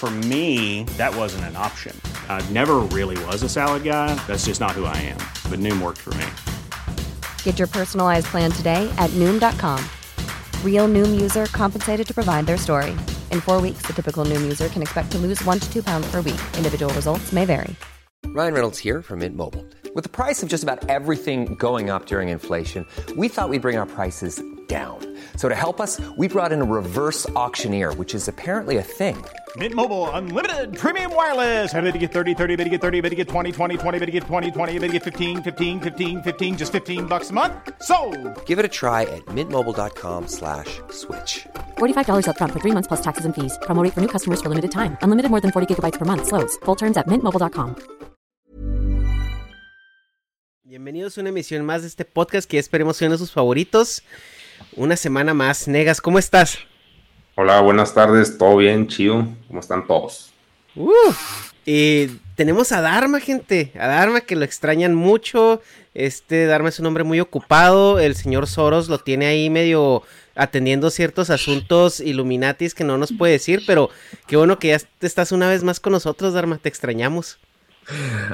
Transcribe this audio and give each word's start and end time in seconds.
For 0.00 0.10
me, 0.10 0.84
that 0.96 1.14
wasn't 1.14 1.44
an 1.44 1.56
option. 1.56 1.94
I 2.26 2.40
never 2.48 2.76
really 2.78 3.22
was 3.26 3.42
a 3.42 3.50
salad 3.50 3.84
guy. 3.84 4.14
That's 4.26 4.46
just 4.46 4.58
not 4.58 4.70
who 4.70 4.86
I 4.86 4.96
am. 4.96 5.18
But 5.50 5.58
Noom 5.58 5.82
worked 5.82 5.98
for 5.98 6.14
me. 6.14 6.26
Get 7.42 7.58
your 7.58 7.68
personalized 7.68 8.24
plan 8.28 8.50
today 8.50 8.90
at 8.96 9.10
Noom.com. 9.10 9.84
Real 10.64 10.88
Noom 10.88 11.20
user 11.20 11.44
compensated 11.52 12.06
to 12.06 12.14
provide 12.14 12.46
their 12.46 12.56
story. 12.56 12.92
In 13.30 13.42
four 13.42 13.60
weeks, 13.60 13.82
the 13.82 13.92
typical 13.92 14.24
Noom 14.24 14.40
user 14.40 14.70
can 14.70 14.80
expect 14.80 15.12
to 15.12 15.18
lose 15.18 15.44
one 15.44 15.58
to 15.58 15.70
two 15.70 15.82
pounds 15.82 16.10
per 16.10 16.22
week. 16.22 16.40
Individual 16.56 16.90
results 16.94 17.30
may 17.30 17.44
vary. 17.44 17.76
Ryan 18.28 18.54
Reynolds 18.54 18.78
here 18.78 19.02
from 19.02 19.18
Mint 19.18 19.36
Mobile. 19.36 19.66
With 19.94 20.04
the 20.04 20.08
price 20.10 20.42
of 20.42 20.48
just 20.48 20.62
about 20.62 20.88
everything 20.88 21.56
going 21.56 21.90
up 21.90 22.06
during 22.06 22.30
inflation, 22.30 22.86
we 23.18 23.28
thought 23.28 23.50
we'd 23.50 23.60
bring 23.60 23.76
our 23.76 23.84
prices 23.84 24.42
down. 24.70 24.98
So 25.34 25.48
to 25.48 25.54
help 25.54 25.80
us, 25.80 26.00
we 26.16 26.28
brought 26.28 26.52
in 26.52 26.62
a 26.62 26.64
reverse 26.64 27.28
auctioneer, 27.30 27.92
which 27.94 28.14
is 28.14 28.28
apparently 28.28 28.76
a 28.76 28.82
thing. 28.82 29.16
Mint 29.56 29.74
Mobile 29.74 30.08
unlimited 30.10 30.78
premium 30.78 31.12
wireless. 31.12 31.74
Ready 31.74 31.90
to 31.90 31.98
get 31.98 32.12
30, 32.12 32.34
30, 32.34 32.54
bit 32.54 32.64
to 32.64 32.70
get 32.70 32.80
30, 32.80 33.00
bit 33.00 33.10
to 33.10 33.16
get 33.16 33.26
20, 33.26 33.50
20, 33.50 33.76
20, 33.76 33.98
bit 33.98 34.06
to 34.06 34.12
get 34.12 34.22
20, 34.22 34.50
20, 34.52 34.78
bit 34.78 34.86
to 34.86 34.92
get 34.92 35.02
15, 35.02 35.42
15, 35.42 35.80
15, 35.80 36.22
15 36.22 36.56
just 36.56 36.70
15 36.70 37.06
bucks 37.06 37.30
a 37.30 37.32
month. 37.32 37.52
So, 37.82 37.96
Give 38.46 38.60
it 38.60 38.64
a 38.64 38.68
try 38.68 39.02
at 39.02 39.26
mintmobile.com 39.34 40.28
slash 40.28 40.80
switch. 40.90 41.48
$45 41.78 42.26
upfront 42.30 42.52
for 42.52 42.60
three 42.60 42.74
months 42.76 42.86
plus 42.86 43.02
taxes 43.02 43.24
and 43.24 43.34
fees. 43.34 43.58
Promo 43.66 43.82
rate 43.82 43.94
for 43.94 44.02
new 44.06 44.12
customers 44.16 44.40
for 44.40 44.50
limited 44.50 44.70
time. 44.70 44.96
Unlimited 45.02 45.30
more 45.32 45.40
than 45.40 45.50
40 45.50 45.66
gigabytes 45.74 45.98
per 45.98 46.06
month. 46.06 46.28
Slows. 46.28 46.56
Full 46.64 46.76
terms 46.76 46.96
at 46.96 47.08
mintmobile.com. 47.08 47.74
Bienvenidos 50.70 51.18
a 51.18 51.22
una 51.22 51.30
emisión 51.30 51.64
más 51.64 51.82
de 51.82 51.88
este 51.88 52.04
podcast 52.04 52.48
que 52.48 52.56
esperemos 52.56 52.96
sean 52.96 53.10
de 53.10 53.18
sus 53.18 53.32
favoritos. 53.32 54.04
Una 54.76 54.96
semana 54.96 55.34
más. 55.34 55.68
Negas, 55.68 56.00
¿cómo 56.00 56.18
estás? 56.18 56.58
Hola, 57.36 57.60
buenas 57.60 57.94
tardes, 57.94 58.36
todo 58.36 58.56
bien, 58.56 58.86
chido, 58.86 59.26
¿cómo 59.48 59.60
están 59.60 59.86
todos? 59.86 60.30
Uh, 60.74 60.90
y 61.64 62.06
tenemos 62.34 62.72
a 62.72 62.80
Dharma, 62.80 63.20
gente. 63.20 63.72
A 63.78 63.86
Dharma 63.86 64.20
que 64.20 64.36
lo 64.36 64.44
extrañan 64.44 64.94
mucho. 64.94 65.62
Este 65.94 66.46
Dharma 66.46 66.68
es 66.68 66.80
un 66.80 66.86
hombre 66.86 67.04
muy 67.04 67.20
ocupado. 67.20 67.98
El 67.98 68.14
señor 68.14 68.46
Soros 68.46 68.88
lo 68.88 68.98
tiene 68.98 69.26
ahí 69.26 69.50
medio 69.50 70.02
atendiendo 70.34 70.90
ciertos 70.90 71.30
asuntos 71.30 72.00
Illuminatis 72.00 72.74
que 72.74 72.84
no 72.84 72.96
nos 72.98 73.12
puede 73.12 73.34
decir, 73.34 73.62
pero 73.66 73.90
qué 74.26 74.36
bueno 74.36 74.58
que 74.58 74.68
ya 74.68 74.78
estás 75.00 75.32
una 75.32 75.48
vez 75.48 75.62
más 75.62 75.80
con 75.80 75.92
nosotros, 75.92 76.34
Dharma. 76.34 76.58
Te 76.58 76.68
extrañamos. 76.68 77.38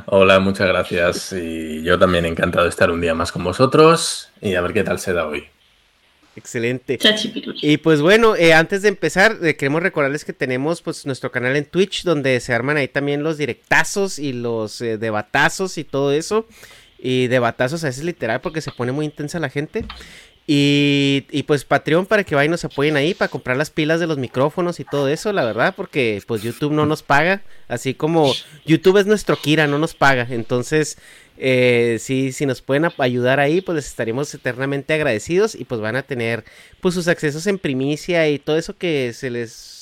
Hola, 0.06 0.38
muchas 0.38 0.69
gracias. 0.69 1.32
Y 1.32 1.82
yo 1.82 1.98
también 1.98 2.26
encantado 2.26 2.65
de 2.65 2.70
estar 2.70 2.91
un 2.91 3.00
día 3.00 3.15
más 3.15 3.32
con 3.32 3.42
vosotros 3.42 4.31
y 4.41 4.54
a 4.54 4.60
ver 4.60 4.72
qué 4.72 4.84
tal 4.84 4.98
se 4.98 5.12
da 5.12 5.26
hoy. 5.26 5.48
Excelente. 6.36 6.98
Y 7.62 7.78
pues 7.78 8.02
bueno, 8.02 8.36
eh, 8.36 8.52
antes 8.52 8.82
de 8.82 8.88
empezar, 8.88 9.38
eh, 9.42 9.56
queremos 9.56 9.82
recordarles 9.82 10.24
que 10.24 10.34
tenemos 10.34 10.82
pues 10.82 11.06
nuestro 11.06 11.32
canal 11.32 11.56
en 11.56 11.64
Twitch 11.64 12.04
donde 12.04 12.38
se 12.41 12.52
arman 12.52 12.76
ahí 12.76 12.88
también 12.88 13.22
los 13.22 13.38
directazos 13.38 14.19
y 14.19 14.34
los 14.34 14.80
eh, 14.82 14.98
debatazos 14.98 15.78
y 15.78 15.84
todo 15.84 16.12
eso. 16.12 16.47
Y 16.98 17.28
debatazos 17.28 17.82
a 17.84 17.88
veces 17.88 18.04
literal 18.04 18.42
porque 18.42 18.60
se 18.60 18.70
pone 18.70 18.92
muy 18.92 19.06
intensa 19.06 19.41
la 19.41 19.48
gente. 19.48 19.84
Y, 20.48 21.24
y, 21.30 21.42
pues 21.42 21.64
Patreon 21.64 22.06
para 22.06 22.22
que 22.22 22.36
vayan 22.36 22.50
y 22.50 22.53
nos 22.53 22.64
apoyen 22.64 22.97
ahí 22.97 23.14
para 23.14 23.28
comprar 23.28 23.56
las 23.56 23.70
pilas 23.70 23.98
de 23.98 24.06
los 24.06 24.16
micrófonos 24.16 24.78
y 24.78 24.84
todo 24.84 25.08
eso, 25.08 25.32
la 25.32 25.44
verdad, 25.44 25.74
porque 25.76 26.22
pues 26.24 26.42
YouTube 26.42 26.72
no 26.72 26.86
nos 26.86 27.03
paga, 27.03 27.42
así 27.66 27.94
como 27.94 28.32
YouTube 28.64 28.98
es 28.98 29.06
nuestro 29.06 29.36
Kira, 29.36 29.66
no 29.66 29.80
nos 29.80 29.94
paga, 29.94 30.24
entonces 30.30 30.98
eh, 31.38 31.98
sí, 32.00 32.32
si 32.32 32.47
nos 32.47 32.62
pueden 32.62 32.88
ayudar 32.98 33.41
ahí, 33.41 33.60
pues 33.60 33.76
les 33.76 33.86
estaríamos 33.86 34.32
eternamente 34.34 34.94
agradecidos 34.94 35.54
y 35.54 35.64
pues 35.64 35.80
van 35.80 35.97
a 35.97 36.02
tener 36.02 36.44
pues 36.80 36.94
sus 36.94 37.08
accesos 37.08 37.47
en 37.47 37.58
primicia 37.58 38.28
y 38.28 38.38
todo 38.38 38.56
eso 38.56 38.76
que 38.76 39.12
se 39.12 39.30
les 39.30 39.76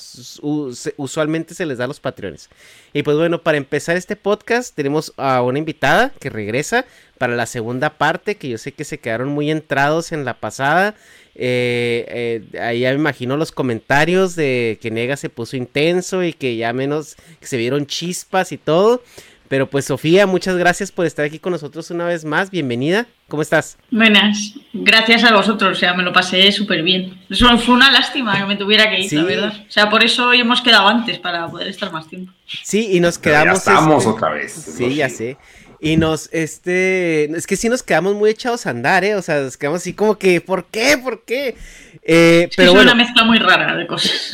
usualmente 0.96 1.54
se 1.54 1.66
les 1.66 1.78
da 1.78 1.84
a 1.84 1.88
los 1.88 2.00
patreones. 2.00 2.48
Y 2.92 3.02
pues 3.02 3.16
bueno, 3.16 3.42
para 3.42 3.58
empezar 3.58 3.96
este 3.96 4.16
podcast 4.16 4.74
tenemos 4.74 5.12
a 5.16 5.42
una 5.42 5.58
invitada 5.58 6.12
que 6.20 6.30
regresa 6.30 6.84
para 7.18 7.34
la 7.36 7.46
segunda 7.46 7.90
parte, 7.98 8.36
que 8.36 8.48
yo 8.48 8.58
sé 8.58 8.72
que 8.72 8.84
se 8.84 8.98
quedaron 8.98 9.28
muy 9.28 9.50
entrados 9.50 10.12
en 10.12 10.24
la 10.24 10.34
pasada. 10.34 10.94
Eh, 11.36 12.42
eh, 12.52 12.60
ahí 12.60 12.80
ya 12.80 12.90
me 12.90 12.96
imagino 12.96 13.36
los 13.36 13.50
comentarios 13.50 14.36
de 14.36 14.78
que 14.80 14.92
Nega 14.92 15.16
se 15.16 15.30
puso 15.30 15.56
intenso 15.56 16.22
y 16.22 16.32
que 16.32 16.56
ya 16.56 16.72
menos 16.72 17.16
que 17.40 17.46
se 17.46 17.56
vieron 17.56 17.86
chispas 17.86 18.52
y 18.52 18.58
todo. 18.58 19.02
Pero 19.48 19.68
pues 19.68 19.84
Sofía, 19.84 20.26
muchas 20.26 20.56
gracias 20.56 20.90
por 20.90 21.04
estar 21.04 21.24
aquí 21.24 21.38
con 21.38 21.52
nosotros 21.52 21.90
una 21.90 22.06
vez 22.06 22.24
más. 22.24 22.50
Bienvenida. 22.50 23.06
¿Cómo 23.28 23.42
estás? 23.42 23.76
Buenas. 23.90 24.54
Gracias 24.72 25.22
a 25.24 25.34
vosotros. 25.34 25.76
O 25.76 25.80
sea, 25.80 25.94
me 25.94 26.02
lo 26.02 26.12
pasé 26.12 26.50
súper 26.50 26.82
bien. 26.82 27.20
Eso 27.28 27.56
fue 27.58 27.74
una 27.74 27.90
lástima 27.90 28.38
que 28.38 28.46
me 28.46 28.56
tuviera 28.56 28.88
que 28.88 29.00
ir, 29.00 29.12
la 29.12 29.22
verdad. 29.24 29.54
O 29.68 29.70
sea, 29.70 29.90
por 29.90 30.02
eso 30.02 30.28
hoy 30.28 30.40
hemos 30.40 30.62
quedado 30.62 30.88
antes 30.88 31.18
para 31.18 31.46
poder 31.48 31.68
estar 31.68 31.92
más 31.92 32.08
tiempo. 32.08 32.32
Sí, 32.62 32.88
y 32.92 33.00
nos 33.00 33.18
quedamos. 33.18 33.64
ya 33.64 33.72
estamos 33.72 33.98
este, 34.04 34.10
otra 34.10 34.30
vez. 34.30 34.52
Sí, 34.52 34.94
ya 34.94 35.08
sé. 35.10 35.36
Y 35.78 35.98
nos, 35.98 36.30
este, 36.32 37.24
es 37.36 37.46
que 37.46 37.56
sí 37.56 37.68
nos 37.68 37.82
quedamos 37.82 38.14
muy 38.14 38.30
echados 38.30 38.66
a 38.66 38.70
andar, 38.70 39.04
¿eh? 39.04 39.16
O 39.16 39.22
sea, 39.22 39.40
nos 39.40 39.58
quedamos 39.58 39.82
así 39.82 39.92
como 39.92 40.16
que, 40.16 40.40
¿por 40.40 40.64
qué? 40.66 40.96
¿Por 40.96 41.24
qué? 41.26 41.56
Eh, 42.02 42.48
pero 42.56 42.72
soy 42.72 42.82
una 42.82 42.94
mezcla 42.94 43.24
muy 43.24 43.38
rara 43.38 43.76
de 43.76 43.86
cosas. 43.86 44.32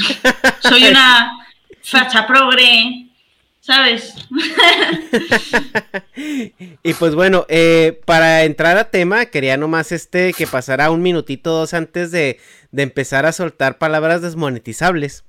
soy 0.61 0.85
una 0.85 1.33
facha 1.83 2.25
progre, 2.27 3.10
¿sabes? 3.71 4.15
y 6.83 6.95
pues 6.95 7.15
bueno, 7.15 7.47
eh, 7.49 8.01
para 8.05 8.43
entrar 8.43 8.77
a 8.77 8.91
tema, 8.91 9.27
quería 9.27 9.57
nomás 9.57 9.93
este 9.93 10.33
que 10.33 10.49
pasara 10.49 10.91
un 10.91 11.03
minutito 11.03 11.53
dos 11.53 11.73
antes 11.73 12.11
de, 12.11 12.41
de 12.73 12.83
empezar 12.83 13.27
a 13.27 13.33
soltar 13.33 13.79
palabras 13.79 14.23
desmonetizables. 14.23 15.25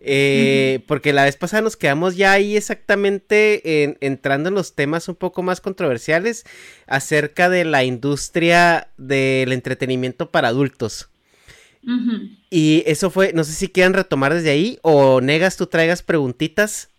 Eh, 0.00 0.84
porque 0.86 1.14
la 1.14 1.24
vez 1.24 1.36
pasada 1.36 1.62
nos 1.62 1.76
quedamos 1.76 2.16
ya 2.16 2.32
ahí 2.32 2.56
exactamente 2.56 3.82
en, 3.82 3.96
entrando 4.00 4.50
en 4.50 4.54
los 4.54 4.74
temas 4.74 5.08
un 5.08 5.16
poco 5.16 5.42
más 5.42 5.62
controversiales 5.62 6.44
acerca 6.86 7.48
de 7.48 7.64
la 7.64 7.82
industria 7.82 8.90
del 8.98 9.52
entretenimiento 9.52 10.30
para 10.30 10.48
adultos. 10.48 11.08
Y 12.50 12.82
eso 12.84 13.10
fue, 13.10 13.32
no 13.32 13.44
sé 13.44 13.52
si 13.52 13.68
quieran 13.68 13.94
retomar 13.94 14.34
desde 14.34 14.50
ahí 14.50 14.78
o 14.82 15.20
negas 15.20 15.56
tú 15.56 15.66
traigas 15.66 16.02
preguntitas. 16.02 16.90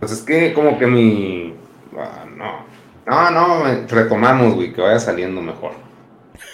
Pues 0.00 0.12
es 0.12 0.22
que 0.22 0.52
como 0.54 0.78
que 0.78 0.86
mi... 0.86 1.54
Ah, 1.96 2.26
no. 2.36 2.64
No, 3.06 3.30
no, 3.30 3.86
retomamos, 3.86 4.54
güey, 4.54 4.72
que 4.72 4.80
vaya 4.80 4.98
saliendo 4.98 5.40
mejor. 5.40 5.72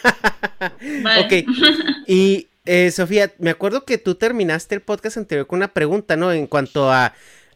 ok. 0.04 1.32
Y 2.08 2.48
eh, 2.64 2.90
Sofía, 2.90 3.32
me 3.38 3.50
acuerdo 3.50 3.84
que 3.84 3.98
tú 3.98 4.14
terminaste 4.14 4.74
el 4.74 4.80
podcast 4.80 5.16
anterior 5.16 5.46
con 5.46 5.58
una 5.58 5.68
pregunta, 5.68 6.16
¿no? 6.16 6.32
En 6.32 6.46
cuanto 6.46 6.90
a, 6.90 7.14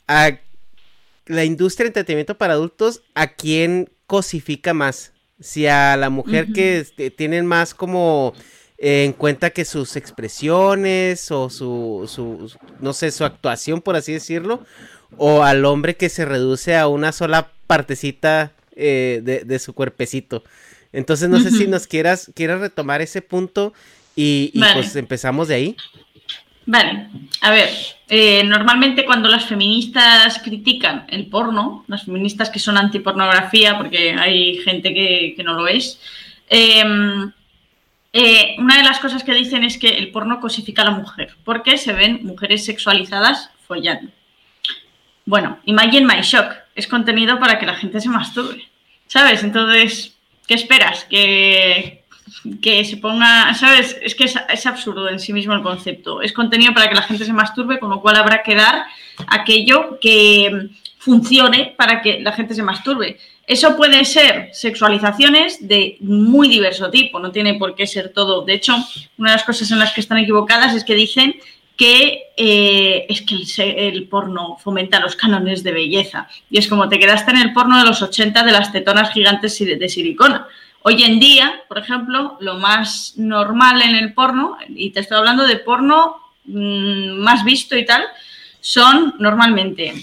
a 0.08 0.30
la 1.26 1.44
industria 1.44 1.84
de 1.84 1.88
entretenimiento 1.88 2.36
para 2.36 2.54
adultos, 2.54 3.02
¿a 3.14 3.28
quién 3.28 3.90
cosifica 4.06 4.74
más? 4.74 5.12
Si 5.38 5.66
a 5.66 5.96
la 5.96 6.10
mujer 6.10 6.52
que 6.52 6.80
este, 6.80 7.10
tienen 7.10 7.46
más 7.46 7.74
como 7.74 8.34
eh, 8.76 9.04
en 9.04 9.12
cuenta 9.12 9.50
que 9.50 9.64
sus 9.64 9.96
expresiones 9.96 11.30
o 11.30 11.48
su, 11.48 12.04
su, 12.06 12.52
no 12.80 12.92
sé, 12.92 13.10
su 13.10 13.24
actuación, 13.24 13.80
por 13.80 13.96
así 13.96 14.12
decirlo, 14.12 14.64
o 15.16 15.42
al 15.42 15.64
hombre 15.64 15.96
que 15.96 16.08
se 16.08 16.24
reduce 16.24 16.76
a 16.76 16.88
una 16.88 17.12
sola 17.12 17.50
partecita 17.66 18.52
eh, 18.76 19.20
de, 19.22 19.44
de, 19.44 19.58
su 19.58 19.74
cuerpecito. 19.74 20.44
Entonces, 20.92 21.28
no 21.28 21.38
sé 21.38 21.50
si 21.50 21.66
nos 21.66 21.86
quieras, 21.86 22.30
quieras 22.34 22.60
retomar 22.60 23.00
ese 23.00 23.22
punto 23.22 23.72
y, 24.16 24.52
pues 24.74 24.96
empezamos 24.96 25.48
de 25.48 25.54
ahí. 25.54 25.76
Vale, 26.66 27.08
a 27.40 27.50
ver, 27.50 27.70
eh, 28.08 28.44
normalmente 28.44 29.04
cuando 29.04 29.28
las 29.28 29.46
feministas 29.46 30.40
critican 30.44 31.06
el 31.08 31.26
porno, 31.26 31.84
las 31.88 32.04
feministas 32.04 32.50
que 32.50 32.58
son 32.58 32.76
antipornografía, 32.76 33.78
porque 33.78 34.12
hay 34.12 34.58
gente 34.58 34.92
que, 34.92 35.42
no 35.42 35.54
lo 35.54 35.66
es, 35.66 35.98
em, 36.48 37.32
eh, 38.12 38.56
una 38.58 38.76
de 38.76 38.82
las 38.82 38.98
cosas 38.98 39.24
que 39.24 39.32
dicen 39.32 39.64
es 39.64 39.78
que 39.78 39.88
el 39.88 40.10
porno 40.10 40.40
cosifica 40.40 40.82
a 40.82 40.86
la 40.86 40.90
mujer, 40.92 41.34
porque 41.44 41.78
se 41.78 41.92
ven 41.92 42.20
mujeres 42.22 42.64
sexualizadas 42.64 43.50
follando. 43.66 44.12
Bueno, 45.30 45.60
Imagine 45.64 46.12
My 46.12 46.22
Shock 46.22 46.56
es 46.74 46.88
contenido 46.88 47.38
para 47.38 47.56
que 47.60 47.64
la 47.64 47.76
gente 47.76 48.00
se 48.00 48.08
masturbe, 48.08 48.64
¿sabes? 49.06 49.44
Entonces, 49.44 50.16
¿qué 50.48 50.54
esperas? 50.54 51.04
Que, 51.04 52.02
que 52.60 52.84
se 52.84 52.96
ponga, 52.96 53.54
¿sabes? 53.54 53.96
Es 54.02 54.16
que 54.16 54.24
es, 54.24 54.66
absurdo 54.66 55.08
en 55.08 55.20
sí 55.20 55.32
mismo 55.32 55.54
el 55.54 55.62
concepto. 55.62 56.20
Es 56.20 56.32
contenido 56.32 56.74
para 56.74 56.88
que 56.88 56.96
la 56.96 57.02
gente 57.02 57.24
se 57.24 57.32
masturbe, 57.32 57.78
con 57.78 57.90
lo 57.90 58.00
cual 58.00 58.16
habrá 58.16 58.42
que 58.42 58.56
dar 58.56 58.86
aquello 59.28 60.00
que 60.00 60.70
funcione 60.98 61.74
para 61.78 62.02
que 62.02 62.18
la 62.18 62.32
gente 62.32 62.52
se 62.52 62.64
masturbe. 62.64 63.16
Eso 63.46 63.76
puede 63.76 64.04
ser 64.06 64.50
sexualizaciones 64.52 65.68
de 65.68 65.96
muy 66.00 66.48
diverso 66.48 66.90
tipo, 66.90 67.20
no 67.20 67.30
tiene 67.30 67.54
por 67.54 67.76
qué 67.76 67.86
ser 67.86 68.08
todo. 68.12 68.44
De 68.44 68.54
hecho, 68.54 68.74
una 69.16 69.30
de 69.30 69.36
las 69.36 69.44
cosas 69.44 69.70
en 69.70 69.78
las 69.78 69.92
que 69.92 70.00
están 70.00 70.18
equivocadas 70.18 70.74
es 70.74 70.82
que 70.82 70.96
dicen 70.96 71.36
que 71.80 72.24
eh, 72.36 73.06
es 73.08 73.22
que 73.22 73.88
el, 73.88 74.06
porno 74.06 74.58
fomenta 74.62 75.00
los 75.00 75.16
cánones 75.16 75.62
de 75.62 75.72
belleza. 75.72 76.28
Y 76.50 76.58
es 76.58 76.68
como 76.68 76.90
te 76.90 76.98
quedaste 76.98 77.30
en 77.30 77.38
el 77.38 77.54
porno 77.54 77.78
de 77.78 77.86
los 77.86 78.02
80 78.02 78.42
de 78.42 78.52
las 78.52 78.70
tetonas 78.70 79.10
gigantes 79.14 79.58
de 79.58 79.88
silicona. 79.88 80.46
Hoy 80.82 81.04
en 81.04 81.18
día, 81.18 81.62
por 81.68 81.78
ejemplo, 81.78 82.36
lo 82.40 82.58
más 82.58 83.14
normal 83.16 83.80
en 83.80 83.96
el 83.96 84.12
porno, 84.12 84.58
y 84.68 84.90
te 84.90 85.00
estoy 85.00 85.16
hablando 85.16 85.46
de 85.46 85.56
porno 85.56 86.16
mm, 86.44 87.12
más 87.12 87.44
visto 87.44 87.74
y 87.78 87.86
tal, 87.86 88.04
son 88.60 89.14
normalmente 89.18 89.94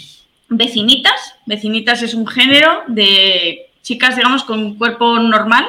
vecinitas. 0.49 1.35
Vecinitas 1.45 2.01
es 2.01 2.15
un 2.15 2.25
género 2.25 2.85
de 2.87 3.69
chicas, 3.83 4.15
digamos, 4.15 4.43
con 4.43 4.79
cuerpo 4.79 5.19
normal, 5.19 5.67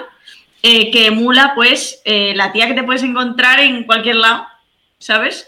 eh, 0.63 0.91
que 0.91 1.09
emula, 1.09 1.53
pues, 1.55 2.01
eh, 2.07 2.33
la 2.35 2.51
tía 2.51 2.67
que 2.67 2.73
te 2.73 2.83
puedes 2.83 3.03
encontrar 3.03 3.61
en 3.61 3.85
cualquier 3.85 4.17
lado, 4.17 4.47
¿sabes? 4.99 5.47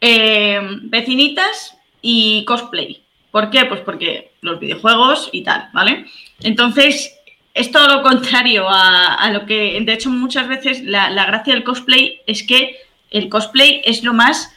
Eh, 0.00 0.60
vecinitas 0.82 1.76
y 2.00 2.44
cosplay. 2.44 3.02
¿Por 3.30 3.50
qué? 3.50 3.64
Pues 3.64 3.80
porque 3.80 4.32
los 4.40 4.60
videojuegos 4.60 5.28
y 5.32 5.42
tal, 5.42 5.68
¿vale? 5.72 6.06
Entonces, 6.40 7.18
es 7.54 7.72
todo 7.72 7.88
lo 7.88 8.02
contrario 8.02 8.66
a, 8.68 9.30
lo 9.32 9.44
que, 9.44 9.80
de 9.80 9.92
hecho, 9.92 10.10
muchas 10.10 10.48
veces 10.48 10.82
la, 10.84 11.26
gracia 11.26 11.54
del 11.54 11.64
cosplay 11.64 12.20
es 12.26 12.44
que 12.44 12.76
el 13.10 13.28
cosplay 13.28 13.82
es 13.84 14.04
lo 14.04 14.14
más 14.14 14.54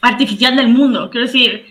artificial 0.00 0.56
del 0.56 0.68
mundo. 0.68 1.10
Quiero 1.10 1.26
decir, 1.26 1.66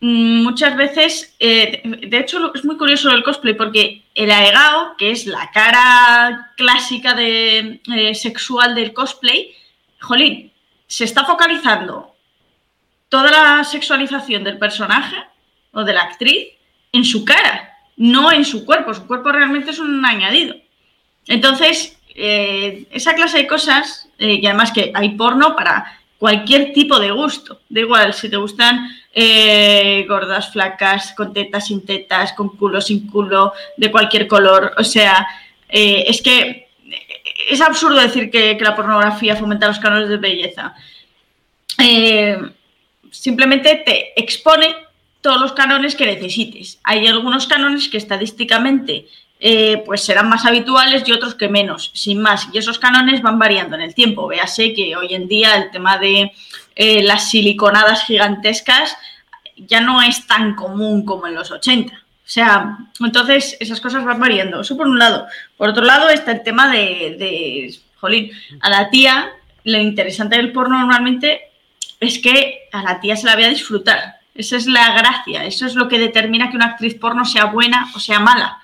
mm, 0.00 0.42
muchas 0.42 0.76
veces, 0.76 1.36
eh, 1.38 1.82
de 1.84 2.18
hecho, 2.18 2.52
es 2.54 2.64
muy 2.64 2.78
curioso 2.78 3.10
el 3.10 3.22
cosplay 3.22 3.54
porque 3.54 4.02
el 4.14 4.30
aegao, 4.30 4.96
que 4.96 5.10
es 5.10 5.26
la 5.26 5.50
cara 5.52 6.52
clásica 6.56 7.14
de, 7.14 7.80
eh, 7.94 8.14
sexual 8.14 8.74
del 8.74 8.94
cosplay, 8.94 9.52
jolín, 10.00 10.50
se 10.86 11.04
está 11.04 11.24
focalizando 11.24 12.11
toda 13.12 13.30
la 13.30 13.62
sexualización 13.62 14.42
del 14.42 14.56
personaje 14.56 15.16
o 15.72 15.84
de 15.84 15.92
la 15.92 16.00
actriz 16.00 16.48
en 16.92 17.04
su 17.04 17.26
cara 17.26 17.68
no 17.98 18.32
en 18.32 18.46
su 18.46 18.64
cuerpo. 18.64 18.94
Su 18.94 19.06
cuerpo 19.06 19.30
realmente 19.32 19.70
es 19.70 19.78
un 19.78 20.02
añadido. 20.02 20.56
Entonces, 21.26 21.98
eh, 22.14 22.86
esa 22.90 23.14
clase 23.14 23.36
de 23.36 23.46
cosas, 23.46 24.08
eh, 24.18 24.38
y 24.40 24.46
además 24.46 24.72
que 24.72 24.92
hay 24.94 25.10
porno 25.10 25.54
para 25.54 26.00
cualquier 26.16 26.72
tipo 26.72 26.98
de 26.98 27.10
gusto. 27.10 27.60
Da 27.68 27.80
igual 27.80 28.14
si 28.14 28.30
te 28.30 28.38
gustan 28.38 28.88
eh, 29.12 30.06
gordas, 30.08 30.50
flacas, 30.50 31.12
con 31.14 31.34
tetas, 31.34 31.66
sin 31.66 31.84
tetas, 31.84 32.32
con 32.32 32.56
culo, 32.56 32.80
sin 32.80 33.08
culo, 33.08 33.52
de 33.76 33.90
cualquier 33.90 34.26
color. 34.26 34.72
O 34.78 34.84
sea, 34.84 35.26
es 35.68 36.22
que 36.22 36.70
es 37.50 37.60
absurdo 37.60 38.00
decir 38.00 38.30
que, 38.30 38.56
que, 38.56 38.64
la 38.64 38.74
pornografía 38.74 39.36
fomenta 39.36 39.68
los 39.68 39.78
cánones 39.78 40.08
de 40.08 40.16
belleza. 40.16 40.74
Simplemente 43.12 43.76
te 43.86 44.20
expone 44.20 44.74
todos 45.20 45.40
los 45.40 45.52
canones 45.52 45.94
que 45.94 46.06
necesites. 46.06 46.80
Hay 46.82 47.06
algunos 47.06 47.46
canones 47.46 47.88
que 47.88 47.98
estadísticamente 47.98 49.06
eh, 49.38 49.82
pues 49.86 50.04
serán 50.04 50.28
más 50.28 50.44
habituales 50.46 51.04
y 51.06 51.12
otros 51.12 51.34
que 51.34 51.48
menos, 51.48 51.90
sin 51.94 52.20
más. 52.20 52.48
Y 52.52 52.58
esos 52.58 52.78
canones 52.78 53.22
van 53.22 53.38
variando 53.38 53.76
en 53.76 53.82
el 53.82 53.94
tiempo. 53.94 54.26
Véase 54.26 54.74
que 54.74 54.96
hoy 54.96 55.14
en 55.14 55.28
día 55.28 55.56
el 55.56 55.70
tema 55.70 55.98
de 55.98 56.32
eh, 56.74 57.02
las 57.02 57.30
siliconadas 57.30 58.04
gigantescas 58.04 58.96
ya 59.56 59.80
no 59.80 60.02
es 60.02 60.26
tan 60.26 60.54
común 60.54 61.04
como 61.04 61.26
en 61.26 61.34
los 61.34 61.50
80. 61.50 61.94
O 61.94 61.98
sea, 62.24 62.78
entonces 63.00 63.56
esas 63.60 63.80
cosas 63.80 64.04
van 64.04 64.18
variando. 64.18 64.60
Eso 64.60 64.76
por 64.76 64.88
un 64.88 64.98
lado. 64.98 65.26
Por 65.56 65.68
otro 65.68 65.84
lado 65.84 66.08
está 66.08 66.32
el 66.32 66.42
tema 66.42 66.70
de, 66.70 67.16
de 67.18 67.78
jolín, 68.00 68.32
a 68.60 68.70
la 68.70 68.90
tía, 68.90 69.30
lo 69.64 69.78
interesante 69.78 70.36
del 70.36 70.52
porno 70.52 70.78
normalmente 70.78 71.51
es 72.02 72.18
que 72.18 72.68
a 72.72 72.82
la 72.82 73.00
tía 73.00 73.16
se 73.16 73.26
la 73.26 73.36
ve 73.36 73.44
a 73.44 73.50
disfrutar. 73.50 74.16
Esa 74.34 74.56
es 74.56 74.66
la 74.66 74.92
gracia, 74.94 75.44
eso 75.44 75.66
es 75.66 75.74
lo 75.74 75.88
que 75.88 75.98
determina 75.98 76.50
que 76.50 76.56
una 76.56 76.66
actriz 76.66 76.94
porno 76.94 77.24
sea 77.24 77.46
buena 77.46 77.90
o 77.94 78.00
sea 78.00 78.18
mala. 78.18 78.58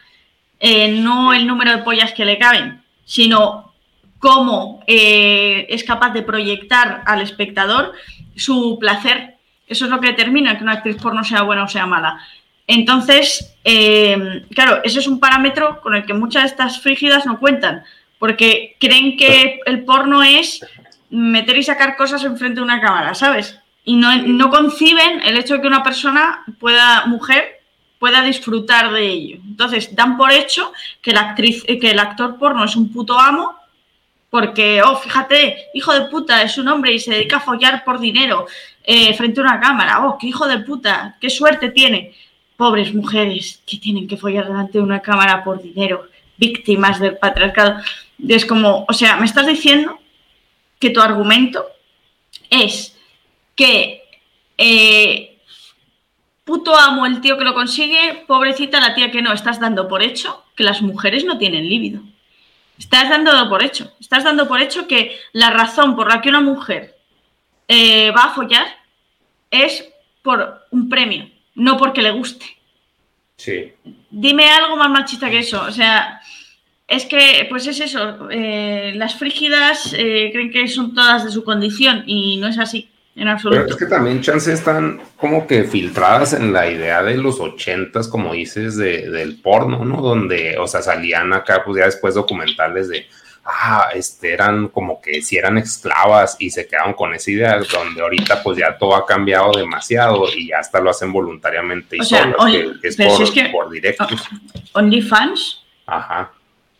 Eh, 0.60 0.88
no 0.88 1.32
el 1.32 1.46
número 1.46 1.70
de 1.70 1.82
pollas 1.82 2.12
que 2.12 2.24
le 2.24 2.38
caben, 2.38 2.82
sino 3.04 3.72
cómo 4.18 4.82
eh, 4.86 5.66
es 5.68 5.84
capaz 5.84 6.10
de 6.10 6.22
proyectar 6.22 7.02
al 7.06 7.20
espectador 7.20 7.92
su 8.34 8.78
placer. 8.80 9.36
Eso 9.66 9.84
es 9.84 9.90
lo 9.90 10.00
que 10.00 10.08
determina 10.08 10.56
que 10.56 10.64
una 10.64 10.72
actriz 10.74 10.96
porno 10.96 11.22
sea 11.22 11.42
buena 11.42 11.64
o 11.64 11.68
sea 11.68 11.86
mala. 11.86 12.18
Entonces, 12.66 13.54
eh, 13.64 14.44
claro, 14.54 14.80
ese 14.82 14.98
es 14.98 15.06
un 15.06 15.20
parámetro 15.20 15.80
con 15.80 15.94
el 15.94 16.04
que 16.04 16.14
muchas 16.14 16.42
de 16.42 16.48
estas 16.48 16.80
frígidas 16.80 17.24
no 17.24 17.38
cuentan, 17.38 17.84
porque 18.18 18.76
creen 18.80 19.16
que 19.16 19.60
el 19.64 19.84
porno 19.84 20.22
es 20.22 20.60
meter 21.10 21.56
y 21.58 21.62
sacar 21.62 21.96
cosas 21.96 22.24
enfrente 22.24 22.56
de 22.56 22.64
una 22.64 22.80
cámara, 22.80 23.14
¿sabes? 23.14 23.58
y 23.88 23.96
no, 23.96 24.50
conciben 24.50 25.22
el 25.24 25.38
hecho 25.38 25.54
de 25.54 25.62
que 25.62 25.66
una 25.66 25.82
persona 25.82 26.44
pueda, 26.60 27.06
mujer, 27.06 27.62
pueda 27.98 28.22
disfrutar 28.22 28.92
de 28.92 29.06
ello. 29.06 29.38
Entonces, 29.46 29.94
dan 29.96 30.18
por 30.18 30.30
hecho 30.30 30.74
que 31.00 31.12
la 31.12 31.30
actriz, 31.30 31.64
eh, 31.66 31.78
que 31.78 31.92
el 31.92 31.98
actor 31.98 32.36
porno 32.36 32.64
es 32.64 32.76
un 32.76 32.92
puto 32.92 33.18
amo, 33.18 33.54
porque, 34.28 34.82
oh, 34.82 34.96
fíjate, 34.96 35.68
hijo 35.72 35.94
de 35.94 36.02
puta, 36.02 36.42
es 36.42 36.58
un 36.58 36.68
hombre 36.68 36.92
y 36.92 36.98
se 36.98 37.12
dedica 37.12 37.38
a 37.38 37.40
follar 37.40 37.82
por 37.82 37.98
dinero 37.98 38.46
eh, 38.84 39.14
frente 39.14 39.40
a 39.40 39.44
una 39.44 39.58
cámara. 39.58 40.06
Oh, 40.06 40.18
qué 40.18 40.26
hijo 40.26 40.46
de 40.46 40.58
puta, 40.58 41.16
qué 41.18 41.30
suerte 41.30 41.70
tiene. 41.70 42.14
Pobres 42.58 42.92
mujeres 42.92 43.62
que 43.64 43.78
tienen 43.78 44.06
que 44.06 44.18
follar 44.18 44.48
delante 44.48 44.76
de 44.76 44.84
una 44.84 45.00
cámara 45.00 45.42
por 45.42 45.62
dinero, 45.62 46.08
víctimas 46.36 47.00
del 47.00 47.16
patriarcado. 47.16 47.80
Es 48.28 48.44
como, 48.44 48.84
o 48.86 48.92
sea, 48.92 49.16
me 49.16 49.24
estás 49.24 49.46
diciendo 49.46 49.98
que 50.78 50.90
tu 50.90 51.00
argumento 51.00 51.66
es 52.50 52.96
que 53.54 54.02
eh, 54.56 55.38
puto 56.44 56.76
amo 56.76 57.06
el 57.06 57.20
tío 57.20 57.36
que 57.36 57.44
lo 57.44 57.54
consigue, 57.54 58.24
pobrecita 58.26 58.80
la 58.80 58.94
tía 58.94 59.10
que 59.10 59.22
no, 59.22 59.32
estás 59.32 59.60
dando 59.60 59.88
por 59.88 60.02
hecho 60.02 60.44
que 60.56 60.64
las 60.64 60.82
mujeres 60.82 61.24
no 61.24 61.38
tienen 61.38 61.68
líbido. 61.68 62.02
Estás 62.78 63.10
dando 63.10 63.48
por 63.48 63.62
hecho, 63.62 63.92
estás 64.00 64.24
dando 64.24 64.46
por 64.46 64.60
hecho 64.60 64.86
que 64.86 65.18
la 65.32 65.50
razón 65.50 65.96
por 65.96 66.08
la 66.08 66.20
que 66.20 66.28
una 66.28 66.40
mujer 66.40 66.96
eh, 67.66 68.12
va 68.12 68.24
a 68.24 68.34
follar 68.34 68.66
es 69.50 69.88
por 70.22 70.66
un 70.70 70.88
premio, 70.88 71.28
no 71.54 71.76
porque 71.76 72.02
le 72.02 72.12
guste. 72.12 72.46
Sí. 73.36 73.72
Dime 74.10 74.50
algo 74.50 74.76
más 74.76 74.90
machista 74.90 75.30
que 75.30 75.38
eso. 75.40 75.62
O 75.62 75.70
sea, 75.70 76.17
es 76.88 77.04
que, 77.04 77.46
pues 77.48 77.66
es 77.66 77.80
eso. 77.80 78.28
Eh, 78.30 78.92
las 78.96 79.14
frígidas 79.14 79.90
creen 79.92 80.50
que 80.50 80.66
son 80.68 80.94
todas 80.94 81.24
de 81.24 81.30
su 81.30 81.44
condición 81.44 82.02
y 82.06 82.38
no 82.38 82.48
es 82.48 82.58
así. 82.58 82.90
Pero 83.42 83.66
es 83.66 83.76
que 83.76 83.86
también 83.86 84.20
chance 84.20 84.52
están 84.52 85.00
como 85.16 85.46
que 85.46 85.64
filtradas 85.64 86.34
en 86.34 86.52
la 86.52 86.70
idea 86.70 87.02
de 87.02 87.16
los 87.16 87.40
ochentas, 87.40 88.06
como 88.06 88.32
dices, 88.32 88.76
de, 88.76 89.10
del 89.10 89.40
porno, 89.40 89.84
¿no? 89.84 90.00
Donde, 90.00 90.56
o 90.56 90.68
sea, 90.68 90.82
salían 90.82 91.32
acá, 91.32 91.62
pues 91.64 91.78
ya 91.78 91.86
después 91.86 92.14
documentales 92.14 92.88
de, 92.88 93.08
ah, 93.44 93.88
este, 93.92 94.32
eran 94.32 94.68
como 94.68 95.00
que 95.00 95.20
si 95.20 95.36
eran 95.36 95.58
esclavas 95.58 96.36
y 96.38 96.50
se 96.50 96.68
quedaron 96.68 96.92
con 96.94 97.12
esa 97.12 97.30
idea, 97.32 97.58
donde 97.58 98.00
ahorita 98.00 98.40
pues 98.40 98.56
ya 98.56 98.78
todo 98.78 98.94
ha 98.94 99.04
cambiado 99.04 99.50
demasiado 99.50 100.26
y 100.36 100.48
ya 100.48 100.60
hasta 100.60 100.80
lo 100.80 100.90
hacen 100.90 101.12
voluntariamente 101.12 101.96
y 101.96 102.04
solas, 102.04 102.36
que, 102.80 102.88
es, 102.88 102.96
por, 102.96 103.50
por 103.50 103.70
directos. 103.70 104.28
OnlyFans. 104.74 105.64
Ajá. 105.86 106.30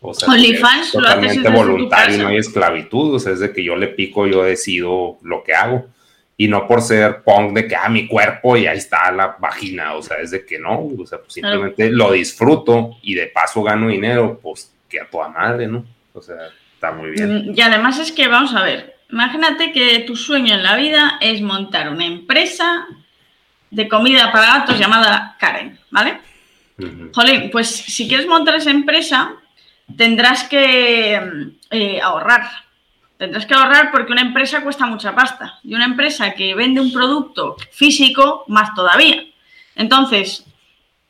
O 0.01 0.13
sea, 0.13 0.29
OnlyFans 0.29 0.91
totalmente 0.93 1.49
voluntario, 1.49 2.17
no 2.19 2.27
hay 2.29 2.37
esclavitud, 2.37 3.15
o 3.15 3.19
sea, 3.19 3.33
es 3.33 3.39
de 3.39 3.51
que 3.51 3.63
yo 3.63 3.75
le 3.75 3.87
pico, 3.87 4.27
yo 4.27 4.43
decido 4.43 5.17
lo 5.23 5.43
que 5.43 5.53
hago 5.53 5.87
y 6.37 6.47
no 6.47 6.65
por 6.65 6.81
ser 6.81 7.21
punk 7.21 7.53
de 7.53 7.67
que, 7.67 7.75
ah, 7.75 7.89
mi 7.89 8.07
cuerpo 8.07 8.55
y 8.55 8.65
ahí 8.65 8.77
está 8.77 9.11
la 9.11 9.35
vagina, 9.37 9.95
o 9.95 10.01
sea, 10.01 10.17
es 10.21 10.31
de 10.31 10.45
que 10.45 10.57
no, 10.57 10.87
o 10.97 11.05
sea, 11.05 11.17
pues 11.17 11.33
simplemente 11.33 11.91
lo 11.91 12.13
disfruto 12.13 12.95
y 13.01 13.13
de 13.13 13.27
paso 13.27 13.61
gano 13.61 13.89
dinero, 13.89 14.39
pues 14.41 14.73
que 14.87 15.01
a 15.01 15.09
toda 15.09 15.27
madre, 15.27 15.67
¿no? 15.67 15.85
O 16.13 16.21
sea, 16.21 16.37
está 16.73 16.93
muy 16.93 17.11
bien. 17.11 17.49
Mm, 17.49 17.57
y 17.57 17.61
además 17.61 17.99
es 17.99 18.13
que, 18.13 18.29
vamos 18.29 18.55
a 18.55 18.63
ver, 18.63 18.95
imagínate 19.11 19.73
que 19.73 19.99
tu 19.99 20.15
sueño 20.15 20.53
en 20.53 20.63
la 20.63 20.77
vida 20.77 21.17
es 21.19 21.41
montar 21.41 21.89
una 21.89 22.05
empresa 22.05 22.87
de 23.69 23.89
comida 23.89 24.31
para 24.31 24.59
gatos 24.59 24.79
llamada 24.79 25.35
Karen, 25.41 25.77
¿vale? 25.91 26.19
Jolín, 27.13 27.49
pues 27.51 27.67
si 27.67 28.07
quieres 28.07 28.25
montar 28.25 28.55
esa 28.55 28.71
empresa, 28.71 29.35
tendrás 29.97 30.43
que 30.43 31.51
eh, 31.71 32.01
ahorrar. 32.01 32.49
Tendrás 33.17 33.45
que 33.45 33.53
ahorrar 33.53 33.91
porque 33.91 34.13
una 34.13 34.21
empresa 34.21 34.63
cuesta 34.63 34.85
mucha 34.85 35.13
pasta. 35.13 35.59
Y 35.63 35.75
una 35.75 35.85
empresa 35.85 36.33
que 36.33 36.55
vende 36.55 36.81
un 36.81 36.91
producto 36.91 37.57
físico, 37.71 38.45
más 38.47 38.73
todavía. 38.73 39.25
Entonces, 39.75 40.45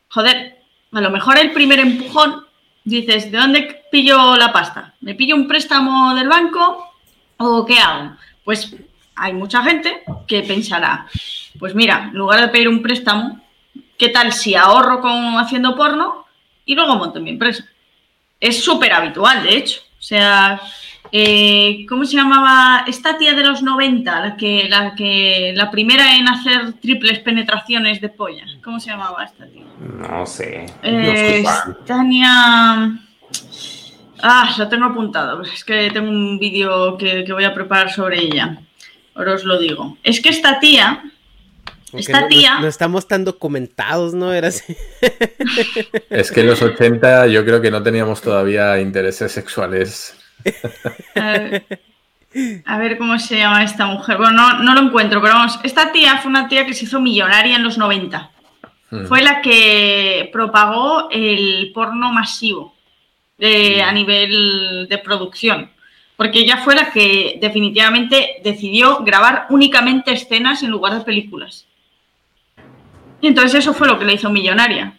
joder, 0.08 0.60
a 0.92 1.00
lo 1.00 1.10
mejor 1.10 1.38
el 1.38 1.52
primer 1.52 1.78
empujón, 1.78 2.44
dices, 2.84 3.30
¿de 3.30 3.38
dónde 3.38 3.82
pillo 3.90 4.36
la 4.36 4.52
pasta? 4.52 4.94
¿Me 5.00 5.14
pillo 5.14 5.36
un 5.36 5.46
préstamo 5.46 6.14
del 6.14 6.28
banco 6.28 6.92
o 7.36 7.64
qué 7.64 7.78
hago? 7.78 8.16
Pues 8.44 8.74
hay 9.14 9.32
mucha 9.32 9.62
gente 9.62 10.02
que 10.26 10.42
pensará, 10.42 11.06
pues 11.58 11.74
mira, 11.74 12.08
en 12.10 12.18
lugar 12.18 12.40
de 12.40 12.48
pedir 12.48 12.68
un 12.68 12.82
préstamo, 12.82 13.40
¿qué 13.98 14.08
tal 14.08 14.32
si 14.32 14.54
ahorro 14.54 15.00
con 15.00 15.38
haciendo 15.38 15.76
porno 15.76 16.24
y 16.64 16.74
luego 16.74 16.96
monto 16.96 17.20
mi 17.20 17.30
empresa? 17.30 17.69
Es 18.40 18.64
súper 18.64 18.92
habitual, 18.92 19.42
de 19.42 19.56
hecho. 19.56 19.80
O 19.98 20.02
sea, 20.02 20.60
eh, 21.12 21.84
¿cómo 21.88 22.04
se 22.06 22.16
llamaba 22.16 22.84
esta 22.86 23.18
tía 23.18 23.34
de 23.34 23.44
los 23.44 23.62
90? 23.62 24.20
La 24.20 24.36
que, 24.36 24.66
la 24.68 24.94
que, 24.94 25.52
la 25.54 25.70
primera 25.70 26.16
en 26.16 26.28
hacer 26.28 26.72
triples 26.74 27.18
penetraciones 27.18 28.00
de 28.00 28.08
polla. 28.08 28.44
¿Cómo 28.64 28.80
se 28.80 28.90
llamaba 28.90 29.24
esta 29.24 29.46
tía? 29.46 29.64
No 29.78 30.24
sé. 30.24 30.66
Eh, 30.82 31.44
Tania. 31.84 32.98
Ah, 34.22 34.54
lo 34.56 34.68
tengo 34.68 34.86
apuntado. 34.86 35.42
Es 35.42 35.64
que 35.64 35.90
tengo 35.90 36.08
un 36.08 36.38
vídeo 36.38 36.96
que, 36.96 37.24
que 37.24 37.32
voy 37.32 37.44
a 37.44 37.54
preparar 37.54 37.90
sobre 37.90 38.20
ella. 38.20 38.58
Ahora 39.14 39.34
os 39.34 39.44
lo 39.44 39.58
digo. 39.58 39.98
Es 40.02 40.20
que 40.20 40.30
esta 40.30 40.60
tía 40.60 41.02
esta 41.92 42.28
tía. 42.28 42.60
No, 42.60 42.66
estamos 42.66 43.06
tan 43.08 43.24
documentados, 43.24 44.14
¿no? 44.14 44.32
Era 44.32 44.48
así. 44.48 44.76
Es 46.10 46.30
que 46.30 46.40
en 46.40 46.46
los 46.48 46.62
80 46.62 47.26
yo 47.28 47.44
creo 47.44 47.60
que 47.60 47.70
no 47.70 47.82
teníamos 47.82 48.20
todavía 48.20 48.80
intereses 48.80 49.32
sexuales. 49.32 50.16
A 52.64 52.78
ver, 52.78 52.96
cómo 52.96 53.18
se 53.18 53.38
llama 53.38 53.64
esta 53.64 53.86
mujer. 53.86 54.16
Bueno, 54.16 54.60
no, 54.62 54.74
lo 54.74 54.80
encuentro, 54.80 55.20
pero 55.20 55.34
vamos. 55.34 55.58
Esta 55.64 55.90
tía 55.92 56.18
fue 56.18 56.30
una 56.30 56.48
tía 56.48 56.64
que 56.64 56.74
se 56.74 56.84
hizo 56.84 57.00
millonaria 57.00 57.56
en 57.56 57.64
los 57.64 57.76
90. 57.76 58.30
Hmm. 58.90 59.06
Fue 59.06 59.22
la 59.22 59.42
que 59.42 60.30
propagó 60.32 61.08
el 61.10 61.72
porno 61.74 62.12
masivo 62.12 62.74
hmm. 63.38 63.82
a 63.84 63.92
nivel 63.92 64.86
de 64.88 64.98
producción. 64.98 65.70
Porque 66.16 66.40
ella 66.40 66.58
fue 66.58 66.74
la 66.74 66.92
que 66.92 67.38
definitivamente 67.40 68.40
decidió 68.44 69.02
grabar 69.02 69.46
únicamente 69.48 70.12
escenas 70.12 70.62
en 70.62 70.70
lugar 70.70 70.92
de 70.94 71.04
películas. 71.04 71.66
Y 73.20 73.28
entonces 73.28 73.60
eso 73.60 73.74
fue 73.74 73.86
lo 73.86 73.98
que 73.98 74.04
le 74.04 74.14
hizo 74.14 74.30
millonaria. 74.30 74.98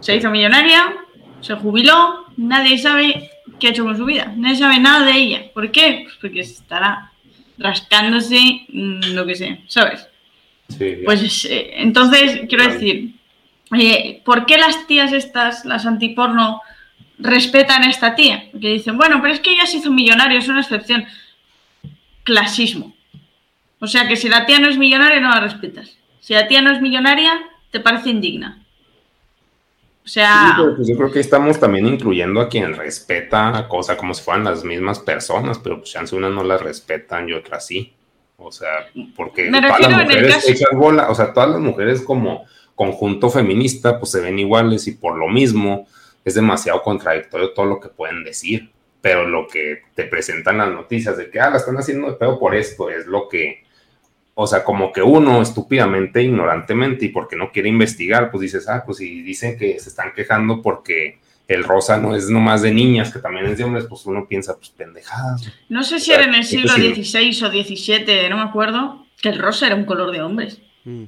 Se 0.00 0.16
hizo 0.16 0.30
millonaria, 0.30 0.94
se 1.40 1.54
jubiló, 1.54 2.26
nadie 2.36 2.78
sabe 2.78 3.30
qué 3.58 3.68
ha 3.68 3.70
hecho 3.70 3.84
con 3.84 3.96
su 3.96 4.04
vida, 4.04 4.32
nadie 4.36 4.56
sabe 4.56 4.78
nada 4.78 5.06
de 5.06 5.12
ella. 5.12 5.44
¿Por 5.54 5.70
qué? 5.70 6.02
Pues 6.04 6.16
porque 6.20 6.40
estará 6.40 7.12
rascándose 7.58 8.66
mm, 8.68 9.14
lo 9.14 9.24
que 9.26 9.34
sea, 9.34 9.58
¿sabes? 9.66 10.06
Sí, 10.68 10.96
pues 11.04 11.44
eh, 11.44 11.70
entonces, 11.76 12.42
quiero 12.48 12.66
decir, 12.66 13.14
eh, 13.78 14.20
¿por 14.24 14.46
qué 14.46 14.58
las 14.58 14.86
tías 14.86 15.12
estas, 15.12 15.64
las 15.64 15.86
antiporno, 15.86 16.60
respetan 17.18 17.84
a 17.84 17.90
esta 17.90 18.14
tía? 18.14 18.48
Porque 18.50 18.68
dicen, 18.68 18.96
bueno, 18.96 19.20
pero 19.22 19.32
es 19.32 19.40
que 19.40 19.52
ella 19.52 19.66
se 19.66 19.78
hizo 19.78 19.90
millonaria, 19.90 20.38
es 20.38 20.48
una 20.48 20.60
excepción. 20.60 21.06
Clasismo. 22.24 22.94
O 23.78 23.86
sea 23.86 24.08
que 24.08 24.16
si 24.16 24.28
la 24.28 24.46
tía 24.46 24.58
no 24.58 24.68
es 24.68 24.78
millonaria, 24.78 25.20
no 25.20 25.30
la 25.30 25.40
respetas. 25.40 25.96
Si 26.26 26.34
la 26.34 26.48
tía 26.48 26.60
no 26.60 26.72
es 26.72 26.82
millonaria, 26.82 27.40
te 27.70 27.78
parece 27.78 28.10
indigna. 28.10 28.66
O 30.04 30.08
sea. 30.08 30.56
pues 30.74 30.88
yo 30.88 30.96
creo 30.96 31.12
que 31.12 31.20
estamos 31.20 31.60
también 31.60 31.86
incluyendo 31.86 32.40
a 32.40 32.48
quien 32.48 32.74
respeta 32.74 33.68
cosas 33.68 33.96
como 33.96 34.12
si 34.12 34.24
fueran 34.24 34.42
las 34.42 34.64
mismas 34.64 34.98
personas, 34.98 35.60
pero 35.60 35.78
pues 35.78 35.92
chance 35.92 36.16
unas 36.16 36.32
no 36.32 36.42
las 36.42 36.60
respetan 36.60 37.28
y 37.28 37.32
otras 37.32 37.64
sí. 37.64 37.94
O 38.38 38.50
sea, 38.50 38.88
porque 39.14 39.52
todas 39.52 39.78
las 39.78 40.02
mujeres 40.02 40.64
bola, 40.72 41.10
o 41.10 41.14
sea, 41.14 41.32
todas 41.32 41.50
las 41.50 41.60
mujeres 41.60 42.02
como 42.02 42.44
conjunto 42.74 43.30
feminista, 43.30 44.00
pues 44.00 44.10
se 44.10 44.20
ven 44.20 44.40
iguales 44.40 44.88
y 44.88 44.96
por 44.96 45.16
lo 45.16 45.28
mismo 45.28 45.86
es 46.24 46.34
demasiado 46.34 46.82
contradictorio 46.82 47.52
todo 47.52 47.66
lo 47.66 47.78
que 47.78 47.88
pueden 47.88 48.24
decir. 48.24 48.72
Pero 49.00 49.28
lo 49.28 49.46
que 49.46 49.84
te 49.94 50.02
presentan 50.06 50.58
las 50.58 50.72
noticias 50.72 51.16
de 51.16 51.30
que, 51.30 51.38
ah, 51.38 51.50
la 51.50 51.58
están 51.58 51.76
haciendo 51.76 52.08
de 52.10 52.14
pedo 52.14 52.36
por 52.40 52.56
esto, 52.56 52.90
es 52.90 53.06
lo 53.06 53.28
que 53.28 53.64
o 54.38 54.46
sea, 54.46 54.64
como 54.64 54.92
que 54.92 55.00
uno 55.00 55.40
estúpidamente, 55.40 56.22
ignorantemente 56.22 57.06
y 57.06 57.08
porque 57.08 57.36
no 57.36 57.50
quiere 57.50 57.70
investigar, 57.70 58.30
pues 58.30 58.42
dices, 58.42 58.68
ah, 58.68 58.82
pues 58.84 58.98
si 58.98 59.22
dicen 59.22 59.58
que 59.58 59.80
se 59.80 59.88
están 59.88 60.12
quejando 60.14 60.60
porque 60.60 61.20
el 61.48 61.64
rosa 61.64 61.96
no 61.96 62.14
es 62.14 62.28
nomás 62.28 62.60
de 62.60 62.70
niñas, 62.70 63.10
que 63.10 63.18
también 63.18 63.46
es 63.46 63.56
de 63.56 63.64
hombres, 63.64 63.86
pues 63.88 64.04
uno 64.04 64.28
piensa, 64.28 64.54
pues 64.54 64.68
pendejadas. 64.68 65.50
No 65.70 65.82
sé 65.82 65.98
si 66.00 66.12
era 66.12 66.24
en 66.24 66.34
el 66.34 66.44
siglo 66.44 66.74
XVI 66.74 67.30
o 67.44 67.48
XVII, 67.48 68.28
no 68.28 68.36
me 68.36 68.42
acuerdo, 68.42 69.06
que 69.22 69.30
el 69.30 69.38
rosa 69.38 69.68
era 69.68 69.74
un 69.74 69.86
color 69.86 70.12
de 70.12 70.20
hombres. 70.20 70.60
Mm. 70.84 71.04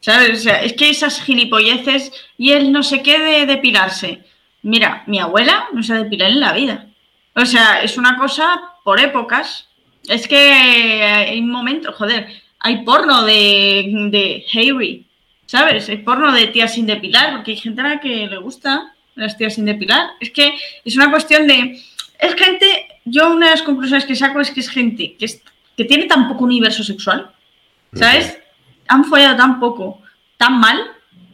¿Sabes? 0.00 0.40
O 0.40 0.42
sea, 0.42 0.62
es 0.62 0.74
que 0.74 0.90
esas 0.90 1.22
gilipolleces 1.22 2.12
y 2.36 2.52
él 2.52 2.72
no 2.72 2.82
se 2.82 3.02
quede 3.02 3.40
de 3.40 3.46
depilarse. 3.46 4.22
Mira, 4.62 5.02
mi 5.06 5.18
abuela 5.18 5.68
no 5.72 5.82
se 5.82 5.94
ha 5.94 5.96
depilado 5.96 6.30
en 6.30 6.40
la 6.40 6.52
vida. 6.52 6.90
O 7.34 7.46
sea, 7.46 7.82
es 7.82 7.96
una 7.96 8.18
cosa 8.18 8.60
por 8.84 9.00
épocas. 9.00 9.70
Es 10.06 10.28
que 10.28 10.36
hay 10.36 11.40
un 11.40 11.50
momento, 11.50 11.92
joder, 11.92 12.28
hay 12.60 12.84
porno 12.84 13.24
de, 13.24 14.08
de 14.10 14.44
Harry, 14.52 15.06
¿sabes? 15.46 15.88
Hay 15.88 15.98
porno 15.98 16.32
de 16.32 16.46
tías 16.48 16.74
sin 16.74 16.86
depilar, 16.86 17.34
porque 17.34 17.52
hay 17.52 17.56
gente 17.56 17.80
a 17.80 17.88
la 17.88 18.00
que 18.00 18.26
le 18.26 18.36
gusta 18.36 18.94
las 19.14 19.36
tías 19.36 19.54
sin 19.54 19.64
depilar. 19.64 20.10
Es 20.20 20.30
que 20.30 20.52
es 20.84 20.94
una 20.96 21.10
cuestión 21.10 21.46
de. 21.46 21.80
Es 22.18 22.34
gente. 22.34 22.86
Yo, 23.06 23.30
una 23.30 23.46
de 23.46 23.52
las 23.52 23.62
conclusiones 23.62 24.04
que 24.04 24.14
saco 24.14 24.40
es 24.40 24.50
que 24.50 24.60
es 24.60 24.68
gente 24.68 25.16
que, 25.18 25.26
que 25.76 25.84
tiene 25.84 26.04
tan 26.04 26.28
poco 26.28 26.44
universo 26.44 26.84
sexual, 26.84 27.32
¿sabes? 27.94 28.38
Han 28.88 29.04
follado 29.06 29.36
tan 29.36 29.58
poco, 29.58 30.02
tan 30.36 30.60
mal, 30.60 30.78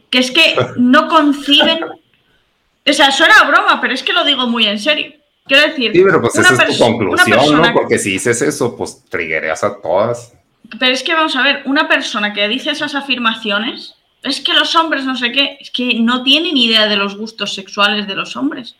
que 0.09 0.19
es 0.19 0.31
que 0.31 0.55
no 0.77 1.09
conciben. 1.09 1.83
O 1.83 2.93
sea, 2.93 3.11
suena 3.11 3.35
a 3.41 3.49
broma, 3.49 3.81
pero 3.81 3.93
es 3.93 4.01
que 4.01 4.13
lo 4.13 4.23
digo 4.23 4.47
muy 4.47 4.65
en 4.65 4.79
serio. 4.79 5.11
Quiero 5.45 5.67
decir. 5.67 5.91
Sí, 5.91 6.01
pero 6.03 6.21
pues 6.21 6.35
esa 6.37 6.63
es 6.63 6.77
tu 6.77 6.83
conclusión, 6.83 7.61
¿no? 7.61 7.73
Porque 7.73 7.99
si 7.99 8.11
dices 8.11 8.41
eso, 8.41 8.77
pues 8.77 9.03
triguereas 9.09 9.63
a 9.65 9.81
todas. 9.81 10.33
Pero 10.79 10.93
es 10.93 11.03
que 11.03 11.13
vamos 11.13 11.35
a 11.35 11.43
ver, 11.43 11.61
una 11.65 11.87
persona 11.87 12.33
que 12.33 12.47
dice 12.47 12.71
esas 12.71 12.95
afirmaciones, 12.95 13.95
es 14.23 14.41
que 14.41 14.53
los 14.53 14.75
hombres 14.75 15.05
no 15.05 15.15
sé 15.15 15.31
qué, 15.31 15.57
es 15.59 15.71
que 15.71 15.99
no 15.99 16.23
tiene 16.23 16.51
ni 16.51 16.65
idea 16.65 16.87
de 16.87 16.97
los 16.97 17.15
gustos 17.15 17.53
sexuales 17.53 18.07
de 18.07 18.15
los 18.15 18.35
hombres. 18.35 18.75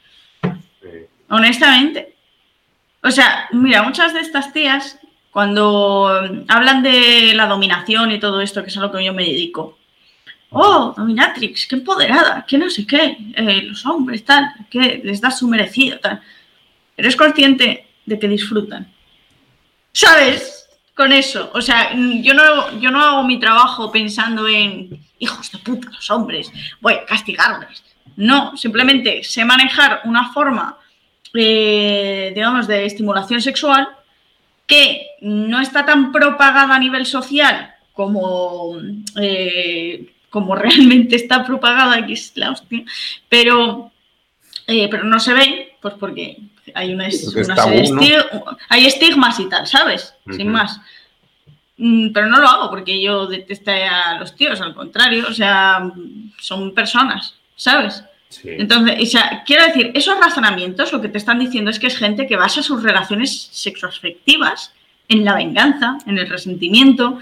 Honestamente. 1.29 2.15
O 3.03 3.11
sea, 3.11 3.47
mira, 3.51 3.83
muchas 3.83 4.13
de 4.13 4.21
estas 4.21 4.51
tías, 4.51 4.99
cuando 5.31 6.43
hablan 6.47 6.83
de 6.83 7.33
la 7.33 7.47
dominación 7.47 8.11
y 8.11 8.19
todo 8.19 8.41
esto, 8.41 8.63
que 8.63 8.69
es 8.69 8.77
a 8.77 8.81
lo 8.81 8.91
que 8.91 9.05
yo 9.05 9.13
me 9.13 9.23
dedico, 9.23 9.77
oh, 10.49 10.93
dominatrix, 10.95 11.67
qué 11.67 11.75
empoderada, 11.75 12.45
qué 12.47 12.57
no 12.57 12.69
sé 12.69 12.85
qué, 12.85 13.17
eh, 13.35 13.61
los 13.63 13.85
hombres, 13.85 14.25
tal, 14.25 14.51
que 14.69 15.01
les 15.03 15.21
da 15.21 15.31
su 15.31 15.47
merecido, 15.47 15.99
tal. 15.99 16.21
Eres 16.95 17.15
consciente 17.15 17.87
de 18.05 18.19
que 18.19 18.27
disfrutan. 18.27 18.91
¿Sabes? 19.91 20.56
Con 20.97 21.13
eso. 21.13 21.51
O 21.53 21.61
sea, 21.61 21.93
yo 21.93 22.33
no, 22.33 22.77
yo 22.79 22.89
no 22.89 23.01
hago 23.01 23.23
mi 23.23 23.39
trabajo 23.39 23.91
pensando 23.91 24.47
en 24.47 24.99
hijos 25.19 25.51
de 25.51 25.59
puta, 25.59 25.89
los 25.91 26.09
hombres, 26.09 26.51
voy 26.81 26.95
a 26.95 27.05
castigarles. 27.05 27.83
No, 28.15 28.57
simplemente 28.57 29.23
sé 29.23 29.45
manejar 29.45 30.01
una 30.05 30.33
forma, 30.33 30.77
eh, 31.35 32.31
digamos, 32.33 32.67
de 32.67 32.85
estimulación 32.85 33.41
sexual 33.41 33.87
que 34.65 35.05
no 35.21 35.61
está 35.61 35.85
tan 35.85 36.11
propagada 36.11 36.75
a 36.75 36.79
nivel 36.79 37.05
social 37.05 37.75
como, 37.93 38.75
eh, 39.21 40.13
como 40.31 40.55
realmente 40.65 41.15
está 41.15 41.45
propagada, 41.45 42.05
que 42.07 42.13
es 42.13 42.31
la 42.35 42.51
hostia, 42.51 42.83
pero, 43.29 43.91
eh, 44.65 44.87
pero 44.89 45.03
no 45.03 45.19
se 45.19 45.33
ve, 45.33 45.75
pues 45.79 45.93
porque 45.99 46.37
hay 46.73 46.93
una, 46.93 47.07
hay 48.69 48.85
estigmas 48.85 49.39
y 49.39 49.49
tal, 49.49 49.67
¿sabes? 49.67 50.13
Sin 50.35 50.49
más. 50.49 50.79
Mm, 51.77 52.11
pero 52.11 52.27
no 52.27 52.39
lo 52.39 52.47
hago 52.47 52.69
porque 52.69 53.01
yo 53.01 53.27
detesto 53.27 53.71
a 53.71 54.17
los 54.19 54.35
tíos, 54.35 54.59
al 54.61 54.73
contrario, 54.73 55.25
o 55.29 55.33
sea, 55.33 55.91
son 56.39 56.73
personas, 56.73 57.35
¿sabes? 57.55 58.03
Entonces, 58.43 58.95
o 59.01 59.05
sea, 59.05 59.43
quiero 59.45 59.65
decir, 59.65 59.91
esos 59.93 60.19
razonamientos 60.19 60.91
lo 60.91 61.01
que 61.01 61.07
te 61.07 61.17
están 61.17 61.39
diciendo 61.39 61.71
es 61.71 61.79
que 61.79 61.87
es 61.87 61.97
gente 61.97 62.27
que 62.27 62.35
basa 62.35 62.61
sus 62.61 62.83
relaciones 62.83 63.49
sexoafectivas 63.51 64.73
en 65.07 65.23
la 65.23 65.35
venganza, 65.35 65.97
en 66.05 66.17
el 66.17 66.27
resentimiento. 66.29 67.19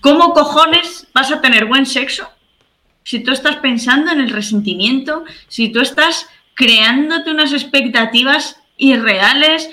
¿Cómo 0.00 0.34
cojones 0.34 1.06
vas 1.14 1.32
a 1.32 1.40
tener 1.40 1.64
buen 1.64 1.86
sexo 1.86 2.28
si 3.04 3.20
tú 3.20 3.32
estás 3.32 3.56
pensando 3.56 4.10
en 4.10 4.20
el 4.20 4.30
resentimiento, 4.30 5.24
si 5.48 5.68
tú 5.68 5.80
estás 5.80 6.26
creándote 6.54 7.30
unas 7.30 7.52
expectativas 7.52 8.60
irreales. 8.76 9.70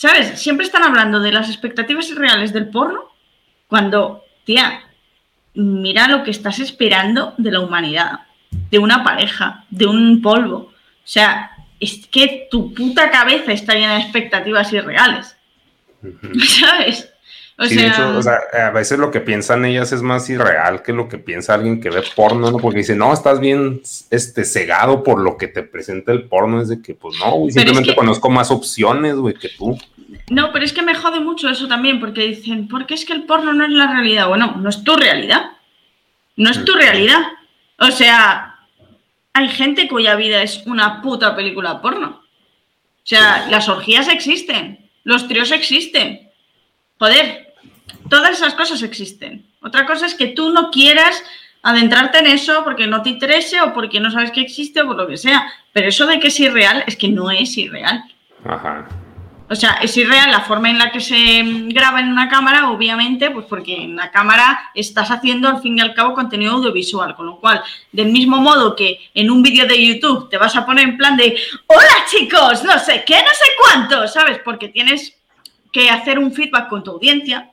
¿sabes? 0.00 0.40
Siempre 0.40 0.64
están 0.64 0.82
hablando 0.82 1.20
de 1.20 1.30
las 1.30 1.48
expectativas 1.48 2.14
reales 2.14 2.54
del 2.54 2.70
porno 2.70 3.10
cuando, 3.66 4.24
tía, 4.44 4.84
mira 5.54 6.08
lo 6.08 6.22
que 6.22 6.30
estás 6.30 6.58
esperando 6.58 7.34
de 7.36 7.50
la 7.50 7.60
humanidad, 7.60 8.20
de 8.50 8.78
una 8.78 9.04
pareja, 9.04 9.66
de 9.68 9.86
un 9.86 10.22
polvo. 10.22 10.56
O 10.56 10.72
sea, 11.04 11.50
es 11.78 12.06
que 12.06 12.48
tu 12.50 12.72
puta 12.72 13.10
cabeza 13.10 13.52
está 13.52 13.74
llena 13.74 13.94
de 13.94 14.00
expectativas 14.00 14.72
irreales. 14.72 15.36
¿Sabes? 16.46 17.09
Sí, 17.68 17.76
de 17.76 17.88
hecho, 17.88 18.16
o 18.16 18.22
sea, 18.22 18.38
a 18.66 18.70
veces 18.70 18.98
lo 18.98 19.10
que 19.10 19.20
piensan 19.20 19.64
ellas 19.64 19.92
es 19.92 20.02
más 20.02 20.28
irreal 20.30 20.82
que 20.82 20.92
lo 20.92 21.08
que 21.08 21.18
piensa 21.18 21.54
alguien 21.54 21.80
que 21.80 21.90
ve 21.90 22.02
porno, 22.14 22.50
¿no? 22.50 22.58
Porque 22.58 22.78
dice, 22.78 22.96
no, 22.96 23.12
estás 23.12 23.40
bien 23.40 23.82
este, 24.10 24.44
cegado 24.44 25.02
por 25.02 25.20
lo 25.20 25.36
que 25.36 25.48
te 25.48 25.62
presenta 25.62 26.12
el 26.12 26.24
porno. 26.24 26.62
Es 26.62 26.68
de 26.68 26.80
que, 26.80 26.94
pues 26.94 27.18
no, 27.18 27.32
güey, 27.32 27.52
simplemente 27.52 27.94
conozco 27.94 28.30
más 28.30 28.50
opciones, 28.50 29.16
güey, 29.16 29.34
que 29.34 29.48
tú. 29.48 29.78
No, 30.30 30.52
pero 30.52 30.64
es 30.64 30.72
que 30.72 30.82
me 30.82 30.94
jode 30.94 31.20
mucho 31.20 31.48
eso 31.48 31.68
también, 31.68 32.00
porque 32.00 32.22
dicen, 32.22 32.68
porque 32.68 32.94
es 32.94 33.04
que 33.04 33.12
el 33.12 33.24
porno 33.24 33.52
no 33.52 33.64
es 33.64 33.70
la 33.70 33.92
realidad. 33.92 34.28
Bueno, 34.28 34.56
no 34.56 34.68
es 34.68 34.82
tu 34.82 34.96
realidad. 34.96 35.52
No 36.36 36.50
es 36.50 36.64
tu 36.64 36.74
realidad. 36.74 37.20
O 37.78 37.90
sea, 37.90 38.58
hay 39.32 39.48
gente 39.48 39.88
cuya 39.88 40.16
vida 40.16 40.42
es 40.42 40.62
una 40.66 41.02
puta 41.02 41.36
película 41.36 41.80
porno. 41.80 42.22
O 43.02 43.06
sea, 43.06 43.46
las 43.48 43.68
orgías 43.68 44.08
existen, 44.08 44.90
los 45.04 45.26
tríos 45.28 45.50
existen. 45.50 46.30
Joder, 46.98 47.49
Todas 48.08 48.30
esas 48.32 48.54
cosas 48.54 48.82
existen. 48.82 49.46
Otra 49.62 49.86
cosa 49.86 50.06
es 50.06 50.14
que 50.14 50.28
tú 50.28 50.50
no 50.50 50.70
quieras 50.70 51.22
adentrarte 51.62 52.18
en 52.18 52.26
eso 52.26 52.64
porque 52.64 52.86
no 52.86 53.02
te 53.02 53.10
interese 53.10 53.60
o 53.60 53.72
porque 53.72 54.00
no 54.00 54.10
sabes 54.10 54.30
que 54.30 54.40
existe 54.40 54.82
o 54.82 54.86
por 54.86 54.96
lo 54.96 55.06
que 55.06 55.16
sea. 55.16 55.52
Pero 55.72 55.88
eso 55.88 56.06
de 56.06 56.18
que 56.18 56.28
es 56.28 56.40
irreal 56.40 56.84
es 56.86 56.96
que 56.96 57.08
no 57.08 57.30
es 57.30 57.56
irreal. 57.56 58.04
Ajá. 58.44 58.88
O 59.52 59.56
sea, 59.56 59.78
es 59.82 59.96
irreal 59.96 60.30
la 60.30 60.42
forma 60.42 60.70
en 60.70 60.78
la 60.78 60.92
que 60.92 61.00
se 61.00 61.42
graba 61.42 61.98
en 61.98 62.06
una 62.06 62.28
cámara, 62.28 62.70
obviamente, 62.70 63.32
pues 63.32 63.46
porque 63.46 63.82
en 63.82 63.96
la 63.96 64.12
cámara 64.12 64.70
estás 64.76 65.10
haciendo 65.10 65.48
al 65.48 65.60
fin 65.60 65.76
y 65.76 65.80
al 65.80 65.92
cabo 65.92 66.14
contenido 66.14 66.52
audiovisual, 66.52 67.16
con 67.16 67.26
lo 67.26 67.40
cual, 67.40 67.60
del 67.90 68.12
mismo 68.12 68.36
modo 68.36 68.76
que 68.76 69.00
en 69.12 69.28
un 69.28 69.42
vídeo 69.42 69.66
de 69.66 69.84
YouTube 69.84 70.30
te 70.30 70.38
vas 70.38 70.54
a 70.54 70.64
poner 70.64 70.84
en 70.84 70.96
plan 70.96 71.16
de, 71.16 71.36
hola 71.66 72.06
chicos, 72.08 72.62
no 72.62 72.78
sé 72.78 73.02
qué, 73.04 73.16
no 73.16 73.30
sé 73.32 73.50
cuánto, 73.60 74.06
¿sabes? 74.06 74.38
Porque 74.44 74.68
tienes 74.68 75.18
que 75.72 75.90
hacer 75.90 76.20
un 76.20 76.32
feedback 76.32 76.68
con 76.68 76.84
tu 76.84 76.92
audiencia, 76.92 77.50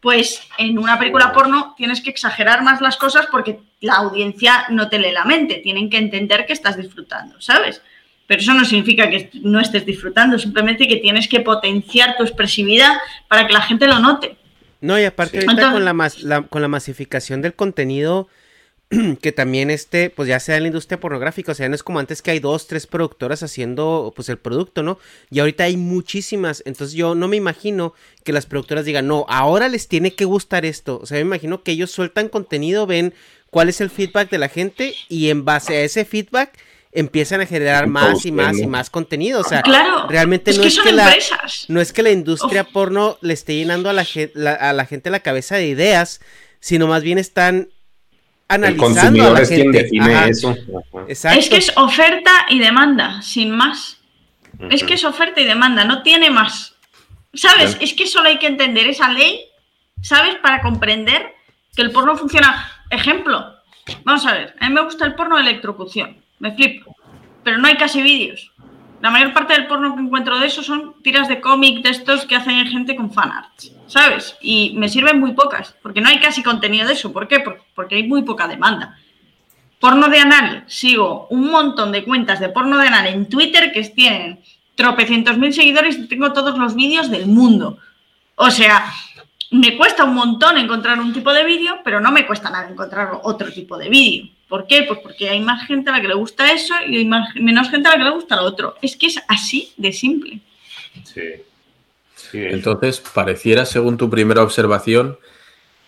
pues 0.00 0.42
en 0.58 0.78
una 0.78 0.98
película 0.98 1.32
porno 1.32 1.74
tienes 1.76 2.00
que 2.00 2.10
exagerar 2.10 2.62
más 2.62 2.80
las 2.80 2.96
cosas 2.96 3.26
porque 3.30 3.60
la 3.80 3.94
audiencia 3.94 4.66
no 4.70 4.88
te 4.88 4.98
lee 4.98 5.12
la 5.12 5.24
mente, 5.24 5.60
tienen 5.62 5.90
que 5.90 5.98
entender 5.98 6.46
que 6.46 6.52
estás 6.52 6.76
disfrutando, 6.76 7.40
¿sabes? 7.40 7.82
Pero 8.26 8.40
eso 8.40 8.54
no 8.54 8.64
significa 8.64 9.10
que 9.10 9.30
no 9.42 9.60
estés 9.60 9.84
disfrutando, 9.84 10.38
simplemente 10.38 10.86
que 10.86 10.96
tienes 10.96 11.28
que 11.28 11.40
potenciar 11.40 12.16
tu 12.16 12.22
expresividad 12.22 12.96
para 13.28 13.46
que 13.46 13.52
la 13.52 13.62
gente 13.62 13.86
lo 13.86 13.98
note. 13.98 14.36
No, 14.80 14.98
y 14.98 15.04
aparte 15.04 15.38
ahorita 15.38 15.72
con, 15.72 15.84
la, 15.84 16.42
con 16.48 16.62
la 16.62 16.68
masificación 16.68 17.42
del 17.42 17.54
contenido, 17.54 18.28
que 19.22 19.30
también 19.30 19.70
este, 19.70 20.10
pues 20.10 20.28
ya 20.28 20.40
sea 20.40 20.56
en 20.56 20.64
la 20.64 20.68
industria 20.68 20.98
pornográfica, 20.98 21.52
o 21.52 21.54
sea, 21.54 21.68
no 21.68 21.76
es 21.76 21.82
como 21.84 22.00
antes 22.00 22.22
que 22.22 22.32
hay 22.32 22.40
dos, 22.40 22.66
tres 22.66 22.88
productoras 22.88 23.42
haciendo 23.42 24.12
pues 24.16 24.28
el 24.28 24.38
producto, 24.38 24.82
¿no? 24.82 24.98
Y 25.30 25.38
ahorita 25.38 25.64
hay 25.64 25.76
muchísimas, 25.76 26.62
entonces 26.66 26.96
yo 26.96 27.14
no 27.14 27.28
me 27.28 27.36
imagino 27.36 27.94
que 28.24 28.32
las 28.32 28.46
productoras 28.46 28.84
digan, 28.84 29.06
no, 29.06 29.26
ahora 29.28 29.68
les 29.68 29.86
tiene 29.86 30.14
que 30.14 30.24
gustar 30.24 30.64
esto, 30.64 30.98
o 31.00 31.06
sea, 31.06 31.16
me 31.16 31.22
imagino 31.22 31.62
que 31.62 31.70
ellos 31.70 31.92
sueltan 31.92 32.28
contenido, 32.28 32.86
ven 32.86 33.14
cuál 33.50 33.68
es 33.68 33.80
el 33.80 33.90
feedback 33.90 34.28
de 34.28 34.38
la 34.38 34.48
gente 34.48 34.94
y 35.08 35.30
en 35.30 35.44
base 35.44 35.76
a 35.76 35.82
ese 35.82 36.04
feedback 36.04 36.58
empiezan 36.92 37.40
a 37.40 37.46
generar 37.46 37.86
más 37.86 38.26
y 38.26 38.32
más 38.32 38.58
y 38.58 38.66
más 38.66 38.90
contenido. 38.90 39.40
O 39.40 39.44
sea, 39.44 39.62
claro, 39.62 40.08
realmente 40.08 40.52
no, 40.52 40.64
es 40.64 40.80
que 40.80 40.90
la, 40.90 41.14
no 41.68 41.80
es 41.80 41.92
que 41.92 42.02
la 42.02 42.10
industria 42.10 42.64
porno 42.64 43.18
le 43.20 43.34
esté 43.34 43.54
llenando 43.54 43.88
a 43.88 43.92
la, 43.92 44.04
a 44.52 44.72
la 44.72 44.86
gente 44.86 45.10
la 45.10 45.20
cabeza 45.20 45.54
de 45.54 45.68
ideas, 45.68 46.20
sino 46.58 46.88
más 46.88 47.04
bien 47.04 47.18
están 47.18 47.68
analizando 48.50 49.36
es 49.36 49.48
quien 49.48 49.72
define 49.72 50.28
eso. 50.28 50.54
Es 51.08 51.48
que 51.48 51.56
es 51.56 51.72
oferta 51.76 52.46
y 52.48 52.58
demanda, 52.58 53.22
sin 53.22 53.50
más. 53.52 53.98
Es 54.70 54.84
que 54.84 54.94
es 54.94 55.04
oferta 55.04 55.40
y 55.40 55.44
demanda, 55.44 55.84
no 55.84 56.02
tiene 56.02 56.30
más. 56.30 56.74
¿Sabes? 57.32 57.78
Es 57.80 57.94
que 57.94 58.06
solo 58.06 58.28
hay 58.28 58.38
que 58.38 58.48
entender 58.48 58.88
esa 58.88 59.08
ley, 59.08 59.44
¿sabes? 60.02 60.34
Para 60.36 60.60
comprender 60.60 61.34
que 61.74 61.82
el 61.82 61.92
porno 61.92 62.16
funciona. 62.16 62.68
Ejemplo, 62.90 63.54
vamos 64.04 64.26
a 64.26 64.32
ver, 64.34 64.56
a 64.58 64.68
mí 64.68 64.74
me 64.74 64.82
gusta 64.82 65.06
el 65.06 65.14
porno 65.14 65.36
de 65.36 65.42
electrocución, 65.42 66.16
me 66.40 66.52
flipo, 66.52 66.96
pero 67.44 67.58
no 67.58 67.68
hay 67.68 67.76
casi 67.76 68.02
vídeos. 68.02 68.50
La 69.00 69.10
mayor 69.10 69.32
parte 69.32 69.54
del 69.54 69.66
porno 69.66 69.94
que 69.94 70.02
encuentro 70.02 70.38
de 70.38 70.46
eso 70.46 70.62
son 70.62 70.94
tiras 71.02 71.28
de 71.28 71.40
cómic 71.40 71.82
de 71.82 71.90
estos 71.90 72.26
que 72.26 72.36
hacen 72.36 72.66
gente 72.66 72.94
con 72.94 73.10
fanarts, 73.10 73.72
¿sabes? 73.86 74.36
Y 74.42 74.74
me 74.76 74.90
sirven 74.90 75.18
muy 75.18 75.32
pocas, 75.32 75.74
porque 75.82 76.02
no 76.02 76.08
hay 76.08 76.20
casi 76.20 76.42
contenido 76.42 76.86
de 76.86 76.92
eso. 76.92 77.12
¿Por 77.12 77.26
qué? 77.26 77.42
Porque 77.74 77.94
hay 77.94 78.06
muy 78.06 78.22
poca 78.22 78.46
demanda. 78.46 78.98
Porno 79.78 80.08
de 80.08 80.18
anal, 80.18 80.64
sigo 80.66 81.26
un 81.30 81.50
montón 81.50 81.92
de 81.92 82.04
cuentas 82.04 82.40
de 82.40 82.50
porno 82.50 82.76
de 82.76 82.88
anal 82.88 83.06
en 83.06 83.26
Twitter 83.28 83.72
que 83.72 83.82
tienen 83.84 84.40
tropecientos 84.74 85.38
mil 85.38 85.54
seguidores 85.54 85.98
y 85.98 86.06
tengo 86.06 86.34
todos 86.34 86.58
los 86.58 86.74
vídeos 86.74 87.10
del 87.10 87.26
mundo. 87.26 87.78
O 88.34 88.50
sea, 88.50 88.92
me 89.50 89.78
cuesta 89.78 90.04
un 90.04 90.14
montón 90.14 90.58
encontrar 90.58 91.00
un 91.00 91.14
tipo 91.14 91.32
de 91.32 91.44
vídeo, 91.44 91.80
pero 91.82 92.00
no 92.00 92.12
me 92.12 92.26
cuesta 92.26 92.50
nada 92.50 92.68
encontrar 92.68 93.20
otro 93.22 93.50
tipo 93.50 93.78
de 93.78 93.88
vídeo. 93.88 94.30
¿Por 94.50 94.66
qué? 94.66 94.82
Pues 94.82 94.98
porque 94.98 95.28
hay 95.30 95.38
más 95.38 95.64
gente 95.68 95.90
a 95.90 95.92
la 95.92 96.00
que 96.02 96.08
le 96.08 96.14
gusta 96.14 96.52
eso 96.52 96.74
y 96.84 96.98
hay 96.98 97.04
menos 97.36 97.70
gente 97.70 97.88
a 97.88 97.92
la 97.92 97.98
que 97.98 98.04
le 98.04 98.10
gusta 98.10 98.34
lo 98.34 98.42
otro. 98.42 98.74
Es 98.82 98.96
que 98.96 99.06
es 99.06 99.22
así 99.28 99.72
de 99.76 99.92
simple. 99.92 100.40
Sí. 101.04 101.20
Entonces, 102.32 103.00
pareciera, 103.14 103.64
según 103.64 103.96
tu 103.96 104.10
primera 104.10 104.42
observación, 104.42 105.18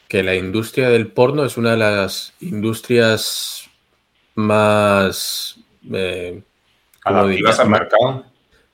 que 0.06 0.22
la 0.22 0.36
industria 0.36 0.90
del 0.90 1.08
porno 1.08 1.44
es 1.44 1.56
una 1.56 1.72
de 1.72 1.78
las 1.78 2.34
industrias 2.40 3.68
más... 4.36 5.58
Eh, 5.92 6.40
Adaptivas 7.04 7.58
al 7.58 7.68
mercado. 7.68 8.24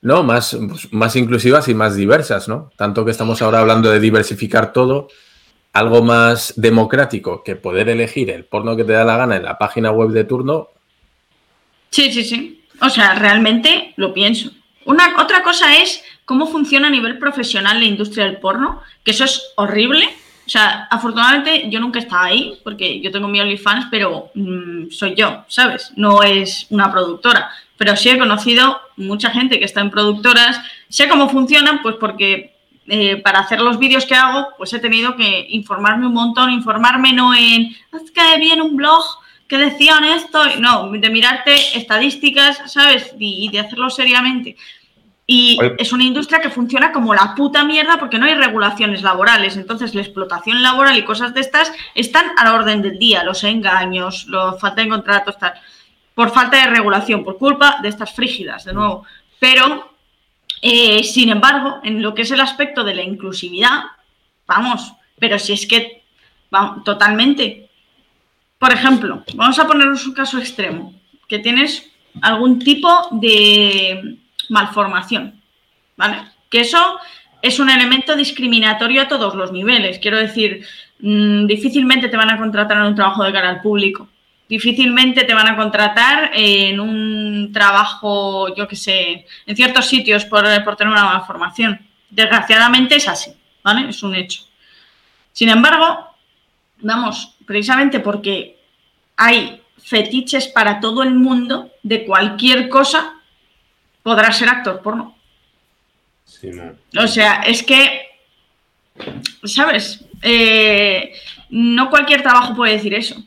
No, 0.03 0.23
más, 0.23 0.55
pues, 0.69 0.93
más 0.93 1.17
inclusivas 1.17 1.67
y 1.69 1.75
más 1.75 1.97
diversas, 1.97 2.47
¿no? 2.47 2.71
Tanto 2.77 3.07
que 3.07 3.11
estamos 3.11 3.41
ahora 3.41 3.61
hablando 3.61 3.91
de 3.91 4.01
diversificar 4.01 4.75
todo 4.75 5.09
algo 5.79 6.03
más 6.03 6.55
democrático 6.57 7.43
que 7.43 7.57
poder 7.57 7.89
elegir 7.89 8.31
el 8.31 8.45
porno 8.45 8.77
que 8.77 8.85
te 8.85 8.93
da 8.93 9.05
la 9.05 9.17
gana 9.17 9.37
en 9.37 9.45
la 9.45 9.59
página 9.59 9.91
web 9.91 10.11
de 10.11 10.25
turno. 10.25 10.69
Sí, 11.91 12.13
sí, 12.13 12.25
sí. 12.25 12.65
O 12.81 12.91
sea, 12.91 13.15
realmente 13.15 13.95
lo 13.97 14.13
pienso. 14.13 14.51
Una, 14.85 15.21
otra 15.21 15.43
cosa 15.43 15.77
es 15.77 16.03
cómo 16.25 16.47
funciona 16.47 16.89
a 16.89 16.91
nivel 16.91 17.19
profesional 17.19 17.79
la 17.79 17.87
industria 17.87 18.25
del 18.25 18.39
porno, 18.39 18.83
que 19.05 19.13
eso 19.13 19.25
es 19.25 19.53
horrible. 19.57 20.05
O 20.47 20.51
sea, 20.51 20.89
afortunadamente 20.91 21.69
yo 21.71 21.79
nunca 21.79 21.99
he 21.99 22.03
estado 22.03 22.25
ahí, 22.25 22.59
porque 22.65 23.01
yo 23.01 23.11
tengo 23.11 23.29
mi 23.29 23.41
OnlyFans, 23.41 23.87
pero 23.91 24.31
mm, 24.35 24.91
soy 24.91 25.15
yo, 25.15 25.45
¿sabes? 25.49 25.93
No 25.97 26.23
es 26.23 26.67
una 26.71 26.91
productora. 26.91 27.51
Pero 27.77 27.97
sí 27.97 28.09
he 28.09 28.19
conocido 28.19 28.81
mucha 28.97 29.31
gente 29.31 29.59
que 29.59 29.65
está 29.65 29.81
en 29.81 29.91
productoras. 29.91 30.61
Sé 30.89 31.09
cómo 31.09 31.29
funcionan, 31.29 31.83
pues 31.83 31.97
porque 32.01 32.58
eh, 32.89 33.17
para 33.17 33.41
hacer 33.41 33.61
los 33.61 33.79
vídeos 33.79 34.07
que 34.07 34.15
hago, 34.15 34.49
pues 34.57 34.73
he 34.73 34.79
tenido 34.79 35.15
que 35.15 35.47
informarme 35.51 36.07
un 36.07 36.15
montón, 36.15 36.51
informarme 36.51 37.13
no 37.13 37.35
en, 37.35 37.77
es 37.93 38.11
que 38.11 38.39
vi 38.39 38.51
en 38.51 38.63
un 38.63 38.77
blog 38.77 39.05
que 39.47 39.59
decían 39.59 40.05
esto, 40.05 40.41
no, 40.59 40.91
de 40.91 41.11
mirarte 41.11 41.55
estadísticas, 41.77 42.61
¿sabes? 42.67 43.15
Y, 43.19 43.51
de 43.51 43.61
hacerlo 43.61 43.91
seriamente. 43.91 44.57
Y 45.27 45.59
es 45.79 45.93
una 45.93 46.05
industria 46.05 46.41
que 46.41 46.49
funciona 46.49 46.93
como 46.93 47.15
la 47.15 47.35
puta 47.35 47.65
mierda 47.65 47.99
porque 47.99 48.19
no 48.19 48.25
hay 48.25 48.35
regulaciones 48.35 49.03
laborales. 49.03 49.57
Entonces, 49.57 49.95
la 49.95 50.01
explotación 50.01 50.63
laboral 50.63 50.97
y 50.97 51.05
cosas 51.05 51.35
de 51.35 51.41
estas 51.41 51.71
están 51.95 52.27
a 52.39 52.45
la 52.45 52.55
orden 52.55 52.81
del 52.81 52.99
día. 52.99 53.25
Los 53.25 53.45
engaños, 53.45 54.27
la 54.29 54.55
falta 54.55 54.83
de 54.83 54.89
contratos, 54.89 55.39
tal. 55.39 55.55
Por 56.15 56.31
falta 56.31 56.57
de 56.57 56.75
regulación, 56.75 57.25
por 57.25 57.37
culpa 57.37 57.79
de 57.83 57.89
estas 57.89 58.15
frígidas, 58.15 58.65
de 58.65 58.73
nuevo. 58.73 59.05
Pero 59.39 59.88
eh, 60.61 61.03
sin 61.05 61.31
embargo, 61.31 61.81
en 61.83 62.03
lo 62.03 62.15
que 62.15 62.23
es 62.23 62.31
el 62.31 62.41
aspecto 62.41 62.85
de 62.85 62.95
la 62.95 63.03
inclusividad, 63.03 63.83
vamos, 64.47 64.93
pero 65.19 65.39
si 65.39 65.53
es 65.53 65.67
que, 65.67 66.03
totalmente. 66.85 67.69
Por 68.59 68.73
ejemplo, 68.73 69.23
vamos 69.35 69.59
a 69.59 69.67
ponernos 69.67 70.05
un 70.07 70.15
caso 70.15 70.39
extremo, 70.39 70.93
que 71.29 71.39
tienes 71.39 71.91
algún 72.23 72.59
tipo 72.59 72.91
de 73.13 74.19
malformación, 74.49 75.41
¿vale? 75.97 76.23
Que 76.51 76.61
eso 76.61 76.99
es 77.41 77.61
un 77.61 77.71
elemento 77.71 78.17
discriminatorio 78.17 79.03
a 79.03 79.09
todos 79.09 79.37
los 79.37 79.53
niveles. 79.53 80.01
Quiero 80.01 80.19
decir, 80.19 80.67
mm, 80.99 81.47
difícilmente 81.47 82.09
te 82.09 82.17
van 82.17 82.31
a 82.31 82.37
contratar 82.39 82.79
en 82.79 82.85
un 82.85 82.95
trabajo 82.97 83.23
de 83.23 83.33
cara 83.33 83.51
al 83.51 83.61
público 83.61 84.09
difícilmente 84.49 85.25
te 85.25 85.35
van 85.35 85.49
a 85.49 85.57
contratar 85.57 86.31
en 86.35 86.81
un 86.81 87.51
trabajo, 87.53 88.55
yo 88.55 88.67
qué 88.67 88.77
sé, 88.77 89.27
en 89.47 89.57
ciertos 89.57 89.87
sitios 89.87 90.25
por, 90.25 90.43
tener 90.77 90.93
una 90.93 91.05
mala 91.05 91.21
formación. 91.21 91.79
Desgraciadamente 92.09 92.97
es 92.97 93.09
así, 93.09 93.33
¿vale? 93.63 93.91
Es 93.91 94.03
un 94.03 94.15
hecho. 94.15 94.43
Sin 95.33 95.51
embargo, 95.51 96.09
vamos, 96.79 97.35
precisamente 97.45 98.01
porque 98.01 98.59
hay 99.17 99.61
fetiches 99.77 100.49
para 100.49 100.81
todo 100.81 101.03
el 101.03 101.15
mundo 101.15 101.71
de 101.83 102.05
cualquier 102.05 102.69
cosa, 102.69 103.15
podrás 104.03 104.39
ser 104.39 104.49
actor 104.49 104.81
porno. 104.83 105.15
O 106.99 107.07
sea, 107.07 107.43
es 107.43 107.63
que, 107.63 108.07
¿sabes? 109.45 110.05
Eh, 110.23 111.13
no 111.51 111.91
cualquier 111.91 112.23
trabajo 112.23 112.55
puede 112.55 112.75
decir 112.75 112.95
eso. 112.95 113.23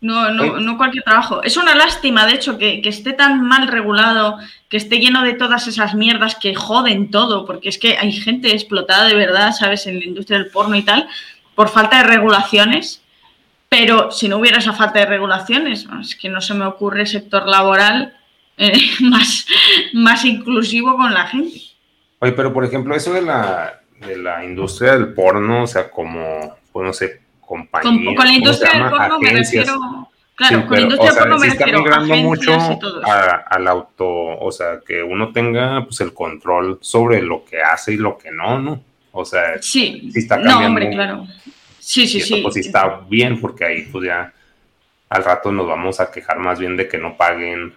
No, 0.00 0.30
no, 0.30 0.60
no, 0.60 0.76
cualquier 0.76 1.04
trabajo. 1.04 1.42
Es 1.42 1.56
una 1.56 1.74
lástima, 1.74 2.26
de 2.26 2.34
hecho, 2.34 2.58
que, 2.58 2.80
esté 2.84 3.12
tan 3.12 3.42
mal 3.42 3.66
regulado, 3.66 4.38
que 4.68 4.76
esté 4.76 4.98
lleno 4.98 5.22
de 5.22 5.32
todas 5.32 5.66
esas 5.66 5.94
mierdas 5.94 6.36
que 6.36 6.54
joden 6.54 7.10
todo, 7.10 7.46
porque 7.46 7.70
es 7.70 7.78
que 7.78 7.96
hay 7.96 8.12
gente 8.12 8.52
explotada 8.52 9.06
de 9.06 9.14
verdad, 9.14 9.52
¿sabes? 9.52 9.86
En 9.86 9.98
la 9.98 10.04
industria 10.04 10.38
del 10.38 10.50
porno 10.50 10.76
y 10.76 10.82
tal, 10.82 11.08
por 11.54 11.68
falta 11.70 11.98
de 11.98 12.04
regulaciones. 12.04 13.02
Pero 13.68 14.12
si 14.12 14.28
no 14.28 14.36
hubiera 14.36 14.58
esa 14.58 14.74
falta 14.74 15.00
de 15.00 15.06
regulaciones, 15.06 15.86
es 16.00 16.14
que 16.14 16.28
no 16.28 16.40
se 16.40 16.54
me 16.54 16.66
ocurre 16.66 17.06
sector 17.06 17.48
laboral 17.48 18.16
eh, 18.58 18.78
más, 19.00 19.46
más 19.94 20.24
inclusivo 20.24 20.96
con 20.96 21.12
la 21.12 21.26
gente. 21.26 21.58
Oye, 22.18 22.32
pero 22.32 22.52
por 22.52 22.64
ejemplo, 22.64 22.94
eso 22.94 23.12
de 23.12 23.22
la, 23.22 23.80
de 24.00 24.16
la 24.18 24.44
industria 24.44 24.92
del 24.92 25.14
porno, 25.14 25.64
o 25.64 25.66
sea, 25.66 25.90
como, 25.90 26.56
pues 26.72 26.86
no 26.86 26.92
sé, 26.92 27.25
compañías. 27.46 28.16
Con, 28.16 28.26
la 28.26 28.32
industria 28.32 28.72
del 28.72 28.90
porno 28.90 29.18
me 29.18 29.30
refiero. 29.30 30.10
Claro, 30.34 30.66
con 30.66 30.76
la 30.76 30.82
industria 30.82 31.10
del 31.12 31.18
porno 31.18 31.38
me 31.38 31.48
refiero 31.48 31.78
migrando 31.78 32.16
mucho 32.16 32.78
al 33.50 33.68
auto, 33.68 34.06
o 34.06 34.52
sea, 34.52 34.80
que 34.86 35.02
uno 35.02 35.32
tenga 35.32 35.84
pues 35.84 36.00
el 36.00 36.12
control 36.12 36.78
sobre 36.82 37.22
lo 37.22 37.44
que 37.44 37.62
hace 37.62 37.94
y 37.94 37.96
lo 37.96 38.18
que 38.18 38.30
no, 38.30 38.58
¿no? 38.58 38.82
O 39.12 39.24
sea, 39.24 39.62
sí, 39.62 40.10
si 40.12 40.18
está 40.18 40.34
cambiando. 40.34 40.60
No, 40.60 40.66
hombre, 40.66 40.90
claro. 40.90 41.26
Sí, 41.78 42.06
sí, 42.06 42.20
sí. 42.20 42.40
Pues 42.42 42.54
sí 42.54 42.60
está 42.60 43.00
bien, 43.08 43.40
porque 43.40 43.64
ahí 43.64 43.82
pues 43.90 44.04
ya 44.04 44.32
al 45.08 45.24
rato 45.24 45.52
nos 45.52 45.66
vamos 45.66 46.00
a 46.00 46.10
quejar 46.10 46.38
más 46.38 46.58
bien 46.58 46.76
de 46.76 46.88
que 46.88 46.98
no 46.98 47.16
paguen 47.16 47.72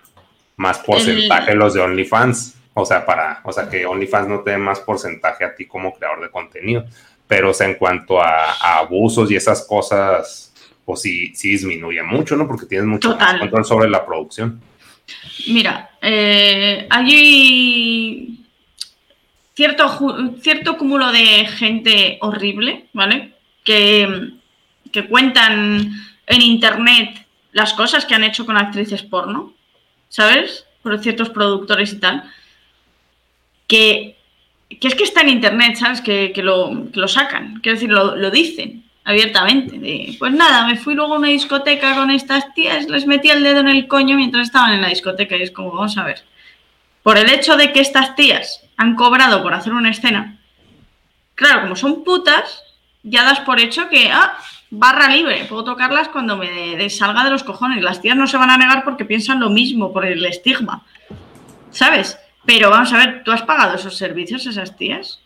más 0.58 0.80
porcentaje 0.80 1.56
los 1.56 1.74
de 1.74 1.82
OnlyFans. 1.82 2.56
O 2.74 2.86
sea, 2.86 3.06
para, 3.06 3.42
o 3.44 3.52
sea, 3.52 3.70
que 3.70 3.86
OnlyFans 3.86 4.28
no 4.28 4.40
te 4.42 4.52
dé 4.52 4.58
más 4.58 4.80
porcentaje 4.80 5.44
a 5.44 5.56
ti 5.56 5.66
como 5.66 5.94
creador 5.94 6.22
de 6.22 6.30
contenido. 6.30 6.86
Pero, 7.30 7.52
o 7.52 7.54
sea, 7.54 7.68
en 7.68 7.76
cuanto 7.76 8.22
a, 8.22 8.80
abusos 8.80 9.32
y 9.32 9.38
esas 9.38 9.66
cosas, 9.66 10.54
pues 10.84 11.02
sí, 11.02 11.34
sí 11.34 11.52
disminuye 11.52 12.04
mucho, 12.04 12.36
¿no? 12.36 12.46
Porque 12.46 12.66
tienes 12.66 12.88
mucho 12.88 13.18
control 13.18 13.64
sobre 13.64 13.90
la 13.90 14.06
producción. 14.06 14.60
Mira, 15.48 15.92
eh, 16.02 16.88
hay 16.90 18.40
cierto, 19.56 20.36
cierto 20.42 20.78
cúmulo 20.78 21.12
de 21.12 21.46
gente 21.46 22.18
horrible, 22.22 22.88
¿vale? 22.94 23.36
Que, 23.64 24.32
que 24.92 25.08
cuentan 25.08 25.94
en 26.26 26.42
internet 26.42 27.26
las 27.52 27.74
cosas 27.74 28.06
que 28.06 28.16
han 28.16 28.24
hecho 28.24 28.46
con 28.46 28.58
actrices 28.58 29.04
porno, 29.04 29.54
¿sabes? 30.10 30.66
Por 30.82 31.00
ciertos 31.00 31.30
productores 31.30 31.94
y 31.94 32.00
tal 32.00 32.30
que, 33.70 34.18
es 34.70 34.96
que 34.96 35.04
está 35.04 35.22
en 35.22 35.30
internet, 35.30 35.76
¿sabes? 35.76 36.02
Que, 36.02 36.32
lo, 36.38 36.86
lo, 36.94 37.08
sacan, 37.08 37.60
quiero 37.62 37.76
decir, 37.76 37.90
lo, 37.90 38.32
dicen 38.32 38.84
abiertamente. 39.04 40.16
pues 40.20 40.32
nada, 40.34 40.68
me 40.68 40.78
fui 40.78 40.94
luego 40.94 41.16
a 41.16 41.18
una 41.18 41.30
discoteca 41.30 41.96
con 41.96 42.12
estas 42.12 42.54
tías, 42.54 42.88
les 42.88 43.08
metí 43.08 43.30
el 43.30 43.44
dedo 43.44 43.62
en 43.62 43.70
el 43.70 43.88
coño 43.88 44.16
mientras 44.16 44.48
estaban 44.48 44.74
en 44.74 44.82
la 44.82 44.90
discoteca 44.90 45.36
y 45.36 45.42
es 45.42 45.52
como, 45.52 45.72
vamos 45.72 45.98
a 45.98 46.04
ver. 46.04 46.24
Por 47.02 47.18
el 47.18 47.30
hecho 47.30 47.56
de 47.58 47.72
que 47.72 47.80
estas 47.80 48.16
tías 48.16 48.64
han 48.78 48.96
cobrado 48.96 49.42
por 49.42 49.54
hacer 49.54 49.74
una 49.74 49.90
escena, 49.90 50.38
claro, 51.34 51.62
como 51.62 51.76
son 51.76 52.04
putas, 52.04 52.62
ya 53.02 53.24
das 53.24 53.40
por 53.40 53.60
hecho 53.60 53.90
que, 53.90 54.12
ah, 54.12 54.38
barra 54.70 55.10
libre, 55.10 55.46
puedo 55.46 55.64
tocarlas 55.64 56.10
cuando 56.10 56.38
me 56.38 56.90
salga 56.90 57.24
de 57.24 57.32
los 57.32 57.44
cojones. 57.44 57.84
Las 57.84 58.02
tías 58.02 58.16
no 58.16 58.28
se 58.28 58.38
van 58.38 58.52
a 58.52 58.58
negar 58.58 58.84
porque 58.84 59.06
piensan 59.06 59.40
lo 59.40 59.50
mismo, 59.50 59.92
por 59.92 60.06
el 60.06 60.24
estigma, 60.26 60.84
¿sabes? 61.72 62.20
Pero 62.46 62.70
vamos 62.70 62.92
a 62.94 62.98
ver, 62.98 63.24
¿tú 63.24 63.32
has 63.32 63.44
pagado 63.44 63.76
esos 63.76 63.98
servicios 63.98 64.48
a 64.48 64.52
esas 64.52 64.78
tías? 64.78 65.22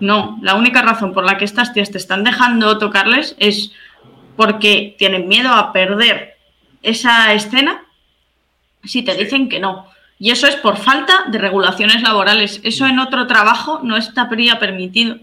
No, 0.00 0.38
la 0.42 0.54
única 0.54 0.82
razón 0.82 1.14
por 1.14 1.24
la 1.24 1.38
que 1.38 1.44
estas 1.44 1.72
tías 1.72 1.90
te 1.90 1.98
están 1.98 2.24
dejando 2.24 2.78
tocarles 2.78 3.34
es 3.38 3.72
porque 4.36 4.94
tienen 4.98 5.28
miedo 5.28 5.52
a 5.52 5.72
perder 5.72 6.36
esa 6.82 7.32
escena 7.32 7.82
si 8.84 9.02
te 9.02 9.14
dicen 9.14 9.48
que 9.48 9.58
no. 9.58 9.86
Y 10.18 10.30
eso 10.30 10.46
es 10.46 10.56
por 10.56 10.76
falta 10.76 11.24
de 11.28 11.38
regulaciones 11.38 12.02
laborales. 12.02 12.60
Eso 12.62 12.86
en 12.86 12.98
otro 12.98 13.26
trabajo 13.26 13.80
no 13.82 13.96
estaría 13.96 14.58
permitido. 14.58 15.18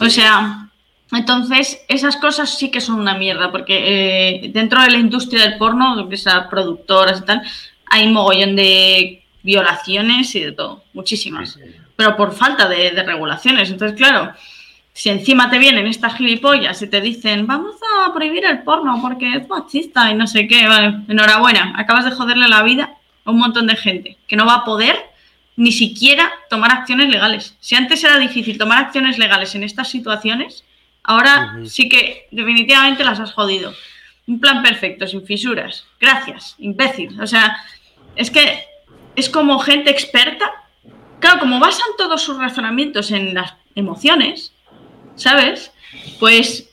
O 0.00 0.08
sea, 0.08 0.70
entonces 1.12 1.84
esas 1.88 2.16
cosas 2.16 2.56
sí 2.56 2.70
que 2.70 2.80
son 2.80 3.00
una 3.00 3.16
mierda, 3.16 3.50
porque 3.50 4.44
eh, 4.44 4.50
dentro 4.52 4.82
de 4.82 4.90
la 4.90 4.98
industria 4.98 5.42
del 5.42 5.58
porno, 5.58 6.08
que 6.08 6.16
sea 6.16 6.48
productoras 6.48 7.20
y 7.20 7.24
tal, 7.24 7.42
hay 7.90 8.08
mogollón 8.08 8.56
de 8.56 9.25
violaciones 9.46 10.34
y 10.34 10.40
de 10.40 10.52
todo, 10.52 10.82
muchísimas. 10.92 11.58
Pero 11.94 12.16
por 12.16 12.34
falta 12.34 12.68
de, 12.68 12.90
regulaciones. 12.90 13.70
Entonces, 13.70 13.96
claro, 13.96 14.32
si 14.92 15.08
encima 15.08 15.48
te 15.48 15.58
vienen 15.58 15.86
estas 15.86 16.16
gilipollas 16.16 16.82
y 16.82 16.88
te 16.88 17.00
dicen, 17.00 17.46
vamos 17.46 17.76
a 18.04 18.12
prohibir 18.12 18.44
el 18.44 18.64
porno 18.64 18.98
porque 19.00 19.34
es 19.34 19.48
machista 19.48 20.10
y 20.10 20.14
no 20.14 20.26
sé 20.26 20.48
qué, 20.48 20.66
vale, 20.66 20.96
enhorabuena, 21.08 21.74
acabas 21.76 22.04
de 22.04 22.10
joderle 22.10 22.48
la 22.48 22.64
vida 22.64 22.96
a 23.24 23.30
un 23.30 23.38
montón 23.38 23.68
de 23.68 23.76
gente 23.76 24.18
que 24.26 24.36
no 24.36 24.46
va 24.46 24.56
a 24.56 24.64
poder 24.64 24.96
ni 25.54 25.70
siquiera 25.70 26.30
tomar 26.50 26.72
acciones 26.72 27.08
legales. 27.08 27.56
Si 27.60 27.76
antes 27.76 28.02
era 28.02 28.18
difícil 28.18 28.58
tomar 28.58 28.78
acciones 28.78 29.16
legales 29.16 29.54
en 29.54 29.62
estas 29.62 29.88
situaciones, 29.88 30.64
ahora 31.04 31.56
sí 31.66 31.88
que 31.88 32.26
definitivamente 32.32 33.04
las 33.04 33.20
has 33.20 33.32
jodido. 33.32 33.72
Un 34.26 34.40
plan 34.40 34.60
perfecto, 34.60 35.06
sin 35.06 35.24
fisuras. 35.24 35.86
Gracias, 36.00 36.56
imbécil. 36.58 37.18
O 37.20 37.28
sea, 37.28 37.56
es 38.16 38.30
que 38.30 38.64
es 39.16 39.28
como 39.28 39.58
gente 39.58 39.90
experta. 39.90 40.52
Claro, 41.18 41.40
como 41.40 41.58
basan 41.58 41.88
todos 41.96 42.22
sus 42.22 42.36
razonamientos 42.36 43.10
en 43.10 43.34
las 43.34 43.54
emociones, 43.74 44.52
¿sabes? 45.16 45.72
Pues 46.20 46.70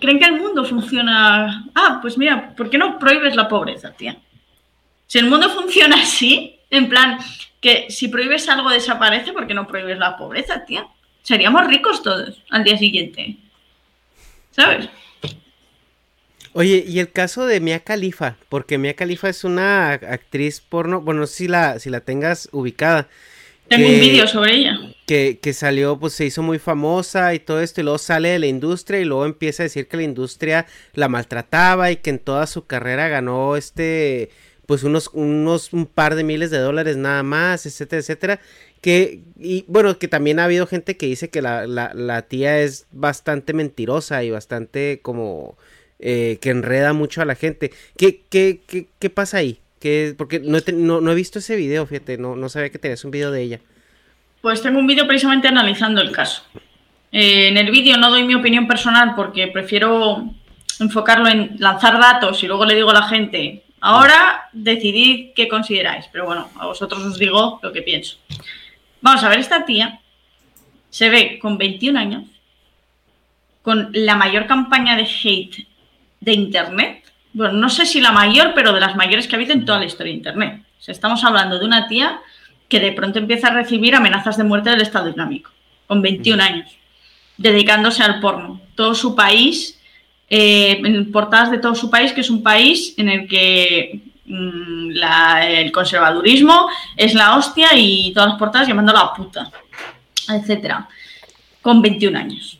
creen 0.00 0.18
que 0.18 0.26
el 0.26 0.40
mundo 0.40 0.64
funciona. 0.64 1.64
Ah, 1.74 1.98
pues 2.02 2.18
mira, 2.18 2.54
¿por 2.56 2.68
qué 2.68 2.76
no 2.76 2.98
prohíbes 2.98 3.36
la 3.36 3.48
pobreza, 3.48 3.92
tía? 3.92 4.18
Si 5.06 5.18
el 5.18 5.30
mundo 5.30 5.48
funciona 5.48 5.96
así, 6.02 6.58
en 6.70 6.88
plan, 6.88 7.18
que 7.60 7.86
si 7.88 8.08
prohíbes 8.08 8.48
algo 8.48 8.68
desaparece, 8.68 9.32
¿por 9.32 9.46
qué 9.46 9.54
no 9.54 9.66
prohíbes 9.66 9.98
la 9.98 10.16
pobreza, 10.16 10.64
tía? 10.64 10.86
Seríamos 11.22 11.66
ricos 11.66 12.02
todos 12.02 12.42
al 12.50 12.64
día 12.64 12.76
siguiente. 12.76 13.36
¿Sabes? 14.50 14.88
Oye, 16.52 16.84
y 16.86 16.98
el 16.98 17.10
caso 17.10 17.46
de 17.46 17.60
Mia 17.60 17.80
Khalifa, 17.80 18.36
porque 18.48 18.78
Mia 18.78 18.94
Khalifa 18.94 19.28
es 19.28 19.44
una 19.44 19.92
actriz 19.92 20.60
porno, 20.60 21.00
bueno, 21.00 21.20
no 21.20 21.26
sé 21.26 21.34
si 21.34 21.48
la, 21.48 21.78
si 21.78 21.90
la 21.90 22.00
tengas 22.00 22.48
ubicada. 22.52 23.08
Tengo 23.68 23.86
un 23.86 24.00
vídeo 24.00 24.26
sobre 24.26 24.56
ella. 24.56 24.78
Que, 25.06 25.38
que 25.42 25.52
salió, 25.52 25.98
pues 25.98 26.14
se 26.14 26.24
hizo 26.24 26.42
muy 26.42 26.58
famosa 26.58 27.34
y 27.34 27.38
todo 27.38 27.60
esto, 27.60 27.80
y 27.80 27.84
luego 27.84 27.98
sale 27.98 28.30
de 28.30 28.38
la 28.38 28.46
industria 28.46 29.00
y 29.00 29.04
luego 29.04 29.26
empieza 29.26 29.62
a 29.62 29.64
decir 29.64 29.88
que 29.88 29.98
la 29.98 30.04
industria 30.04 30.66
la 30.94 31.08
maltrataba 31.08 31.90
y 31.90 31.96
que 31.96 32.10
en 32.10 32.18
toda 32.18 32.46
su 32.46 32.66
carrera 32.66 33.08
ganó 33.08 33.56
este, 33.56 34.30
pues 34.64 34.84
unos, 34.84 35.10
unos, 35.12 35.72
un 35.72 35.86
par 35.86 36.14
de 36.14 36.24
miles 36.24 36.50
de 36.50 36.58
dólares 36.58 36.96
nada 36.96 37.22
más, 37.22 37.66
etcétera, 37.66 38.00
etcétera. 38.00 38.40
Que, 38.80 39.20
y 39.38 39.64
bueno, 39.66 39.98
que 39.98 40.08
también 40.08 40.38
ha 40.38 40.44
habido 40.44 40.66
gente 40.66 40.96
que 40.96 41.06
dice 41.06 41.28
que 41.28 41.42
la, 41.42 41.66
la, 41.66 41.92
la 41.94 42.22
tía 42.22 42.60
es 42.60 42.86
bastante 42.92 43.52
mentirosa 43.52 44.24
y 44.24 44.30
bastante 44.30 45.00
como 45.02 45.58
eh, 46.00 46.38
que 46.40 46.50
enreda 46.50 46.92
mucho 46.92 47.22
a 47.22 47.24
la 47.24 47.34
gente. 47.34 47.72
¿Qué, 47.96 48.22
qué, 48.30 48.60
qué, 48.66 48.86
qué 48.98 49.10
pasa 49.10 49.38
ahí? 49.38 49.58
¿Qué, 49.80 50.14
porque 50.16 50.40
no 50.40 50.58
he, 50.58 50.72
no, 50.72 51.10
he, 51.10 51.14
visto 51.14 51.38
ese 51.38 51.56
video, 51.56 51.86
fíjate, 51.86 52.18
no, 52.18 52.36
no 52.36 52.48
sabía 52.48 52.70
que 52.70 52.78
tenías 52.78 53.04
un 53.04 53.10
video 53.10 53.30
de 53.30 53.42
ella. 53.42 53.60
Pues 54.40 54.62
tengo 54.62 54.78
un 54.78 54.86
vídeo 54.86 55.06
precisamente 55.06 55.48
analizando 55.48 56.00
el 56.00 56.12
caso. 56.12 56.42
Eh, 57.10 57.48
en 57.48 57.56
el 57.56 57.70
vídeo 57.70 57.96
no 57.96 58.10
doy 58.10 58.24
mi 58.24 58.34
opinión 58.34 58.66
personal 58.66 59.14
porque 59.14 59.48
prefiero 59.48 60.30
enfocarlo 60.78 61.28
en 61.28 61.56
lanzar 61.58 61.98
datos 61.98 62.42
y 62.42 62.46
luego 62.46 62.64
le 62.64 62.74
digo 62.74 62.90
a 62.90 62.94
la 62.94 63.02
gente, 63.02 63.64
ahora 63.80 64.48
decidid 64.52 65.32
qué 65.34 65.48
consideráis. 65.48 66.06
Pero 66.12 66.26
bueno, 66.26 66.48
a 66.58 66.66
vosotros 66.66 67.02
os 67.02 67.18
digo 67.18 67.60
lo 67.62 67.72
que 67.72 67.82
pienso. 67.82 68.18
Vamos 69.00 69.22
a 69.22 69.28
ver, 69.28 69.38
esta 69.38 69.64
tía 69.64 70.00
se 70.90 71.08
ve 71.08 71.38
con 71.40 71.58
21 71.58 71.98
años, 71.98 72.24
con 73.62 73.90
la 73.92 74.16
mayor 74.16 74.46
campaña 74.46 74.96
de 74.96 75.02
hate 75.02 75.67
de 76.28 76.34
Internet. 76.34 77.04
Bueno, 77.32 77.54
no 77.54 77.70
sé 77.70 77.86
si 77.86 78.00
la 78.00 78.12
mayor, 78.12 78.52
pero 78.54 78.72
de 78.72 78.80
las 78.80 78.96
mayores 78.96 79.26
que 79.26 79.34
ha 79.34 79.38
habido 79.38 79.54
en 79.54 79.64
toda 79.64 79.78
la 79.78 79.86
historia 79.86 80.12
de 80.12 80.18
Internet. 80.18 80.62
estamos 80.86 81.24
hablando 81.24 81.58
de 81.58 81.64
una 81.64 81.88
tía 81.88 82.20
que 82.68 82.80
de 82.80 82.92
pronto 82.92 83.18
empieza 83.18 83.48
a 83.48 83.54
recibir 83.54 83.94
amenazas 83.94 84.36
de 84.36 84.44
muerte 84.44 84.70
del 84.70 84.82
Estado 84.82 85.08
Islámico, 85.08 85.50
con 85.86 86.02
21 86.02 86.42
años, 86.42 86.70
dedicándose 87.38 88.02
al 88.02 88.20
porno. 88.20 88.60
Todo 88.74 88.94
su 88.94 89.14
país, 89.14 89.80
eh, 90.28 90.80
en 90.84 91.10
portadas 91.10 91.50
de 91.50 91.58
todo 91.58 91.74
su 91.74 91.88
país, 91.90 92.12
que 92.12 92.20
es 92.20 92.30
un 92.30 92.42
país 92.42 92.94
en 92.98 93.08
el 93.08 93.26
que 93.26 94.02
mm, 94.26 94.90
el 95.42 95.72
conservadurismo 95.72 96.68
es 96.96 97.14
la 97.14 97.36
hostia 97.36 97.68
y 97.74 98.12
todas 98.12 98.30
las 98.30 98.38
portadas 98.38 98.68
llamándola 98.68 99.04
la 99.04 99.14
puta, 99.14 99.50
etcétera, 100.28 100.88
con 101.62 101.80
21 101.80 102.18
años. 102.18 102.58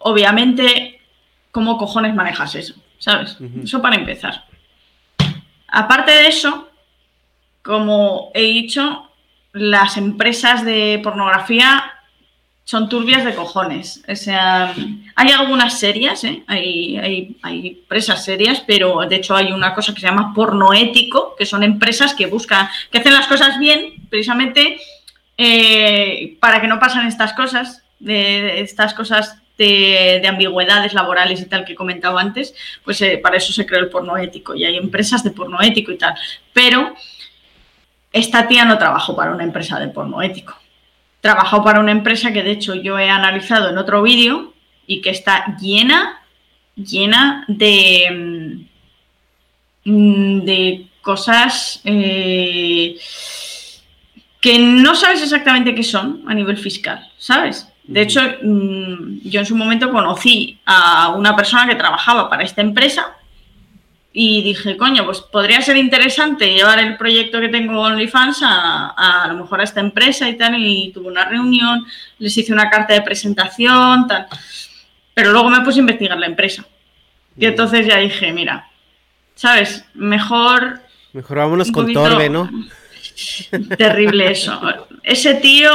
Obviamente 0.00 1.00
cómo 1.52 1.76
cojones 1.76 2.14
manejas 2.14 2.54
eso, 2.54 2.74
¿sabes? 3.02 3.36
Eso 3.64 3.82
para 3.82 3.96
empezar. 3.96 4.44
Aparte 5.66 6.12
de 6.12 6.28
eso, 6.28 6.68
como 7.62 8.30
he 8.32 8.42
dicho, 8.42 9.10
las 9.52 9.96
empresas 9.96 10.64
de 10.64 11.00
pornografía 11.02 11.82
son 12.62 12.88
turbias 12.88 13.24
de 13.24 13.34
cojones. 13.34 14.04
O 14.08 14.14
sea, 14.14 14.72
hay 15.16 15.30
algunas 15.32 15.80
serias, 15.80 16.22
¿eh? 16.22 16.44
hay, 16.46 16.96
hay, 16.96 17.36
hay, 17.42 17.68
empresas 17.80 18.24
serias, 18.24 18.62
pero 18.64 19.00
de 19.00 19.16
hecho 19.16 19.34
hay 19.34 19.50
una 19.50 19.74
cosa 19.74 19.92
que 19.92 20.00
se 20.00 20.06
llama 20.06 20.32
porno 20.32 20.72
ético, 20.72 21.34
que 21.36 21.44
son 21.44 21.64
empresas 21.64 22.14
que 22.14 22.26
buscan, 22.26 22.68
que 22.92 22.98
hacen 22.98 23.14
las 23.14 23.26
cosas 23.26 23.58
bien, 23.58 23.94
precisamente 24.10 24.78
eh, 25.36 26.36
para 26.40 26.60
que 26.60 26.68
no 26.68 26.78
pasen 26.78 27.04
estas 27.08 27.32
cosas, 27.32 27.82
de, 27.98 28.60
estas 28.60 28.94
cosas 28.94 29.41
de, 29.66 30.26
ambigüedades 30.28 30.94
laborales 30.94 31.40
y 31.40 31.46
tal 31.46 31.64
que 31.64 31.72
he 31.72 31.76
comentado 31.76 32.18
antes, 32.18 32.54
pues 32.84 33.00
eh, 33.02 33.18
para 33.22 33.36
eso 33.36 33.52
se 33.52 33.66
creó 33.66 33.80
el 33.80 33.90
porno 33.90 34.16
ético 34.16 34.54
y 34.54 34.64
hay 34.64 34.76
empresas 34.76 35.22
de 35.22 35.30
porno 35.30 35.60
ético 35.60 35.92
y 35.92 35.98
tal. 35.98 36.14
Pero 36.52 36.94
esta 38.12 38.48
tía 38.48 38.64
no 38.64 38.78
trabajó 38.78 39.16
para 39.16 39.32
una 39.32 39.44
empresa 39.44 39.78
de 39.78 39.88
porno 39.88 40.22
ético 40.22 40.56
trabajado 41.22 41.62
para 41.62 41.80
una 41.80 41.92
empresa 41.92 42.32
que 42.32 42.42
de 42.42 42.50
hecho 42.50 42.74
yo 42.74 42.98
he 42.98 43.08
analizado 43.08 43.70
en 43.70 43.78
otro 43.78 44.02
vídeo 44.02 44.52
y 44.86 45.00
que 45.00 45.10
está 45.10 45.56
llena, 45.56 46.20
llena 46.74 47.44
de, 47.46 48.66
mm, 49.84 50.40
de 50.40 50.86
cosas 51.00 51.80
eh, 51.84 52.98
que 54.40 54.58
no 54.58 54.96
sabes 54.96 55.22
exactamente 55.22 55.74
qué 55.76 55.84
son 55.84 56.24
a 56.26 56.34
nivel 56.34 56.58
fiscal, 56.58 57.08
¿sabes? 57.18 57.71
De 57.92 58.00
hecho, 58.00 58.20
mm, 58.42 59.20
yo 59.24 59.40
en 59.40 59.46
su 59.46 59.54
momento 59.54 59.90
conocí 59.90 60.58
a 60.64 61.10
una 61.10 61.36
persona 61.36 61.68
que 61.68 61.74
trabajaba 61.74 62.30
para 62.30 62.42
esta 62.42 62.62
empresa 62.62 63.16
y 64.14 64.42
dije, 64.42 64.78
coño, 64.78 65.04
pues 65.04 65.20
podría 65.20 65.60
ser 65.60 65.76
interesante 65.76 66.52
llevar 66.52 66.78
el 66.78 66.96
proyecto 66.96 67.38
que 67.38 67.48
tengo 67.48 67.80
OnlyFans 67.80 68.40
a, 68.42 69.24
a, 69.24 69.28
lo 69.28 69.34
mejor 69.34 69.60
a 69.60 69.64
esta 69.64 69.80
empresa 69.80 70.28
y 70.28 70.36
tal. 70.38 70.54
Y 70.58 70.90
tuve 70.92 71.08
una 71.08 71.26
reunión, 71.26 71.84
les 72.18 72.36
hice 72.36 72.52
una 72.52 72.70
carta 72.70 72.94
de 72.94 73.02
presentación, 73.02 74.06
tal. 74.06 74.26
Pero 75.12 75.32
luego 75.32 75.50
me 75.50 75.60
puse 75.60 75.78
a 75.78 75.80
investigar 75.80 76.18
la 76.18 76.26
empresa. 76.26 76.64
Y 77.36 77.44
entonces 77.44 77.86
ya 77.86 77.98
dije, 77.98 78.32
mira, 78.32 78.70
¿sabes? 79.34 79.84
Mejor. 79.94 80.80
Mejor 81.12 81.36
vámonos 81.36 81.70
con 81.70 81.92
Torbe, 81.92 82.30
¿no? 82.30 82.50
Terrible 83.76 84.30
eso. 84.30 84.60
Ese 85.02 85.34
tío, 85.34 85.70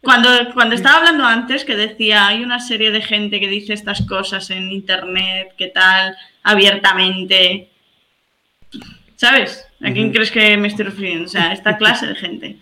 cuando, 0.00 0.28
cuando 0.54 0.74
estaba 0.74 0.98
hablando 0.98 1.24
antes, 1.24 1.64
que 1.64 1.76
decía, 1.76 2.26
hay 2.26 2.42
una 2.42 2.60
serie 2.60 2.90
de 2.90 3.02
gente 3.02 3.40
que 3.40 3.48
dice 3.48 3.72
estas 3.72 4.02
cosas 4.06 4.50
en 4.50 4.72
internet, 4.72 5.54
¿qué 5.56 5.68
tal? 5.68 6.16
abiertamente. 6.46 7.68
¿Sabes? 9.16 9.66
¿A 9.82 9.92
quién 9.92 10.12
crees 10.12 10.30
que 10.30 10.56
me 10.56 10.68
estoy 10.68 10.86
refiriendo? 10.86 11.24
O 11.24 11.28
sea, 11.28 11.52
esta 11.52 11.76
clase 11.76 12.06
de 12.06 12.14
gente. 12.14 12.56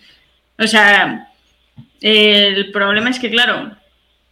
O 0.58 0.66
sea, 0.66 1.28
el 2.00 2.70
problema 2.72 3.10
es 3.10 3.18
que, 3.18 3.30
claro, 3.30 3.76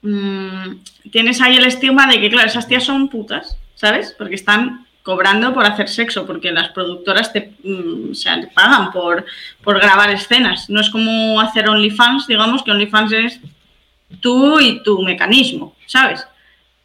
mm, 0.01 1.11
tienes 1.11 1.41
ahí 1.41 1.57
el 1.57 1.67
estigma 1.67 2.07
de 2.07 2.21
que, 2.21 2.31
claro, 2.31 2.49
esas 2.49 2.67
tías 2.67 2.85
son 2.85 3.09
putas, 3.09 3.59
¿sabes? 3.75 4.15
Porque 4.17 4.37
están 4.37 4.87
cobrando 5.03 5.53
por 5.53 5.65
hacer 5.65 5.89
sexo, 5.89 6.27
porque 6.27 6.53
las 6.53 6.69
productoras 6.71 7.33
te, 7.33 7.53
mm, 7.63 8.13
te 8.13 8.47
pagan 8.55 8.93
por, 8.93 9.25
por 9.63 9.81
grabar 9.81 10.11
escenas. 10.11 10.71
No 10.71 10.81
es 10.81 10.91
como 10.91 11.41
hacer 11.41 11.69
OnlyFans, 11.69 12.27
digamos 12.27 12.63
que 12.63 12.71
OnlyFans 12.71 13.13
es 13.13 13.41
tú 14.21 14.61
y 14.61 14.83
tu 14.83 15.03
mecanismo, 15.03 15.75
¿sabes? 15.87 16.27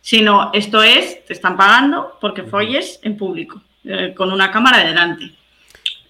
sino 0.07 0.51
esto 0.53 0.81
es, 0.83 1.25
te 1.25 1.33
están 1.33 1.57
pagando 1.57 2.17
porque 2.21 2.43
folles 2.43 2.97
en 3.03 3.17
público, 3.17 3.61
eh, 3.83 4.13
con 4.15 4.31
una 4.31 4.51
cámara 4.51 4.77
delante. 4.77 5.33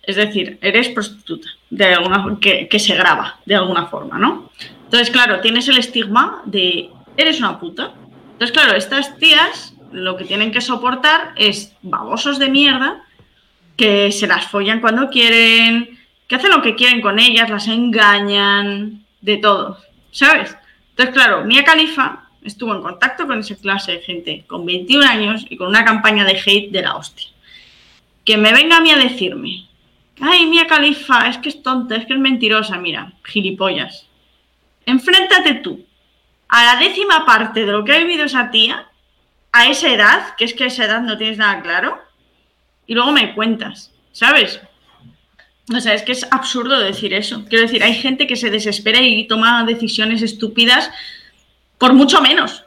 Es 0.04 0.18
decir, 0.18 0.60
eres 0.62 0.90
prostituta, 0.90 1.50
de 1.72 1.96
alguna, 1.96 2.38
que, 2.40 2.68
que 2.68 2.78
se 2.78 2.94
graba 2.94 3.40
de 3.44 3.56
alguna 3.56 3.88
forma, 3.88 4.20
¿no? 4.20 4.52
Entonces, 4.84 5.10
claro, 5.10 5.40
tienes 5.40 5.68
el 5.68 5.80
estigma 5.80 6.44
de 6.46 6.92
eres 7.18 7.40
una 7.40 7.60
puta. 7.60 7.92
Entonces, 8.34 8.52
claro, 8.52 8.78
estas 8.78 9.18
tías 9.18 9.74
lo 9.92 10.18
que 10.18 10.26
tienen 10.26 10.52
que 10.52 10.62
soportar 10.62 11.34
es 11.36 11.76
babosos 11.82 12.40
de 12.40 12.50
mierda 12.50 13.04
que 13.76 14.12
se 14.12 14.28
las 14.28 14.48
follan 14.48 14.82
cuando 14.82 15.10
quieren, 15.10 16.00
que 16.28 16.36
hacen 16.36 16.52
lo 16.52 16.62
que 16.62 16.76
quieren 16.76 17.02
con 17.02 17.20
ellas, 17.20 17.50
las 17.50 17.68
engañan, 17.68 19.06
de 19.22 19.38
todo, 19.38 19.78
¿sabes? 20.12 20.56
Entonces, 20.92 21.14
claro, 21.14 21.46
Mia 21.46 21.64
Califa 21.64 22.24
estuvo 22.44 22.74
en 22.74 22.82
contacto 22.82 23.28
con 23.28 23.40
esa 23.40 23.56
clase 23.56 23.94
de 23.94 24.00
gente 24.00 24.44
con 24.48 24.66
21 24.66 25.06
años 25.06 25.46
y 25.50 25.58
con 25.58 25.68
una 25.68 25.86
campaña 25.86 26.24
de 26.24 26.40
hate 26.44 26.72
de 26.72 26.82
la 26.82 26.96
hostia. 26.96 27.28
Que 28.24 28.38
me 28.38 28.54
venga 28.54 28.78
a 28.78 28.82
mí 28.82 28.92
a 28.92 28.98
decirme, 28.98 29.68
ay, 30.20 30.46
Mía 30.46 30.68
Califa, 30.68 31.28
es 31.30 31.38
que 31.38 31.50
es 31.50 31.62
tonta, 31.62 31.96
es 31.96 32.06
que 32.06 32.14
es 32.14 32.20
mentirosa, 32.20 32.78
mira, 32.78 33.14
gilipollas. 33.24 34.08
Enfréntate 34.86 35.56
tú 35.56 35.86
a 36.48 36.64
la 36.64 36.80
décima 36.80 37.26
parte 37.26 37.66
de 37.66 37.72
lo 37.72 37.84
que 37.84 37.94
ha 37.94 38.00
vivido 38.00 38.26
esa 38.26 38.50
tía, 38.50 38.88
a 39.52 39.68
esa 39.68 39.92
edad, 39.92 40.36
que 40.36 40.46
es 40.46 40.54
que 40.54 40.66
a 40.66 40.68
esa 40.68 40.86
edad 40.86 41.02
no 41.02 41.18
tienes 41.18 41.38
nada 41.38 41.62
claro, 41.62 42.02
y 42.86 42.94
luego 42.94 43.12
me 43.12 43.34
cuentas, 43.34 43.92
¿sabes? 44.12 44.62
O 45.76 45.80
sea, 45.82 45.94
es 45.94 46.04
que 46.04 46.14
es 46.14 46.26
absurdo 46.32 46.80
decir 46.80 47.14
eso. 47.14 47.44
Quiero 47.50 47.64
decir, 47.64 47.84
hay 47.84 47.94
gente 47.94 48.26
que 48.26 48.38
se 48.38 48.50
desespera 48.50 49.02
y 49.02 49.28
toma 49.28 49.66
decisiones 49.66 50.22
estúpidas 50.22 50.90
por 51.78 51.94
mucho 51.94 52.22
menos, 52.22 52.64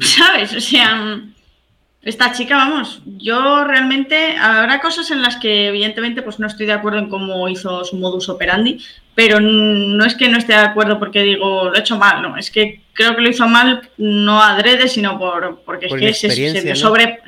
¿sabes? 0.00 0.54
O 0.54 0.60
sea, 0.60 1.20
esta 2.02 2.32
chica, 2.32 2.56
vamos, 2.56 3.02
yo 3.04 3.64
realmente 3.64 4.36
habrá 4.36 4.80
cosas 4.80 5.10
en 5.10 5.20
las 5.20 5.36
que 5.36 5.68
evidentemente 5.68 6.22
pues 6.22 6.38
no 6.38 6.46
estoy 6.46 6.66
de 6.66 6.72
acuerdo 6.72 7.00
en 7.00 7.08
cómo 7.08 7.48
hizo 7.48 7.84
su 7.84 7.96
modus 7.96 8.28
operandi, 8.28 8.82
pero 9.18 9.40
no 9.40 10.04
es 10.04 10.14
que 10.14 10.28
no 10.28 10.38
esté 10.38 10.52
de 10.52 10.60
acuerdo 10.60 11.00
porque 11.00 11.24
digo, 11.24 11.64
lo 11.64 11.74
he 11.74 11.80
hecho 11.80 11.98
mal, 11.98 12.22
no, 12.22 12.36
es 12.36 12.52
que 12.52 12.82
creo 12.92 13.16
que 13.16 13.22
lo 13.22 13.28
hizo 13.28 13.48
mal 13.48 13.90
no 13.96 14.40
adrede, 14.40 14.86
sino 14.86 15.18
por 15.18 15.60
porque 15.66 15.86
es 15.86 15.92
que 15.92 16.14
se, 16.14 16.60
vio 16.60 16.76
sobre 16.76 17.18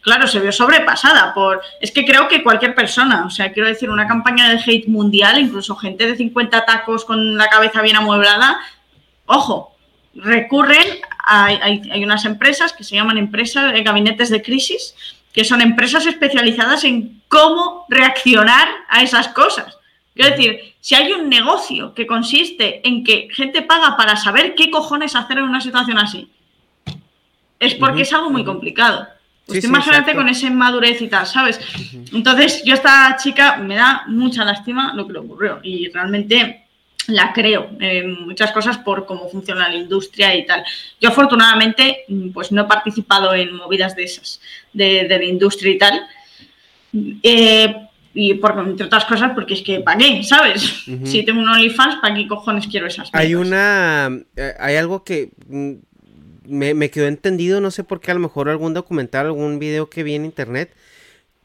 claro, 0.00 0.28
se 0.28 0.38
vio 0.38 0.52
sobrepasada 0.52 1.34
por 1.34 1.60
es 1.80 1.90
que 1.90 2.04
creo 2.04 2.28
que 2.28 2.44
cualquier 2.44 2.76
persona, 2.76 3.26
o 3.26 3.30
sea, 3.30 3.52
quiero 3.52 3.68
decir, 3.68 3.90
una 3.90 4.06
campaña 4.06 4.48
de 4.48 4.60
hate 4.64 4.86
mundial, 4.86 5.40
incluso 5.40 5.74
gente 5.74 6.06
de 6.06 6.14
50 6.14 6.64
tacos 6.66 7.04
con 7.04 7.36
la 7.36 7.48
cabeza 7.48 7.82
bien 7.82 7.96
amueblada, 7.96 8.60
ojo, 9.26 9.76
recurren, 10.14 11.00
a, 11.18 11.46
hay, 11.46 12.04
unas 12.04 12.26
empresas 12.26 12.72
que 12.72 12.84
se 12.84 12.94
llaman 12.94 13.18
empresas 13.18 13.72
de 13.72 13.82
gabinetes 13.82 14.30
de 14.30 14.40
crisis, 14.40 14.94
que 15.32 15.44
son 15.44 15.62
empresas 15.62 16.06
especializadas 16.06 16.84
en 16.84 17.22
cómo 17.26 17.86
reaccionar 17.88 18.68
a 18.88 19.02
esas 19.02 19.26
cosas. 19.26 19.78
Quiero 20.14 20.30
decir, 20.30 20.73
si 20.84 20.94
hay 20.94 21.12
un 21.12 21.30
negocio 21.30 21.94
que 21.94 22.06
consiste 22.06 22.86
en 22.86 23.04
que 23.04 23.28
gente 23.32 23.62
paga 23.62 23.96
para 23.96 24.16
saber 24.16 24.54
qué 24.54 24.70
cojones 24.70 25.16
hacer 25.16 25.38
en 25.38 25.44
una 25.44 25.62
situación 25.62 25.96
así, 25.96 26.28
es 27.58 27.74
porque 27.76 28.02
es 28.02 28.12
algo 28.12 28.28
muy 28.28 28.44
complicado. 28.44 29.08
Pues 29.46 29.64
imagínate 29.64 30.14
con 30.14 30.28
esa 30.28 30.46
inmadurez 30.46 31.00
y 31.00 31.08
tal, 31.08 31.26
¿sabes? 31.26 31.58
Entonces, 32.12 32.62
yo 32.66 32.74
a 32.74 32.76
esta 32.76 33.16
chica 33.16 33.56
me 33.56 33.76
da 33.76 34.04
mucha 34.08 34.44
lástima 34.44 34.92
lo 34.94 35.06
que 35.06 35.14
le 35.14 35.20
ocurrió 35.20 35.58
y 35.62 35.88
realmente 35.88 36.66
la 37.06 37.32
creo 37.32 37.70
en 37.80 38.26
muchas 38.26 38.52
cosas 38.52 38.76
por 38.76 39.06
cómo 39.06 39.26
funciona 39.30 39.70
la 39.70 39.76
industria 39.76 40.36
y 40.36 40.44
tal. 40.44 40.62
Yo 41.00 41.08
afortunadamente 41.08 42.04
pues 42.34 42.52
no 42.52 42.60
he 42.60 42.66
participado 42.66 43.32
en 43.32 43.56
movidas 43.56 43.96
de 43.96 44.04
esas, 44.04 44.38
de, 44.74 45.06
la 45.08 45.24
industria 45.24 45.72
y 45.72 45.78
tal. 45.78 46.06
Eh, 47.22 47.83
y 48.14 48.34
por, 48.34 48.56
entre 48.58 48.86
otras 48.86 49.04
cosas 49.04 49.32
porque 49.34 49.54
es 49.54 49.62
que 49.62 49.80
¿para 49.80 49.98
qué? 49.98 50.22
¿Sabes? 50.22 50.84
Si 51.04 51.24
tengo 51.24 51.40
un 51.40 51.48
OnlyFans, 51.48 51.96
¿para 52.00 52.14
qué 52.14 52.28
cojones 52.28 52.68
quiero 52.68 52.86
esas 52.86 53.10
cosas? 53.10 53.20
Hay 53.20 53.34
una... 53.34 54.08
Eh, 54.36 54.54
hay 54.58 54.76
algo 54.76 55.02
que 55.02 55.30
mm, 55.48 55.72
me, 56.46 56.74
me, 56.74 56.90
quedó 56.90 57.08
entendido, 57.08 57.60
no 57.60 57.72
sé 57.72 57.82
por 57.82 58.00
qué, 58.00 58.12
a 58.12 58.14
lo 58.14 58.20
mejor 58.20 58.48
algún 58.48 58.72
documental, 58.72 59.26
algún 59.26 59.58
video 59.58 59.90
que 59.90 60.04
vi 60.04 60.14
en 60.14 60.24
internet, 60.24 60.72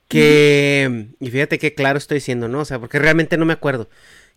que... 0.07 1.07
Y 1.19 1.31
fíjate 1.31 1.57
qué 1.57 1.73
claro 1.73 1.97
estoy 1.97 2.15
diciendo, 2.15 2.47
¿no? 2.47 2.59
O 2.59 2.65
sea, 2.65 2.77
porque 2.77 2.99
realmente 2.99 3.37
no 3.37 3.45
me 3.45 3.53
acuerdo 3.53 3.89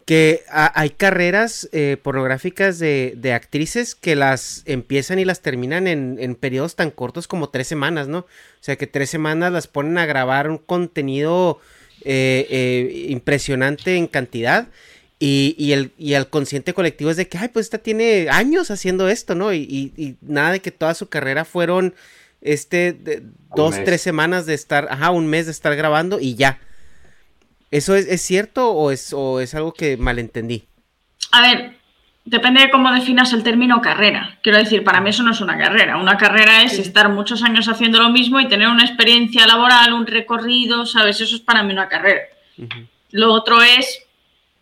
que 0.05 0.43
hay 0.49 0.91
carreras 0.91 1.69
eh, 1.71 1.97
pornográficas 2.03 2.81
de, 2.81 3.15
de, 3.17 3.35
actrices 3.35 3.95
que 3.95 4.17
las 4.17 4.63
empiezan 4.67 5.21
y 5.21 5.25
las 5.25 5.43
terminan 5.43 5.87
en, 5.87 6.17
en, 6.19 6.35
periodos 6.35 6.75
tan 6.75 6.91
cortos 6.91 7.29
como 7.29 7.51
tres 7.51 7.69
semanas, 7.69 8.09
¿no? 8.09 8.19
O 8.19 8.27
sea, 8.61 8.75
que 8.75 8.89
tres 8.89 9.11
semanas 9.11 9.53
las 9.53 9.69
ponen 9.69 9.99
a 9.99 10.07
grabar 10.07 10.51
un 10.51 10.59
contenido 10.59 11.61
eh, 12.05 12.47
eh, 12.51 13.07
impresionante 13.09 13.97
en 13.97 14.07
cantidad. 14.07 14.69
Y, 15.19 15.55
y, 15.57 15.73
el, 15.73 15.93
y 15.99 16.15
el 16.15 16.29
consciente 16.29 16.75
colectivo 16.75 17.11
es 17.11 17.17
de 17.17 17.29
que, 17.29 17.39
ay, 17.39 17.49
pues 17.49 17.67
esta 17.67 17.79
tiene 17.79 18.27
años 18.29 18.73
haciendo 18.73 19.09
esto, 19.09 19.37
¿no? 19.37 19.55
Y, 19.55 19.93
y 19.97 20.17
nada 20.21 20.51
de 20.51 20.61
que 20.61 20.73
toda 20.73 20.95
su 20.95 21.09
carrera 21.09 21.45
fueron, 21.45 21.95
este, 22.43 23.23
dos, 23.55 23.77
tres 23.85 24.03
semanas 24.03 24.47
de 24.47 24.55
estar, 24.55 24.89
ajá, 24.91 25.11
un 25.11 25.29
mes 25.29 25.47
de 25.47 25.53
estar 25.53 25.75
grabando 25.77 26.21
y 26.21 26.35
ya. 26.35 26.59
¿Eso 27.71 27.95
es, 27.95 28.21
cierto 28.21 28.73
o 28.73 28.91
es, 28.91 29.15
es 29.41 29.55
algo 29.55 29.73
que 29.73 29.97
malentendí? 29.97 30.65
A 31.31 31.41
ver, 31.41 31.77
depende 32.25 32.61
de 32.61 32.71
cómo 32.71 32.93
definas 32.93 33.33
el 33.33 33.43
término 33.43 33.81
carrera. 33.81 34.39
Quiero 34.43 34.59
decir, 34.59 34.85
para 34.85 35.01
mí 35.01 35.11
eso 35.11 35.23
no 35.23 35.33
es 35.33 35.41
una 35.41 35.59
carrera. 35.59 35.97
Una 35.97 36.17
carrera 36.17 36.63
es 36.63 36.79
estar 36.79 37.09
muchos 37.09 37.43
años 37.43 37.69
haciendo 37.69 38.01
lo 38.01 38.11
mismo 38.11 38.39
y 38.41 38.49
tener 38.49 38.69
una 38.69 38.85
experiencia 38.85 39.47
laboral, 39.47 39.93
un 39.93 40.07
recorrido, 40.07 40.87
¿sabes? 40.87 41.21
Eso 41.21 41.37
es 41.37 41.41
para 41.41 41.63
mí 41.63 41.73
una 41.73 41.89
carrera. 41.89 42.23
Lo 43.11 43.33
otro 43.33 43.61
es 43.61 44.07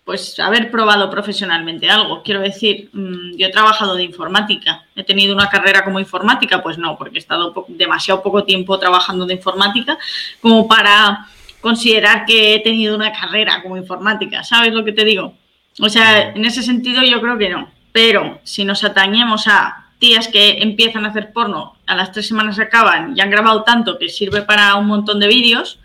pues 0.05 0.41
haber 0.41 0.71
probado 0.71 1.09
profesionalmente 1.11 1.89
algo. 1.89 2.23
Quiero 2.23 2.41
decir, 2.41 2.91
mm, 2.93 3.37
yo 3.37 3.47
he 3.47 3.51
trabajado 3.51 3.95
de 3.95 4.03
informática. 4.03 4.85
¿He 4.97 5.05
tenido 5.05 5.35
una 5.35 5.49
carrera 5.49 5.85
como 5.85 6.01
informática? 6.01 6.63
Pues 6.63 6.79
no, 6.79 6.97
porque 6.99 7.19
he 7.19 7.21
estado 7.21 7.67
demasiado 7.69 8.23
poco 8.23 8.43
tiempo 8.43 8.79
trabajando 8.79 9.25
de 9.27 9.35
informática 9.35 9.99
como 10.41 10.67
para 10.67 11.27
considerar 11.61 12.25
que 12.25 12.55
he 12.55 12.61
tenido 12.61 12.97
una 12.97 13.13
carrera 13.13 13.63
como 13.63 13.77
informática. 13.77 14.43
¿Sabes 14.43 14.73
lo 14.73 14.85
que 14.85 14.93
te 14.93 15.05
digo? 15.05 15.35
O 15.79 15.89
sea, 15.89 16.31
en 16.31 16.45
ese 16.45 16.63
sentido 16.63 17.03
yo 17.03 17.21
creo 17.21 17.39
que 17.39 17.49
no. 17.49 17.71
Pero 17.93 18.41
si 18.45 18.65
nos 18.65 18.85
atañemos 18.85 19.47
a 19.47 19.87
tías 19.99 20.29
que 20.29 20.63
empiezan 20.63 21.05
a 21.05 21.11
hacer 21.11 21.33
porno, 21.33 21.77
a 21.87 21.95
las 21.95 22.13
tres 22.13 22.27
semanas 22.27 22.59
acaban 22.59 23.17
y 23.17 23.21
han 23.21 23.31
grabado 23.31 23.63
tanto 23.63 23.99
que 23.99 24.09
sirve 24.09 24.43
para 24.43 24.75
un 24.77 24.87
montón 24.87 25.21
de 25.21 25.29
vídeos, 25.29 25.79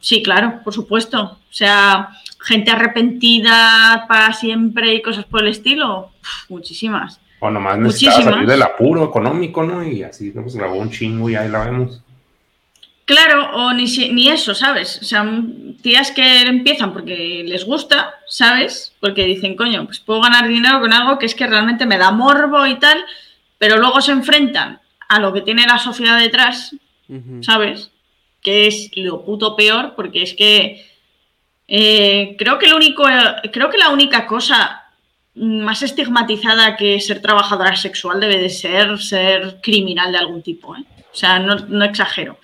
sí, 0.00 0.22
claro, 0.22 0.60
por 0.64 0.72
supuesto. 0.72 1.22
O 1.22 1.52
sea, 1.52 2.10
gente 2.40 2.70
arrepentida 2.70 4.06
para 4.08 4.32
siempre 4.32 4.94
y 4.94 5.02
cosas 5.02 5.24
por 5.24 5.42
el 5.42 5.48
estilo, 5.48 6.10
muchísimas. 6.48 7.20
O 7.40 7.50
nomás 7.50 7.78
necesitaba 7.78 8.22
salir 8.22 8.48
del 8.48 8.62
apuro 8.62 9.04
económico, 9.04 9.62
¿no? 9.62 9.82
Y 9.82 10.02
así 10.02 10.32
nos 10.34 10.54
grabó 10.54 10.76
un 10.76 10.90
chingo 10.90 11.28
y 11.30 11.36
ahí 11.36 11.48
la 11.48 11.64
vemos. 11.64 12.02
Claro, 13.10 13.50
o 13.54 13.72
ni, 13.72 13.86
ni 14.12 14.28
eso, 14.28 14.54
¿sabes? 14.54 15.00
O 15.02 15.04
sea, 15.04 15.28
tías 15.82 16.12
que 16.12 16.42
empiezan 16.42 16.92
porque 16.92 17.42
les 17.44 17.64
gusta, 17.64 18.14
¿sabes? 18.28 18.94
Porque 19.00 19.24
dicen, 19.24 19.56
coño, 19.56 19.84
pues 19.84 19.98
puedo 19.98 20.20
ganar 20.20 20.46
dinero 20.46 20.78
con 20.78 20.92
algo 20.92 21.18
que 21.18 21.26
es 21.26 21.34
que 21.34 21.48
realmente 21.48 21.86
me 21.86 21.98
da 21.98 22.12
morbo 22.12 22.68
y 22.68 22.78
tal, 22.78 23.04
pero 23.58 23.78
luego 23.78 24.00
se 24.00 24.12
enfrentan 24.12 24.80
a 25.08 25.18
lo 25.18 25.32
que 25.32 25.40
tiene 25.40 25.66
la 25.66 25.78
sociedad 25.78 26.20
detrás, 26.20 26.76
¿sabes? 27.40 27.90
Que 28.40 28.68
es 28.68 28.92
lo 28.94 29.24
puto 29.24 29.56
peor, 29.56 29.94
porque 29.96 30.22
es 30.22 30.34
que 30.34 30.86
eh, 31.66 32.36
creo 32.38 32.60
que 32.60 32.66
el 32.66 32.74
único, 32.74 33.06
creo 33.52 33.70
que 33.70 33.78
la 33.78 33.88
única 33.88 34.24
cosa 34.28 34.84
más 35.34 35.82
estigmatizada 35.82 36.76
que 36.76 37.00
ser 37.00 37.20
trabajadora 37.20 37.74
sexual 37.74 38.20
debe 38.20 38.38
de 38.38 38.50
ser 38.50 39.00
ser 39.00 39.58
criminal 39.60 40.12
de 40.12 40.18
algún 40.18 40.42
tipo, 40.42 40.76
¿eh? 40.76 40.84
O 41.12 41.16
sea, 41.16 41.40
no, 41.40 41.56
no 41.56 41.84
exagero. 41.84 42.38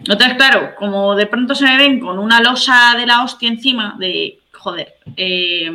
Entonces, 0.00 0.34
claro, 0.34 0.74
como 0.76 1.14
de 1.14 1.26
pronto 1.26 1.54
se 1.54 1.64
me 1.64 1.76
ven 1.76 2.00
con 2.00 2.18
una 2.18 2.40
losa 2.40 2.94
de 2.96 3.06
la 3.06 3.22
hostia 3.22 3.48
encima, 3.48 3.96
de, 3.98 4.38
joder, 4.52 4.94
eh, 5.16 5.70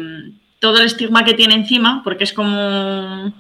todo 0.60 0.80
el 0.80 0.86
estigma 0.86 1.24
que 1.24 1.36
tiene 1.36 1.54
encima, 1.54 2.02
porque 2.04 2.24
es 2.24 2.34
como, 2.34 3.32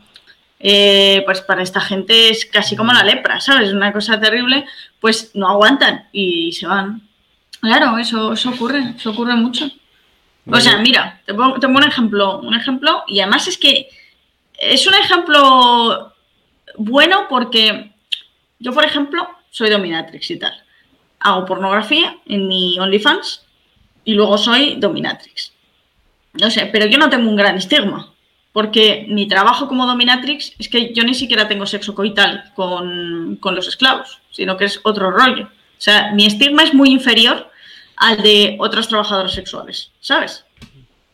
eh, 0.59 1.23
pues 1.25 1.41
para 1.41 1.63
esta 1.63 1.81
gente 1.81 2.29
es 2.29 2.45
casi 2.45 2.75
como 2.75 2.93
la 2.93 3.03
lepra, 3.03 3.39
¿sabes? 3.39 3.73
Una 3.73 3.91
cosa 3.91 4.19
terrible, 4.19 4.65
pues 4.99 5.31
no 5.33 5.49
aguantan 5.49 6.07
y 6.11 6.51
se 6.51 6.67
van. 6.67 7.01
Claro, 7.61 7.97
eso, 7.97 8.33
eso 8.33 8.51
ocurre, 8.51 8.93
eso 8.95 9.09
ocurre 9.09 9.35
mucho. 9.35 9.69
O 10.47 10.59
sea, 10.59 10.77
mira, 10.77 11.19
te 11.25 11.33
pongo, 11.33 11.55
un 11.55 11.83
ejemplo, 11.83 12.39
un 12.39 12.53
ejemplo, 12.53 13.03
y 13.07 13.19
además 13.19 13.47
es 13.47 13.57
que 13.57 13.89
es 14.59 14.85
un 14.85 14.93
ejemplo 14.93 16.13
bueno 16.77 17.25
porque 17.27 17.91
yo, 18.59 18.71
por 18.71 18.85
ejemplo, 18.85 19.27
soy 19.49 19.71
dominatrix 19.71 20.29
y 20.29 20.37
tal 20.37 20.64
hago 21.25 21.45
pornografía 21.45 22.17
en 22.27 22.47
mi 22.47 22.77
OnlyFans 22.79 23.41
y 24.03 24.13
luego 24.13 24.37
soy 24.37 24.75
dominatrix. 24.75 25.53
No 26.33 26.51
sé, 26.51 26.67
pero 26.67 26.85
yo 26.85 26.99
no 26.99 27.09
tengo 27.09 27.27
un 27.27 27.35
gran 27.35 27.57
estigma, 27.57 28.13
porque 28.53 29.07
mi 29.09 29.27
trabajo 29.27 29.67
como 29.67 29.87
dominatrix 29.87 30.53
es 30.59 30.69
que 30.69 30.93
yo 30.93 31.03
ni 31.03 31.15
siquiera 31.15 31.47
tengo 31.47 31.65
sexo 31.65 31.95
coital 31.95 32.51
con, 32.53 33.37
con 33.41 33.55
los 33.55 33.67
esclavos, 33.67 34.19
sino 34.29 34.55
que 34.55 34.65
es 34.65 34.79
otro 34.83 35.09
rollo. 35.09 35.45
O 35.45 35.81
sea, 35.81 36.11
mi 36.11 36.27
estigma 36.27 36.61
es 36.61 36.75
muy 36.75 36.91
inferior 36.91 37.49
al 37.97 38.21
de 38.21 38.55
otras 38.59 38.87
trabajadoras 38.87 39.33
sexuales, 39.33 39.91
¿sabes? 40.01 40.45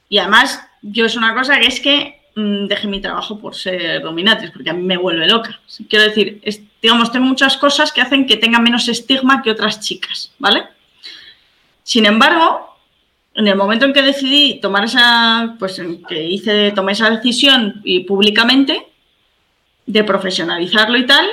Y 0.10 0.18
además, 0.18 0.62
yo 0.82 1.06
es 1.06 1.16
una 1.16 1.34
cosa 1.34 1.58
que 1.58 1.68
es 1.68 1.80
que 1.80 2.21
Mm, 2.36 2.68
deje 2.68 2.88
mi 2.88 3.02
trabajo 3.02 3.38
por 3.38 3.56
ser 3.56 4.02
dominatriz, 4.02 4.52
porque 4.52 4.70
a 4.70 4.74
mí 4.74 4.84
me 4.84 4.98
vuelve 4.98 5.28
loca. 5.28 5.60
Quiero 5.90 6.06
decir, 6.06 6.42
digamos, 6.82 7.12
tengo 7.12 7.26
muchas 7.26 7.58
cosas 7.58 7.92
que 7.92 8.02
hacen 8.02 8.26
que 8.26 8.38
tenga 8.38 8.60
menos 8.60 8.88
estigma 8.88 9.42
que 9.42 9.52
otras 9.52 9.82
chicas, 9.82 10.32
¿vale? 10.40 10.64
Sin 11.84 12.06
embargo, 12.06 12.78
en 13.36 13.48
el 13.48 13.58
momento 13.58 13.86
en 13.86 13.92
que 13.92 14.02
decidí 14.02 14.62
tomar 14.62 14.86
esa, 14.86 15.56
pues 15.60 15.78
en 15.80 16.04
que 16.06 16.24
hice, 16.24 16.72
tomé 16.72 16.94
esa 16.94 17.10
decisión 17.10 17.82
y 17.84 18.02
públicamente 18.02 18.88
de 19.86 20.04
profesionalizarlo 20.06 20.98
y 20.98 21.06
tal, 21.06 21.28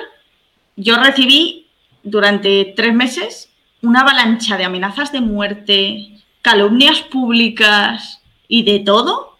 yo 0.75 0.97
recibí 0.97 1.67
durante 2.03 2.73
tres 2.77 2.93
meses 2.93 3.51
una 3.83 4.01
avalancha 4.01 4.57
de 4.57 4.65
amenazas 4.65 5.13
de 5.13 5.21
muerte, 5.21 6.09
calumnias 6.43 7.03
públicas 7.03 8.21
y 8.49 8.65
de 8.65 8.81
todo 8.81 9.38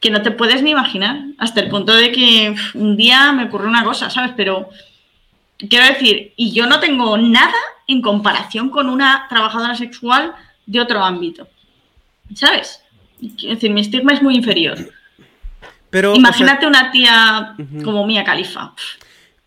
que 0.00 0.10
no 0.10 0.22
te 0.22 0.30
puedes 0.30 0.62
ni 0.62 0.70
imaginar, 0.70 1.20
hasta 1.38 1.60
el 1.60 1.68
punto 1.68 1.94
de 1.94 2.12
que 2.12 2.54
un 2.74 2.96
día 2.96 3.32
me 3.32 3.44
ocurrió 3.44 3.68
una 3.68 3.84
cosa, 3.84 4.10
¿sabes? 4.10 4.32
Pero 4.36 4.68
quiero 5.58 5.86
decir, 5.86 6.32
y 6.36 6.52
yo 6.52 6.66
no 6.66 6.78
tengo 6.80 7.16
nada 7.18 7.54
en 7.86 8.00
comparación 8.00 8.70
con 8.70 8.88
una 8.88 9.26
trabajadora 9.28 9.74
sexual 9.74 10.34
de 10.66 10.80
otro 10.80 11.02
ámbito, 11.02 11.48
¿sabes? 12.34 12.82
Es 13.20 13.42
decir, 13.42 13.70
mi 13.72 13.80
estigma 13.80 14.12
es 14.12 14.22
muy 14.22 14.36
inferior. 14.36 14.78
Pero, 15.90 16.14
Imagínate 16.14 16.66
una 16.66 16.90
tía 16.90 17.56
como 17.82 18.06
Mía 18.06 18.22
Califa. 18.22 18.74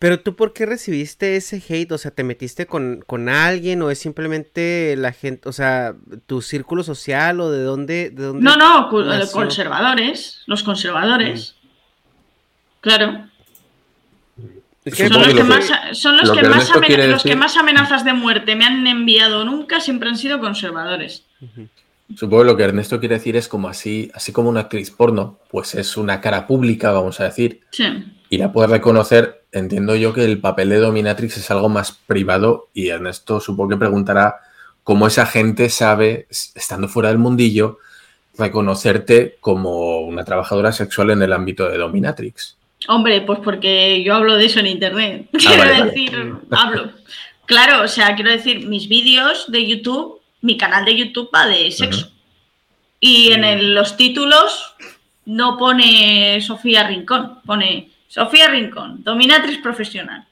Pero 0.02 0.18
tú, 0.18 0.34
¿por 0.34 0.52
qué 0.52 0.66
recibiste 0.66 1.36
ese 1.36 1.62
hate? 1.68 1.92
O 1.92 1.96
sea, 1.96 2.10
¿te 2.10 2.24
metiste 2.24 2.66
con, 2.66 3.04
alguien 3.28 3.82
o 3.82 3.90
es 3.92 4.00
simplemente 4.00 4.96
la 4.98 5.12
gente, 5.12 5.48
o 5.48 5.52
sea, 5.52 5.94
tu 6.26 6.42
círculo 6.42 6.82
social 6.82 7.38
o 7.38 7.52
de 7.52 7.62
dónde? 7.62 8.10
De 8.10 8.24
dónde 8.24 8.42
no, 8.42 8.56
no, 8.56 8.88
conservadores, 9.30 10.42
los 10.46 10.64
conservadores. 10.64 11.54
Mm. 11.54 12.00
Claro. 12.80 13.28
son 14.92 15.22
los 15.22 15.34
que, 15.34 15.44
más, 15.44 15.70
son 15.92 16.16
los, 16.16 17.22
que, 17.22 17.36
más 17.36 17.56
amenazas 17.56 18.04
de 18.04 18.12
muerte 18.12 18.56
me 18.56 18.64
han 18.64 18.84
enviado 18.84 19.44
nunca, 19.44 19.78
siempre 19.78 20.08
han 20.08 20.16
sido 20.16 20.40
conservadores. 20.40 21.26
Supongo 22.16 22.42
que 22.42 22.46
lo 22.50 22.56
que 22.56 22.64
Ernesto 22.64 22.98
quiere 22.98 23.14
decir 23.14 23.36
es 23.36 23.46
como 23.46 23.68
así, 23.68 24.10
así 24.14 24.32
como 24.32 24.48
una 24.48 24.62
actriz 24.62 24.90
porno, 24.90 25.38
pues 25.48 25.76
es 25.76 25.96
una 25.96 26.20
cara 26.20 26.48
pública, 26.48 26.90
vamos 26.90 27.20
a 27.20 27.24
decir. 27.26 27.60
Sí. 27.70 27.84
Y 28.30 28.38
la 28.38 28.50
puede 28.50 28.66
reconocer 28.66 29.41
entiendo 29.52 29.94
yo 29.94 30.12
que 30.12 30.24
el 30.24 30.40
papel 30.40 30.70
de 30.70 30.78
Dominatrix 30.78 31.36
es 31.36 31.50
algo 31.50 31.68
más 31.68 31.92
privado 31.92 32.68
y 32.74 32.88
Ernesto 32.88 33.40
supongo 33.40 33.70
que 33.70 33.76
preguntará 33.76 34.36
cómo 34.82 35.06
esa 35.06 35.26
gente 35.26 35.68
sabe, 35.68 36.26
estando 36.30 36.88
fuera 36.88 37.10
del 37.10 37.18
mundillo, 37.18 37.78
reconocerte 38.36 39.36
como 39.40 40.00
una 40.00 40.24
trabajadora 40.24 40.72
sexual 40.72 41.10
en 41.10 41.22
el 41.22 41.32
ámbito 41.32 41.68
de 41.68 41.78
Dominatrix. 41.78 42.56
Hombre, 42.88 43.20
pues 43.20 43.38
porque 43.44 44.02
yo 44.02 44.14
hablo 44.14 44.36
de 44.36 44.46
eso 44.46 44.58
en 44.60 44.66
internet. 44.66 45.28
Ah, 45.32 45.38
quiero 45.38 45.84
decir, 45.84 46.34
hablo. 46.50 46.90
Claro, 47.46 47.82
o 47.82 47.88
sea, 47.88 48.14
quiero 48.14 48.30
decir, 48.30 48.66
mis 48.66 48.88
vídeos 48.88 49.50
de 49.50 49.66
YouTube, 49.66 50.20
mi 50.40 50.56
canal 50.56 50.84
de 50.84 50.96
YouTube 50.96 51.30
va 51.32 51.46
de 51.46 51.70
sexo. 51.70 52.10
Y 52.98 53.32
en 53.32 53.74
los 53.74 53.96
títulos 53.96 54.74
no 55.24 55.58
pone 55.58 56.40
Sofía 56.40 56.86
Rincón, 56.86 57.40
pone 57.44 57.91
Sofía 58.12 58.50
Rincón, 58.50 59.02
dominatriz 59.02 59.56
profesional. 59.62 60.28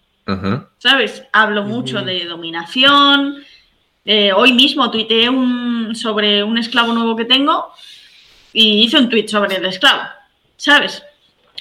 ¿Sabes? 0.77 1.23
Hablo 1.33 1.65
mucho 1.65 2.03
de 2.03 2.27
dominación. 2.27 3.37
Eh, 4.05 4.35
hoy 4.35 4.53
mismo 4.53 4.91
tuiteé 4.91 5.31
un, 5.31 5.97
sobre 5.97 6.45
un 6.45 6.59
esclavo 6.59 6.93
nuevo 6.93 7.17
que 7.17 7.25
tengo 7.25 7.69
y 8.53 8.85
hice 8.85 8.99
un 8.99 9.09
tweet 9.09 9.29
sobre 9.29 9.57
el 9.57 9.65
esclavo. 9.65 10.03
¿Sabes? 10.59 11.03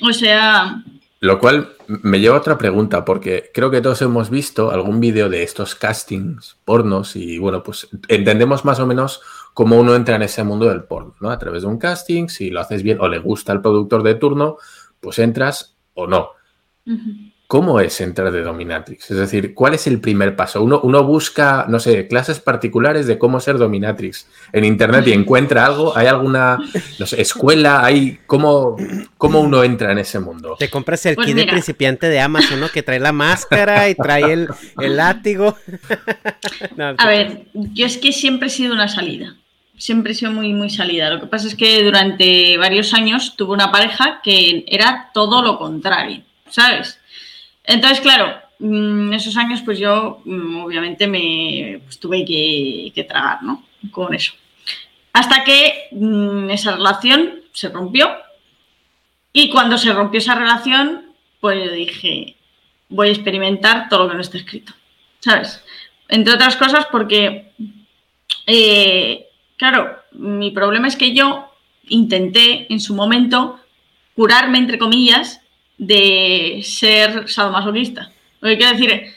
O 0.02 0.12
sea. 0.12 0.84
Lo 1.22 1.40
cual 1.40 1.70
me 1.88 2.20
lleva 2.20 2.36
a 2.36 2.40
otra 2.40 2.58
pregunta, 2.58 3.06
porque 3.06 3.50
creo 3.54 3.72
que 3.72 3.80
todos 3.80 4.02
hemos 4.02 4.30
visto 4.30 4.72
algún 4.72 5.00
vídeo 5.00 5.30
de 5.30 5.44
estos 5.44 5.74
castings 5.74 6.58
pornos 6.66 7.16
y 7.16 7.40
bueno, 7.40 7.64
pues 7.64 7.88
entendemos 8.10 8.66
más 8.66 8.82
o 8.82 8.86
menos 8.86 9.22
cómo 9.54 9.80
uno 9.80 9.96
entra 9.96 10.18
en 10.18 10.24
ese 10.24 10.44
mundo 10.44 10.68
del 10.68 10.84
porno, 10.84 11.16
¿no? 11.22 11.30
A 11.30 11.40
través 11.40 11.62
de 11.62 11.70
un 11.70 11.80
casting, 11.80 12.28
si 12.28 12.50
lo 12.50 12.60
haces 12.60 12.84
bien 12.84 13.00
o 13.00 13.08
le 13.08 13.20
gusta 13.20 13.54
al 13.54 13.62
productor 13.62 14.04
de 14.04 14.16
turno, 14.16 14.58
pues 15.00 15.18
entras 15.20 15.78
o 16.00 16.08
no. 16.08 16.32
¿Cómo 17.50 17.80
es 17.80 18.00
entrar 18.00 18.32
de 18.32 18.44
dominatrix? 18.44 19.10
Es 19.10 19.18
decir, 19.18 19.56
¿cuál 19.56 19.74
es 19.74 19.88
el 19.88 20.00
primer 20.00 20.36
paso? 20.36 20.62
Uno, 20.62 20.82
uno 20.84 21.04
busca, 21.04 21.66
no 21.68 21.80
sé, 21.80 22.08
clases 22.08 22.40
particulares 22.40 23.08
de 23.08 23.18
cómo 23.18 23.40
ser 23.40 23.58
dominatrix 23.58 24.28
en 24.54 24.66
internet 24.66 25.08
y 25.08 25.14
encuentra 25.14 25.66
algo. 25.66 25.98
¿Hay 25.98 26.06
alguna 26.06 26.60
escuela? 27.18 27.84
¿Hay 27.84 28.20
cómo, 28.28 28.78
cómo 29.18 29.40
uno 29.42 29.64
entra 29.64 29.92
en 29.92 29.98
ese 29.98 30.20
mundo? 30.20 30.58
Te 30.60 30.70
compras 30.70 31.04
el 31.08 31.16
pues 31.16 31.26
kit 31.26 31.38
de 31.38 31.48
principiante 31.48 32.08
de 32.08 32.20
Amazon, 32.20 32.60
¿no? 32.60 32.70
Que 32.70 32.84
trae 32.84 33.00
la 33.00 33.14
máscara 33.14 33.90
y 33.90 33.96
trae 33.96 34.32
el, 34.32 34.48
látigo. 34.78 35.58
A 37.00 37.08
ver, 37.08 37.48
yo 37.54 37.88
es 37.88 37.98
que 37.98 38.12
siempre 38.12 38.50
he 38.50 38.52
sido 38.52 38.76
una 38.76 38.88
salida 38.88 39.39
siempre 39.80 40.12
he 40.12 40.16
sido 40.16 40.32
muy, 40.32 40.54
muy 40.54 40.70
salida. 40.70 41.10
Lo 41.10 41.20
que 41.20 41.26
pasa 41.26 41.48
es 41.48 41.56
que 41.56 41.84
durante 41.84 42.58
varios 42.58 42.94
años 42.94 43.36
tuve 43.36 43.54
una 43.54 43.72
pareja 43.72 44.20
que 44.22 44.66
era 44.68 45.10
todo 45.14 45.42
lo 45.42 45.58
contrario, 45.58 46.22
¿sabes? 46.50 47.00
Entonces, 47.64 48.02
claro, 48.02 48.40
en 48.60 49.08
mm, 49.08 49.14
esos 49.14 49.38
años 49.38 49.62
pues 49.64 49.80
yo 49.80 50.22
mm, 50.26 50.64
obviamente 50.64 51.08
me 51.08 51.82
pues, 51.84 52.00
tuve 52.00 52.26
que, 52.26 53.06
tragar, 53.08 53.42
¿no? 53.42 53.64
Con 53.90 54.14
eso. 54.14 54.34
Hasta 55.14 55.44
que 55.44 55.88
mm, 55.92 56.50
esa 56.52 56.76
relación 56.76 57.42
se 57.54 57.70
rompió. 57.70 58.12
Y 59.32 59.50
cuando 59.50 59.78
se 59.78 59.94
rompió 59.94 60.18
esa 60.18 60.36
relación, 60.36 61.14
pues 61.40 61.72
dije, 61.72 62.36
voy 62.90 63.10
a 63.10 63.12
experimentar 63.12 63.88
todo 63.88 64.04
lo 64.04 64.10
que 64.10 64.16
no 64.16 64.22
está 64.22 64.38
escrito. 64.38 64.74
¿Sabes? 65.20 65.64
Entre 66.10 66.34
otras 66.34 66.56
cosas 66.56 66.88
porque, 66.92 67.52
eh, 68.48 69.29
claro, 69.60 70.00
mi 70.14 70.52
problema 70.52 70.88
es 70.88 70.96
que 70.96 71.14
yo 71.14 71.54
intenté 71.90 72.72
en 72.74 72.80
su 72.80 72.96
momento 72.96 73.60
curarme, 74.16 74.58
entre 74.58 74.80
comillas, 74.80 75.42
de 75.78 76.62
ser 76.64 77.30
sadomasoquista. 77.30 78.12
Lo 78.42 78.50
que 78.50 78.58
quiero 78.58 78.74
decir, 78.74 79.14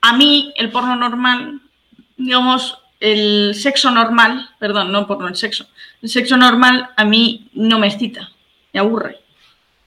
a 0.00 0.16
mí 0.16 0.52
el 0.56 0.70
porno 0.70 0.96
normal, 0.96 1.60
digamos, 2.16 2.78
el 3.00 3.54
sexo 3.54 3.90
normal, 3.90 4.50
perdón, 4.58 4.90
no 4.90 5.06
porno, 5.06 5.28
el 5.28 5.36
sexo, 5.36 5.66
el 6.02 6.08
sexo 6.08 6.36
normal 6.36 6.90
a 6.96 7.04
mí 7.04 7.48
no 7.52 7.78
me 7.78 7.86
excita, 7.86 8.30
me 8.72 8.80
aburre. 8.80 9.20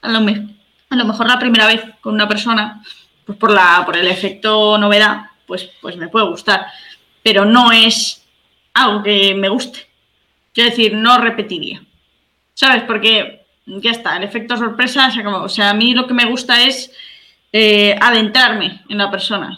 A 0.02 0.08
lo, 0.08 0.18
a 0.20 0.96
lo 0.96 1.04
mejor 1.04 1.26
la 1.26 1.38
primera 1.38 1.66
vez 1.66 1.82
con 2.00 2.14
una 2.14 2.28
persona, 2.28 2.82
pues 3.26 3.36
por, 3.36 3.50
la, 3.50 3.82
por 3.84 3.96
el 3.96 4.08
efecto 4.08 4.78
novedad, 4.78 5.26
pues, 5.46 5.68
pues 5.80 5.96
me 5.96 6.08
puede 6.08 6.28
gustar, 6.28 6.66
pero 7.22 7.44
no 7.44 7.72
es 7.72 8.24
algo 8.74 9.02
que 9.02 9.34
me 9.34 9.48
guste. 9.48 9.87
Quiero 10.58 10.70
decir, 10.70 10.92
no 10.92 11.18
repetiría. 11.18 11.84
¿Sabes? 12.52 12.82
Porque 12.82 13.46
ya 13.64 13.92
está, 13.92 14.16
el 14.16 14.24
efecto 14.24 14.56
sorpresa 14.56 15.08
se 15.08 15.20
acabó. 15.20 15.44
O 15.44 15.48
sea, 15.48 15.70
a 15.70 15.74
mí 15.74 15.94
lo 15.94 16.08
que 16.08 16.14
me 16.14 16.24
gusta 16.24 16.64
es 16.64 16.90
eh, 17.52 17.94
adentrarme 18.00 18.82
en 18.88 18.98
la 18.98 19.08
persona 19.08 19.56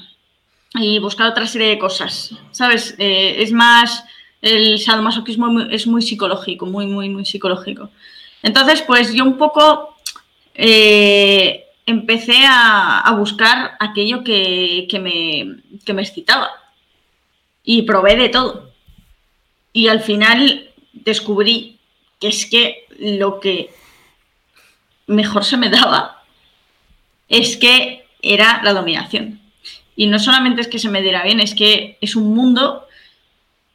y 0.74 0.98
buscar 0.98 1.28
otra 1.28 1.46
serie 1.46 1.68
de 1.68 1.78
cosas. 1.78 2.36
¿Sabes? 2.50 2.96
Eh, 2.98 3.36
es 3.38 3.50
más, 3.50 4.04
el 4.42 4.78
sadomasoquismo 4.78 5.62
es 5.70 5.86
muy 5.86 6.02
psicológico, 6.02 6.66
muy, 6.66 6.86
muy, 6.86 7.08
muy 7.08 7.24
psicológico. 7.24 7.88
Entonces, 8.42 8.82
pues 8.82 9.14
yo 9.14 9.24
un 9.24 9.38
poco 9.38 9.96
eh, 10.54 11.64
empecé 11.86 12.44
a, 12.46 13.10
buscar 13.16 13.72
aquello 13.80 14.22
que, 14.22 14.86
me, 15.00 15.62
que 15.82 15.94
me 15.94 16.02
excitaba 16.02 16.50
y 17.64 17.80
probé 17.84 18.16
de 18.16 18.28
todo. 18.28 18.68
Y 19.72 19.88
al 19.88 20.00
final 20.00 20.69
descubrí 20.92 21.78
que 22.18 22.28
es 22.28 22.46
que 22.46 22.86
lo 22.98 23.40
que 23.40 23.70
mejor 25.06 25.44
se 25.44 25.56
me 25.56 25.70
daba 25.70 26.22
es 27.28 27.56
que 27.56 28.06
era 28.22 28.60
la 28.62 28.72
dominación. 28.72 29.40
Y 29.96 30.06
no 30.06 30.18
solamente 30.18 30.60
es 30.60 30.68
que 30.68 30.78
se 30.78 30.88
me 30.88 31.02
diera 31.02 31.22
bien, 31.22 31.40
es 31.40 31.54
que 31.54 31.98
es 32.00 32.16
un 32.16 32.34
mundo 32.34 32.86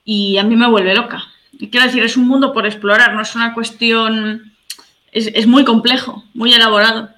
y 0.03 0.37
a 0.37 0.43
mí 0.43 0.55
me 0.55 0.69
vuelve 0.69 0.95
loca. 0.95 1.23
Quiero 1.57 1.85
decir, 1.85 2.03
es 2.03 2.17
un 2.17 2.27
mundo 2.27 2.53
por 2.53 2.65
explorar, 2.65 3.13
no 3.13 3.21
es 3.21 3.35
una 3.35 3.53
cuestión, 3.53 4.53
es, 5.11 5.47
muy 5.47 5.63
complejo, 5.63 6.23
muy 6.33 6.53
elaborado. 6.53 7.09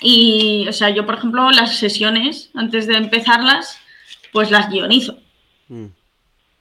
Y, 0.00 0.66
o 0.68 0.72
sea, 0.72 0.90
yo, 0.90 1.04
por 1.04 1.16
ejemplo, 1.16 1.50
las 1.50 1.76
sesiones, 1.76 2.50
antes 2.54 2.86
de 2.86 2.96
empezarlas, 2.96 3.78
pues 4.32 4.50
las 4.50 4.70
guionizo. 4.70 5.18
Mm. 5.68 5.86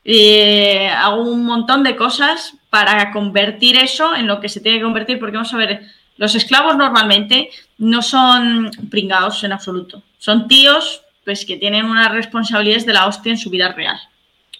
Eh, 0.09 0.87
hago 0.87 1.21
un 1.21 1.45
montón 1.45 1.83
de 1.83 1.97
cosas 1.97 2.53
para 2.69 3.11
convertir 3.11 3.75
eso 3.75 4.15
en 4.15 4.25
lo 4.25 4.39
que 4.39 4.47
se 4.47 4.61
tiene 4.61 4.77
que 4.77 4.85
convertir, 4.85 5.19
porque 5.19 5.35
vamos 5.35 5.53
a 5.53 5.57
ver, 5.57 5.81
los 6.15 6.33
esclavos 6.33 6.77
normalmente 6.77 7.49
no 7.77 8.01
son 8.01 8.71
pringados 8.89 9.43
en 9.43 9.51
absoluto. 9.51 10.01
Son 10.17 10.47
tíos 10.47 11.01
pues, 11.25 11.45
que 11.45 11.57
tienen 11.57 11.85
unas 11.85 12.09
responsabilidades 12.13 12.85
de 12.85 12.93
la 12.93 13.05
hostia 13.05 13.33
en 13.33 13.37
su 13.37 13.49
vida 13.49 13.73
real. 13.73 13.99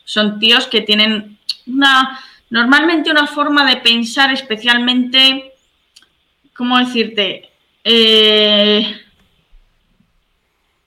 Son 0.04 0.38
tíos 0.38 0.68
que 0.68 0.82
tienen 0.82 1.38
una, 1.66 2.20
normalmente 2.50 3.10
una 3.10 3.26
forma 3.26 3.66
de 3.66 3.78
pensar 3.78 4.34
especialmente, 4.34 5.54
¿cómo 6.54 6.78
decirte? 6.78 7.50
Eh, 7.86 9.02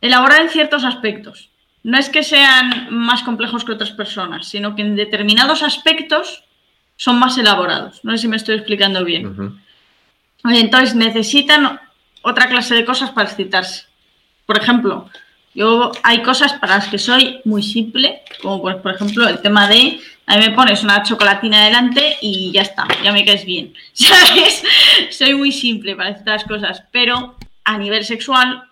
elaborar 0.02 0.42
en 0.42 0.50
ciertos 0.50 0.84
aspectos. 0.84 1.49
No 1.82 1.98
es 1.98 2.08
que 2.10 2.22
sean 2.22 2.88
más 2.90 3.22
complejos 3.22 3.64
que 3.64 3.72
otras 3.72 3.90
personas, 3.92 4.48
sino 4.48 4.74
que 4.74 4.82
en 4.82 4.96
determinados 4.96 5.62
aspectos 5.62 6.44
son 6.96 7.18
más 7.18 7.38
elaborados. 7.38 8.00
No 8.04 8.12
sé 8.12 8.18
si 8.18 8.28
me 8.28 8.36
estoy 8.36 8.56
explicando 8.56 9.04
bien. 9.04 9.58
Entonces 10.44 10.94
necesitan 10.94 11.80
otra 12.22 12.48
clase 12.48 12.74
de 12.74 12.84
cosas 12.84 13.10
para 13.10 13.28
excitarse. 13.28 13.86
Por 14.44 14.58
ejemplo, 14.58 15.08
yo 15.54 15.92
hay 16.02 16.22
cosas 16.22 16.52
para 16.54 16.76
las 16.76 16.88
que 16.88 16.98
soy 16.98 17.40
muy 17.44 17.62
simple, 17.62 18.22
como 18.42 18.60
por, 18.60 18.94
ejemplo 18.94 19.28
el 19.28 19.40
tema 19.40 19.66
de 19.68 20.00
a 20.26 20.36
mí 20.36 20.46
me 20.46 20.54
pones 20.54 20.84
una 20.84 21.02
chocolatina 21.02 21.64
delante 21.64 22.18
y 22.20 22.52
ya 22.52 22.62
está, 22.62 22.86
ya 23.02 23.12
me 23.12 23.24
caes 23.24 23.44
bien. 23.44 23.74
¿Sabes? 23.92 24.62
Soy 25.10 25.34
muy 25.34 25.50
simple 25.50 25.96
para 25.96 26.10
estas 26.10 26.44
cosas, 26.44 26.84
pero 26.92 27.36
a 27.64 27.78
nivel 27.78 28.04
sexual 28.04 28.64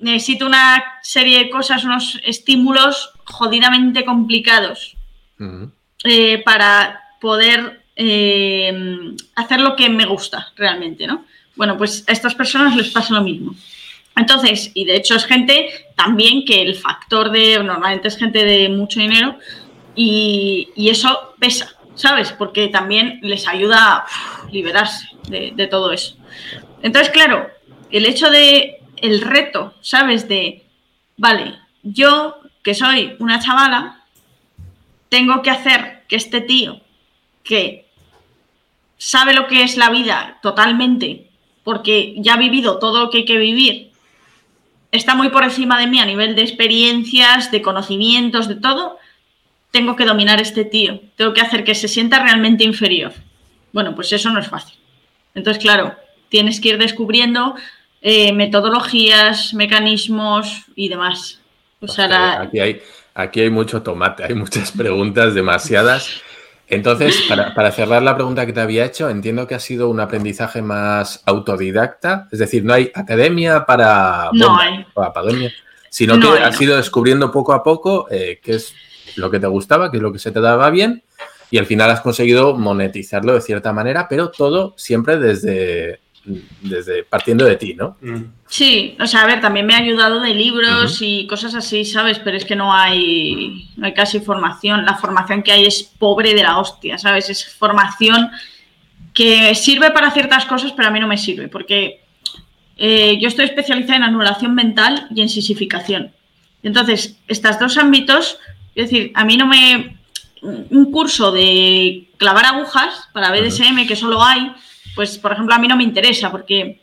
necesito 0.00 0.46
una 0.46 0.82
serie 1.02 1.38
de 1.38 1.50
cosas, 1.50 1.84
unos 1.84 2.18
estímulos 2.24 3.12
jodidamente 3.24 4.04
complicados 4.04 4.96
eh, 6.04 6.42
para 6.44 7.00
poder 7.20 7.82
eh, 7.96 9.14
hacer 9.36 9.60
lo 9.60 9.76
que 9.76 9.88
me 9.88 10.06
gusta 10.06 10.52
realmente, 10.56 11.06
¿no? 11.06 11.24
Bueno, 11.56 11.76
pues 11.76 12.04
a 12.06 12.12
estas 12.12 12.34
personas 12.34 12.74
les 12.76 12.90
pasa 12.90 13.14
lo 13.14 13.22
mismo. 13.22 13.54
Entonces, 14.16 14.70
y 14.74 14.84
de 14.84 14.96
hecho 14.96 15.14
es 15.14 15.24
gente 15.24 15.70
también 15.96 16.44
que 16.44 16.62
el 16.62 16.74
factor 16.74 17.30
de, 17.30 17.62
normalmente 17.62 18.08
es 18.08 18.16
gente 18.16 18.44
de 18.44 18.68
mucho 18.68 19.00
dinero 19.00 19.38
y, 19.94 20.68
eso 20.76 21.34
pesa, 21.38 21.74
¿sabes? 21.94 22.32
Porque 22.32 22.68
también 22.68 23.20
les 23.22 23.46
ayuda 23.46 23.96
a 23.96 24.06
liberarse 24.50 25.08
de, 25.28 25.52
de, 25.54 25.66
todo 25.66 25.92
eso. 25.92 26.16
Entonces, 26.82 27.12
claro, 27.12 27.48
el 27.90 28.06
hecho 28.06 28.30
de, 28.30 28.79
el 29.02 29.20
reto, 29.20 29.74
¿sabes? 29.80 30.28
De, 30.28 30.64
vale, 31.16 31.58
yo 31.82 32.36
que 32.62 32.74
soy 32.74 33.16
una 33.18 33.40
chavala, 33.40 34.04
tengo 35.08 35.42
que 35.42 35.50
hacer 35.50 36.04
que 36.08 36.16
este 36.16 36.40
tío 36.40 36.80
que 37.42 37.86
sabe 38.98 39.34
lo 39.34 39.46
que 39.46 39.62
es 39.62 39.76
la 39.76 39.90
vida 39.90 40.38
totalmente, 40.42 41.28
porque 41.64 42.14
ya 42.18 42.34
ha 42.34 42.36
vivido 42.36 42.78
todo 42.78 43.04
lo 43.04 43.10
que 43.10 43.18
hay 43.18 43.24
que 43.24 43.38
vivir, 43.38 43.90
está 44.92 45.14
muy 45.14 45.30
por 45.30 45.44
encima 45.44 45.78
de 45.78 45.86
mí 45.86 46.00
a 46.00 46.06
nivel 46.06 46.34
de 46.34 46.42
experiencias, 46.42 47.50
de 47.50 47.62
conocimientos, 47.62 48.48
de 48.48 48.56
todo, 48.56 48.98
tengo 49.70 49.96
que 49.96 50.04
dominar 50.04 50.38
a 50.38 50.42
este 50.42 50.64
tío, 50.64 51.00
tengo 51.16 51.32
que 51.32 51.40
hacer 51.40 51.64
que 51.64 51.74
se 51.74 51.88
sienta 51.88 52.22
realmente 52.22 52.64
inferior. 52.64 53.12
Bueno, 53.72 53.94
pues 53.94 54.12
eso 54.12 54.30
no 54.30 54.40
es 54.40 54.48
fácil. 54.48 54.76
Entonces, 55.34 55.62
claro, 55.62 55.94
tienes 56.28 56.60
que 56.60 56.70
ir 56.70 56.78
descubriendo 56.78 57.54
eh, 58.02 58.32
metodologías, 58.32 59.52
mecanismos 59.54 60.64
y 60.74 60.88
demás. 60.88 61.40
aquí, 62.40 62.60
hay, 62.60 62.80
aquí 63.14 63.40
hay 63.40 63.50
mucho 63.50 63.82
tomate, 63.82 64.24
hay 64.24 64.34
muchas 64.34 64.72
preguntas, 64.72 65.34
demasiadas. 65.34 66.22
Entonces, 66.70 67.24
para, 67.28 67.72
cerrar 67.72 68.00
la 68.02 68.14
pregunta 68.14 68.46
que 68.46 68.52
te 68.52 68.60
había 68.60 68.84
hecho, 68.84 69.10
entiendo 69.10 69.46
que 69.48 69.56
ha 69.56 69.60
sido 69.60 69.88
un 69.88 69.98
aprendizaje 69.98 70.62
más 70.62 71.20
autodidacta, 71.26 72.28
es 72.30 72.38
decir, 72.38 72.64
no 72.64 72.72
hay 72.72 72.92
academia 72.94 73.66
para, 73.66 74.30
no 74.32 74.56
hay. 74.56 74.86
sino 75.88 76.20
que 76.20 76.28
has 76.28 76.60
ido 76.60 76.76
descubriendo 76.76 77.32
poco 77.32 77.52
a 77.54 77.64
poco 77.64 78.06
eh, 78.08 78.38
qué 78.40 78.54
es 78.54 78.72
lo 79.16 79.32
que 79.32 79.40
te 79.40 79.48
gustaba, 79.48 79.90
qué 79.90 79.96
es 79.96 80.02
lo 80.02 80.12
que 80.12 80.20
se 80.20 80.30
te 80.30 80.40
daba 80.40 80.70
bien, 80.70 81.02
y 81.50 81.58
al 81.58 81.66
final 81.66 81.90
has 81.90 82.02
conseguido 82.02 82.56
monetizarlo 82.56 83.34
de 83.34 83.40
cierta 83.40 83.72
manera, 83.72 84.06
pero 84.08 84.30
todo 84.30 84.74
siempre 84.76 85.18
desde, 85.18 85.98
desde 86.24 87.02
partiendo 87.04 87.44
de 87.44 87.56
ti, 87.56 87.74
¿no? 87.74 87.96
Mm. 88.00 88.24
Sí, 88.46 88.96
o 89.00 89.06
sea, 89.06 89.22
a 89.22 89.26
ver, 89.26 89.40
también 89.40 89.66
me 89.66 89.74
ha 89.74 89.78
ayudado 89.78 90.20
de 90.20 90.34
libros 90.34 90.98
y 91.00 91.26
cosas 91.26 91.54
así, 91.54 91.84
¿sabes? 91.84 92.18
Pero 92.18 92.36
es 92.36 92.44
que 92.44 92.56
no 92.56 92.74
hay, 92.74 93.68
no 93.76 93.86
hay 93.86 93.94
casi 93.94 94.20
formación. 94.20 94.84
La 94.84 94.96
formación 94.96 95.42
que 95.42 95.52
hay 95.52 95.66
es 95.66 95.82
pobre 95.82 96.34
de 96.34 96.42
la 96.42 96.58
hostia, 96.58 96.98
¿sabes? 96.98 97.30
Es 97.30 97.46
formación 97.54 98.30
que 99.14 99.54
sirve 99.54 99.90
para 99.90 100.10
ciertas 100.10 100.44
cosas, 100.46 100.72
pero 100.72 100.88
a 100.88 100.90
mí 100.90 101.00
no 101.00 101.08
me 101.08 101.18
sirve, 101.18 101.48
porque 101.48 102.02
eh, 102.76 103.18
yo 103.20 103.28
estoy 103.28 103.46
especializada 103.46 103.96
en 103.96 104.04
anulación 104.04 104.54
mental 104.54 105.06
y 105.14 105.22
en 105.22 105.28
sisificación. 105.28 106.12
Entonces, 106.62 107.16
estos 107.28 107.58
dos 107.58 107.78
ámbitos, 107.78 108.38
es 108.74 108.90
decir, 108.90 109.12
a 109.14 109.24
mí 109.24 109.36
no 109.36 109.46
me... 109.46 109.96
Un 110.42 110.90
curso 110.90 111.32
de 111.32 112.08
clavar 112.16 112.46
agujas 112.46 113.08
para 113.12 113.30
BDSM, 113.30 113.86
que 113.86 113.94
solo 113.94 114.24
hay, 114.24 114.50
pues, 114.94 115.18
por 115.18 115.32
ejemplo, 115.32 115.54
a 115.54 115.58
mí 115.58 115.68
no 115.68 115.76
me 115.76 115.84
interesa, 115.84 116.30
porque 116.30 116.80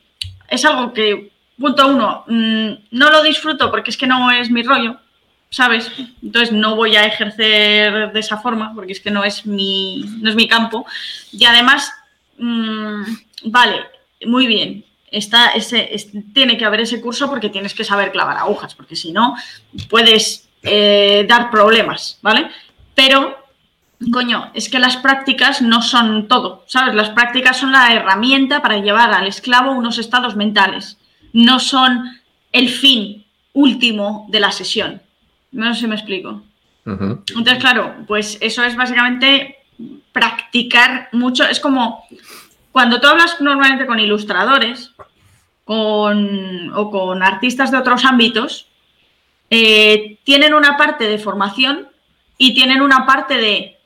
es 0.47 0.66
algo 0.66 0.93
que 0.93 1.32
punto 1.60 1.88
uno, 1.88 2.24
mm, 2.28 2.70
no 2.91 3.10
lo 3.10 3.24
disfruto 3.24 3.72
porque 3.72 3.89
es 3.89 3.97
que 3.97 4.08
no 4.08 4.32
es 4.32 4.49
mi 4.49 4.64
rollo, 4.64 4.97
¿sabes? 5.49 5.91
Entonces 6.22 6.51
no 6.51 6.76
voy 6.76 6.95
a 6.95 7.05
ejercer 7.05 8.12
de 8.12 8.20
esa 8.20 8.38
forma 8.38 8.74
porque 8.76 8.93
es 8.93 8.99
que 8.99 9.12
no 9.12 9.24
es 9.24 9.45
mi, 9.45 10.05
no 10.22 10.30
es 10.30 10.36
mi 10.36 10.47
campo. 10.47 10.86
Y 11.32 11.45
además, 11.45 11.91
mm, 12.38 13.03
vale, 13.45 13.86
muy 14.26 14.45
bien, 14.47 14.86
está 15.12 15.49
ese, 15.51 15.89
tiene 16.34 16.58
que 16.58 16.66
haber 16.66 16.82
ese 16.82 17.01
curso 17.01 17.30
porque 17.30 17.49
tienes 17.49 17.74
que 17.74 17.84
saber 17.84 18.12
clavar 18.12 18.38
agujas, 18.38 18.76
porque 18.76 18.95
si 18.95 19.12
no, 19.12 19.36
puedes 19.89 20.47
eh, 20.64 21.26
dar 21.28 21.49
problemas, 21.49 22.20
¿vale? 22.22 22.49
Pero 22.93 23.47
coño, 24.12 24.52
es 24.54 24.70
que 24.70 24.80
las 24.80 24.98
prácticas 24.98 25.62
no 25.62 25.82
son 25.82 26.28
todo, 26.28 26.64
¿sabes? 26.68 26.95
Las 26.95 27.10
prácticas 27.10 27.58
son 27.58 27.72
la 27.72 27.91
herramienta 27.93 28.62
para 28.62 28.78
llevar 28.78 29.14
al 29.14 29.28
esclavo 29.28 29.72
unos 29.72 29.98
estados 29.98 30.36
mentales, 30.36 30.98
no 31.34 31.60
son 31.60 32.20
el 32.52 32.70
fin 32.70 33.26
último 33.54 34.28
de 34.30 34.39
la 34.39 34.52
sesión. 34.52 35.02
No 35.52 35.74
sé 35.74 35.82
si 35.82 35.88
me 35.88 35.95
explico. 35.95 36.43
Entonces, 36.86 37.58
claro, 37.60 37.95
pues 38.08 38.38
eso 38.39 38.64
es 38.64 38.76
básicamente 38.76 39.58
practicar 40.14 41.10
mucho. 41.12 41.43
Es 41.43 41.60
como 41.60 42.06
cuando 42.72 43.02
tú 43.02 43.08
hablas 43.08 43.41
normalmente 43.41 43.86
con 43.86 44.00
ilustradores 44.00 44.91
con, 45.66 46.72
o 46.74 46.89
con 46.89 47.24
artistas 47.24 47.72
de 47.72 47.78
otros 47.78 48.06
ámbitos, 48.06 48.68
eh, 49.50 50.18
tienen 50.24 50.54
una 50.54 50.78
parte 50.78 51.06
de 51.06 51.18
formación 51.18 51.89
y 52.38 52.54
tienen 52.54 52.82
una 52.82 53.06
parte 53.06 53.38
de 53.38 53.76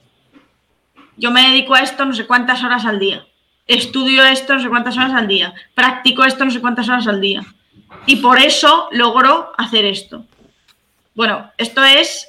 yo 1.18 1.32
me 1.32 1.50
dedico 1.50 1.76
a 1.76 1.82
esto 1.82 2.06
no 2.06 2.14
sé 2.14 2.26
cuántas 2.26 2.64
horas 2.64 2.86
al 2.86 3.00
día, 3.00 3.26
estudio 3.68 4.24
esto 4.24 4.54
no 4.54 4.60
sé 4.62 4.70
cuántas 4.70 4.98
horas 4.98 5.14
al 5.14 5.28
día, 5.28 5.54
practico 5.74 6.24
esto 6.24 6.46
no 6.46 6.52
sé 6.52 6.62
cuántas 6.62 6.90
horas 6.90 7.08
al 7.08 7.22
día. 7.22 7.44
Y 8.06 8.18
por 8.18 8.40
eso 8.40 8.88
logro 8.92 9.52
hacer 9.58 9.86
esto. 9.86 10.26
Bueno, 11.14 11.52
esto 11.58 11.84
es 11.84 12.28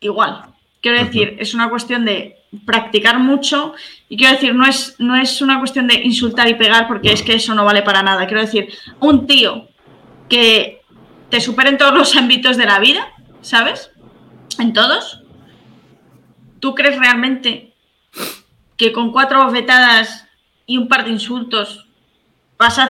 igual. 0.00 0.42
Quiero 0.80 1.02
decir, 1.02 1.36
es 1.38 1.54
una 1.54 1.68
cuestión 1.68 2.04
de 2.04 2.36
practicar 2.64 3.18
mucho 3.18 3.74
y 4.08 4.16
quiero 4.16 4.32
decir, 4.32 4.54
no 4.54 4.66
es, 4.66 4.96
no 4.98 5.16
es 5.16 5.42
una 5.42 5.58
cuestión 5.58 5.86
de 5.86 5.94
insultar 5.96 6.48
y 6.48 6.54
pegar 6.54 6.88
porque 6.88 7.12
es 7.12 7.22
que 7.22 7.34
eso 7.34 7.54
no 7.54 7.64
vale 7.64 7.82
para 7.82 8.02
nada. 8.02 8.26
Quiero 8.26 8.40
decir, 8.40 8.68
un 9.00 9.26
tío 9.26 9.68
que 10.28 10.82
te 11.28 11.40
supere 11.40 11.70
en 11.70 11.78
todos 11.78 11.94
los 11.94 12.16
ámbitos 12.16 12.56
de 12.56 12.66
la 12.66 12.78
vida, 12.78 13.12
¿sabes? 13.40 13.90
En 14.58 14.72
todos. 14.72 15.22
¿Tú 16.60 16.74
crees 16.74 16.98
realmente 16.98 17.65
que 18.76 18.92
con 18.92 19.12
cuatro 19.12 19.44
bofetadas 19.44 20.24
y 20.66 20.78
un 20.78 20.88
par 20.88 21.04
de 21.04 21.10
insultos 21.10 21.86
vas 22.58 22.78
a 22.78 22.88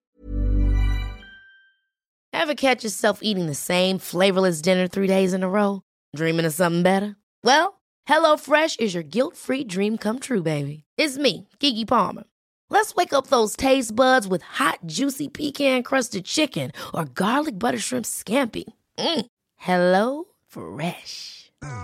Ever 2.33 2.55
catch 2.55 2.83
yourself 2.83 3.19
eating 3.23 3.47
the 3.47 3.55
same 3.55 3.97
flavorless 3.97 4.61
dinner 4.61 4.87
three 4.87 5.07
days 5.07 5.33
in 5.33 5.43
a 5.43 5.49
row? 5.49 5.81
Dreaming 6.15 6.45
of 6.45 6.53
something 6.53 6.83
better? 6.83 7.17
Well, 7.43 7.81
HelloFresh 8.07 8.79
is 8.79 8.93
your 8.93 9.03
guilt-free 9.03 9.65
dream 9.65 9.97
come 9.97 10.19
true, 10.19 10.43
baby. 10.43 10.83
It's 10.97 11.17
me, 11.17 11.47
Kiki 11.59 11.83
Palmer. 11.83 12.23
Let's 12.69 12.95
wake 12.95 13.11
up 13.11 13.27
those 13.27 13.55
taste 13.55 13.95
buds 13.95 14.27
with 14.27 14.43
hot, 14.43 14.79
juicy 14.85 15.27
pecan-crusted 15.29 16.25
chicken 16.25 16.71
or 16.93 17.05
garlic 17.05 17.57
butter 17.57 17.79
shrimp 17.79 18.05
scampi. 18.05 18.65
Mm. 18.97 19.25
Hello 19.55 20.25
Fresh. 20.47 21.36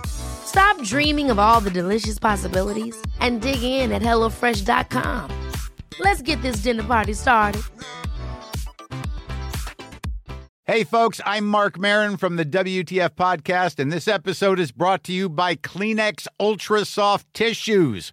Stop 0.06 0.80
dreaming 0.82 1.30
of 1.30 1.38
all 1.38 1.60
the 1.60 1.70
delicious 1.70 2.18
possibilities 2.18 2.96
and 3.20 3.40
dig 3.40 3.62
in 3.62 3.92
at 3.92 4.02
HelloFresh.com. 4.02 5.30
Let's 6.00 6.22
get 6.22 6.40
this 6.42 6.56
dinner 6.56 6.82
party 6.82 7.12
started. 7.12 7.62
Hey, 10.66 10.82
folks, 10.82 11.20
I'm 11.26 11.46
Mark 11.46 11.78
Marin 11.78 12.16
from 12.16 12.36
the 12.36 12.44
WTF 12.44 13.10
Podcast, 13.10 13.78
and 13.78 13.92
this 13.92 14.08
episode 14.08 14.58
is 14.58 14.72
brought 14.72 15.04
to 15.04 15.12
you 15.12 15.28
by 15.28 15.56
Kleenex 15.56 16.26
Ultra 16.40 16.86
Soft 16.86 17.26
Tissues 17.34 18.12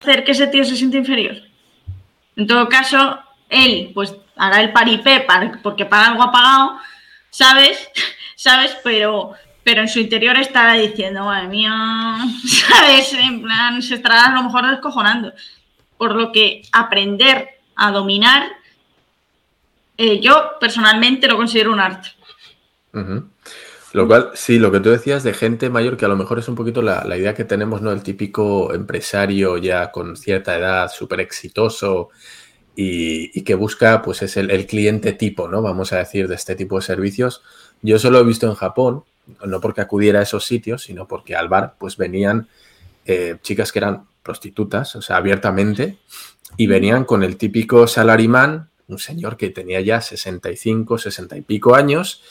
Hacer 0.00 0.24
que 0.24 0.32
ese 0.32 0.46
tío 0.46 0.64
se 0.64 0.76
siente 0.76 0.96
inferior. 0.96 1.36
En 2.36 2.46
todo 2.46 2.68
caso, 2.68 3.18
él 3.48 3.90
pues 3.94 4.14
hará 4.36 4.60
el 4.60 4.72
paripé 4.72 5.26
porque 5.62 5.84
para 5.84 6.08
algo 6.08 6.22
ha 6.22 6.32
pagado, 6.32 6.78
¿sabes? 7.30 7.88
¿Sabes? 8.36 8.76
Pero, 8.82 9.32
pero 9.62 9.82
en 9.82 9.88
su 9.88 10.00
interior 10.00 10.38
estará 10.38 10.74
diciendo, 10.74 11.24
madre 11.24 11.48
mía, 11.48 12.18
¿sabes? 12.46 13.12
En 13.12 13.42
plan, 13.42 13.82
se 13.82 13.96
estará 13.96 14.26
a 14.26 14.34
lo 14.34 14.42
mejor 14.44 14.66
descojonando. 14.66 15.32
Por 15.98 16.14
lo 16.14 16.32
que 16.32 16.62
aprender 16.72 17.60
a 17.76 17.90
dominar, 17.90 18.48
eh, 19.98 20.18
yo 20.20 20.52
personalmente 20.58 21.28
lo 21.28 21.36
considero 21.36 21.72
un 21.72 21.80
arte. 21.80 22.08
Lo 23.92 24.06
cual, 24.06 24.30
sí, 24.34 24.58
lo 24.60 24.70
que 24.70 24.78
tú 24.78 24.90
decías 24.90 25.24
de 25.24 25.34
gente 25.34 25.68
mayor, 25.68 25.96
que 25.96 26.04
a 26.04 26.08
lo 26.08 26.16
mejor 26.16 26.38
es 26.38 26.48
un 26.48 26.54
poquito 26.54 26.80
la, 26.80 27.04
idea 27.16 27.34
que 27.34 27.44
tenemos, 27.44 27.82
¿no? 27.82 27.90
El 27.90 28.02
típico 28.02 28.72
empresario 28.72 29.56
ya 29.58 29.90
con 29.90 30.16
cierta 30.16 30.56
edad, 30.56 30.90
súper 30.92 31.20
exitoso 31.20 32.10
y, 32.76 33.42
que 33.42 33.54
busca, 33.54 34.00
pues 34.02 34.22
es 34.22 34.36
el, 34.36 34.66
cliente 34.66 35.12
tipo, 35.12 35.48
¿no? 35.48 35.60
Vamos 35.60 35.92
a 35.92 35.98
decir, 35.98 36.28
de 36.28 36.36
este 36.36 36.54
tipo 36.54 36.76
de 36.76 36.82
servicios. 36.82 37.42
Yo 37.82 37.98
solo 37.98 38.20
he 38.20 38.24
visto 38.24 38.46
en 38.46 38.54
Japón, 38.54 39.02
no 39.44 39.60
porque 39.60 39.80
acudiera 39.80 40.20
a 40.20 40.22
esos 40.22 40.44
sitios, 40.44 40.82
sino 40.82 41.08
porque 41.08 41.34
al 41.34 41.48
bar, 41.48 41.74
pues 41.76 41.96
venían 41.96 42.48
eh, 43.06 43.38
chicas 43.42 43.72
que 43.72 43.80
eran 43.80 44.04
prostitutas, 44.22 44.94
o 44.94 45.02
sea, 45.02 45.16
abiertamente, 45.16 45.98
y 46.56 46.68
venían 46.68 47.04
con 47.04 47.24
el 47.24 47.36
típico 47.36 47.88
salaryman, 47.88 48.68
un 48.86 48.98
señor 48.98 49.36
que 49.36 49.50
tenía 49.50 49.80
ya 49.80 50.00
65, 50.00 50.98
60 50.98 51.36
y 51.36 51.40
pico 51.42 51.74
años, 51.74 52.22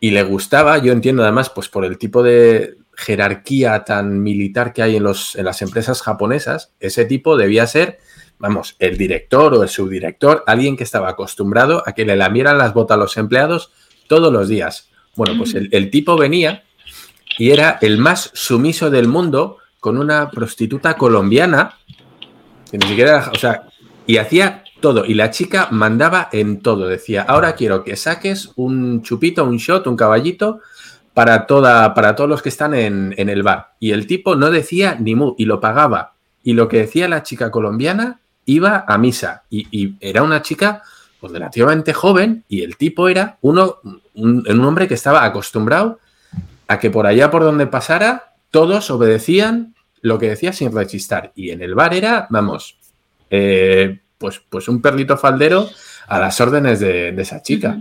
y 0.00 0.10
le 0.10 0.22
gustaba, 0.22 0.78
yo 0.78 0.92
entiendo 0.92 1.22
además, 1.22 1.50
pues 1.50 1.68
por 1.68 1.84
el 1.84 1.98
tipo 1.98 2.22
de 2.22 2.78
jerarquía 2.94 3.84
tan 3.84 4.22
militar 4.22 4.72
que 4.72 4.82
hay 4.82 4.96
en, 4.96 5.02
los, 5.02 5.36
en 5.36 5.44
las 5.44 5.60
empresas 5.60 6.00
japonesas, 6.00 6.72
ese 6.80 7.04
tipo 7.04 7.36
debía 7.36 7.66
ser, 7.66 7.98
vamos, 8.38 8.76
el 8.78 8.96
director 8.96 9.52
o 9.54 9.62
el 9.62 9.68
subdirector, 9.68 10.42
alguien 10.46 10.76
que 10.76 10.84
estaba 10.84 11.10
acostumbrado 11.10 11.82
a 11.86 11.92
que 11.92 12.06
le 12.06 12.16
lamieran 12.16 12.56
las 12.56 12.72
botas 12.72 12.96
a 12.96 12.98
los 12.98 13.16
empleados 13.18 13.72
todos 14.08 14.32
los 14.32 14.48
días. 14.48 14.88
Bueno, 15.16 15.36
pues 15.36 15.54
el, 15.54 15.90
tipo 15.90 16.16
venía 16.16 16.64
y 17.38 17.50
era 17.50 17.78
el 17.82 17.98
más 17.98 18.30
sumiso 18.32 18.90
del 18.90 19.06
mundo 19.06 19.58
con 19.80 19.98
una 19.98 20.30
prostituta 20.30 20.96
colombiana, 20.96 21.78
que 22.70 22.78
ni 22.78 22.86
siquiera, 22.86 23.30
o 23.34 23.38
sea, 23.38 23.64
y 24.06 24.16
hacía 24.16 24.64
todo. 24.80 25.04
Y 25.04 25.14
la 25.14 25.30
chica 25.30 25.68
mandaba 25.70 26.28
en 26.32 26.60
todo. 26.60 26.86
Decía, 26.86 27.22
ahora 27.22 27.54
quiero 27.54 27.84
que 27.84 27.96
saques 27.96 28.50
un 28.56 29.02
chupito, 29.02 29.44
un 29.44 29.58
shot, 29.58 29.86
un 29.86 29.96
caballito 29.96 30.60
para, 31.14 31.46
toda, 31.46 31.94
para 31.94 32.16
todos 32.16 32.28
los 32.28 32.42
que 32.42 32.48
están 32.48 32.74
en, 32.74 33.14
el 33.16 33.42
bar. 33.42 33.72
Y 33.80 33.92
el 33.92 34.06
tipo 34.06 34.36
no 34.36 34.50
decía 34.50 34.96
ni 34.98 35.14
mu 35.14 35.34
y 35.38 35.44
lo 35.44 35.60
pagaba. 35.60 36.14
Y 36.42 36.54
lo 36.54 36.68
que 36.68 36.78
decía 36.78 37.08
la 37.08 37.22
chica 37.22 37.50
colombiana 37.50 38.20
iba 38.46 38.84
a 38.86 38.98
misa. 38.98 39.44
Y, 39.50 39.94
era 40.00 40.22
una 40.22 40.42
chica 40.42 40.82
pues, 41.20 41.32
relativamente 41.32 41.92
joven 41.92 42.44
y 42.48 42.62
el 42.62 42.76
tipo 42.76 43.08
era 43.08 43.38
uno, 43.42 43.76
un, 44.14 44.44
un 44.48 44.64
hombre 44.64 44.88
que 44.88 44.94
estaba 44.94 45.24
acostumbrado 45.24 45.98
a 46.66 46.78
que 46.78 46.90
por 46.90 47.06
allá 47.06 47.30
por 47.30 47.42
donde 47.42 47.66
pasara 47.66 48.32
todos 48.50 48.90
obedecían 48.90 49.74
lo 50.02 50.18
que 50.18 50.30
decía 50.30 50.52
sin 50.52 50.72
rechistar. 50.72 51.32
Y 51.34 51.50
en 51.50 51.62
el 51.62 51.74
bar 51.74 51.94
era, 51.94 52.26
vamos, 52.30 52.76
eh, 53.30 54.00
pues, 54.20 54.42
pues 54.50 54.68
un 54.68 54.82
perlito 54.82 55.16
faldero 55.16 55.66
a 56.06 56.20
las 56.20 56.38
órdenes 56.42 56.78
de, 56.78 57.08
esa 57.18 57.42
chica. 57.42 57.80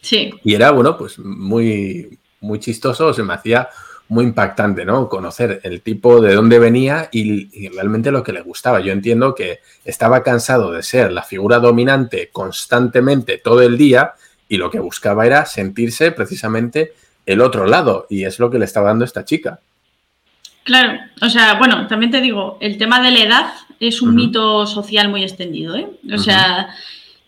Sí. 0.00 0.30
Y 0.44 0.54
era, 0.54 0.70
bueno, 0.70 0.96
pues 0.96 1.18
muy, 1.18 2.16
muy 2.40 2.60
chistoso, 2.60 3.12
se 3.12 3.24
me 3.24 3.34
hacía 3.34 3.68
muy 4.06 4.24
impactante, 4.24 4.84
¿no? 4.84 5.08
Conocer 5.08 5.60
el 5.64 5.82
tipo 5.82 6.20
de 6.20 6.34
dónde 6.34 6.60
venía 6.60 7.08
y, 7.10 7.68
realmente 7.70 8.12
lo 8.12 8.22
que 8.22 8.32
le 8.32 8.40
gustaba. 8.40 8.80
Yo 8.80 8.92
entiendo 8.92 9.34
que 9.34 9.60
estaba 9.84 10.22
cansado 10.22 10.70
de 10.70 10.84
ser 10.84 11.10
la 11.10 11.24
figura 11.24 11.58
dominante 11.58 12.30
constantemente 12.32 13.38
todo 13.38 13.60
el 13.62 13.76
día 13.76 14.12
y 14.48 14.58
lo 14.58 14.70
que 14.70 14.78
buscaba 14.78 15.26
era 15.26 15.44
sentirse 15.44 16.12
precisamente 16.12 16.92
el 17.26 17.40
otro 17.40 17.66
lado 17.66 18.06
y 18.08 18.24
es 18.24 18.38
lo 18.38 18.48
que 18.48 18.58
le 18.60 18.64
estaba 18.64 18.88
dando 18.88 19.04
esta 19.04 19.24
chica. 19.24 19.58
Claro, 20.62 21.00
o 21.20 21.28
sea, 21.28 21.54
bueno, 21.54 21.88
también 21.88 22.12
te 22.12 22.20
digo, 22.20 22.58
el 22.60 22.78
tema 22.78 23.02
de 23.02 23.10
la 23.10 23.20
edad 23.20 23.52
es 23.80 24.02
un 24.02 24.14
mito 24.14 24.66
social 24.66 25.08
muy 25.08 25.22
extendido. 25.22 25.74
¿eh? 25.74 25.88
O 26.14 26.18
sea, 26.18 26.68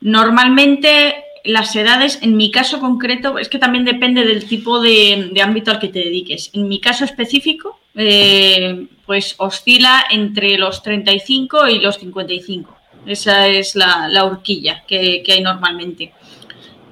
normalmente 0.01 1.25
las 1.45 1.75
edades, 1.75 2.21
en 2.23 2.37
mi 2.37 2.51
caso 2.51 2.79
concreto, 2.79 3.39
es 3.39 3.49
que 3.49 3.59
también 3.59 3.85
depende 3.85 4.25
del 4.25 4.45
tipo 4.45 4.81
de, 4.81 5.33
ámbito 5.43 5.71
al 5.71 5.81
que 5.81 5.89
te 5.89 6.01
dediques. 6.01 6.51
En 6.53 6.69
mi 6.69 6.79
caso 6.79 7.05
específico, 7.05 7.81
eh, 7.95 8.87
pues 9.07 9.35
oscila 9.39 10.05
entre 10.11 10.59
los 10.59 10.83
35 10.83 11.69
y 11.69 11.81
los 11.81 11.99
55. 11.99 12.77
Esa 13.07 13.49
es 13.49 13.75
la, 13.75 14.25
horquilla 14.25 14.85
que, 14.87 15.23
que, 15.25 15.33
hay 15.33 15.43
normalmente. 15.43 16.13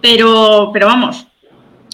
Pero, 0.01 0.71
pero 0.73 0.87
vamos, 0.87 1.27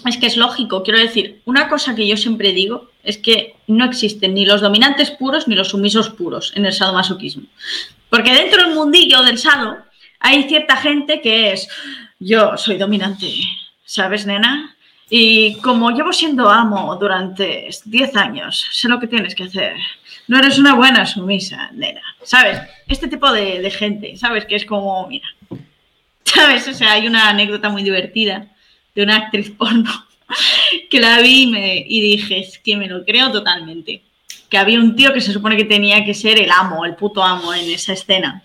es 0.05 0.17
que 0.17 0.25
es 0.25 0.37
lógico. 0.37 0.81
Quiero 0.81 0.99
decir, 0.99 1.41
una 1.45 1.67
cosa 1.67 1.95
que 1.95 2.07
yo 2.07 2.17
siempre 2.17 2.53
digo 2.53 2.89
es 3.07 3.17
que 3.17 3.55
no 3.67 3.85
existen 3.85 4.33
ni 4.33 4.45
los 4.45 4.59
dominantes 4.59 5.11
puros 5.11 5.47
ni 5.47 5.55
los 5.55 5.69
sumisos 5.69 6.09
puros 6.09 6.51
en 6.55 6.65
el 6.65 6.73
sadomasoquismo. 6.73 7.43
Porque 8.09 8.33
dentro 8.33 8.61
del 8.61 8.75
mundillo 8.75 9.23
del 9.23 9.37
sado 9.37 9.77
hay 10.19 10.43
cierta 10.43 10.75
gente 10.75 11.21
que 11.21 11.53
es, 11.53 11.69
yo 12.19 12.57
soy 12.57 12.77
dominante, 12.77 13.31
¿sabes, 13.85 14.25
nena? 14.25 14.75
Y 15.09 15.55
como 15.61 15.91
llevo 15.91 16.11
siendo 16.11 16.49
amo 16.49 16.97
durante 16.97 17.69
10 17.85 18.15
años, 18.17 18.67
sé 18.73 18.89
lo 18.89 18.99
que 18.99 19.07
tienes 19.07 19.33
que 19.35 19.45
hacer. 19.45 19.77
No 20.27 20.37
eres 20.39 20.59
una 20.59 20.75
buena 20.75 21.05
sumisa, 21.05 21.69
nena. 21.71 22.01
¿Sabes? 22.23 22.59
Este 22.89 23.07
tipo 23.07 23.31
de, 23.31 23.71
gente, 23.71 24.17
¿sabes? 24.17 24.45
Que 24.45 24.57
es 24.57 24.65
como, 24.65 25.07
mira. 25.07 25.27
¿Sabes? 26.25 26.67
O 26.67 26.73
sea, 26.73 26.91
hay 26.91 27.07
una 27.07 27.29
anécdota 27.29 27.69
muy 27.69 27.83
divertida 27.83 28.47
de 28.93 29.03
una 29.03 29.15
actriz 29.15 29.49
porno 29.51 30.06
que 30.89 30.99
la 30.99 31.21
vi 31.21 31.43
y, 31.43 31.47
me, 31.47 31.85
y 31.87 32.01
dije, 32.01 32.39
es 32.39 32.59
que 32.59 32.77
me 32.77 32.87
lo 32.87 33.03
creo 33.05 33.31
totalmente. 33.31 34.01
Que 34.49 34.57
había 34.57 34.79
un 34.79 34.95
tío 34.95 35.13
que 35.13 35.21
se 35.21 35.33
supone 35.33 35.57
que 35.57 35.65
tenía 35.65 36.05
que 36.05 36.13
ser 36.13 36.39
el 36.39 36.51
amo, 36.51 36.85
el 36.85 36.95
puto 36.95 37.23
amo 37.23 37.53
en 37.53 37.69
esa 37.69 37.93
escena. 37.93 38.43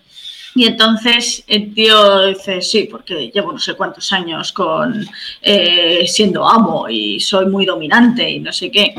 Y 0.55 0.65
entonces 0.65 1.43
el 1.47 1.73
tío 1.73 2.27
dice, 2.27 2.61
sí, 2.61 2.87
porque 2.89 3.31
llevo 3.33 3.51
no 3.51 3.59
sé 3.59 3.73
cuántos 3.73 4.11
años 4.13 4.51
con 4.51 5.07
eh, 5.41 6.05
siendo 6.07 6.47
amo 6.47 6.87
y 6.89 7.19
soy 7.19 7.47
muy 7.47 7.65
dominante 7.65 8.29
y 8.29 8.39
no 8.39 8.51
sé 8.53 8.69
qué. 8.69 8.93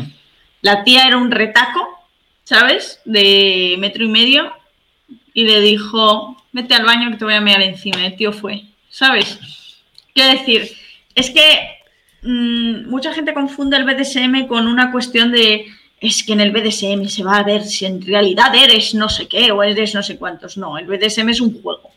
La 0.63 0.83
tía 0.83 1.07
era 1.07 1.17
un 1.17 1.31
retaco, 1.31 2.07
¿sabes? 2.43 3.01
De 3.05 3.77
metro 3.79 4.05
y 4.05 4.09
medio 4.09 4.53
y 5.33 5.45
le 5.45 5.61
dijo, 5.61 6.43
vete 6.53 6.75
al 6.75 6.85
baño 6.85 7.11
que 7.11 7.19
te 7.19 7.25
voy 7.25 7.35
a 7.35 7.41
mirar 7.41 7.63
encima. 7.63 8.05
El 8.05 8.17
tío 8.17 8.33
fue, 8.33 8.65
¿sabes? 8.91 9.39
Quiero 10.13 10.39
decir, 10.39 10.73
es 11.15 11.31
que 11.31 11.74
mm, 12.25 12.89
mucha 12.89 13.13
gente 13.13 13.35
confunde 13.35 13.77
el 13.77 13.85
BDSM 13.85 14.47
con 14.47 14.67
una 14.67 14.91
cuestión 14.91 15.31
de 15.31 15.67
es 16.01 16.23
que 16.23 16.35
en 16.35 16.41
el 16.41 16.53
BDSM 16.53 17.07
se 17.07 17.23
va 17.23 17.39
a 17.39 17.43
ver 17.43 17.65
si 17.65 17.87
en 17.87 18.03
realidad 18.03 18.55
eres 18.55 18.95
no 18.95 19.09
sé 19.09 19.27
qué 19.27 19.51
o 19.53 19.63
eres 19.63 19.95
no 19.95 20.03
sé 20.03 20.19
cuántos. 20.19 20.57
No, 20.57 20.77
el 20.77 20.87
BDSM 20.87 21.29
es 21.31 21.41
un 21.41 21.61
juego. 21.63 21.93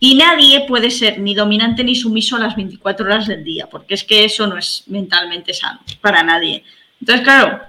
Y 0.00 0.16
nadie 0.16 0.66
puede 0.66 0.90
ser 0.90 1.20
ni 1.20 1.34
dominante 1.34 1.84
ni 1.84 1.94
sumiso 1.94 2.36
a 2.36 2.40
las 2.40 2.56
24 2.56 3.06
horas 3.06 3.26
del 3.26 3.44
día, 3.44 3.68
porque 3.70 3.94
es 3.94 4.04
que 4.04 4.24
eso 4.24 4.46
no 4.46 4.58
es 4.58 4.84
mentalmente 4.88 5.54
sano 5.54 5.80
para 6.00 6.22
nadie. 6.22 6.64
Entonces, 7.00 7.24
claro, 7.24 7.60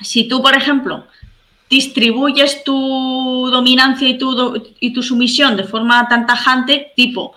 si 0.00 0.24
tú, 0.24 0.42
por 0.42 0.54
ejemplo, 0.54 1.06
distribuyes 1.70 2.64
tu 2.64 3.48
dominancia 3.50 4.08
y 4.08 4.18
tu, 4.18 4.62
y 4.80 4.92
tu 4.92 5.02
sumisión 5.02 5.56
de 5.56 5.64
forma 5.64 6.08
tan 6.08 6.26
tajante, 6.26 6.92
tipo, 6.96 7.34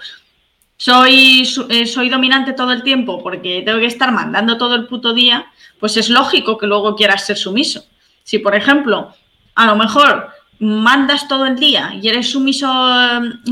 soy, 0.77 1.47
eh, 1.69 1.85
soy 1.85 2.09
dominante 2.09 2.53
todo 2.53 2.71
el 2.71 2.83
tiempo 2.83 3.21
porque 3.21 3.61
tengo 3.65 3.79
que 3.79 3.85
estar 3.85 4.11
mandando 4.11 4.57
todo 4.57 4.75
el 4.75 4.87
puto 4.87 5.13
día, 5.13 5.45
pues 5.79 5.97
es 5.97 6.09
lógico 6.09 6.57
que 6.57 6.67
luego 6.67 6.95
quieras 6.95 7.25
ser 7.25 7.37
sumiso. 7.37 7.85
Si, 8.23 8.39
por 8.39 8.55
ejemplo, 8.55 9.13
a 9.55 9.65
lo 9.65 9.75
mejor 9.75 10.29
mandas 10.59 11.27
todo 11.27 11.45
el 11.45 11.57
día 11.57 11.93
y 12.01 12.07
eres 12.07 12.29
sumiso, 12.31 12.69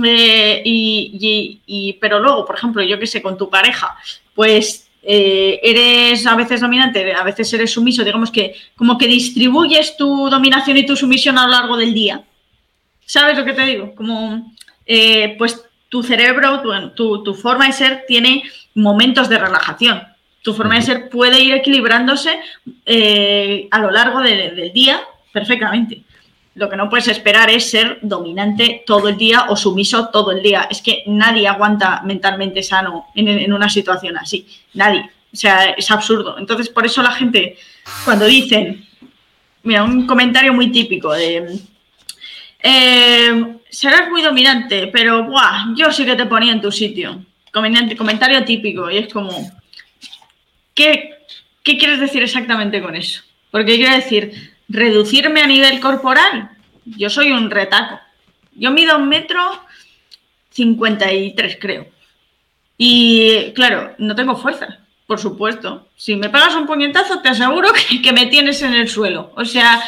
eh, 0.04 0.62
y, 0.66 1.98
pero 2.00 2.20
luego, 2.20 2.46
por 2.46 2.56
ejemplo, 2.56 2.82
yo 2.84 3.00
qué 3.00 3.08
sé, 3.08 3.22
con 3.22 3.38
tu 3.38 3.50
pareja, 3.50 3.96
pues 4.34 4.90
eh, 5.04 5.60
eres 5.62 6.26
a 6.26 6.36
veces 6.36 6.62
dominante, 6.62 7.14
a 7.14 7.24
veces 7.24 7.52
eres 7.54 7.72
sumiso, 7.72 8.04
digamos 8.04 8.32
que 8.32 8.56
como 8.76 8.98
que 8.98 9.08
distribuyes 9.08 9.98
tu 9.98 10.30
dominación 10.30 10.78
y 10.78 10.86
tu 10.86 10.96
sumisión 10.96 11.38
a 11.38 11.46
lo 11.46 11.52
largo 11.52 11.78
del 11.78 11.94
día. 11.94 12.24
¿Sabes 13.06 13.38
lo 13.38 13.44
que 13.44 13.54
te 13.54 13.66
digo? 13.66 13.94
Como, 13.94 14.54
pues 15.38 15.62
tu 15.92 16.02
cerebro, 16.02 16.64
tu, 16.96 17.22
tu 17.22 17.34
forma 17.36 17.68
de 17.68 17.74
ser 17.74 18.06
tiene 18.08 18.42
momentos 18.74 19.30
de 19.30 19.38
relajación 19.38 20.02
tu 20.42 20.54
forma 20.54 20.76
de 20.76 20.82
ser 20.82 21.10
puede 21.10 21.40
ir 21.40 21.54
equilibrándose 21.54 22.40
eh, 22.86 23.68
a 23.70 23.80
lo 23.80 23.92
largo 23.92 24.20
del 24.22 24.74
día 24.74 25.02
perfectamente. 25.32 26.02
Lo 26.56 26.70
que 26.70 26.76
no 26.76 26.90
puedes 26.90 27.08
esperar 27.08 27.50
es 27.50 27.70
ser 27.70 28.00
dominante 28.02 28.84
todo 28.86 29.08
el 29.08 29.18
día 29.18 29.46
o 29.50 29.56
sumiso 29.56 30.10
todo 30.10 30.32
el 30.32 30.42
día. 30.42 30.68
Es 30.70 30.82
que 30.82 31.04
nadie 31.08 31.48
aguanta 31.48 32.02
mentalmente 32.04 32.62
sano 32.62 33.08
en, 33.16 33.54
una 33.54 33.70
situación 33.70 34.18
así. 34.18 34.46
Nadie. 34.74 35.10
O 35.32 35.36
sea, 35.36 35.70
es 35.72 35.90
absurdo. 35.90 36.38
Entonces, 36.38 36.68
por 36.68 36.86
eso 36.86 37.02
la 37.02 37.12
gente, 37.12 37.58
cuando 38.04 38.26
dicen, 38.26 38.86
mira, 39.64 39.84
un 39.84 40.06
comentario 40.06 40.54
muy 40.54 40.72
típico 40.72 41.14
de, 41.14 41.58
eh, 42.62 43.56
serás 43.72 44.10
muy 44.10 44.22
dominante, 44.22 44.88
pero 44.88 45.24
buah, 45.24 45.74
yo 45.76 45.92
sí 45.92 46.06
que 46.06 46.16
te 46.16 46.26
ponía 46.28 46.52
en 46.52 46.62
tu 46.62 46.72
sitio. 46.72 47.26
Comentario 47.52 48.46
típico 48.46 48.90
y 48.90 48.98
es 48.98 49.12
como, 49.12 49.52
¿Qué, 50.76 51.18
quieres 51.64 52.00
decir 52.00 52.24
exactamente 52.24 52.82
con 52.82 52.96
eso? 52.96 53.22
Porque 53.52 53.76
quiero 53.76 53.96
decir, 53.96 54.54
reducirme 54.70 55.42
a 55.42 55.48
nivel 55.48 55.80
corporal. 55.80 56.52
Yo 56.86 57.10
soy 57.10 57.32
un 57.32 57.52
retaco. 57.52 58.00
Yo 58.54 58.72
mido 58.72 58.98
un 58.98 59.10
metro 59.10 59.40
53, 60.52 61.58
creo. 61.60 61.88
Y 62.78 63.52
claro, 63.54 63.96
no 64.00 64.16
tengo 64.16 64.36
fuerza, 64.36 64.80
por 65.06 65.20
supuesto. 65.20 65.90
Si 65.96 66.16
me 66.16 66.30
pagas 66.30 66.56
un 66.56 66.66
puñetazo, 66.66 67.22
te 67.22 67.30
aseguro 67.30 67.70
que, 68.04 68.12
me 68.12 68.28
tienes 68.28 68.62
en 68.62 68.74
el 68.74 68.90
suelo. 68.90 69.32
O 69.36 69.46
sea, 69.46 69.82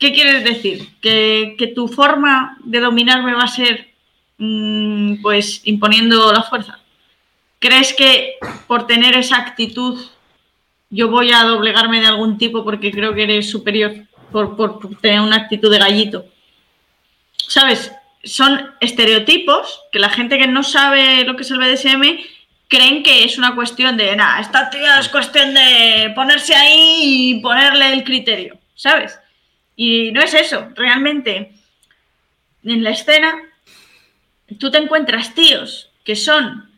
¿qué 0.00 0.12
quieres 0.12 0.42
decir? 0.42 0.88
¿Que, 1.00 1.72
tu 1.74 1.86
forma 1.86 2.56
de 2.64 2.80
dominarme 2.80 3.34
va 3.34 3.44
a 3.44 3.48
ser 3.48 3.90
mm, 4.38 5.22
pues 5.22 5.60
imponiendo 5.64 6.32
la 6.32 6.42
fuerza? 6.42 6.80
¿Crees 7.60 7.92
que 7.92 8.36
por 8.66 8.86
tener 8.86 9.14
esa 9.14 9.36
actitud 9.36 10.00
yo 10.88 11.08
voy 11.08 11.30
a 11.30 11.44
doblegarme 11.44 12.00
de 12.00 12.08
algún 12.08 12.38
tipo 12.38 12.64
porque 12.64 12.90
creo 12.90 13.14
que 13.14 13.22
eres 13.22 13.48
superior 13.48 13.94
por, 14.32 14.56
tener 15.00 15.20
una 15.20 15.36
actitud 15.36 15.70
de 15.70 15.78
gallito? 15.78 16.24
¿Sabes? 17.36 17.92
Son 18.24 18.72
estereotipos 18.80 19.82
que 19.92 19.98
la 19.98 20.08
gente 20.08 20.38
que 20.38 20.46
no 20.46 20.62
sabe 20.62 21.24
lo 21.24 21.36
que 21.36 21.42
es 21.42 21.50
el 21.50 21.58
BDSM 21.58 22.02
creen 22.68 23.02
que 23.02 23.24
es 23.24 23.36
una 23.36 23.54
cuestión 23.54 23.96
de, 23.96 24.16
nada, 24.16 24.40
esta 24.40 24.70
tía 24.70 24.98
es 24.98 25.08
cuestión 25.08 25.52
de 25.52 26.12
ponerse 26.14 26.54
ahí 26.54 27.00
y 27.02 27.40
ponerle 27.40 27.92
el 27.92 28.04
criterio, 28.04 28.58
¿sabes? 28.74 29.18
Y 29.82 30.12
no 30.12 30.20
es 30.20 30.34
eso, 30.34 30.68
realmente 30.74 31.52
en 32.62 32.84
la 32.84 32.90
escena 32.90 33.34
tú 34.58 34.70
te 34.70 34.76
encuentras 34.76 35.34
tíos 35.34 35.88
que 36.04 36.16
son 36.16 36.68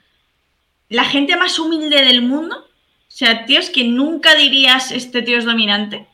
la 0.89 1.03
gente 1.03 1.35
más 1.35 1.59
humilde 1.59 2.01
del 2.05 2.23
mundo, 2.23 2.59
o 2.59 2.65
sea, 3.09 3.45
tíos 3.45 3.71
que 3.71 3.83
nunca 3.83 4.37
dirías 4.37 4.93
este 4.93 5.21
tío 5.23 5.37
es 5.37 5.45
dominante, 5.45 6.07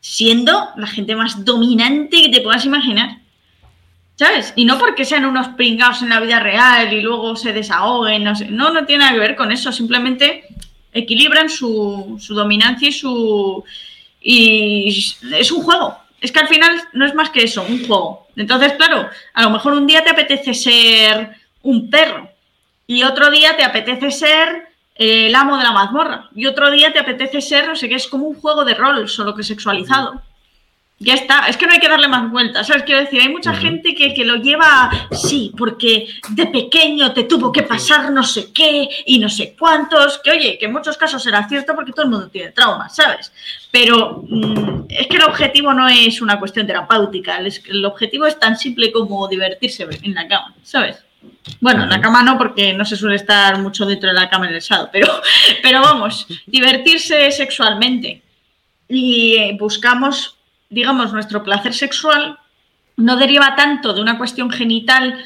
siendo 0.00 0.70
la 0.74 0.88
gente 0.88 1.14
más 1.14 1.44
dominante 1.44 2.22
que 2.22 2.30
te 2.30 2.40
puedas 2.40 2.64
imaginar. 2.64 3.18
¿Sabes? 4.16 4.52
Y 4.56 4.64
no 4.64 4.80
porque 4.80 5.04
sean 5.04 5.24
unos 5.24 5.46
pringados 5.50 6.02
en 6.02 6.08
la 6.08 6.18
vida 6.18 6.40
real 6.40 6.92
y 6.92 7.02
luego 7.02 7.36
se 7.36 7.52
desahoguen, 7.52 8.24
no 8.24 8.34
sé. 8.34 8.46
No, 8.46 8.72
no 8.72 8.84
tiene 8.84 9.04
nada 9.04 9.14
que 9.14 9.20
ver 9.20 9.36
con 9.36 9.52
eso. 9.52 9.70
Simplemente 9.70 10.44
equilibran 10.92 11.48
su, 11.48 12.18
su 12.20 12.34
dominancia 12.34 12.88
y 12.88 12.92
su. 12.92 13.62
Y 14.20 15.14
es 15.32 15.52
un 15.52 15.62
juego. 15.62 16.01
Es 16.22 16.32
que 16.32 16.40
al 16.40 16.48
final 16.48 16.80
no 16.92 17.04
es 17.04 17.14
más 17.14 17.30
que 17.30 17.42
eso, 17.42 17.62
un 17.68 17.86
juego. 17.86 18.28
Entonces, 18.36 18.72
claro, 18.74 19.10
a 19.34 19.42
lo 19.42 19.50
mejor 19.50 19.74
un 19.74 19.86
día 19.86 20.02
te 20.02 20.10
apetece 20.10 20.54
ser 20.54 21.36
un 21.62 21.90
perro 21.90 22.30
y 22.86 23.02
otro 23.02 23.30
día 23.30 23.56
te 23.56 23.64
apetece 23.64 24.10
ser 24.10 24.68
el 24.94 25.34
amo 25.34 25.58
de 25.58 25.64
la 25.64 25.72
mazmorra 25.72 26.28
y 26.34 26.46
otro 26.46 26.70
día 26.70 26.92
te 26.92 27.00
apetece 27.00 27.40
ser, 27.40 27.66
no 27.66 27.76
sé 27.76 27.88
qué, 27.88 27.96
es 27.96 28.06
como 28.06 28.26
un 28.26 28.40
juego 28.40 28.64
de 28.64 28.74
rol, 28.74 29.08
solo 29.08 29.34
que 29.34 29.42
sexualizado. 29.42 30.22
Ya 31.04 31.14
está, 31.14 31.46
es 31.48 31.56
que 31.56 31.66
no 31.66 31.72
hay 31.72 31.80
que 31.80 31.88
darle 31.88 32.08
más 32.08 32.30
vueltas, 32.30 32.66
¿sabes? 32.66 32.84
Quiero 32.84 33.00
decir, 33.00 33.20
hay 33.20 33.28
mucha 33.28 33.54
gente 33.54 33.94
que, 33.94 34.14
que, 34.14 34.24
lo 34.24 34.36
lleva, 34.36 34.90
sí, 35.10 35.52
porque 35.58 36.08
de 36.30 36.46
pequeño 36.46 37.12
te 37.12 37.24
tuvo 37.24 37.50
que 37.50 37.62
pasar 37.62 38.10
no 38.12 38.22
sé 38.22 38.52
qué 38.52 38.88
y 39.06 39.18
no 39.18 39.28
sé 39.28 39.56
cuántos, 39.58 40.18
que 40.18 40.30
oye, 40.30 40.58
que 40.58 40.66
en 40.66 40.72
muchos 40.72 40.96
casos 40.96 41.22
será 41.22 41.48
cierto 41.48 41.74
porque 41.74 41.92
todo 41.92 42.04
el 42.04 42.10
mundo 42.10 42.28
tiene 42.28 42.52
traumas, 42.52 42.94
¿sabes? 42.94 43.32
Pero 43.70 44.22
mm, 44.28 44.84
es 44.88 45.06
que 45.08 45.16
el 45.16 45.24
objetivo 45.24 45.72
no 45.74 45.88
es 45.88 46.20
una 46.22 46.38
cuestión 46.38 46.66
terapéutica, 46.66 47.38
el 47.38 47.84
objetivo 47.84 48.26
es 48.26 48.38
tan 48.38 48.56
simple 48.56 48.92
como 48.92 49.26
divertirse 49.28 49.88
en 50.02 50.14
la 50.14 50.28
cama, 50.28 50.54
¿sabes? 50.62 51.04
Bueno, 51.60 51.84
en 51.84 51.90
la 51.90 52.00
cama 52.00 52.22
no, 52.22 52.36
porque 52.38 52.72
no 52.72 52.84
se 52.84 52.96
suele 52.96 53.16
estar 53.16 53.58
mucho 53.58 53.86
dentro 53.86 54.08
de 54.08 54.14
la 54.14 54.28
cama 54.28 54.48
en 54.48 54.54
el 54.54 54.62
sado, 54.62 54.88
pero, 54.92 55.08
pero 55.62 55.80
vamos, 55.80 56.26
divertirse 56.46 57.30
sexualmente. 57.30 58.22
Y 58.88 59.36
eh, 59.36 59.56
buscamos, 59.58 60.36
digamos, 60.72 61.12
nuestro 61.12 61.42
placer 61.42 61.74
sexual 61.74 62.38
no 62.96 63.16
deriva 63.16 63.54
tanto 63.54 63.92
de 63.92 64.00
una 64.00 64.18
cuestión 64.18 64.50
genital 64.50 65.24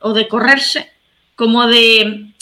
o 0.00 0.12
de 0.12 0.28
correrse, 0.28 0.92
como 1.34 1.66
de 1.66 2.32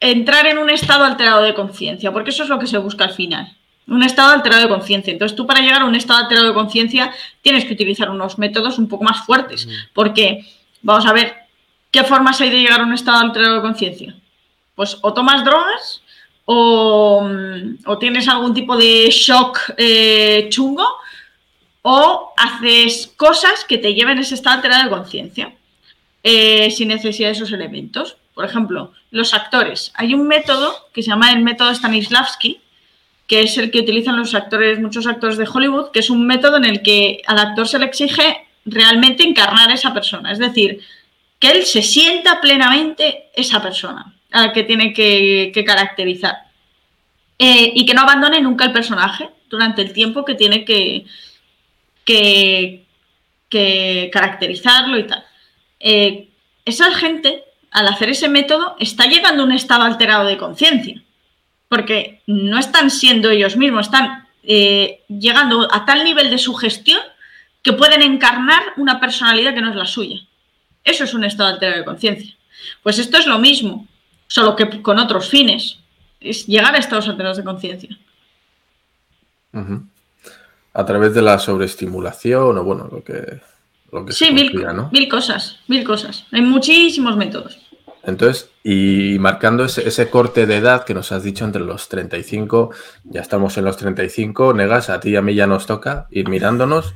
entrar 0.00 0.46
en 0.46 0.58
un 0.58 0.70
estado 0.70 1.04
alterado 1.04 1.42
de 1.42 1.54
conciencia, 1.54 2.12
porque 2.12 2.30
eso 2.30 2.44
es 2.44 2.48
lo 2.48 2.58
que 2.58 2.66
se 2.66 2.78
busca 2.78 3.04
al 3.04 3.12
final. 3.12 3.56
Un 3.86 4.02
estado 4.02 4.32
alterado 4.32 4.62
de 4.62 4.68
conciencia. 4.68 5.12
Entonces, 5.12 5.34
tú 5.34 5.46
para 5.46 5.60
llegar 5.60 5.82
a 5.82 5.86
un 5.86 5.94
estado 5.94 6.20
alterado 6.20 6.48
de 6.48 6.54
conciencia 6.54 7.12
tienes 7.42 7.64
que 7.64 7.72
utilizar 7.72 8.10
unos 8.10 8.38
métodos 8.38 8.78
un 8.78 8.88
poco 8.88 9.04
más 9.04 9.24
fuertes, 9.24 9.68
porque, 9.94 10.46
vamos 10.82 11.06
a 11.06 11.12
ver, 11.12 11.48
¿Qué 11.90 12.04
formas 12.04 12.40
hay 12.40 12.50
de 12.50 12.60
llegar 12.60 12.80
a 12.80 12.84
un 12.84 12.92
estado 12.92 13.18
alterado 13.18 13.56
de 13.56 13.62
conciencia? 13.62 14.14
Pues 14.74 14.98
o 15.00 15.14
tomas 15.14 15.44
drogas 15.44 16.02
o, 16.44 17.26
tienes 17.98 18.28
algún 18.28 18.54
tipo 18.54 18.76
de 18.76 19.08
shock 19.10 19.72
eh, 19.76 20.46
chungo 20.50 20.86
o 21.90 22.34
haces 22.36 23.10
cosas 23.16 23.64
que 23.64 23.78
te 23.78 23.94
lleven 23.94 24.18
a 24.18 24.20
ese 24.20 24.34
estado 24.34 24.56
alterado 24.56 24.84
de 24.84 24.90
conciencia. 24.90 25.54
eh, 26.22 26.70
sin 26.70 26.88
necesidad 26.88 27.28
de 27.28 27.32
esos 27.32 27.52
elementos. 27.52 28.16
Por 28.34 28.44
ejemplo, 28.44 28.92
los 29.10 29.32
actores. 29.32 29.92
Hay 29.94 30.12
un 30.12 30.26
método 30.26 30.74
que 30.92 31.02
se 31.02 31.08
llama 31.10 31.32
el 31.32 31.40
método 31.42 31.74
Stanislavski, 31.74 32.60
que 33.26 33.42
es 33.42 33.56
el 33.56 33.70
que 33.70 33.80
utilizan 33.80 34.18
los 34.18 34.34
actores, 34.34 34.80
muchos 34.80 35.06
actores 35.06 35.38
de 35.38 35.48
Hollywood, 35.50 35.90
que 35.92 36.00
es 36.00 36.10
un 36.10 36.26
método 36.26 36.56
en 36.58 36.66
el 36.66 36.82
que 36.82 37.22
al 37.26 37.38
actor 37.38 37.66
se 37.66 37.78
le 37.78 37.86
exige 37.86 38.46
realmente 38.66 39.22
encarnar 39.22 39.70
a 39.70 39.74
esa 39.74 39.94
persona. 39.94 40.32
Es 40.32 40.38
decir, 40.38 40.80
que 41.38 41.52
él 41.52 41.64
se 41.64 41.82
sienta 41.82 42.40
plenamente 42.40 43.30
esa 43.34 43.62
persona 43.62 44.12
a 44.32 44.46
la 44.46 44.52
que 44.52 44.64
tiene 44.64 44.92
que, 44.92 45.64
caracterizar. 45.64 46.36
Eh, 47.38 47.72
y 47.74 47.86
que 47.86 47.94
no 47.94 48.02
abandone 48.02 48.42
nunca 48.42 48.66
el 48.66 48.72
personaje 48.72 49.30
durante 49.48 49.80
el 49.80 49.92
tiempo 49.92 50.24
que 50.24 50.34
tiene 50.34 50.64
que, 50.64 51.06
que, 53.48 54.10
caracterizarlo 54.10 54.98
y 54.98 55.06
tal. 55.06 55.24
Eh, 55.80 56.28
esa 56.64 56.92
gente, 56.94 57.44
al 57.70 57.88
hacer 57.88 58.10
ese 58.10 58.28
método, 58.28 58.76
está 58.78 59.06
llegando 59.06 59.42
a 59.42 59.46
un 59.46 59.52
estado 59.52 59.82
alterado 59.82 60.24
de 60.26 60.38
conciencia, 60.38 61.02
porque 61.68 62.22
no 62.26 62.58
están 62.58 62.90
siendo 62.90 63.30
ellos 63.30 63.56
mismos, 63.56 63.86
están 63.86 64.26
eh, 64.42 65.02
llegando 65.08 65.68
a 65.72 65.84
tal 65.84 66.04
nivel 66.04 66.30
de 66.30 66.38
sugestión 66.38 67.00
que 67.62 67.72
pueden 67.72 68.02
encarnar 68.02 68.62
una 68.76 69.00
personalidad 69.00 69.54
que 69.54 69.60
no 69.60 69.70
es 69.70 69.76
la 69.76 69.86
suya. 69.86 70.20
Eso 70.84 71.04
es 71.04 71.12
un 71.12 71.24
estado 71.24 71.50
alterado 71.50 71.78
de 71.78 71.84
conciencia. 71.84 72.34
Pues 72.82 72.98
esto 72.98 73.18
es 73.18 73.26
lo 73.26 73.38
mismo, 73.38 73.86
solo 74.26 74.56
que 74.56 74.82
con 74.82 74.98
otros 74.98 75.28
fines. 75.28 75.78
Es 76.20 76.46
llegar 76.46 76.74
a 76.74 76.78
estados 76.78 77.08
alterados 77.08 77.36
de 77.36 77.44
conciencia. 77.44 77.98
A 80.74 80.84
través 80.84 81.14
de 81.14 81.22
la 81.22 81.38
sobreestimulación 81.38 82.58
o 82.58 82.64
bueno, 82.64 82.88
lo 82.90 83.02
que, 83.02 83.40
lo 83.92 84.04
que 84.04 84.12
sí, 84.12 84.32
mil, 84.32 84.52
mil 84.92 85.08
cosas, 85.08 85.60
mil 85.66 85.84
cosas. 85.84 86.26
Hay 86.30 86.42
muchísimos 86.42 87.16
métodos. 87.16 87.58
Entonces, 88.04 88.50
y 88.64 89.18
marcando 89.18 89.64
ese, 89.64 90.08
corte 90.08 90.46
de 90.46 90.56
edad 90.56 90.84
que 90.84 90.94
nos 90.94 91.12
has 91.12 91.24
dicho 91.24 91.44
entre 91.44 91.60
los 91.60 91.88
35, 91.88 92.70
ya 93.04 93.20
estamos 93.20 93.58
en 93.58 93.66
los 93.66 93.76
35, 93.76 94.54
Negas, 94.54 94.88
a 94.88 94.98
ti 94.98 95.10
y 95.10 95.16
a 95.16 95.22
mí 95.22 95.34
ya 95.34 95.46
nos 95.46 95.66
toca 95.66 96.06
ir 96.10 96.28
mirándonos, 96.28 96.94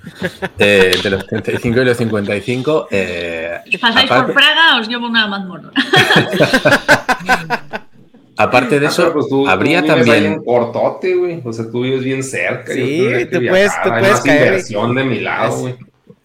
eh, 0.58 0.98
de 1.02 1.10
los 1.10 1.26
35 1.26 1.82
y 1.82 1.84
los 1.84 1.96
55. 1.98 2.88
Eh, 2.90 3.58
si 3.70 3.76
pasáis 3.76 4.08
por 4.08 4.32
Praga, 4.32 4.80
os 4.80 4.88
llevo 4.88 5.06
una 5.06 5.26
mazmorra. 5.26 5.70
Aparte 8.36 8.80
de 8.80 8.86
eso, 8.86 9.12
pues 9.12 9.26
habría 9.46 9.84
también. 9.84 10.32
un 10.32 10.44
cortote, 10.44 11.14
güey. 11.14 11.40
O 11.44 11.52
sea, 11.52 11.70
tú 11.70 11.82
vives 11.82 12.02
bien 12.02 12.22
cerca. 12.22 12.72
Sí, 12.72 13.06
tú 13.30 13.40
puedes, 13.48 13.72
tú 13.82 13.88
puedes 13.90 14.20
caer. 14.20 14.46
inversión 14.46 14.94
de 14.94 15.04
mi 15.04 15.20
lado, 15.20 15.58
güey. 15.58 15.74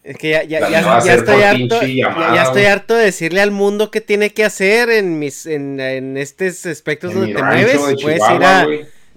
Es 0.08 0.16
que 0.16 0.30
ya, 0.30 0.42
ya, 0.42 0.70
ya, 0.70 1.00
ya 1.00 1.14
estoy 1.14 1.42
harto, 1.42 1.82
ya, 1.84 2.42
estoy 2.42 2.64
harto 2.64 2.94
de 2.94 3.04
decirle 3.04 3.42
al 3.42 3.50
mundo 3.50 3.90
qué 3.90 4.00
tiene 4.00 4.30
que 4.30 4.42
hacer 4.42 4.88
en 4.88 5.18
mis, 5.18 5.44
en, 5.44 5.78
en 5.80 6.16
estos 6.16 6.64
aspectos 6.64 7.12
donde 7.12 7.34
te 7.34 7.42
mueves. 7.42 7.78
Puedes 8.00 8.22
ir 8.30 8.42
a, 8.42 8.66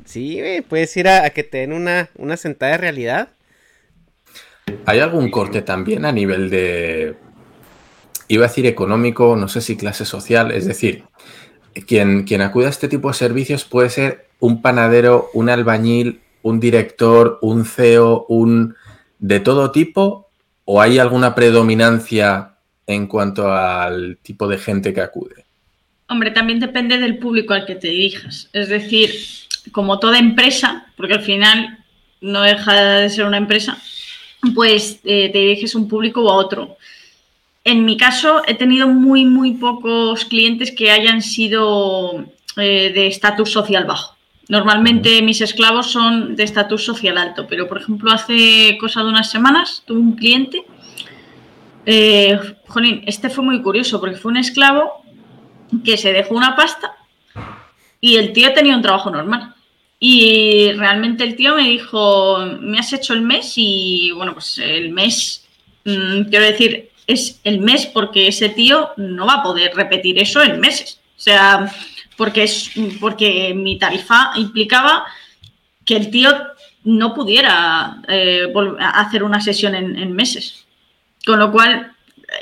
sí, 0.04 0.42
puedes 0.68 0.98
ir 0.98 1.08
a, 1.08 1.30
que 1.30 1.44
te 1.44 1.60
den 1.60 1.72
una, 1.72 2.10
una 2.18 2.36
sentada 2.36 2.74
de 2.74 2.78
realidad. 2.80 3.30
¿Hay 4.86 5.00
algún 5.00 5.32
corte 5.32 5.62
también 5.62 6.04
a 6.04 6.12
nivel 6.12 6.50
de, 6.50 7.16
iba 8.28 8.44
a 8.46 8.50
decir 8.50 8.66
económico, 8.66 9.38
no 9.38 9.48
sé 9.48 9.62
si 9.62 9.78
clase 9.78 10.04
social? 10.04 10.52
Es 10.52 10.66
decir, 10.66 11.06
quien, 11.88 12.42
acude 12.42 12.66
a 12.66 12.70
este 12.70 12.88
tipo 12.88 13.08
de 13.08 13.14
servicios 13.14 13.66
puede 13.66 13.90
ser 13.90 14.28
un 14.40 14.62
panadero, 14.62 15.30
un 15.34 15.50
albañil, 15.50 16.22
un 16.42 16.60
director, 16.60 17.40
un 17.42 17.66
CEO, 17.66 18.26
un 18.28 18.76
de 19.20 19.40
todo 19.40 19.72
tipo 19.72 20.32
¿O 20.66 20.82
hay 20.82 21.00
alguna 21.00 21.36
predominancia 21.36 22.54
en 22.88 23.08
cuanto 23.08 23.52
al 23.52 24.18
tipo 24.22 24.48
de 24.48 24.58
gente 24.58 24.94
que 24.94 25.02
acude? 25.02 25.46
Hombre, 26.08 26.32
también 26.32 26.60
depende 26.60 26.98
del 26.98 27.18
público 27.18 27.54
al 27.54 27.66
que 27.66 27.76
te 27.76 27.88
dirijas. 27.88 28.50
Es 28.54 28.70
decir, 28.70 29.12
como 29.72 30.00
toda 30.00 30.20
empresa, 30.20 30.86
porque 30.96 31.16
al 31.16 31.24
final 31.24 31.80
no 32.22 32.42
deja 32.42 33.00
de 33.02 33.10
ser 33.10 33.26
una 33.26 33.38
empresa, 33.38 33.78
pues 34.54 35.00
eh, 35.04 35.30
te 35.32 35.40
diriges 35.40 35.76
un 35.76 35.88
público 35.88 36.30
a 36.30 36.36
otro. 36.36 36.78
En 37.64 37.86
mi 37.86 37.96
caso, 37.98 38.42
he 38.48 38.56
tenido 38.56 38.88
muy, 38.88 39.26
muy 39.26 39.54
pocos 39.54 40.26
clientes 40.26 40.72
que 40.72 40.92
hayan 40.92 41.22
sido 41.22 42.26
eh, 42.58 42.92
de 42.94 43.08
estatus 43.08 43.52
social 43.52 43.86
bajo. 43.86 44.18
Normalmente 44.50 45.22
mis 45.22 45.40
esclavos 45.42 45.92
son 45.92 46.36
de 46.36 46.44
estatus 46.44 46.84
social 46.84 47.18
alto, 47.18 47.48
pero 47.48 47.70
por 47.70 47.80
ejemplo 47.80 48.12
hace 48.12 48.78
cosa 48.80 49.02
de 49.02 49.10
unas 49.10 49.32
semanas 49.32 49.84
tuve 49.86 50.00
un 50.00 50.14
cliente, 50.14 50.66
eh, 51.86 52.38
jolín, 52.68 53.04
este 53.06 53.30
fue 53.30 53.44
muy 53.44 53.62
curioso 53.62 54.02
porque 54.02 54.18
fue 54.18 54.32
un 54.32 54.38
esclavo 54.38 55.04
que 55.86 55.96
se 55.98 56.12
dejó 56.12 56.36
una 56.36 56.56
pasta 56.56 56.98
y 58.02 58.18
el 58.18 58.34
tío 58.34 58.54
tenía 58.54 58.76
un 58.76 58.82
trabajo 58.82 59.10
normal. 59.10 59.56
Y 60.00 60.74
realmente 60.74 61.24
el 61.24 61.36
tío 61.36 61.56
me 61.56 61.70
dijo, 61.70 62.40
me 62.60 62.80
has 62.80 62.92
hecho 62.92 63.14
el 63.14 63.22
mes 63.22 63.54
y 63.56 64.12
bueno, 64.12 64.34
pues 64.34 64.58
el 64.58 64.90
mes, 64.90 65.48
mm, 65.86 66.24
quiero 66.24 66.46
decir, 66.46 66.91
es 67.08 67.40
el 67.44 67.60
mes 67.60 67.86
porque 67.86 68.28
ese 68.28 68.50
tío 68.50 68.92
no 68.98 69.26
va 69.26 69.36
a 69.36 69.44
poder 69.44 69.74
repetir 69.76 70.20
eso 70.20 70.42
en 70.42 70.60
meses. 70.60 71.00
O 71.18 71.22
sea, 71.22 71.72
porque, 72.18 72.44
es, 72.44 72.72
porque 73.00 73.54
mi 73.54 73.78
tarifa 73.78 74.32
implicaba 74.36 75.06
que 75.86 75.96
el 75.96 76.12
tío 76.12 76.32
no 76.84 77.14
pudiera 77.14 77.98
eh, 78.08 78.52
hacer 78.80 79.24
una 79.24 79.42
sesión 79.42 79.76
en, 79.76 80.14
meses. 80.14 80.66
Con 81.26 81.40
lo 81.40 81.52
cual, 81.52 81.94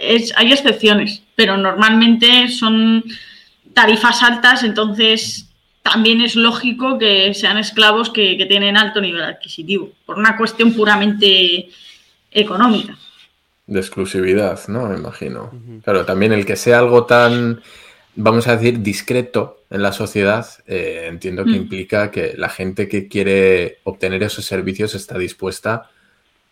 es, 0.02 0.34
hay 0.38 0.52
excepciones, 0.54 1.24
pero 1.36 1.58
normalmente 1.58 2.48
son 2.48 3.04
tarifas 3.74 4.24
altas, 4.24 4.64
entonces 4.64 5.50
también 5.82 6.22
es 6.22 6.36
lógico 6.36 6.98
que 6.98 7.34
sean 7.34 7.58
esclavos 7.58 8.10
que, 8.10 8.38
que 8.38 8.46
tienen 8.46 8.78
alto 8.78 9.02
nivel 9.02 9.24
adquisitivo, 9.24 9.92
por 10.06 10.18
una 10.18 10.38
cuestión 10.38 10.74
puramente 10.74 11.70
económica. 12.32 12.98
De 13.70 13.80
exclusividad, 13.80 14.60
¿no? 14.68 14.88
Me 14.88 14.98
imagino. 14.98 15.52
Claro, 15.84 16.06
también 16.06 16.34
el 16.34 16.46
que 16.46 16.56
sea 16.56 16.80
algo 16.80 17.06
tan 17.06 17.62
vamos 18.22 18.48
a 18.48 18.58
decir, 18.58 18.82
discreto 18.82 19.64
en 19.70 19.82
la 19.82 19.94
sociedad, 19.94 20.46
eh, 20.68 21.06
entiendo 21.08 21.46
que 21.46 21.52
mm. 21.52 21.56
implica 21.56 22.12
que 22.12 22.34
la 22.36 22.50
gente 22.50 22.90
que 22.90 23.08
quiere 23.08 23.80
obtener 23.84 24.22
esos 24.24 24.46
servicios 24.46 24.94
está 24.94 25.18
dispuesta 25.18 25.90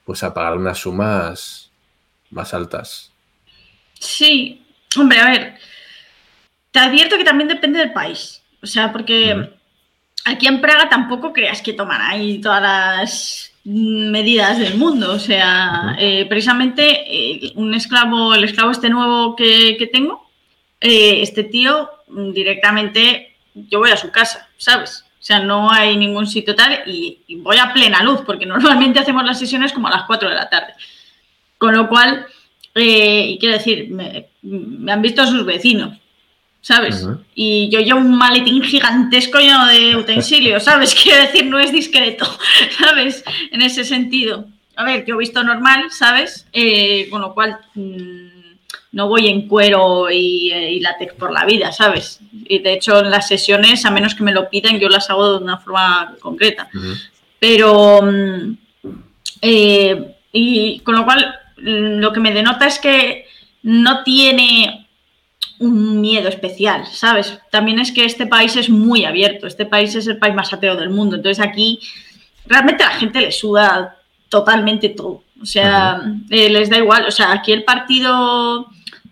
pues 0.05 0.23
a 0.23 0.33
pagar 0.33 0.57
unas 0.57 0.77
sumas 0.77 1.71
más 2.31 2.53
altas. 2.53 3.11
Sí, 3.99 4.65
hombre, 4.97 5.19
a 5.19 5.25
ver, 5.25 5.57
te 6.71 6.79
advierto 6.79 7.17
que 7.17 7.25
también 7.25 7.49
depende 7.49 7.79
del 7.79 7.91
país. 7.91 8.41
O 8.61 8.65
sea, 8.65 8.93
porque 8.93 9.51
aquí 10.23 10.47
en 10.47 10.61
Praga 10.61 10.87
tampoco 10.87 11.33
creas 11.33 11.61
que 11.61 11.73
toman 11.73 12.01
ahí 12.01 12.39
todas 12.39 12.61
las 12.61 13.51
medidas 13.67 14.57
del 14.59 14.77
mundo. 14.77 15.11
O 15.11 15.19
sea, 15.19 15.95
eh, 15.99 16.25
precisamente 16.29 17.03
eh, 17.05 17.51
un 17.55 17.73
esclavo, 17.73 18.33
el 18.33 18.45
esclavo 18.45 18.71
este 18.71 18.89
nuevo 18.89 19.35
que, 19.35 19.75
que 19.77 19.87
tengo, 19.87 20.29
eh, 20.79 21.21
este 21.21 21.43
tío 21.43 21.89
mm, 22.07 22.31
directamente, 22.31 23.35
yo 23.53 23.79
voy 23.79 23.91
a 23.91 23.97
su 23.97 24.09
casa, 24.09 24.47
¿sabes? 24.57 25.03
O 25.19 25.23
sea, 25.27 25.41
no 25.41 25.69
hay 25.69 25.97
ningún 25.97 26.27
sitio 26.27 26.55
tal 26.55 26.81
y, 26.85 27.19
voy 27.39 27.57
a 27.57 27.73
plena 27.73 28.03
luz, 28.03 28.21
porque 28.25 28.45
normalmente 28.45 28.99
hacemos 28.99 29.25
las 29.25 29.37
sesiones 29.37 29.73
como 29.73 29.87
a 29.87 29.91
las 29.91 30.03
4 30.03 30.29
de 30.29 30.35
la 30.35 30.49
tarde. 30.49 30.73
Con 31.57 31.75
lo 31.75 31.89
cual, 31.89 32.25
y 32.73 33.37
quiero 33.39 33.57
decir, 33.57 33.89
me, 33.89 34.27
han 34.91 35.01
visto 35.01 35.25
sus 35.25 35.43
vecinos, 35.45 35.97
¿sabes? 36.61 37.07
Y 37.35 37.69
yo 37.69 37.79
llevo 37.79 37.99
un 37.99 38.17
maletín 38.17 38.61
gigantesco 38.61 39.39
lleno 39.39 39.65
de 39.67 39.95
utensilios, 39.95 40.63
¿sabes? 40.63 40.95
Quiero 41.03 41.21
decir, 41.21 41.45
no 41.45 41.59
es 41.59 41.71
discreto, 41.71 42.25
¿sabes? 42.79 43.23
En 43.51 43.61
ese 43.61 43.83
sentido. 43.83 44.45
A 44.75 44.83
ver, 44.83 45.05
yo 45.05 45.15
he 45.15 45.19
visto 45.19 45.43
normal, 45.43 45.85
¿sabes? 45.91 46.47
Eh, 46.53 47.07
con 47.09 47.21
lo 47.21 47.33
cual... 47.33 47.59
Mm, 47.75 48.37
no 48.91 49.07
voy 49.07 49.27
en 49.27 49.47
cuero 49.47 50.09
y, 50.09 50.51
y, 50.51 50.79
látex 50.79 51.13
por 51.13 51.31
la 51.31 51.45
vida, 51.45 51.71
¿sabes? 51.71 52.19
Y 52.31 52.59
de 52.59 52.73
hecho 52.73 52.99
en 52.99 53.11
las 53.11 53.27
sesiones, 53.27 53.85
a 53.85 53.91
menos 53.91 54.15
que 54.15 54.23
me 54.23 54.31
lo 54.31 54.49
piden, 54.49 54.79
yo 54.79 54.89
las 54.89 55.09
hago 55.09 55.33
de 55.33 55.43
una 55.43 55.59
forma 55.59 56.15
concreta. 56.19 56.69
Pero, 57.39 58.01
mm, 58.01 58.57
eh, 59.41 60.15
y 60.31 60.79
con 60.79 60.95
lo 60.95 61.05
cual, 61.05 61.35
mm, 61.57 61.99
lo 61.99 62.11
que 62.11 62.19
me 62.19 62.33
denota 62.33 62.65
es 62.65 62.79
que 62.79 63.27
no 63.61 64.03
tiene 64.03 64.86
un 65.59 66.01
miedo 66.01 66.29
especial, 66.29 66.85
¿sabes? 66.87 67.39
También 67.49 67.79
es 67.79 67.91
que 67.91 68.05
este 68.05 68.27
país 68.27 68.55
es 68.55 68.69
muy 68.69 69.05
abierto, 69.05 69.47
este 69.47 69.65
país 69.65 69.95
es 69.95 70.07
el 70.07 70.17
país 70.17 70.35
más 70.35 70.53
ateo 70.53 70.75
del 70.75 70.89
mundo, 70.89 71.15
entonces 71.15 71.43
aquí 71.43 71.79
realmente 72.45 72.83
a 72.83 72.89
la 72.89 72.95
gente 72.95 73.21
le 73.21 73.31
suda 73.31 73.97
totalmente 74.29 74.89
todo. 74.89 75.23
O 75.41 75.45
sea, 75.45 76.01
eh, 76.29 76.49
les 76.49 76.69
da 76.69 76.77
igual. 76.77 77.05
O 77.07 77.11
sea, 77.11 77.31
aquí 77.31 77.51
el 77.51 77.63
partido 77.63 78.67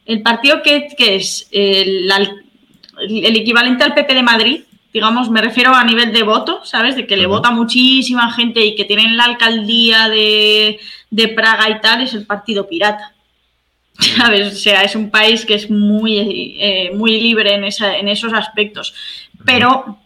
el 0.06 0.22
partido 0.22 0.62
que, 0.62 0.88
es 0.98 1.48
el, 1.52 2.10
equivalente 3.10 3.84
al 3.84 3.94
PP 3.94 4.14
de 4.14 4.24
Madrid, 4.24 4.62
digamos, 4.94 5.30
me 5.30 5.42
refiero 5.42 5.74
a 5.74 5.84
nivel 5.84 6.14
de 6.14 6.24
voto, 6.24 6.62
¿sabes? 6.64 6.96
De 6.96 7.08
que 7.08 7.18
le 7.18 7.26
vota 7.26 7.52
muchísima 7.52 8.32
gente 8.32 8.64
y 8.64 8.76
que 8.76 8.86
tienen 8.86 9.18
la 9.18 9.26
alcaldía 9.26 10.08
de, 10.10 10.80
Praga 11.36 11.70
y 11.70 11.82
tal, 11.82 12.02
es 12.02 12.14
el 12.14 12.26
Partido 12.26 12.68
Pirata. 12.68 13.15
¿sabes? 14.18 14.54
O 14.54 14.56
sea, 14.56 14.84
es 14.84 14.96
un 14.96 15.10
país 15.10 15.46
que 15.46 15.56
es 15.56 15.70
muy, 15.70 16.58
eh, 16.60 16.92
muy 16.94 17.20
libre 17.20 17.54
en, 17.54 17.64
en 17.64 18.08
esos 18.08 18.34
aspectos. 18.34 18.94
Pero 19.46 20.00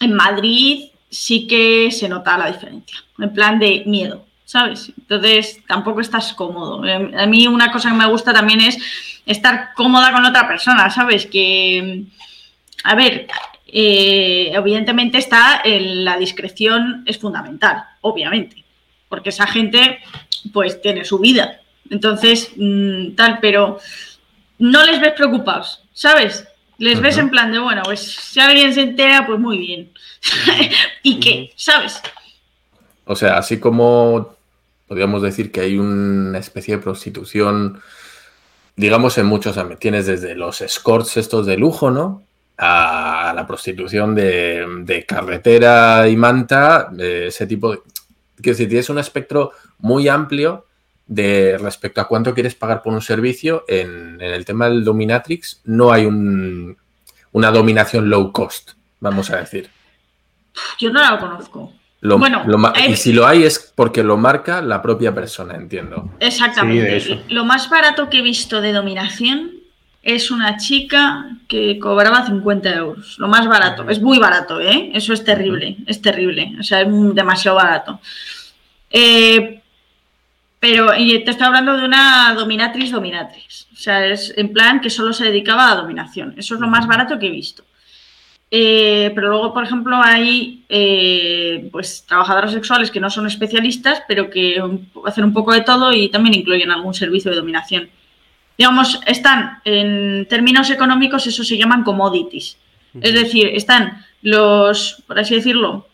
en 0.00 0.12
Madrid 0.14 0.84
sí 1.10 1.46
que 1.46 1.90
se 1.90 2.08
nota 2.08 2.38
la 2.38 2.50
diferencia, 2.50 2.98
en 3.18 3.32
plan 3.32 3.58
de 3.58 3.84
miedo, 3.86 4.24
¿sabes? 4.44 4.92
Entonces 4.98 5.60
tampoco 5.66 6.00
estás 6.00 6.32
cómodo. 6.34 6.84
Eh, 6.84 7.12
a 7.16 7.26
mí 7.26 7.46
una 7.46 7.70
cosa 7.70 7.90
que 7.90 7.96
me 7.96 8.06
gusta 8.06 8.32
también 8.32 8.60
es 8.60 8.78
estar 9.26 9.74
cómoda 9.74 10.12
con 10.12 10.24
otra 10.24 10.48
persona, 10.48 10.90
¿sabes? 10.90 11.26
Que, 11.26 12.04
a 12.84 12.94
ver, 12.94 13.28
eh, 13.66 14.50
evidentemente 14.52 15.18
está 15.18 15.62
la 15.64 16.16
discreción 16.16 17.04
es 17.06 17.18
fundamental, 17.18 17.84
obviamente, 18.00 18.64
porque 19.08 19.30
esa 19.30 19.46
gente 19.46 20.00
pues 20.52 20.80
tiene 20.82 21.04
su 21.04 21.18
vida. 21.18 21.60
Entonces, 21.94 22.50
mm, 22.56 23.14
tal, 23.14 23.38
pero 23.40 23.78
no 24.58 24.84
les 24.84 25.00
ves 25.00 25.12
preocupados, 25.12 25.84
¿sabes? 25.92 26.44
Les 26.76 27.00
ves 27.00 27.18
en 27.18 27.30
plan 27.30 27.52
de, 27.52 27.60
bueno, 27.60 27.82
pues 27.84 28.00
si 28.00 28.40
alguien 28.40 28.74
se 28.74 28.82
entera, 28.82 29.24
pues 29.24 29.38
muy 29.38 29.58
bien. 29.58 29.92
¿Y 31.04 31.20
qué? 31.20 31.52
¿Sabes? 31.54 32.02
O 33.04 33.14
sea, 33.14 33.38
así 33.38 33.60
como 33.60 34.34
podríamos 34.88 35.22
decir 35.22 35.52
que 35.52 35.60
hay 35.60 35.78
una 35.78 36.38
especie 36.38 36.76
de 36.76 36.82
prostitución, 36.82 37.80
digamos, 38.74 39.16
en 39.18 39.26
muchos 39.26 39.56
ámbitos. 39.56 39.80
Tienes 39.80 40.06
desde 40.06 40.34
los 40.34 40.60
escorts 40.62 41.16
estos 41.16 41.46
de 41.46 41.56
lujo, 41.56 41.92
¿no? 41.92 42.24
A 42.58 43.32
la 43.36 43.46
prostitución 43.46 44.16
de, 44.16 45.04
carretera 45.06 46.08
y 46.08 46.16
manta, 46.16 46.90
ese 46.98 47.46
tipo 47.46 47.70
de... 47.70 47.78
Quiero 48.34 48.56
decir, 48.56 48.68
tienes 48.68 48.90
un 48.90 48.98
espectro 48.98 49.52
muy 49.78 50.08
amplio 50.08 50.66
de 51.06 51.58
respecto 51.58 52.00
a 52.00 52.08
cuánto 52.08 52.34
quieres 52.34 52.54
pagar 52.54 52.82
por 52.82 52.92
un 52.92 53.02
servicio. 53.02 53.64
En, 53.68 54.20
el 54.20 54.44
tema 54.44 54.68
del 54.68 54.84
dominatrix 54.84 55.60
no 55.64 55.92
hay 55.92 56.06
una 56.06 57.50
dominación 57.50 58.08
low 58.08 58.32
cost, 58.32 58.72
vamos 59.00 59.30
a 59.30 59.36
decir. 59.36 59.70
Yo 60.78 60.90
no 60.90 61.00
la 61.00 61.18
conozco. 61.18 61.72
bueno, 62.00 62.44
y 62.88 62.96
si 62.96 63.12
lo 63.12 63.26
hay 63.26 63.44
es 63.44 63.72
porque 63.74 64.02
lo 64.02 64.16
marca 64.16 64.62
la 64.62 64.80
propia 64.80 65.14
persona, 65.14 65.54
entiendo. 65.54 66.10
Exactamente. 66.20 67.22
lo 67.28 67.44
más 67.44 67.68
barato 67.68 68.08
que 68.08 68.18
he 68.18 68.22
visto 68.22 68.60
de 68.60 68.72
dominación 68.72 69.64
es 70.04 70.30
una 70.30 70.58
chica 70.58 71.30
que 71.48 71.78
cobraba 71.78 72.26
50 72.26 72.74
euros. 72.74 73.18
Lo 73.18 73.26
más 73.26 73.48
barato. 73.48 73.88
Es 73.88 74.02
muy 74.02 74.18
barato, 74.18 74.60
¿eh? 74.60 74.90
Eso 74.92 75.14
es 75.14 75.24
terrible. 75.24 75.78
Es 75.86 76.02
terrible. 76.02 76.52
O 76.60 76.62
sea, 76.62 76.82
es 76.82 76.88
demasiado 77.14 77.56
barato. 77.56 78.00
Eh, 78.90 79.62
pero 80.64 80.92
te 80.92 81.30
estoy 81.30 81.46
hablando 81.46 81.76
de 81.76 81.84
una 81.84 82.32
dominatriz 82.32 82.90
dominatrix. 82.90 83.68
O 83.74 83.76
sea, 83.76 84.06
es 84.06 84.32
en 84.34 84.50
plan 84.50 84.80
que 84.80 84.88
solo 84.88 85.12
se 85.12 85.26
dedicaba 85.26 85.70
a 85.70 85.74
dominación. 85.74 86.34
Eso 86.38 86.54
es 86.54 86.60
lo 86.62 86.68
más 86.68 86.86
barato 86.86 87.18
que 87.18 87.26
he 87.26 87.30
visto. 87.30 87.64
Eh, 88.50 89.12
pero 89.14 89.28
luego, 89.28 89.52
por 89.52 89.62
ejemplo, 89.62 90.00
hay 90.02 90.64
eh, 90.70 91.68
pues 91.70 92.06
trabajadoras 92.08 92.52
sexuales 92.52 92.90
que 92.90 92.98
no 92.98 93.10
son 93.10 93.26
especialistas, 93.26 94.04
pero 94.08 94.30
que 94.30 94.58
hacen 95.04 95.24
un 95.24 95.34
poco 95.34 95.52
de 95.52 95.60
todo 95.60 95.92
y 95.92 96.08
también 96.08 96.34
incluyen 96.34 96.70
algún 96.70 96.94
servicio 96.94 97.30
de 97.30 97.36
dominación. 97.36 97.90
Digamos, 98.56 99.02
están 99.04 99.58
en 99.66 100.26
términos 100.30 100.70
económicos, 100.70 101.26
eso 101.26 101.44
se 101.44 101.58
llaman 101.58 101.84
commodities. 101.84 102.56
Es 103.02 103.12
decir, 103.12 103.48
están 103.48 104.02
los, 104.22 105.02
por 105.06 105.18
así 105.18 105.34
decirlo, 105.34 105.88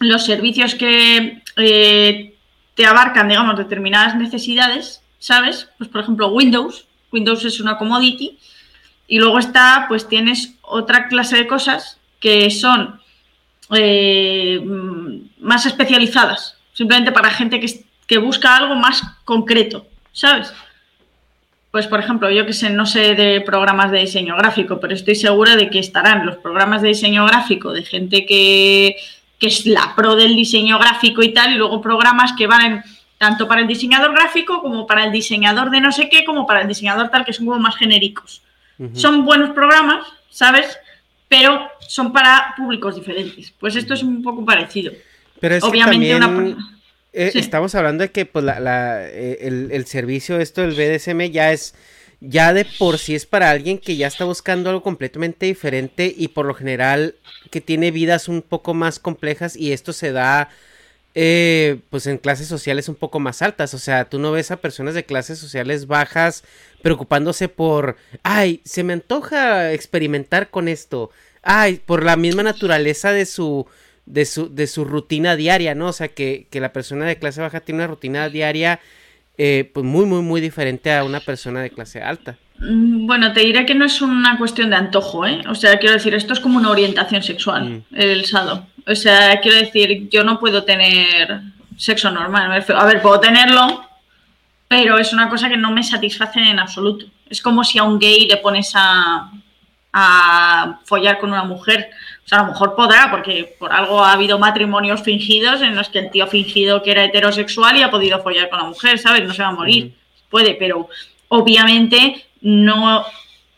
los 0.00 0.24
servicios 0.24 0.74
que 0.74 1.42
eh, 1.58 2.35
te 2.76 2.86
abarcan, 2.86 3.28
digamos, 3.28 3.56
determinadas 3.56 4.14
necesidades, 4.14 5.02
¿sabes? 5.18 5.68
Pues, 5.78 5.88
por 5.90 6.02
ejemplo, 6.02 6.28
Windows. 6.28 6.86
Windows 7.10 7.44
es 7.44 7.58
una 7.58 7.78
commodity. 7.78 8.38
Y 9.08 9.18
luego 9.18 9.38
está, 9.38 9.86
pues 9.88 10.08
tienes 10.08 10.54
otra 10.62 11.08
clase 11.08 11.36
de 11.36 11.46
cosas 11.46 11.98
que 12.20 12.50
son 12.50 13.00
eh, 13.74 14.60
más 15.38 15.64
especializadas, 15.64 16.56
simplemente 16.72 17.12
para 17.12 17.30
gente 17.30 17.60
que, 17.60 17.84
que, 18.06 18.18
busca 18.18 18.56
algo 18.56 18.74
más 18.74 19.02
concreto, 19.24 19.86
¿sabes? 20.12 20.52
Pues, 21.70 21.86
por 21.86 22.00
ejemplo, 22.00 22.30
yo 22.30 22.46
que 22.46 22.52
sé, 22.52 22.70
no 22.70 22.84
sé 22.84 23.14
de 23.14 23.40
programas 23.40 23.90
de 23.90 24.00
diseño 24.00 24.36
gráfico, 24.36 24.80
pero 24.80 24.92
estoy 24.92 25.14
segura 25.14 25.56
de 25.56 25.70
que 25.70 25.78
estarán 25.78 26.26
los 26.26 26.36
programas 26.36 26.82
de 26.82 26.88
diseño 26.88 27.24
gráfico 27.26 27.72
de 27.72 27.84
gente 27.84 28.26
que 28.26 28.96
que 29.38 29.48
es 29.48 29.66
la 29.66 29.94
pro 29.94 30.16
del 30.16 30.34
diseño 30.34 30.78
gráfico 30.78 31.22
y 31.22 31.32
tal, 31.32 31.52
y 31.52 31.56
luego 31.56 31.80
programas 31.80 32.32
que 32.36 32.46
van 32.46 32.82
tanto 33.18 33.48
para 33.48 33.62
el 33.62 33.66
diseñador 33.66 34.12
gráfico 34.12 34.60
como 34.60 34.86
para 34.86 35.04
el 35.04 35.12
diseñador 35.12 35.70
de 35.70 35.80
no 35.80 35.92
sé 35.92 36.08
qué, 36.08 36.24
como 36.24 36.46
para 36.46 36.62
el 36.62 36.68
diseñador 36.68 37.10
tal, 37.10 37.24
que 37.24 37.32
son 37.32 37.46
como 37.46 37.58
más 37.58 37.76
genéricos. 37.76 38.42
Son 38.92 39.24
buenos 39.24 39.50
programas, 39.54 40.06
¿sabes? 40.28 40.78
Pero 41.28 41.66
son 41.88 42.12
para 42.12 42.54
públicos 42.58 42.94
diferentes. 42.94 43.52
Pues 43.58 43.74
esto 43.74 43.94
es 43.94 44.02
un 44.02 44.22
poco 44.22 44.44
parecido. 44.44 44.92
Pero 45.40 45.54
es 45.54 45.64
Obviamente 45.64 46.14
una... 46.14 46.56
Eh, 47.14 47.32
estamos 47.34 47.74
hablando 47.74 48.02
de 48.02 48.10
que 48.10 48.26
pues, 48.26 48.44
la, 48.44 49.08
eh, 49.08 49.38
el, 49.40 49.70
el, 49.72 49.86
servicio, 49.86 50.38
esto 50.38 50.60
del 50.60 50.72
BDSM 50.72 51.32
ya 51.32 51.50
es 51.50 51.74
ya 52.20 52.52
de 52.52 52.64
por 52.78 52.98
sí 52.98 53.14
es 53.14 53.26
para 53.26 53.50
alguien 53.50 53.78
que 53.78 53.96
ya 53.96 54.06
está 54.06 54.24
buscando 54.24 54.70
algo 54.70 54.82
completamente 54.82 55.46
diferente 55.46 56.12
y 56.16 56.28
por 56.28 56.46
lo 56.46 56.54
general 56.54 57.14
que 57.50 57.60
tiene 57.60 57.90
vidas 57.90 58.28
un 58.28 58.42
poco 58.42 58.74
más 58.74 58.98
complejas 58.98 59.56
y 59.56 59.72
esto 59.72 59.92
se 59.92 60.12
da 60.12 60.48
eh, 61.18 61.78
pues 61.88 62.06
en 62.06 62.18
clases 62.18 62.46
sociales 62.46 62.90
un 62.90 62.94
poco 62.94 63.20
más 63.20 63.40
altas. 63.40 63.72
O 63.72 63.78
sea, 63.78 64.04
tú 64.08 64.18
no 64.18 64.32
ves 64.32 64.50
a 64.50 64.58
personas 64.58 64.94
de 64.94 65.04
clases 65.04 65.38
sociales 65.38 65.86
bajas 65.86 66.44
preocupándose 66.82 67.48
por, 67.48 67.96
ay, 68.22 68.60
se 68.64 68.84
me 68.84 68.92
antoja 68.92 69.72
experimentar 69.72 70.50
con 70.50 70.68
esto. 70.68 71.10
Ay, 71.42 71.80
por 71.84 72.04
la 72.04 72.16
misma 72.16 72.42
naturaleza 72.42 73.12
de 73.12 73.24
su, 73.24 73.66
de 74.04 74.26
su, 74.26 74.54
de 74.54 74.66
su 74.66 74.84
rutina 74.84 75.36
diaria, 75.36 75.74
¿no? 75.74 75.88
O 75.88 75.92
sea, 75.92 76.08
que, 76.08 76.48
que 76.50 76.60
la 76.60 76.72
persona 76.74 77.06
de 77.06 77.18
clase 77.18 77.40
baja 77.40 77.60
tiene 77.60 77.78
una 77.80 77.86
rutina 77.86 78.28
diaria 78.28 78.80
eh, 79.38 79.70
pues 79.72 79.84
muy, 79.84 80.06
muy, 80.06 80.22
muy 80.22 80.40
diferente 80.40 80.92
a 80.92 81.04
una 81.04 81.20
persona 81.20 81.60
de 81.60 81.70
clase 81.70 82.02
alta. 82.02 82.36
Mm, 82.58 83.06
bueno, 83.06 83.32
te 83.32 83.40
diré 83.40 83.66
que 83.66 83.74
no 83.74 83.84
es 83.84 84.00
una 84.00 84.38
cuestión 84.38 84.70
de 84.70 84.76
antojo, 84.76 85.26
¿eh? 85.26 85.42
O 85.48 85.54
sea, 85.54 85.78
quiero 85.78 85.94
decir, 85.94 86.14
esto 86.14 86.32
es 86.32 86.40
como 86.40 86.58
una 86.58 86.70
orientación 86.70 87.22
sexual, 87.22 87.68
mm. 87.68 87.84
el 87.94 88.24
sado. 88.24 88.66
O 88.86 88.94
sea, 88.94 89.40
quiero 89.40 89.58
decir, 89.58 90.08
yo 90.08 90.24
no 90.24 90.38
puedo 90.38 90.64
tener 90.64 91.40
sexo 91.76 92.10
normal. 92.10 92.64
A 92.74 92.84
ver, 92.86 93.02
puedo 93.02 93.20
tenerlo, 93.20 93.84
pero 94.68 94.98
es 94.98 95.12
una 95.12 95.28
cosa 95.28 95.48
que 95.48 95.56
no 95.56 95.70
me 95.70 95.82
satisface 95.82 96.40
en 96.40 96.58
absoluto. 96.58 97.06
Es 97.28 97.42
como 97.42 97.64
si 97.64 97.78
a 97.78 97.82
un 97.82 97.98
gay 97.98 98.26
le 98.26 98.36
pones 98.38 98.72
a, 98.74 99.30
a 99.92 100.80
follar 100.84 101.18
con 101.18 101.30
una 101.30 101.44
mujer. 101.44 101.90
O 102.26 102.28
sea, 102.28 102.40
a 102.40 102.42
lo 102.42 102.48
mejor 102.48 102.74
podrá, 102.74 103.08
porque 103.08 103.54
por 103.56 103.72
algo 103.72 104.02
ha 104.02 104.12
habido 104.12 104.36
matrimonios 104.36 105.00
fingidos 105.00 105.62
en 105.62 105.76
los 105.76 105.88
que 105.88 106.00
el 106.00 106.10
tío 106.10 106.24
ha 106.24 106.26
fingido 106.26 106.82
que 106.82 106.90
era 106.90 107.04
heterosexual 107.04 107.76
y 107.76 107.82
ha 107.82 107.90
podido 107.90 108.20
follar 108.20 108.50
con 108.50 108.58
la 108.58 108.64
mujer, 108.64 108.98
¿sabes? 108.98 109.22
No 109.24 109.32
se 109.32 109.42
va 109.42 109.48
a 109.48 109.52
morir. 109.52 109.94
Puede, 110.28 110.54
pero 110.54 110.88
obviamente 111.28 112.26
no, 112.40 113.04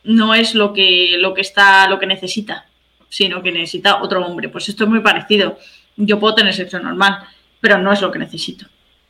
no 0.05 0.35
es 0.35 0.55
lo 0.55 0.75
que, 0.75 1.16
lo 1.19 1.33
que 1.33 1.41
está, 1.41 1.89
lo 1.89 1.99
que 1.99 2.07
necesita, 2.07 2.66
sino 3.09 3.43
que 3.43 3.53
necesita 3.53 4.03
otro 4.03 4.23
hombre. 4.23 4.51
Pues 4.51 4.69
esto 4.69 4.85
es 4.85 4.91
muy 4.91 5.01
parecido. 5.01 5.59
Yo 5.97 6.21
puedo 6.21 6.35
tener 6.35 6.53
sexo 6.53 6.79
normal, 6.79 7.25
pero 7.61 7.79
no 7.79 7.91
es 7.91 8.03
lo 8.03 8.12
que 8.12 8.19
necesito. 8.19 8.66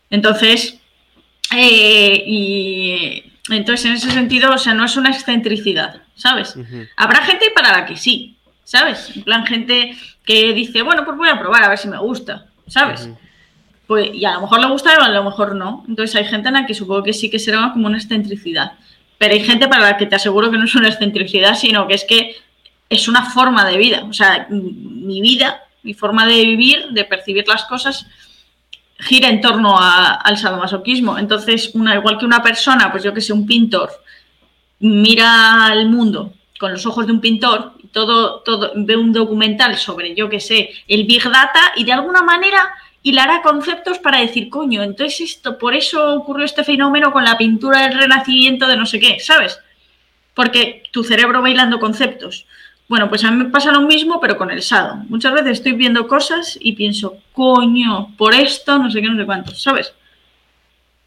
Entonces, 0.09 0.79
eh, 1.57 2.23
y 2.25 3.25
entonces 3.51 3.87
en 3.87 3.93
ese 3.95 4.13
sentido, 4.13 4.53
o 4.53 4.59
sea, 4.59 4.73
no 4.75 4.85
es 4.85 4.97
una 4.97 5.11
excentricidad, 5.11 6.03
¿sabes? 6.15 6.55
Habrá 6.97 7.23
gente 7.23 7.51
para 7.53 7.73
la 7.73 7.87
que 7.87 7.97
sí, 7.97 8.38
¿sabes? 8.69 9.17
En 9.17 9.23
plan, 9.23 9.47
gente 9.47 9.97
que 10.27 10.53
dice, 10.53 10.83
bueno, 10.83 11.03
pues 11.07 11.17
voy 11.17 11.31
a 11.31 11.39
probar 11.39 11.65
a 11.65 11.71
ver 11.71 11.79
si 11.79 11.89
me 11.89 11.97
gusta, 11.97 12.45
¿sabes? 12.67 13.09
Pues, 13.87 14.11
y 14.13 14.27
a 14.27 14.35
lo 14.35 14.43
mejor 14.43 14.61
le 14.61 14.67
gusta 14.67 14.91
y 14.93 15.03
a 15.03 15.09
lo 15.09 15.25
mejor 15.25 15.55
no. 15.55 15.87
Entonces 15.89 16.15
hay 16.17 16.27
gente 16.27 16.49
en 16.49 16.55
la 16.55 16.67
que 16.67 16.75
supongo 16.75 17.03
que 17.03 17.15
sí 17.15 17.31
que 17.31 17.39
será 17.39 17.71
como 17.73 17.87
una 17.87 17.97
excentricidad. 17.97 18.73
Pero 19.17 19.33
hay 19.33 19.43
gente 19.43 19.69
para 19.69 19.85
la 19.85 19.97
que 19.97 20.05
te 20.05 20.17
aseguro 20.17 20.51
que 20.51 20.59
no 20.59 20.67
es 20.67 20.75
una 20.75 20.89
excentricidad, 20.89 21.55
sino 21.55 21.89
que 21.89 21.95
es 21.95 22.05
que 22.05 22.37
es 22.91 23.09
una 23.09 23.31
forma 23.31 23.65
de 23.65 23.79
vida. 23.79 24.05
O 24.05 24.13
sea, 24.13 24.47
mi 24.51 25.23
vida, 25.23 25.63
mi 25.83 25.95
forma 25.95 26.27
de 26.27 26.35
vivir, 26.35 26.89
de 26.91 27.07
percibir 27.07 27.49
las 27.49 27.65
cosas, 27.65 28.07
gira 28.99 29.31
en 29.31 29.41
torno 29.41 29.79
al 29.81 30.37
sadomasoquismo. 30.37 31.17
Entonces, 31.17 31.71
una, 31.73 31.95
igual 31.95 32.19
que 32.19 32.27
una 32.27 32.43
persona, 32.43 32.93
pues 32.93 33.03
yo 33.03 33.15
que 33.15 33.23
sé, 33.23 33.33
un 33.33 33.47
pintor, 33.47 33.89
mira 34.79 35.65
al 35.65 35.89
mundo 35.89 36.35
con 36.59 36.73
los 36.73 36.85
ojos 36.85 37.07
de 37.07 37.13
un 37.13 37.21
pintor, 37.21 37.78
todo, 37.93 38.41
todo, 38.41 38.73
ve 38.75 38.97
un 38.97 39.13
documental 39.13 39.77
sobre, 39.77 40.15
yo 40.15 40.29
qué 40.29 40.41
sé, 40.41 40.71
el 40.87 41.05
Big 41.05 41.25
Data 41.25 41.73
y 41.77 41.85
de 41.85 41.93
alguna 41.93 42.23
manera 42.23 42.75
hilará 43.03 43.43
conceptos 43.43 43.99
para 43.99 44.21
decir, 44.21 44.49
coño, 44.49 44.83
entonces 44.83 45.21
esto, 45.21 45.59
por 45.59 45.75
eso 45.75 46.15
ocurrió 46.15 46.45
este 46.45 46.65
fenómeno 46.65 47.13
con 47.13 47.25
la 47.25 47.39
pintura 47.39 47.83
del 47.83 47.99
renacimiento 47.99 48.67
de 48.67 48.77
no 48.77 48.87
sé 48.87 49.01
qué, 49.01 49.19
¿sabes? 49.21 49.59
Porque 50.35 50.83
tu 50.93 51.05
cerebro 51.05 51.43
bailando 51.43 51.81
conceptos. 51.81 52.47
Bueno, 52.89 53.09
pues 53.09 53.23
a 53.25 53.31
mí 53.31 53.37
me 53.45 53.51
pasa 53.51 53.71
lo 53.71 53.83
mismo, 53.83 54.21
pero 54.21 54.39
con 54.39 54.51
el 54.51 54.63
sado. 54.63 54.97
Muchas 55.09 55.35
veces 55.35 55.59
estoy 55.59 55.73
viendo 55.73 56.09
cosas 56.09 56.59
y 56.61 56.73
pienso, 56.73 57.19
coño, 57.33 58.15
por 58.17 58.35
esto, 58.35 58.79
no 58.79 58.91
sé 58.91 59.03
qué, 59.03 59.09
no 59.09 59.19
sé 59.19 59.27
cuánto, 59.27 59.55
¿sabes? 59.55 59.93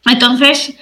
Entonces, 0.05 0.77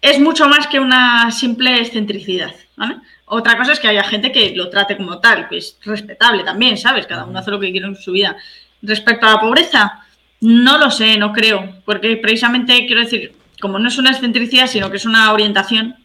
es 0.00 0.18
mucho 0.18 0.48
más 0.48 0.66
que 0.66 0.80
una 0.80 1.30
simple 1.30 1.80
excentricidad, 1.80 2.54
¿vale? 2.76 2.96
Otra 3.26 3.58
cosa 3.58 3.72
es 3.72 3.80
que 3.80 3.88
haya 3.88 4.04
gente 4.04 4.32
que 4.32 4.52
lo 4.54 4.70
trate 4.70 4.96
como 4.96 5.18
tal, 5.18 5.48
que 5.48 5.58
es 5.58 5.76
respetable 5.84 6.44
también, 6.44 6.78
¿sabes? 6.78 7.06
Cada 7.06 7.24
uno 7.24 7.38
hace 7.38 7.50
lo 7.50 7.60
que 7.60 7.70
quiere 7.70 7.86
en 7.86 7.96
su 7.96 8.12
vida. 8.12 8.36
Respecto 8.80 9.26
a 9.26 9.34
la 9.34 9.40
pobreza, 9.40 10.04
no 10.40 10.78
lo 10.78 10.90
sé, 10.90 11.18
no 11.18 11.32
creo, 11.32 11.74
porque 11.84 12.16
precisamente 12.16 12.86
quiero 12.86 13.02
decir, 13.02 13.34
como 13.60 13.78
no 13.78 13.88
es 13.88 13.98
una 13.98 14.10
excentricidad, 14.10 14.66
sino 14.66 14.90
que 14.90 14.96
es 14.96 15.04
una 15.04 15.32
orientación, 15.32 15.96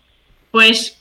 pues 0.51 0.97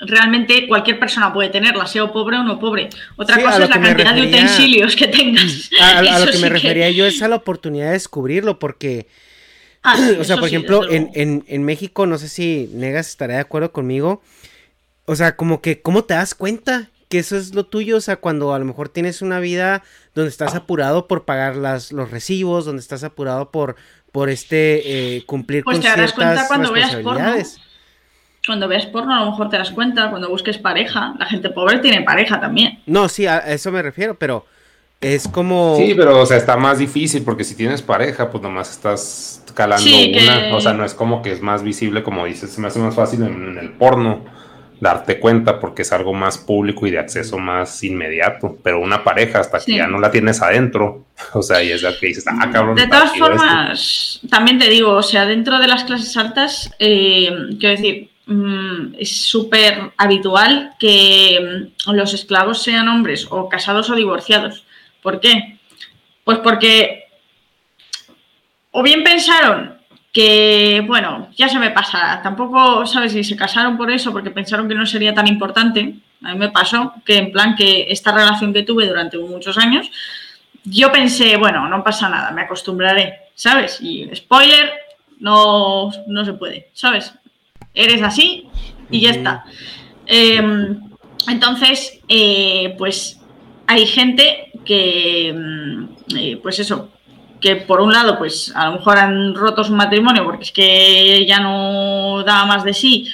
realmente 0.00 0.66
cualquier 0.66 0.98
persona 0.98 1.32
puede 1.32 1.50
tenerla, 1.50 1.86
sea 1.86 2.10
pobre 2.12 2.36
o 2.38 2.42
no 2.42 2.58
pobre. 2.58 2.90
Otra 3.16 3.40
cosa 3.40 3.64
es 3.64 3.70
la 3.70 3.80
cantidad 3.80 4.14
de 4.14 4.22
utensilios 4.22 4.96
que 4.96 5.08
tengas. 5.08 5.70
A, 5.80 6.02
lo 6.18 6.30
que 6.30 6.38
me 6.38 6.48
refería 6.48 6.90
yo 6.90 7.06
es 7.06 7.22
a 7.22 7.28
la 7.28 7.36
oportunidad 7.36 7.86
de 7.86 7.92
descubrirlo, 7.92 8.58
porque, 8.58 9.06
ah, 9.84 9.96
o 10.20 10.24
sea, 10.24 10.36
por 10.36 10.48
ejemplo, 10.48 10.90
en, 10.90 11.44
en, 11.46 11.62
México, 11.62 12.06
no 12.06 12.18
sé 12.18 12.28
si 12.28 12.70
Negas 12.72 13.08
estaría 13.08 13.36
de 13.36 13.42
acuerdo 13.42 13.70
conmigo, 13.72 14.22
o 15.06 15.14
sea, 15.14 15.36
como 15.36 15.60
que, 15.60 15.80
¿cómo 15.80 16.04
te 16.04 16.14
das 16.14 16.34
cuenta? 16.34 16.88
Que 17.08 17.18
eso 17.18 17.36
es 17.36 17.54
lo 17.54 17.66
tuyo, 17.66 17.98
o 17.98 18.00
sea, 18.00 18.16
cuando 18.16 18.54
a 18.54 18.58
lo 18.58 18.64
mejor 18.64 18.88
tienes 18.88 19.22
una 19.22 19.38
vida 19.38 19.82
donde 20.14 20.30
estás 20.30 20.54
apurado 20.54 21.06
por 21.06 21.24
pagar 21.24 21.56
las, 21.56 21.92
los 21.92 22.10
recibos, 22.10 22.64
donde 22.64 22.80
estás 22.80 23.04
apurado 23.04 23.50
por, 23.50 23.76
por 24.10 24.30
este 24.30 25.16
eh, 25.16 25.24
cumplir 25.26 25.64
pues 25.64 25.76
con 25.76 25.82
te 25.82 25.88
darás 25.88 26.12
cuenta 26.12 26.46
cuando 26.48 26.72
veas 26.72 26.96
porno. 26.96 27.34
Cuando 28.46 28.68
veas 28.68 28.86
porno 28.86 29.14
a 29.14 29.24
lo 29.24 29.30
mejor 29.30 29.48
te 29.48 29.56
das 29.56 29.70
cuenta, 29.70 30.10
cuando 30.10 30.28
busques 30.28 30.58
pareja, 30.58 31.14
la 31.18 31.26
gente 31.26 31.50
pobre 31.50 31.78
tiene 31.78 32.02
pareja 32.02 32.40
también. 32.40 32.80
No, 32.86 33.08
sí, 33.08 33.26
a 33.26 33.38
eso 33.38 33.72
me 33.72 33.80
refiero, 33.80 34.16
pero 34.16 34.44
es 35.00 35.28
como... 35.28 35.76
Sí, 35.78 35.94
pero 35.96 36.20
o 36.20 36.26
sea, 36.26 36.36
está 36.36 36.56
más 36.56 36.78
difícil 36.78 37.22
porque 37.22 37.44
si 37.44 37.54
tienes 37.54 37.82
pareja, 37.82 38.30
pues 38.30 38.42
nomás 38.42 38.70
estás 38.70 39.43
calando 39.54 39.88
una, 39.88 40.54
o 40.56 40.60
sea, 40.60 40.74
no 40.74 40.84
es 40.84 40.94
como 40.94 41.22
que 41.22 41.32
es 41.32 41.40
más 41.40 41.62
visible, 41.62 42.02
como 42.02 42.24
dices, 42.24 42.50
se 42.50 42.60
me 42.60 42.66
hace 42.66 42.78
más 42.78 42.94
fácil 42.94 43.22
en 43.22 43.58
el 43.58 43.70
porno 43.70 44.24
darte 44.80 45.18
cuenta 45.18 45.60
porque 45.60 45.82
es 45.82 45.92
algo 45.92 46.12
más 46.12 46.38
público 46.38 46.86
y 46.86 46.90
de 46.90 46.98
acceso 46.98 47.38
más 47.38 47.82
inmediato. 47.82 48.58
Pero 48.62 48.80
una 48.80 49.02
pareja, 49.04 49.40
hasta 49.40 49.58
que 49.58 49.76
ya 49.76 49.86
no 49.86 49.98
la 49.98 50.10
tienes 50.10 50.42
adentro, 50.42 51.06
o 51.32 51.42
sea, 51.42 51.62
y 51.62 51.70
es 51.70 51.82
la 51.82 51.98
que 51.98 52.08
dices, 52.08 52.24
ah, 52.28 52.50
cabrón. 52.52 52.76
De 52.76 52.86
todas 52.86 53.16
formas, 53.16 54.20
también 54.30 54.58
te 54.58 54.68
digo, 54.68 54.92
o 54.92 55.02
sea, 55.02 55.26
dentro 55.26 55.58
de 55.58 55.68
las 55.68 55.84
clases 55.84 56.16
altas, 56.16 56.70
eh, 56.78 57.30
quiero 57.58 57.76
decir, 57.76 58.10
mm, 58.26 58.94
es 58.98 59.16
súper 59.16 59.92
habitual 59.96 60.72
que 60.78 61.70
mm, 61.86 61.92
los 61.92 62.14
esclavos 62.14 62.62
sean 62.62 62.88
hombres 62.88 63.26
o 63.30 63.48
casados 63.48 63.90
o 63.90 63.94
divorciados. 63.94 64.64
¿Por 65.02 65.20
qué? 65.20 65.58
Pues 66.24 66.38
porque 66.38 67.03
o 68.76 68.82
bien 68.82 69.04
pensaron 69.04 69.78
que, 70.12 70.82
bueno, 70.84 71.28
ya 71.36 71.48
se 71.48 71.60
me 71.60 71.70
pasa. 71.70 72.20
Tampoco, 72.24 72.84
¿sabes? 72.86 73.12
Si 73.12 73.22
se 73.22 73.36
casaron 73.36 73.76
por 73.76 73.88
eso, 73.88 74.12
porque 74.12 74.32
pensaron 74.32 74.68
que 74.68 74.74
no 74.74 74.84
sería 74.84 75.14
tan 75.14 75.28
importante. 75.28 75.94
A 76.24 76.32
mí 76.32 76.38
me 76.38 76.48
pasó 76.48 76.92
que, 77.04 77.18
en 77.18 77.30
plan, 77.30 77.54
que 77.54 77.86
esta 77.88 78.10
relación 78.10 78.52
que 78.52 78.64
tuve 78.64 78.88
durante 78.88 79.16
muchos 79.16 79.58
años, 79.58 79.88
yo 80.64 80.90
pensé, 80.90 81.36
bueno, 81.36 81.68
no 81.68 81.84
pasa 81.84 82.08
nada, 82.08 82.32
me 82.32 82.42
acostumbraré, 82.42 83.14
¿sabes? 83.36 83.80
Y 83.80 84.10
spoiler, 84.12 84.72
no, 85.20 85.92
no 86.08 86.24
se 86.24 86.32
puede, 86.32 86.70
¿sabes? 86.72 87.14
Eres 87.74 88.02
así 88.02 88.48
y 88.90 89.02
ya 89.02 89.10
está. 89.10 89.44
Em, 90.04 90.80
entonces, 91.28 92.00
eh, 92.08 92.74
pues 92.76 93.20
hay 93.68 93.86
gente 93.86 94.50
que, 94.64 95.32
mm, 95.32 96.16
eh, 96.16 96.40
pues 96.42 96.58
eso, 96.58 96.90
que 97.44 97.56
por 97.56 97.82
un 97.82 97.92
lado, 97.92 98.16
pues 98.16 98.50
a 98.56 98.68
lo 98.68 98.78
mejor 98.78 98.96
han 98.96 99.34
roto 99.34 99.62
su 99.62 99.74
matrimonio 99.74 100.24
porque 100.24 100.44
es 100.44 100.50
que 100.50 101.26
ya 101.26 101.40
no 101.40 102.22
daba 102.24 102.46
más 102.46 102.64
de 102.64 102.72
sí 102.72 103.06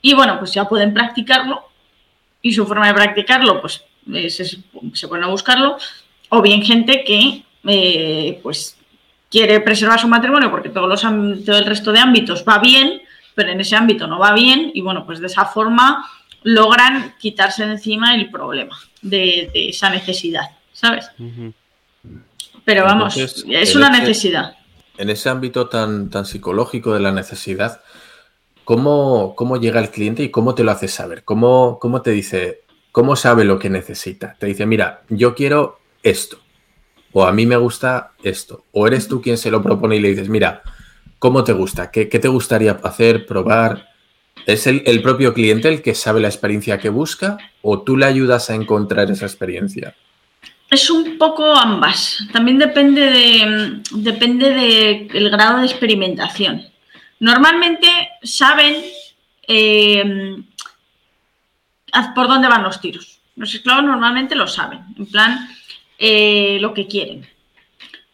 y 0.00 0.14
bueno, 0.14 0.38
pues 0.38 0.54
ya 0.54 0.68
pueden 0.68 0.94
practicarlo 0.94 1.60
y 2.40 2.52
su 2.52 2.64
forma 2.68 2.86
de 2.86 2.94
practicarlo, 2.94 3.60
pues 3.60 3.82
se, 4.28 4.44
se 4.44 5.08
ponen 5.08 5.24
a 5.24 5.26
buscarlo 5.26 5.76
o 6.28 6.40
bien 6.40 6.62
gente 6.62 7.02
que 7.02 7.42
eh, 7.64 8.38
pues 8.44 8.78
quiere 9.28 9.58
preservar 9.58 9.98
su 9.98 10.06
matrimonio 10.06 10.52
porque 10.52 10.68
todo 10.68 10.94
el 10.94 11.66
resto 11.66 11.90
de 11.90 11.98
ámbitos 11.98 12.44
va 12.48 12.60
bien, 12.60 13.02
pero 13.34 13.50
en 13.50 13.60
ese 13.60 13.74
ámbito 13.74 14.06
no 14.06 14.20
va 14.20 14.34
bien 14.34 14.70
y 14.72 14.82
bueno, 14.82 15.04
pues 15.04 15.18
de 15.18 15.26
esa 15.26 15.46
forma 15.46 16.08
logran 16.44 17.16
quitarse 17.18 17.66
de 17.66 17.72
encima 17.72 18.14
el 18.14 18.30
problema 18.30 18.78
de, 19.02 19.50
esa 19.52 19.90
necesidad, 19.90 20.48
¿sabes? 20.72 21.10
Pero 22.64 22.84
vamos, 22.84 23.16
es 23.16 23.76
una 23.76 23.90
necesidad. 23.90 24.56
En 24.96 25.10
ese 25.10 25.28
ámbito 25.28 25.68
tan, 25.68 26.08
tan 26.08 26.24
psicológico 26.24 26.94
de 26.94 27.00
la 27.00 27.12
necesidad, 27.12 27.80
¿cómo, 28.64 29.34
¿cómo 29.36 29.56
llega 29.56 29.80
el 29.80 29.90
cliente 29.90 30.22
y 30.22 30.30
cómo 30.30 30.54
te 30.54 30.64
lo 30.64 30.70
hace 30.70 30.88
saber? 30.88 31.24
¿Cómo, 31.24 31.78
¿Cómo 31.80 32.02
te 32.02 32.10
dice, 32.12 32.62
cómo 32.92 33.16
sabe 33.16 33.44
lo 33.44 33.58
que 33.58 33.70
necesita? 33.70 34.36
Te 34.38 34.46
dice, 34.46 34.66
mira, 34.66 35.02
yo 35.08 35.34
quiero 35.34 35.78
esto, 36.02 36.38
o 37.12 37.24
a 37.24 37.32
mí 37.32 37.44
me 37.44 37.56
gusta 37.56 38.12
esto, 38.22 38.64
o 38.72 38.86
eres 38.86 39.08
tú 39.08 39.20
quien 39.20 39.36
se 39.36 39.50
lo 39.50 39.62
propone 39.62 39.96
y 39.96 40.00
le 40.00 40.10
dices, 40.10 40.28
mira, 40.28 40.62
¿cómo 41.18 41.42
te 41.42 41.52
gusta? 41.52 41.90
¿Qué, 41.90 42.08
qué 42.08 42.18
te 42.18 42.28
gustaría 42.28 42.78
hacer, 42.82 43.26
probar? 43.26 43.88
¿Es 44.46 44.66
el, 44.66 44.82
el, 44.86 45.02
propio 45.02 45.32
cliente 45.32 45.68
el 45.68 45.82
que 45.82 45.94
sabe 45.94 46.20
la 46.20 46.28
experiencia 46.28 46.78
que 46.78 46.88
busca 46.88 47.38
o 47.62 47.82
tú 47.82 47.96
le 47.96 48.06
ayudas 48.06 48.50
a 48.50 48.54
encontrar 48.54 49.10
esa 49.10 49.26
experiencia? 49.26 49.96
Es 50.70 50.90
un 50.90 51.18
poco 51.18 51.54
ambas. 51.54 52.18
También 52.32 52.58
depende 52.58 53.00
de 53.02 53.82
depende 53.92 54.50
del 54.50 55.30
grado 55.30 55.58
de 55.58 55.66
experimentación. 55.66 56.66
Normalmente 57.20 57.88
saben 58.22 58.84
eh, 59.46 60.36
por 62.14 62.28
dónde 62.28 62.48
van 62.48 62.62
los 62.62 62.80
tiros. 62.80 63.20
Los 63.36 63.54
esclavos 63.54 63.84
normalmente 63.84 64.34
lo 64.34 64.46
saben, 64.46 64.80
en 64.96 65.06
plan 65.06 65.48
eh, 65.98 66.58
lo 66.60 66.72
que 66.74 66.86
quieren. 66.86 67.26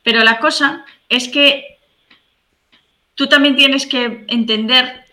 Pero 0.02 0.24
la 0.24 0.38
cosa 0.38 0.84
es 1.08 1.28
que 1.28 1.78
tú 3.14 3.26
también 3.26 3.56
tienes 3.56 3.86
que 3.86 4.24
entender 4.28 5.04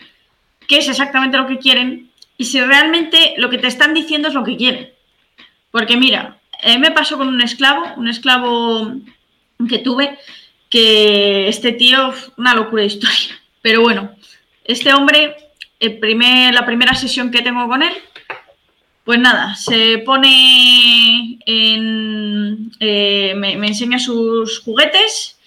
qué 0.68 0.78
es 0.78 0.88
exactamente 0.88 1.38
lo 1.38 1.48
que 1.48 1.60
quieren 1.60 2.12
y 2.38 2.46
si 2.46 2.62
realmente 2.62 3.34
lo 3.38 3.50
que 3.50 3.58
te 3.58 3.68
están 3.68 3.94
diciendo 3.94 4.28
es 4.28 4.34
lo 4.34 4.44
que 4.44 4.58
quieren. 4.58 4.90
Porque 5.72 5.98
mira, 5.98 6.37
me 6.80 6.92
pasó 6.92 7.18
con 7.18 7.28
un 7.28 7.42
esclavo, 7.42 7.84
un 7.98 8.08
esclavo 8.08 8.94
que 9.70 9.80
tuve, 9.80 10.18
que 10.70 11.48
este 11.48 11.72
tío, 11.74 12.14
una 12.38 12.54
locura 12.54 12.82
de 12.82 12.88
historia. 12.88 13.40
Pero 13.62 13.82
bueno, 13.82 14.16
este 14.64 14.94
hombre, 14.94 15.36
el 15.80 16.00
primer, 16.00 16.54
la 16.54 16.66
primera 16.66 16.94
sesión 16.96 17.32
que 17.32 17.42
tengo 17.42 17.68
con 17.68 17.84
él, 17.84 17.94
pues 19.04 19.20
nada, 19.20 19.56
se 19.56 20.00
pone 20.00 21.40
en. 21.46 22.72
Eh, 22.80 23.34
me, 23.38 23.56
me, 23.56 23.68
enseña 23.68 24.00
sus 24.00 24.60
juguetes, 24.60 25.40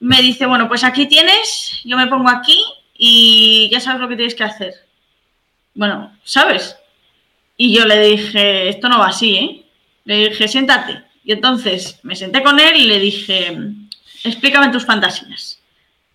me 0.00 0.20
dice, 0.22 0.46
bueno, 0.46 0.68
pues 0.68 0.82
aquí 0.82 1.06
tienes, 1.06 1.80
yo 1.84 1.96
me 1.96 2.08
pongo 2.08 2.28
aquí 2.28 2.58
y 2.98 3.68
ya 3.70 3.80
sabes 3.80 4.00
lo 4.00 4.08
que 4.08 4.16
tienes 4.16 4.34
que 4.34 4.44
hacer. 4.44 4.74
Bueno, 5.74 6.16
¿sabes? 6.24 6.76
Y 7.56 7.72
yo 7.74 7.84
le 7.86 8.00
dije, 8.00 8.68
esto 8.68 8.88
no 8.88 8.98
va 8.98 9.08
así, 9.08 9.36
¿eh? 9.36 9.65
Le 10.06 10.30
dije, 10.30 10.48
siéntate. 10.48 11.02
Y 11.24 11.32
entonces 11.32 12.00
me 12.04 12.16
senté 12.16 12.42
con 12.42 12.58
él 12.58 12.76
y 12.76 12.84
le 12.84 12.98
dije, 13.00 13.58
explícame 14.24 14.70
tus 14.70 14.86
fantasías. 14.86 15.60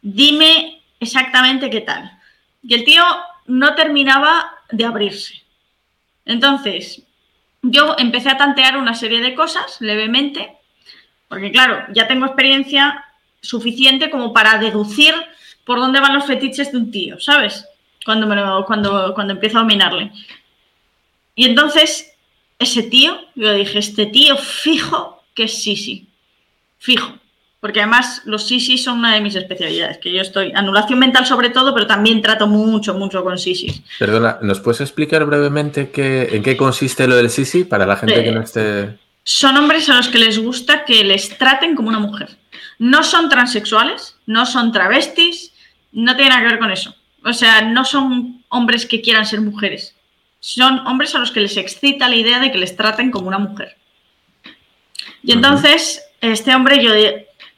Dime 0.02 0.82
exactamente 1.00 1.70
qué 1.70 1.82
tal. 1.82 2.12
Y 2.64 2.74
el 2.74 2.86
tío 2.86 3.04
no 3.48 3.76
terminaba 3.76 4.52
de 4.72 4.86
abrirse. 4.86 5.44
Entonces, 6.26 7.04
yo 7.62 7.96
empecé 7.98 8.30
a 8.30 8.38
tantear 8.38 8.78
una 8.78 8.94
serie 8.94 9.20
de 9.20 9.36
cosas 9.36 9.78
levemente, 9.82 10.54
porque 11.28 11.52
claro, 11.52 11.86
ya 11.94 12.08
tengo 12.08 12.26
experiencia 12.26 13.06
suficiente 13.42 14.10
como 14.10 14.32
para 14.32 14.58
deducir 14.58 15.14
por 15.66 15.80
dónde 15.80 16.00
van 16.00 16.14
los 16.14 16.26
fetiches 16.26 16.72
de 16.72 16.78
un 16.78 16.92
tío, 16.92 17.20
¿sabes? 17.20 17.68
Cuando, 18.06 18.66
cuando, 18.66 19.14
cuando 19.14 19.34
empiezo 19.34 19.58
a 19.58 19.62
dominarle. 19.62 20.12
Y 21.36 21.46
entonces 21.46 22.12
ese 22.62 22.84
tío, 22.84 23.18
yo 23.36 23.54
dije, 23.54 23.80
este 23.80 24.06
tío 24.06 24.38
fijo 24.38 25.24
que 25.34 25.44
es 25.44 25.64
Sisi. 25.64 26.08
Fijo. 26.78 27.18
Porque 27.60 27.80
además 27.80 28.24
los 28.26 28.48
Sisi 28.48 28.78
son 28.78 29.00
una 29.00 29.14
de 29.14 29.22
mis 29.22 29.36
especialidades, 29.36 30.00
que 30.00 30.12
yo 30.12 30.22
estoy, 30.22 30.52
anulación 30.56 30.98
mental 30.98 31.26
sobre 31.26 31.50
todo, 31.50 31.74
pero 31.74 31.86
también 31.86 32.22
trato 32.22 32.48
mucho, 32.48 32.94
mucho 32.96 33.24
con 33.24 33.38
Sisi. 33.38 33.84
Perdona, 34.00 34.40
¿nos 34.42 34.60
puedes 34.60 34.82
explicar 34.82 35.26
brevemente 35.26 35.92
qué, 35.92 36.30
en 36.32 36.44
qué 36.44 36.58
consiste 36.58 37.08
lo 37.08 37.16
del 37.16 37.30
Sisi 37.30 37.64
para 37.64 37.86
la 37.86 37.98
gente 37.98 38.24
que 38.24 38.32
no 38.32 38.42
esté... 38.42 38.98
Son 39.24 39.56
hombres 39.58 39.88
a 39.90 39.96
los 39.96 40.08
que 40.08 40.18
les 40.18 40.40
gusta 40.40 40.86
que 40.86 41.04
les 41.04 41.38
traten 41.38 41.76
como 41.76 41.90
una 41.90 42.00
mujer. 42.00 42.38
No 42.80 43.04
son 43.04 43.30
transexuales, 43.30 44.16
no 44.26 44.48
son 44.48 44.72
travestis, 44.72 45.54
no 45.92 46.16
tiene 46.16 46.30
nada 46.30 46.42
que 46.42 46.48
ver 46.48 46.60
con 46.60 46.72
eso. 46.72 46.96
O 47.24 47.34
sea, 47.34 47.62
no 47.62 47.86
son 47.86 48.44
hombres 48.50 48.88
que 48.88 49.02
quieran 49.02 49.28
ser 49.28 49.42
mujeres 49.42 49.96
son 50.42 50.86
hombres 50.88 51.16
a 51.16 51.20
los 51.20 51.32
que 51.32 51.40
les 51.40 51.56
excita 51.56 52.10
la 52.10 52.16
idea 52.16 52.40
de 52.40 52.52
que 52.52 52.58
les 52.58 52.76
traten 52.76 53.12
como 53.12 53.28
una 53.28 53.38
mujer. 53.38 53.78
Y 55.24 55.32
entonces, 55.32 56.04
este 56.20 56.54
hombre, 56.54 56.84
yo 56.84 56.92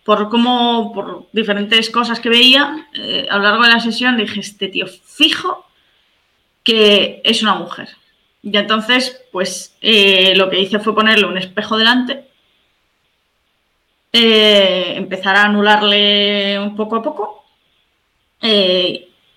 por 0.04 0.30
cómo, 0.30 0.92
por 0.94 1.28
diferentes 1.32 1.90
cosas 1.90 2.20
que 2.20 2.30
veía, 2.30 2.88
eh, 2.94 3.26
a 3.30 3.38
lo 3.38 3.44
largo 3.44 3.64
de 3.64 3.70
la 3.70 3.80
sesión 3.80 4.18
dije, 4.18 4.42
este 4.42 4.68
tío 4.68 4.86
fijo 4.88 5.66
que 6.64 7.22
es 7.24 7.42
una 7.42 7.56
mujer. 7.56 7.90
Y 8.42 8.58
entonces, 8.58 9.22
pues 9.32 9.76
eh, 9.82 10.34
lo 10.36 10.50
que 10.50 10.60
hice 10.60 10.80
fue 10.80 10.94
ponerle 10.94 11.26
un 11.26 11.38
espejo 11.38 11.78
delante, 11.78 12.26
eh, 14.12 14.94
empezar 14.98 15.38
a 15.38 15.46
anularle 15.46 16.60
un 16.60 16.76
poco 16.76 16.98
a 16.98 17.02
poco 17.02 17.46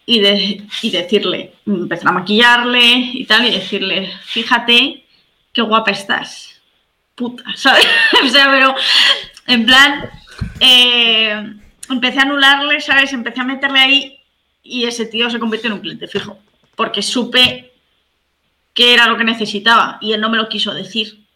y, 0.07 0.62
y 0.82 0.90
decirle, 0.90 1.54
empezar 1.66 2.09
a 2.09 2.12
maquillarle 2.12 3.11
y 3.12 3.24
tal, 3.26 3.44
y 3.46 3.50
decirle, 3.50 4.11
fíjate 4.24 5.04
qué 5.52 5.62
guapa 5.62 5.90
estás. 5.90 6.61
Puta, 7.16 7.44
¿sabes? 7.57 7.86
o 8.24 8.28
sea, 8.28 8.50
pero 8.50 8.74
en 9.46 9.66
plan, 9.66 10.09
eh, 10.61 11.54
empecé 11.90 12.20
a 12.20 12.22
anularle, 12.22 12.80
¿sabes? 12.80 13.12
Empecé 13.12 13.40
a 13.40 13.44
meterle 13.44 13.80
ahí 13.80 14.20
y 14.62 14.84
ese 14.84 15.07
tío 15.07 15.28
se 15.30 15.38
convirtió 15.38 15.68
en 15.68 15.74
un 15.74 15.80
cliente 15.80 16.09
fijo. 16.09 16.38
Porque 16.74 17.02
supe 17.02 17.72
que 18.74 18.94
era 18.94 19.07
lo 19.07 19.16
que 19.16 19.24
necesitaba 19.24 19.98
y 20.00 20.12
él 20.12 20.20
no 20.20 20.28
me 20.28 20.36
lo 20.36 20.48
quiso 20.48 20.74
decir. 20.74 21.26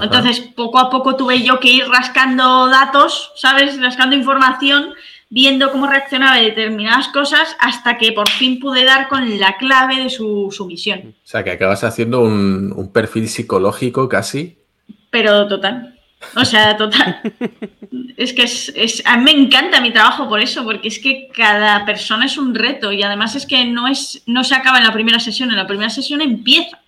Entonces, 0.00 0.40
poco 0.40 0.78
a 0.78 0.88
poco 0.88 1.16
tuve 1.16 1.42
yo 1.42 1.60
que 1.60 1.70
ir 1.70 1.86
rascando 1.86 2.68
datos, 2.68 3.32
¿sabes? 3.36 3.78
Rascando 3.78 4.16
información, 4.16 4.94
viendo 5.32 5.72
cómo 5.72 5.86
reaccionaba 5.86 6.36
determinadas 6.36 7.08
cosas 7.08 7.56
hasta 7.58 7.96
que 7.96 8.12
por 8.12 8.28
fin 8.28 8.60
pude 8.60 8.84
dar 8.84 9.08
con 9.08 9.40
la 9.40 9.56
clave 9.56 9.96
de 9.96 10.10
su, 10.10 10.54
misión. 10.68 11.14
O 11.24 11.26
sea, 11.26 11.42
que 11.42 11.52
acabas 11.52 11.84
haciendo 11.84 12.20
un, 12.20 12.70
un 12.76 12.92
perfil 12.92 13.26
psicológico 13.30 14.10
casi. 14.10 14.58
Pero 15.10 15.48
total. 15.48 15.98
O 16.36 16.44
sea, 16.44 16.76
total. 16.76 17.20
Es 18.14 18.34
que 18.34 18.42
es, 18.42 19.02
a 19.06 19.16
mí 19.16 19.24
me 19.24 19.30
encanta 19.32 19.80
mi 19.80 19.90
trabajo 19.90 20.28
por 20.28 20.40
eso, 20.40 20.64
porque 20.64 20.88
es 20.88 20.98
que 20.98 21.28
cada 21.34 21.84
persona 21.86 22.26
es 22.26 22.36
un 22.36 22.54
reto 22.54 22.92
y 22.92 23.02
además 23.02 23.34
es 23.34 23.46
que 23.46 23.64
no, 23.64 23.88
es, 23.88 24.22
no 24.26 24.44
se 24.44 24.54
acaba 24.54 24.78
en 24.78 24.84
la 24.84 24.92
primera 24.92 25.18
sesión, 25.18 25.50
en 25.50 25.56
la 25.56 25.66
primera 25.66 25.88
sesión 25.88 26.20
empieza. 26.20 26.78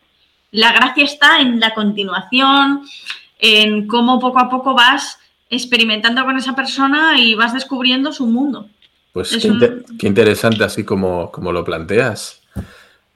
La 0.51 0.73
gracia 0.73 1.03
está 1.03 1.41
en 1.41 1.59
la 1.59 1.73
continuación, 1.73 2.83
en 3.39 3.87
cómo 3.87 4.21
poco 4.21 4.39
a 4.39 4.51
poco 4.51 4.75
vas 4.75 5.19
experimentando 5.55 6.25
con 6.25 6.37
esa 6.37 6.55
persona 6.55 7.19
y 7.19 7.35
vas 7.35 7.55
descubriendo 7.55 8.13
su 8.13 8.27
mundo. 8.27 8.69
Pues 9.13 9.37
qué, 9.99 10.07
interesante 10.07 10.65
así 10.65 10.85
como, 10.85 11.31
como 11.31 11.53
lo 11.53 11.65
planteas. 11.65 12.43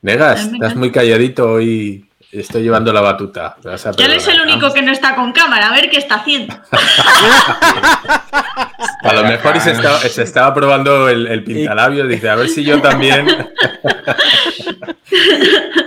Negas, 0.02 0.52
estás 0.52 0.76
muy 0.76 0.92
calladito 0.92 1.50
hoy 1.50 2.08
Estoy 2.30 2.62
llevando 2.62 2.92
la 2.92 3.00
batuta. 3.00 3.56
Ya 3.64 4.04
él 4.04 4.12
es 4.12 4.28
el 4.28 4.42
único 4.42 4.70
que 4.74 4.82
no 4.82 4.92
está 4.92 5.14
con 5.14 5.32
cámara, 5.32 5.68
a 5.68 5.72
ver 5.72 5.88
qué 5.88 5.96
está 5.96 6.16
haciendo. 6.16 6.54
a 9.02 9.12
lo 9.14 9.22
mejor 9.24 9.58
se 9.60 10.22
estaba, 10.22 10.52
probando 10.52 11.08
el, 11.08 11.26
el 11.26 11.42
pintalabio, 11.42 12.06
dice, 12.06 12.28
a 12.28 12.34
ver 12.34 12.50
si 12.50 12.64
yo 12.64 12.82
también. 12.82 13.26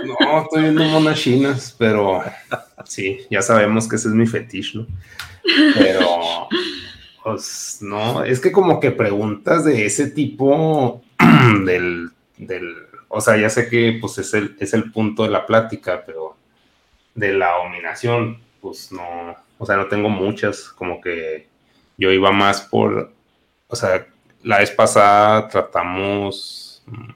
no, 0.04 0.42
estoy 0.42 0.62
viendo 0.62 0.84
monas 0.84 1.20
chinas, 1.20 1.74
pero 1.78 2.22
sí, 2.84 3.20
ya 3.30 3.42
sabemos 3.42 3.88
que 3.88 3.96
ese 3.96 4.08
es 4.08 4.14
mi 4.14 4.26
fetiche, 4.26 4.78
¿no? 4.78 4.86
Pero, 5.74 6.48
pues 7.22 7.78
no, 7.80 8.24
es 8.24 8.40
que 8.40 8.52
como 8.52 8.80
que 8.80 8.90
preguntas 8.90 9.64
de 9.64 9.86
ese 9.86 10.10
tipo 10.10 11.02
del, 11.64 12.10
del 12.36 12.76
o 13.08 13.20
sea, 13.20 13.36
ya 13.36 13.50
sé 13.50 13.68
que 13.68 13.98
pues 14.00 14.18
es 14.18 14.32
el, 14.34 14.56
es 14.58 14.72
el 14.72 14.90
punto 14.90 15.24
de 15.24 15.30
la 15.30 15.46
plática, 15.46 16.02
pero 16.06 16.36
de 17.14 17.32
la 17.34 17.52
dominación, 17.62 18.38
pues 18.60 18.90
no, 18.90 19.36
o 19.58 19.66
sea, 19.66 19.76
no 19.76 19.86
tengo 19.86 20.08
muchas, 20.08 20.68
como 20.68 21.00
que 21.00 21.46
yo 21.98 22.10
iba 22.10 22.32
más 22.32 22.62
por, 22.62 23.12
o 23.68 23.76
sea, 23.76 24.06
la 24.42 24.58
vez 24.58 24.70
pasada 24.70 25.48
tratamos 25.48 26.82
mm, 26.86 27.10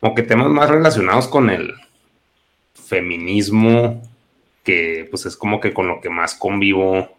como 0.00 0.14
que 0.14 0.22
temas 0.22 0.48
más 0.48 0.70
relacionados 0.70 1.26
con 1.28 1.50
el 1.50 1.74
feminismo, 2.88 4.02
que 4.64 5.06
pues 5.10 5.26
es 5.26 5.36
como 5.36 5.60
que 5.60 5.72
con 5.72 5.86
lo 5.86 6.00
que 6.00 6.10
más 6.10 6.34
convivo 6.34 7.16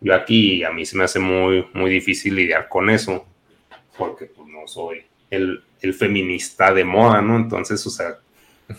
yo 0.00 0.14
aquí, 0.14 0.64
a 0.64 0.70
mí 0.70 0.86
se 0.86 0.96
me 0.96 1.04
hace 1.04 1.18
muy, 1.18 1.66
muy 1.74 1.90
difícil 1.90 2.34
lidiar 2.34 2.68
con 2.68 2.88
eso, 2.88 3.26
porque 3.98 4.26
pues 4.26 4.48
no 4.48 4.66
soy 4.66 5.02
el, 5.30 5.62
el 5.82 5.94
feminista 5.94 6.72
de 6.72 6.84
moda, 6.84 7.20
¿no? 7.20 7.36
Entonces, 7.36 7.86
o 7.86 7.90
sea, 7.90 8.16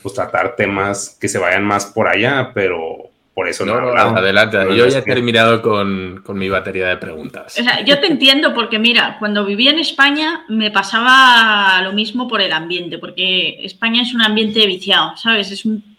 pues 0.02 0.16
tratar 0.16 0.56
temas 0.56 1.18
que 1.22 1.28
se 1.28 1.38
vayan 1.38 1.64
más 1.64 1.86
por 1.86 2.08
allá, 2.08 2.52
pero 2.54 3.12
por 3.34 3.48
eso 3.48 3.66
no, 3.66 3.80
no 3.80 3.92
Adelante, 3.92 4.58
yo 4.76 4.88
ya 4.88 5.00
he 5.00 5.02
terminado 5.04 5.62
con, 5.62 6.22
con, 6.26 6.38
mi 6.38 6.50
batería 6.50 6.88
de 6.88 6.98
preguntas. 6.98 7.58
O 7.60 7.64
sea, 7.64 7.84
yo 7.86 8.00
te 8.00 8.08
entiendo 8.08 8.54
porque 8.54 8.78
mira, 8.80 9.18
cuando 9.20 9.46
vivía 9.46 9.72
en 9.72 9.80
España 9.80 10.44
me 10.50 10.72
pasaba 10.72 11.82
lo 11.84 11.94
mismo 11.94 12.28
por 12.28 12.42
el 12.42 12.52
ambiente, 12.52 12.98
porque 12.98 13.64
España 13.64 14.02
es 14.02 14.14
un 14.14 14.22
ambiente 14.22 14.66
viciado, 14.66 15.16
¿sabes? 15.18 15.52
Es, 15.52 15.66
un, 15.66 15.91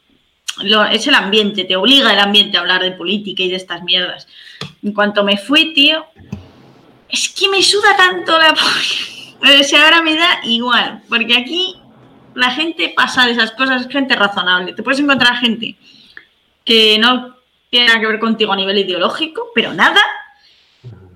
es 0.91 1.07
el 1.07 1.15
ambiente, 1.15 1.65
te 1.65 1.77
obliga 1.77 2.13
el 2.13 2.19
ambiente 2.19 2.57
a 2.57 2.61
hablar 2.61 2.83
de 2.83 2.93
política 2.93 3.43
y 3.43 3.51
de 3.51 3.57
estas 3.57 3.83
mierdas. 3.83 4.27
En 4.83 4.93
cuanto 4.93 5.25
me 5.25 5.37
fui, 5.37 5.73
tío, 5.75 6.05
es 7.09 7.29
que 7.29 7.49
me 7.49 7.63
suda 7.63 7.97
tanto 7.97 8.39
la... 8.39 8.55
O 9.43 9.77
ahora 9.77 10.03
me 10.03 10.15
da 10.15 10.39
igual, 10.45 11.03
porque 11.09 11.37
aquí 11.37 11.75
la 12.35 12.53
gente 12.53 12.93
pasa 12.95 13.27
de 13.27 13.33
esas 13.33 13.51
cosas, 13.51 13.83
es 13.83 13.89
gente 13.89 14.15
razonable. 14.15 14.73
Te 14.73 14.85
puedes 14.85 15.01
encontrar 15.01 15.37
gente 15.39 15.77
que 16.65 16.97
no 17.01 17.37
tiene 17.69 17.89
nada 17.89 18.01
que 18.01 18.07
ver 18.07 18.21
contigo 18.21 18.53
a 18.53 18.57
nivel 18.57 18.79
ideológico, 18.79 19.49
pero 19.53 19.75
nada, 19.75 20.01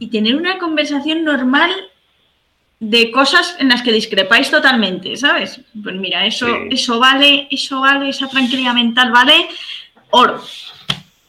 y 0.01 0.09
tener 0.09 0.35
una 0.35 0.59
conversación 0.59 1.23
normal 1.23 1.71
de 2.79 3.11
cosas 3.11 3.57
en 3.59 3.69
las 3.69 3.83
que 3.83 3.93
discrepáis 3.93 4.51
totalmente, 4.51 5.17
¿sabes? 5.17 5.61
Pues 5.83 5.95
mira, 5.97 6.27
eso, 6.27 6.47
eso 6.71 6.99
vale, 6.99 7.49
eso 7.51 7.81
vale, 7.81 8.11
esa 8.11 8.29
tranquilidad 8.29 8.75
mental 8.75 9.11
vale 9.11 9.49
oro. 10.11 10.43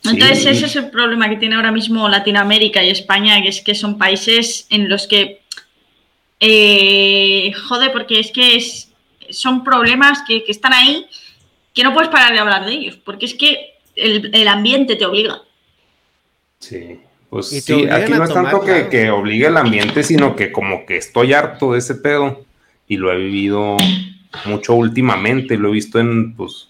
Entonces 0.04 0.46
ese 0.46 0.66
es 0.66 0.76
el 0.76 0.90
problema 0.90 1.30
que 1.30 1.36
tiene 1.38 1.56
ahora 1.56 1.72
mismo 1.72 2.08
Latinoamérica 2.08 2.84
y 2.84 2.90
España, 2.90 3.42
que 3.42 3.50
es 3.50 3.62
que 3.62 3.76
son 3.76 3.98
países 3.98 4.68
en 4.70 4.90
los 4.90 5.08
que 5.08 5.42
eh, 6.40 7.52
joder, 7.68 7.92
porque 7.92 8.20
es 8.20 8.32
que 8.32 8.56
es, 8.56 8.92
son 9.30 9.64
problemas 9.64 10.20
que, 10.28 10.44
están 10.48 10.74
ahí 10.74 11.08
que 11.74 11.84
no 11.84 11.94
puedes 11.94 12.10
parar 12.10 12.34
de 12.34 12.40
hablar 12.40 12.66
de 12.66 12.74
ellos, 12.74 12.98
porque 12.98 13.26
es 13.26 13.34
que 13.34 13.76
el, 13.96 14.48
ambiente 14.48 14.96
te 14.96 15.06
obliga. 15.06 15.42
Sí, 16.60 17.00
pues 17.30 17.48
sí, 17.48 17.90
aquí 17.90 18.14
no 18.14 18.24
es 18.24 18.34
tanto 18.34 18.62
que, 18.62 18.88
que, 18.88 19.12
obligue 19.12 19.48
el 19.48 19.58
ambiente, 19.58 20.04
sino 20.04 20.36
que 20.36 20.52
como 20.52 20.86
que 20.86 20.98
estoy 20.98 21.34
harto 21.34 21.74
de 21.74 21.80
ese 21.80 21.96
pedo 21.96 22.46
y 22.88 22.98
lo 22.98 23.12
he 23.12 23.18
vivido 23.18 23.76
mucho 24.46 24.74
últimamente, 24.76 25.58
lo 25.58 25.70
he 25.70 25.74
visto 25.74 26.00
en 26.00 26.36
pues 26.36 26.70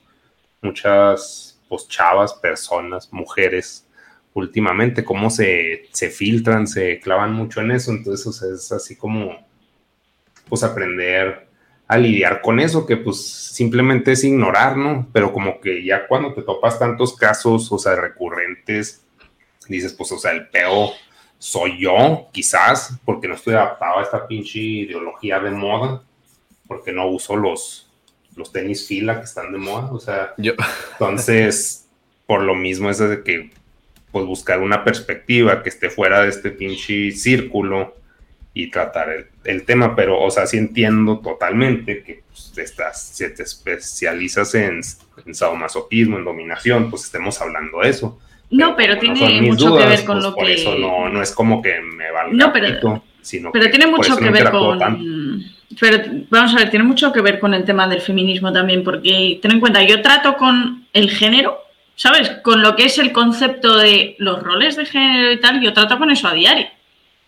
muchas 0.62 1.60
pues 1.70 1.88
chavas, 1.88 2.34
personas, 2.34 3.12
mujeres 3.12 3.86
últimamente, 4.34 5.04
cómo 5.04 5.30
se, 5.30 5.88
se 5.92 6.10
filtran, 6.10 6.68
se 6.68 7.00
clavan 7.00 7.34
mucho 7.34 7.62
en 7.62 7.72
eso, 7.72 7.92
entonces 7.92 8.42
es 8.42 8.72
así 8.72 8.96
como 8.96 9.36
pues 10.48 10.64
aprender 10.64 11.48
a 11.88 11.98
lidiar 11.98 12.42
con 12.42 12.60
eso, 12.60 12.86
que 12.86 12.98
pues 12.98 13.26
simplemente 13.26 14.12
es 14.12 14.24
ignorar, 14.24 14.78
¿no? 14.78 15.08
Pero 15.14 15.32
como 15.32 15.60
que 15.62 15.84
ya 15.84 16.08
cuando 16.08 16.34
te 16.34 16.42
topas 16.42 16.80
tantos 16.80 17.16
casos, 17.16 17.72
o 17.72 17.78
sea, 17.78 17.96
recurrentes, 17.96 19.06
dices, 19.68 19.94
pues, 19.94 20.12
o 20.12 20.18
sea, 20.18 20.32
el 20.32 20.48
peo 20.48 20.94
soy 21.40 21.80
yo, 21.80 22.28
quizás, 22.32 22.98
porque 23.06 23.28
no 23.28 23.36
estoy 23.36 23.54
adaptado 23.54 24.00
a 24.00 24.04
esta 24.04 24.28
pinche 24.28 24.60
ideología 24.60 25.40
de 25.40 25.52
moda, 25.52 26.02
porque 26.68 26.92
no 26.92 27.08
uso 27.08 27.36
los, 27.36 27.90
los 28.36 28.52
tenis 28.52 28.88
fila 28.88 29.20
que 29.20 29.26
están 29.26 29.52
de 29.52 29.60
moda, 29.60 29.92
o 29.92 30.00
sea, 30.00 30.34
yo. 30.38 30.54
entonces, 30.94 31.88
por 32.26 32.42
lo 32.42 32.56
mismo 32.56 32.90
es 32.90 32.98
de 32.98 33.24
que, 33.24 33.52
pues, 34.12 34.26
buscar 34.26 34.62
una 34.62 34.84
perspectiva 34.84 35.62
que 35.62 35.70
esté 35.70 35.90
fuera 35.90 36.22
de 36.22 36.30
este 36.30 36.50
pinche 36.50 37.12
círculo 37.12 37.96
y 38.54 38.72
tratar 38.72 39.28
el, 39.44 39.66
tema, 39.66 39.96
pero, 39.96 40.20
o 40.20 40.32
sea, 40.32 40.48
sí 40.48 40.58
entiendo 40.58 41.20
totalmente 41.20 42.02
que 42.02 42.24
pues, 42.28 42.58
estás, 42.58 43.10
si 43.10 43.32
te 43.32 43.44
especializas 43.44 44.56
en, 44.56 44.82
en 45.26 45.36
sadomasoquismo, 45.36 46.18
en 46.18 46.26
dominación, 46.26 46.90
pues 46.90 47.04
estemos 47.04 47.40
hablando 47.40 47.82
de 47.82 47.90
eso. 47.90 48.20
No, 48.50 48.76
pero, 48.76 48.98
tiene 48.98 49.42
mucho 49.42 49.76
que 49.76 49.86
ver 49.86 50.06
con 50.06 50.16
pues, 50.18 50.26
lo 50.26 50.36
por 50.36 50.46
que... 50.46 50.54
eso 50.54 50.76
no, 50.76 51.10
no 51.10 51.22
es 51.22 51.32
como 51.34 51.62
que 51.62 51.82
me 51.82 52.12
valga 52.12 52.34
no, 52.34 52.54
pero, 52.54 53.04
sino 53.22 53.52
pero 53.52 53.70
tiene 53.70 53.88
mucho 53.88 54.16
que 54.18 54.30
ver 54.30 54.50
con... 54.52 54.80
Pero 55.80 56.04
vamos 56.30 56.54
a 56.54 56.58
ver, 56.58 56.70
tiene 56.70 56.86
mucho 56.86 57.12
que 57.12 57.22
ver 57.22 57.40
con 57.40 57.54
el 57.54 57.66
tema 57.66 57.88
del 57.88 58.02
feminismo 58.02 58.54
también, 58.54 58.84
porque 58.84 59.38
ten 59.42 59.52
en 59.52 59.60
cuenta, 59.60 59.84
yo 59.84 60.02
trato 60.02 60.36
con 60.38 60.88
el 60.94 61.12
género, 61.12 61.60
¿sabes? 61.96 62.30
Con 62.42 62.62
lo 62.62 62.76
que 62.76 62.86
es 62.86 62.98
el 62.98 63.12
concepto 63.12 63.78
de 63.78 64.16
los 64.18 64.42
roles 64.42 64.78
de 64.78 64.86
género 64.86 65.34
y 65.34 65.40
tal, 65.42 65.62
yo 65.62 65.74
trato 65.74 65.98
con 66.00 66.10
eso 66.10 66.30
a 66.30 66.34
diario. 66.34 66.68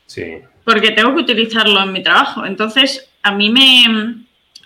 Sí 0.06 0.24
porque 0.70 0.92
tengo 0.92 1.16
que 1.16 1.22
utilizarlo 1.22 1.82
en 1.82 1.92
mi 1.92 2.04
trabajo. 2.04 2.46
Entonces, 2.46 3.10
a 3.24 3.32
mí 3.32 3.50
me... 3.50 4.16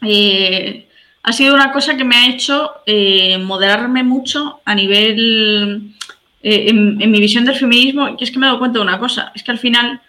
Eh, 0.01 0.85
ha 1.23 1.31
sido 1.31 1.55
una 1.55 1.71
cosa 1.71 1.95
que 1.95 2.03
me 2.03 2.17
ha 2.17 2.27
hecho 2.27 2.71
eh, 2.85 3.38
moderarme 3.38 4.03
mucho 4.03 4.59
a 4.65 4.75
nivel... 4.75 5.95
Eh, 6.43 6.69
en, 6.69 6.97
mi 6.97 7.19
visión 7.19 7.45
del 7.45 7.55
feminismo, 7.55 8.17
que 8.17 8.25
es 8.25 8.31
que 8.31 8.37
me 8.37 8.45
he 8.45 8.49
dado 8.49 8.59
cuenta 8.59 8.79
de 8.79 8.83
una 8.83 8.99
cosa, 8.99 9.31
es 9.33 9.43
que 9.43 9.51
al 9.51 9.59
final 9.59 10.01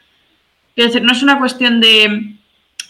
Quiero 0.74 0.90
decir, 0.90 1.02
no 1.02 1.12
es 1.12 1.22
una 1.22 1.38
cuestión 1.38 1.80
de. 1.80 2.34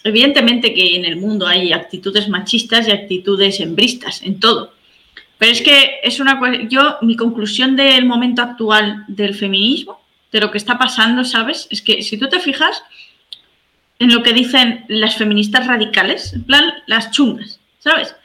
Evidentemente 0.03 0.73
que 0.73 0.95
en 0.95 1.05
el 1.05 1.17
mundo 1.17 1.47
hay 1.47 1.73
actitudes 1.73 2.29
machistas 2.29 2.87
y 2.87 2.91
actitudes 2.91 3.59
hembristas, 3.59 4.21
en 4.21 4.39
todo. 4.39 4.73
Pero 5.37 5.51
es 5.51 5.61
que 5.61 5.99
es 6.03 6.19
una 6.19 6.39
yo 6.67 6.97
mi 7.01 7.15
conclusión 7.15 7.75
del 7.75 8.05
momento 8.05 8.41
actual 8.41 9.03
del 9.07 9.33
feminismo, 9.33 9.99
de 10.31 10.41
lo 10.41 10.51
que 10.51 10.57
está 10.57 10.77
pasando, 10.77 11.23
¿sabes? 11.23 11.67
Es 11.71 11.81
que 11.81 12.03
si 12.03 12.17
tú 12.17 12.27
te 12.29 12.39
fijas 12.39 12.83
en 13.99 14.13
lo 14.13 14.21
que 14.21 14.33
dicen 14.33 14.85
las 14.87 15.15
feministas 15.15 15.65
radicales, 15.67 16.33
en 16.33 16.43
plan 16.43 16.73
las 16.87 17.11
chungas, 17.11 17.59
¿sabes? 17.79 18.15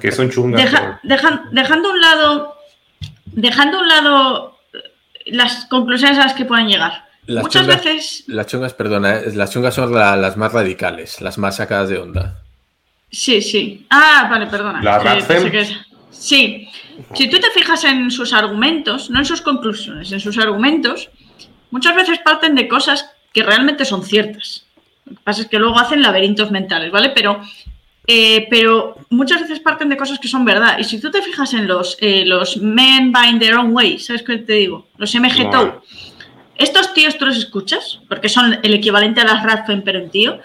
Que 0.00 0.12
son 0.12 0.30
chungas. 0.30 0.70
dejando 1.02 1.90
un 1.90 2.00
lado 2.00 2.54
dejando 3.26 3.78
a 3.78 3.80
un 3.82 3.88
lado 3.88 4.55
las 5.26 5.66
conclusiones 5.66 6.18
a 6.18 6.24
las 6.24 6.34
que 6.34 6.44
puedan 6.44 6.68
llegar. 6.68 7.06
Muchas 7.28 7.66
veces. 7.66 8.24
Las 8.28 8.46
chungas, 8.46 8.74
perdona, 8.74 9.16
eh, 9.18 9.32
las 9.34 9.50
chungas 9.50 9.74
son 9.74 9.92
las 9.92 10.36
más 10.36 10.52
radicales, 10.52 11.20
las 11.20 11.38
más 11.38 11.56
sacadas 11.56 11.88
de 11.88 11.98
onda. 11.98 12.42
Sí, 13.10 13.42
sí. 13.42 13.86
Ah, 13.90 14.28
vale, 14.30 14.46
perdona. 14.46 14.82
La 14.82 15.20
Sí. 16.10 16.68
Si 17.14 17.28
tú 17.28 17.38
te 17.38 17.50
fijas 17.50 17.84
en 17.84 18.10
sus 18.10 18.32
argumentos, 18.32 19.10
no 19.10 19.18
en 19.18 19.24
sus 19.26 19.42
conclusiones, 19.42 20.12
en 20.12 20.20
sus 20.20 20.38
argumentos, 20.38 21.10
muchas 21.70 21.94
veces 21.94 22.20
parten 22.24 22.54
de 22.54 22.68
cosas 22.68 23.10
que 23.34 23.42
realmente 23.42 23.84
son 23.84 24.02
ciertas. 24.02 24.64
Lo 25.04 25.14
que 25.14 25.22
pasa 25.22 25.42
es 25.42 25.48
que 25.48 25.58
luego 25.58 25.78
hacen 25.78 26.02
laberintos 26.02 26.50
mentales, 26.50 26.90
¿vale? 26.90 27.10
Pero 27.10 27.40
eh, 28.06 28.46
pero 28.48 28.96
muchas 29.10 29.42
veces 29.42 29.60
parten 29.60 29.88
de 29.88 29.96
cosas 29.96 30.18
que 30.18 30.28
son 30.28 30.44
verdad. 30.44 30.78
Y 30.78 30.84
si 30.84 31.00
tú 31.00 31.10
te 31.10 31.22
fijas 31.22 31.52
en 31.54 31.66
los, 31.66 31.96
eh, 32.00 32.24
los 32.24 32.56
Men 32.58 33.12
Bind 33.12 33.40
Their 33.40 33.54
Own 33.54 33.74
Way, 33.74 33.98
¿sabes 33.98 34.22
qué 34.22 34.38
te 34.38 34.52
digo? 34.54 34.86
Los 34.96 35.14
MGTOW. 35.14 35.82
Estos 36.56 36.94
tíos 36.94 37.18
tú 37.18 37.26
los 37.26 37.36
escuchas, 37.36 38.00
porque 38.08 38.28
son 38.28 38.58
el 38.62 38.74
equivalente 38.74 39.20
a 39.20 39.24
las 39.24 39.42
Radfem, 39.42 39.82
pero 39.82 39.98
en 39.98 40.10
tío. 40.10 40.38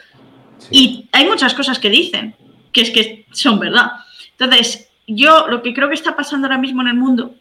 Y 0.69 1.07
hay 1.11 1.25
muchas 1.25 1.53
cosas 1.53 1.79
que 1.79 1.89
dicen, 1.89 2.35
que 2.71 2.81
es 2.81 2.89
que 2.89 3.25
son 3.31 3.59
verdad. 3.59 3.91
Entonces, 4.37 4.89
yo 5.07 5.47
lo 5.47 5.61
que 5.61 5.73
creo 5.73 5.87
que 5.87 5.95
está 5.95 6.15
pasando 6.15 6.47
ahora 6.47 6.57
mismo 6.57 6.81
en 6.81 6.89
el 6.89 6.95
mundo 6.95 7.35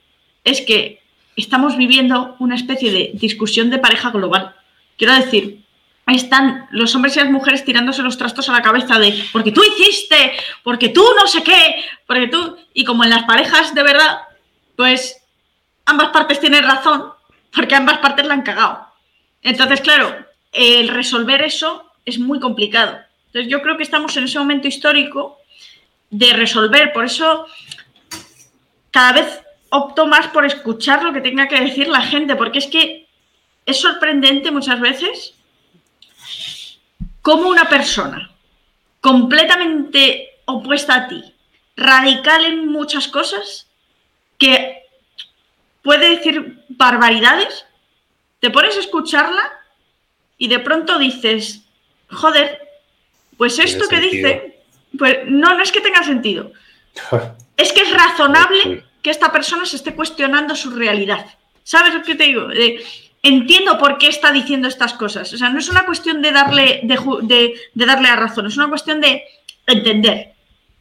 es 0.44 0.60
que 0.60 1.01
estamos 1.36 1.76
viviendo 1.76 2.36
una 2.38 2.55
especie 2.55 2.92
de 2.92 3.10
discusión 3.14 3.70
de 3.70 3.78
pareja 3.78 4.10
global. 4.10 4.55
Quiero 4.97 5.14
decir, 5.14 5.60
están 6.16 6.66
los 6.70 6.95
hombres 6.95 7.16
y 7.16 7.20
las 7.20 7.31
mujeres 7.31 7.65
tirándose 7.65 8.03
los 8.03 8.19
trastos 8.19 8.49
a 8.49 8.53
la 8.53 8.62
cabeza 8.62 8.99
de 8.99 9.24
porque 9.32 9.53
tú 9.53 9.62
hiciste, 9.62 10.32
porque 10.62 10.89
tú 10.89 11.05
no 11.19 11.27
sé 11.27 11.43
qué, 11.43 11.85
porque 12.07 12.28
tú. 12.28 12.57
Y 12.73 12.85
como 12.85 13.05
en 13.05 13.11
las 13.11 13.24
parejas 13.24 13.74
de 13.74 13.82
verdad, 13.82 14.20
pues 14.77 15.23
ambas 15.85 16.09
partes 16.09 16.41
tienen 16.41 16.65
razón, 16.65 17.12
porque 17.53 17.74
ambas 17.74 17.99
partes 17.99 18.27
la 18.27 18.35
han 18.35 18.43
cagado. 18.43 18.87
Entonces, 19.43 19.81
claro, 19.81 20.27
el 20.53 20.89
resolver 20.89 21.43
eso 21.43 21.91
es 22.05 22.19
muy 22.19 22.41
complicado. 22.41 22.99
Entonces, 23.27 23.51
yo 23.51 23.62
creo 23.62 23.77
que 23.77 23.82
estamos 23.82 24.16
en 24.16 24.24
ese 24.24 24.39
momento 24.39 24.69
histórico 24.69 25.39
de 26.11 26.32
resolver. 26.32 26.93
Por 26.93 27.05
eso, 27.05 27.47
cada 28.91 29.12
vez 29.12 29.41
opto 29.70 30.07
más 30.07 30.28
por 30.28 30.45
escuchar 30.45 31.03
lo 31.03 31.12
que 31.12 31.20
tenga 31.20 31.47
que 31.47 31.61
decir 31.61 31.89
la 31.89 32.03
gente, 32.03 32.35
porque 32.37 32.59
es 32.59 32.66
que 32.66 33.07
es 33.66 33.81
sorprendente 33.81 34.51
muchas 34.51 34.81
veces 34.81 35.35
como 37.22 37.48
una 37.48 37.68
persona 37.68 38.30
completamente 39.01 40.40
opuesta 40.44 40.94
a 40.94 41.09
ti, 41.09 41.22
radical 41.76 42.44
en 42.44 42.68
muchas 42.68 43.09
cosas, 43.09 43.66
que 44.38 44.84
puede 45.82 46.16
decir 46.16 46.64
barbaridades, 46.68 47.66
te 48.40 48.51
pones 48.51 48.76
a 48.76 48.80
escucharla 48.80 49.52
y 50.38 50.48
de 50.48 50.59
pronto 50.59 50.98
dices, 50.98 51.62
joder, 52.09 52.59
pues 53.36 53.59
esto 53.59 53.88
que 53.88 54.01
dice, 54.01 54.62
pues 54.98 55.18
no, 55.26 55.55
no 55.55 55.62
es 55.62 55.72
que 55.72 55.80
tenga 55.80 56.02
sentido, 56.02 56.52
es 57.56 57.72
que 57.72 57.82
es 57.82 57.92
razonable 57.92 58.84
que 59.02 59.10
esta 59.10 59.32
persona 59.32 59.64
se 59.64 59.76
esté 59.76 59.94
cuestionando 59.94 60.55
su 60.55 60.70
realidad. 60.70 61.26
¿Sabes 61.62 61.94
lo 61.94 62.02
que 62.02 62.14
te 62.14 62.24
digo? 62.24 62.48
Entiendo 63.22 63.78
por 63.78 63.98
qué 63.98 64.09
está 64.09 64.32
diciendo 64.32 64.68
estas 64.68 64.94
cosas. 64.94 65.32
O 65.32 65.36
sea, 65.36 65.51
no 65.51 65.59
es 65.59 65.68
una 65.68 65.84
cuestión 65.84 66.22
de 66.22 66.32
darle, 66.32 66.80
de, 66.82 67.55
darle 67.74 68.09
a 68.09 68.16
razón, 68.16 68.47
es 68.47 68.56
una 68.56 68.68
cuestión 68.68 69.01
de 69.01 69.24
entender. 69.66 70.32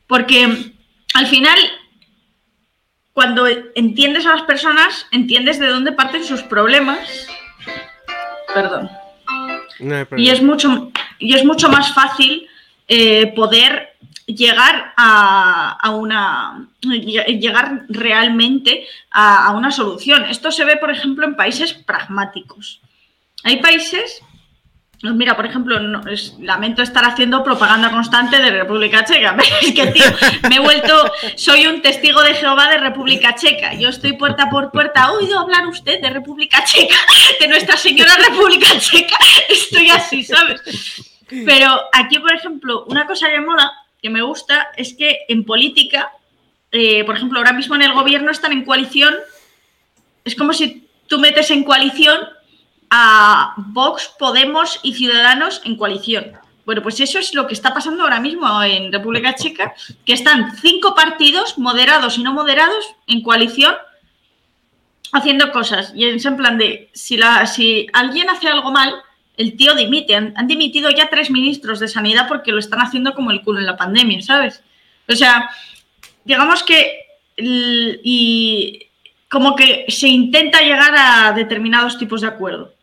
Porque 0.08 0.74
al 1.14 1.28
final, 1.28 1.58
cuando 3.14 3.46
entiendes 3.76 4.26
a 4.26 4.36
las 4.36 4.44
personas, 4.44 5.06
entiendes 5.12 5.60
de 5.60 5.68
dónde 5.68 5.92
parten 5.92 6.24
sus 6.24 6.42
problemas. 6.44 7.28
Perdón. 8.54 8.90
y, 10.18 10.30
es 10.30 10.42
mucho, 10.42 10.92
y 11.20 11.36
es 11.36 11.46
mucho 11.46 11.70
más 11.70 11.94
fácil 11.94 12.48
eh, 12.88 13.28
poder 13.36 13.96
llegar 14.36 14.94
a, 14.96 15.90
una 15.92 16.68
llegar 16.82 17.86
realmente 17.90 18.88
a, 19.12 19.52
una 19.52 19.72
solución. 19.72 20.26
Esto 20.26 20.52
se 20.52 20.66
ve, 20.66 20.78
por 20.78 20.92
ejemplo, 20.92 21.26
en 21.26 21.36
países 21.36 21.74
pragmáticos. 21.74 22.82
Hay 23.44 23.58
países, 23.58 24.22
mira, 25.02 25.36
por 25.36 25.46
ejemplo, 25.46 25.80
lamento 26.40 26.82
estar 26.82 27.06
haciendo 27.06 27.44
propaganda 27.44 27.90
constante 27.90 28.40
de 28.40 28.52
República 28.52 29.04
Checa. 29.04 29.36
Es 29.62 29.74
que, 29.74 29.88
tío, 29.88 30.06
me 30.50 30.58
he 30.58 30.60
vuelto, 30.60 31.12
soy 31.36 31.68
un 31.68 31.82
testigo 31.82 32.22
de 32.22 32.36
Jehová 32.36 32.70
de 32.70 32.78
República 32.78 33.34
Checa. 33.36 33.74
Yo 33.74 33.90
estoy 33.90 34.14
puerta 34.14 34.50
por 34.50 34.72
puerta. 34.72 35.04
¿Ha 35.04 35.12
oído 35.14 35.40
hablar 35.40 35.68
usted 35.68 36.02
de 36.02 36.10
República 36.10 36.64
Checa? 36.64 36.98
De 37.40 37.48
Nuestra 37.48 37.78
Señora 37.78 38.16
República 38.30 38.78
Checa. 38.78 39.18
Estoy 39.50 39.90
así, 39.90 40.24
¿sabes? 40.24 40.62
Pero 41.46 41.80
aquí, 41.94 42.20
por 42.20 42.34
ejemplo, 42.34 42.86
una 42.88 43.06
cosa 43.06 43.30
que 43.30 43.40
mola 43.40 43.72
que 44.02 44.10
me 44.10 44.22
gusta 44.22 44.70
es 44.78 44.94
que 44.94 45.20
en 45.28 45.44
política, 45.44 46.12
eh, 46.72 47.04
por 47.04 47.16
ejemplo, 47.16 47.40
ahora 47.40 47.54
mismo 47.54 47.76
en 47.76 47.82
el 47.82 47.94
gobierno 47.94 48.32
están 48.32 48.52
en 48.52 48.66
coalición, 48.66 49.16
es 50.26 50.36
como 50.36 50.54
si 50.54 50.88
tú 51.08 51.20
metes 51.20 51.52
en 51.52 51.64
coalición 51.64 52.20
a 52.90 53.54
Vox, 53.58 54.12
Podemos 54.18 54.80
y 54.84 54.94
Ciudadanos 54.94 55.62
en 55.66 55.76
coalición. 55.76 56.32
Bueno, 56.66 56.84
pues 56.84 57.00
eso 57.00 57.18
es 57.18 57.34
lo 57.34 57.48
que 57.48 57.54
está 57.54 57.74
pasando 57.74 58.04
ahora 58.04 58.20
mismo 58.20 58.62
en 58.62 58.92
República 58.92 59.34
Checa, 59.34 59.74
que 60.06 60.14
están 60.14 60.56
cinco 60.58 60.94
partidos, 60.94 61.58
moderados 61.58 62.18
y 62.18 62.24
no 62.24 62.34
moderados, 62.34 62.86
en 63.08 63.24
coalición, 63.24 63.74
haciendo 65.12 65.52
cosas. 65.52 65.92
Y 65.96 66.06
en 66.06 66.38
plan 66.38 66.58
de, 66.58 66.90
si, 66.94 67.18
la, 67.18 67.48
si 67.48 67.88
alguien 67.94 68.30
hace 68.30 68.50
algo 68.50 68.72
mal, 68.72 68.94
el 69.40 69.56
tío 69.56 69.74
dimite. 69.74 70.16
Han, 70.16 70.48
dimitido 70.48 70.90
ya 70.92 71.10
tres 71.10 71.32
ministros 71.32 71.80
de 71.80 71.88
sanidad 71.88 72.28
porque 72.28 72.52
lo 72.52 72.60
están 72.60 72.82
haciendo 72.82 73.16
como 73.16 73.32
el 73.32 73.42
culo 73.42 73.60
en 73.60 73.66
la 73.66 73.78
pandemia, 73.78 74.22
¿sabes? 74.22 74.62
O 75.08 75.16
sea, 75.16 75.50
digamos 76.26 76.62
que 76.62 77.06
y 77.38 78.88
como 79.30 79.56
que 79.56 79.86
se 79.88 80.10
intenta 80.10 80.62
llegar 80.62 80.94
a 80.94 81.32
determinados 81.32 81.98
tipos 81.98 82.20
de 82.20 82.28
acuerdo. 82.28 82.74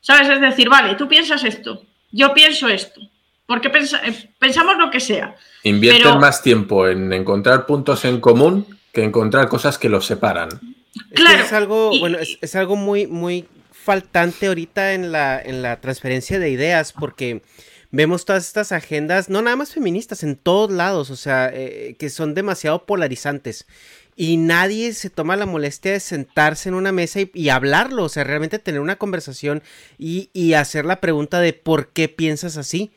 ¿Sabes? 0.00 0.28
Es 0.28 0.40
decir, 0.42 0.68
vale, 0.68 0.94
tú 0.94 1.08
piensas 1.08 1.42
esto, 1.42 1.82
yo 2.12 2.34
pienso 2.34 2.68
esto. 2.68 3.00
Porque 3.46 3.68
eh, 3.68 4.30
pensamos 4.38 4.76
lo 4.76 4.90
que 4.90 5.00
sea. 5.00 5.34
Invierten 5.62 6.18
más 6.18 6.42
tiempo 6.42 6.86
en 6.86 7.12
encontrar 7.14 7.64
puntos 7.64 8.04
en 8.04 8.20
común 8.20 8.66
que 8.92 9.02
encontrar 9.02 9.48
cosas 9.48 9.78
que 9.78 9.88
los 9.88 10.04
separan. 10.04 10.50
Claro. 11.14 11.42
Es, 11.42 11.52
algo, 11.52 11.98
bueno, 11.98 12.18
es, 12.18 12.38
es, 12.40 12.54
algo 12.54 12.76
muy, 12.76 13.06
muy 13.06 13.46
faltante 13.84 14.46
ahorita 14.46 14.94
en 14.94 15.12
la, 15.12 15.40
en 15.40 15.62
la 15.62 15.80
transferencia 15.80 16.38
de 16.38 16.48
ideas 16.50 16.92
porque 16.92 17.42
vemos 17.90 18.24
todas 18.24 18.46
estas 18.46 18.72
agendas, 18.72 19.28
no 19.28 19.42
nada 19.42 19.56
más 19.56 19.74
feministas, 19.74 20.22
en 20.22 20.36
todos 20.36 20.70
lados, 20.70 21.10
o 21.10 21.16
sea, 21.16 21.50
eh, 21.52 21.94
que 21.98 22.10
son 22.10 22.34
demasiado 22.34 22.86
polarizantes. 22.86 23.66
Y 24.16 24.36
nadie 24.36 24.92
se 24.94 25.10
toma 25.10 25.36
la 25.36 25.46
molestia 25.46 25.92
de 25.92 26.00
sentarse 26.00 26.68
en 26.68 26.76
una 26.76 26.92
mesa 26.92 27.20
y, 27.32 27.48
hablarlo, 27.48 28.04
o 28.04 28.08
sea, 28.08 28.24
realmente 28.24 28.58
tener 28.58 28.80
una 28.80 28.96
conversación 28.96 29.62
y, 29.98 30.30
y 30.32 30.54
hacer 30.54 30.84
la 30.84 31.00
pregunta 31.00 31.40
de 31.40 31.52
por 31.52 31.88
qué 31.88 32.08
piensas 32.08 32.56
así, 32.56 32.92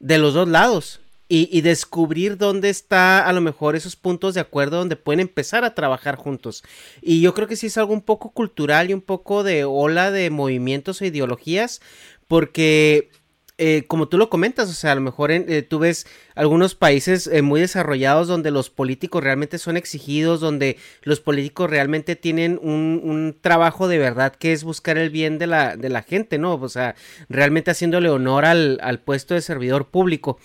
de 0.00 0.18
los 0.18 0.34
dos 0.34 0.48
lados 0.48 1.00
y, 1.32 1.60
descubrir 1.60 2.36
dónde 2.36 2.70
está 2.70 3.24
a 3.24 3.32
lo 3.32 3.40
mejor 3.40 3.76
esos 3.76 3.94
puntos 3.94 4.34
de 4.34 4.40
acuerdo 4.40 4.78
donde 4.78 4.96
pueden 4.96 5.20
empezar 5.20 5.64
a 5.64 5.76
trabajar 5.76 6.16
juntos. 6.16 6.64
Y 7.00 7.20
yo 7.20 7.34
creo 7.34 7.46
que 7.46 7.54
sí 7.54 7.68
es 7.68 7.78
algo 7.78 7.92
un 7.92 8.02
poco 8.02 8.32
cultural 8.32 8.90
y 8.90 8.94
un 8.94 9.00
poco 9.00 9.44
de 9.44 9.64
ola 9.64 10.10
de 10.10 10.28
movimientos 10.30 11.00
e 11.00 11.06
ideologías, 11.06 11.80
porque 12.26 13.10
eh, 13.58 13.84
como 13.86 14.08
tú 14.08 14.18
lo 14.18 14.28
comentas, 14.28 14.68
o 14.70 14.72
sea, 14.72 14.90
a 14.90 14.94
lo 14.96 15.02
mejor 15.02 15.30
eh, 15.30 15.62
tú 15.62 15.78
ves 15.78 16.04
algunos 16.34 16.74
países 16.74 17.28
eh, 17.28 17.42
muy 17.42 17.60
desarrollados 17.60 18.26
donde 18.26 18.50
los 18.50 18.68
políticos 18.68 19.22
realmente 19.22 19.58
son 19.58 19.76
exigidos, 19.76 20.40
donde 20.40 20.78
los 21.02 21.20
políticos 21.20 21.70
realmente 21.70 22.16
tienen 22.16 22.58
un, 22.60 23.00
un, 23.04 23.36
trabajo 23.40 23.86
de 23.86 23.98
verdad 23.98 24.34
que 24.34 24.52
es 24.52 24.64
buscar 24.64 24.98
el 24.98 25.10
bien 25.10 25.38
de 25.38 25.46
la, 25.46 25.76
de 25.76 25.90
la 25.90 26.02
gente, 26.02 26.38
¿no? 26.38 26.54
O 26.54 26.68
sea, 26.68 26.96
realmente 27.28 27.70
haciéndole 27.70 28.08
honor 28.08 28.46
al, 28.46 28.80
al 28.82 28.98
puesto 28.98 29.34
de 29.34 29.42
servidor 29.42 29.90
público. 29.90 30.38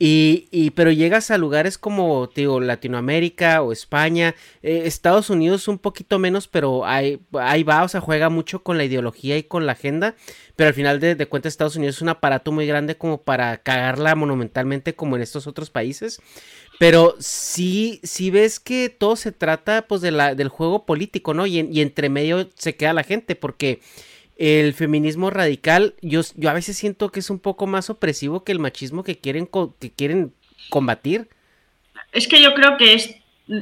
Y, 0.00 0.70
pero 0.76 0.92
llegas 0.92 1.32
a 1.32 1.38
lugares 1.38 1.76
como, 1.76 2.28
digo, 2.32 2.60
Latinoamérica 2.60 3.62
o 3.62 3.72
España, 3.72 4.36
eh, 4.62 4.82
Estados 4.84 5.28
Unidos 5.28 5.66
un 5.66 5.78
poquito 5.78 6.20
menos, 6.20 6.46
pero 6.46 6.86
ahí, 6.86 7.20
ahí 7.32 7.64
va, 7.64 7.82
o 7.82 7.88
sea, 7.88 8.00
juega 8.00 8.28
mucho 8.28 8.62
con 8.62 8.78
la 8.78 8.84
ideología 8.84 9.36
y 9.36 9.42
con 9.42 9.66
la 9.66 9.72
agenda, 9.72 10.14
pero 10.54 10.68
al 10.68 10.74
final 10.74 11.00
de, 11.00 11.16
de 11.16 11.26
cuentas 11.26 11.52
Estados 11.52 11.74
Unidos 11.74 11.96
es 11.96 12.02
un 12.02 12.10
aparato 12.10 12.52
muy 12.52 12.64
grande 12.64 12.96
como 12.96 13.22
para 13.22 13.56
cagarla 13.58 14.14
monumentalmente 14.14 14.94
como 14.94 15.16
en 15.16 15.22
estos 15.22 15.48
otros 15.48 15.70
países. 15.70 16.20
Pero 16.78 17.16
sí, 17.18 18.00
sí 18.04 18.30
ves 18.30 18.60
que 18.60 18.88
todo 18.88 19.16
se 19.16 19.32
trata 19.32 19.88
pues 19.88 20.00
de 20.00 20.12
la, 20.12 20.36
del 20.36 20.48
juego 20.48 20.86
político, 20.86 21.34
¿no? 21.34 21.44
Y, 21.44 21.58
y 21.58 21.80
entre 21.80 22.08
medio 22.08 22.48
se 22.54 22.76
queda 22.76 22.92
la 22.92 23.02
gente, 23.02 23.34
porque 23.34 23.80
el 24.38 24.72
feminismo 24.72 25.30
radical, 25.30 25.94
yo, 26.00 26.20
yo 26.36 26.48
a 26.48 26.54
veces 26.54 26.76
siento 26.76 27.10
que 27.10 27.20
es 27.20 27.28
un 27.28 27.40
poco 27.40 27.66
más 27.66 27.90
opresivo 27.90 28.44
que 28.44 28.52
el 28.52 28.60
machismo 28.60 29.02
que 29.02 29.18
quieren, 29.18 29.48
que 29.80 29.90
quieren 29.90 30.32
combatir. 30.70 31.28
Es 32.12 32.28
que 32.28 32.40
yo 32.40 32.54
creo 32.54 32.76
que 32.76 32.94
es, 32.94 33.16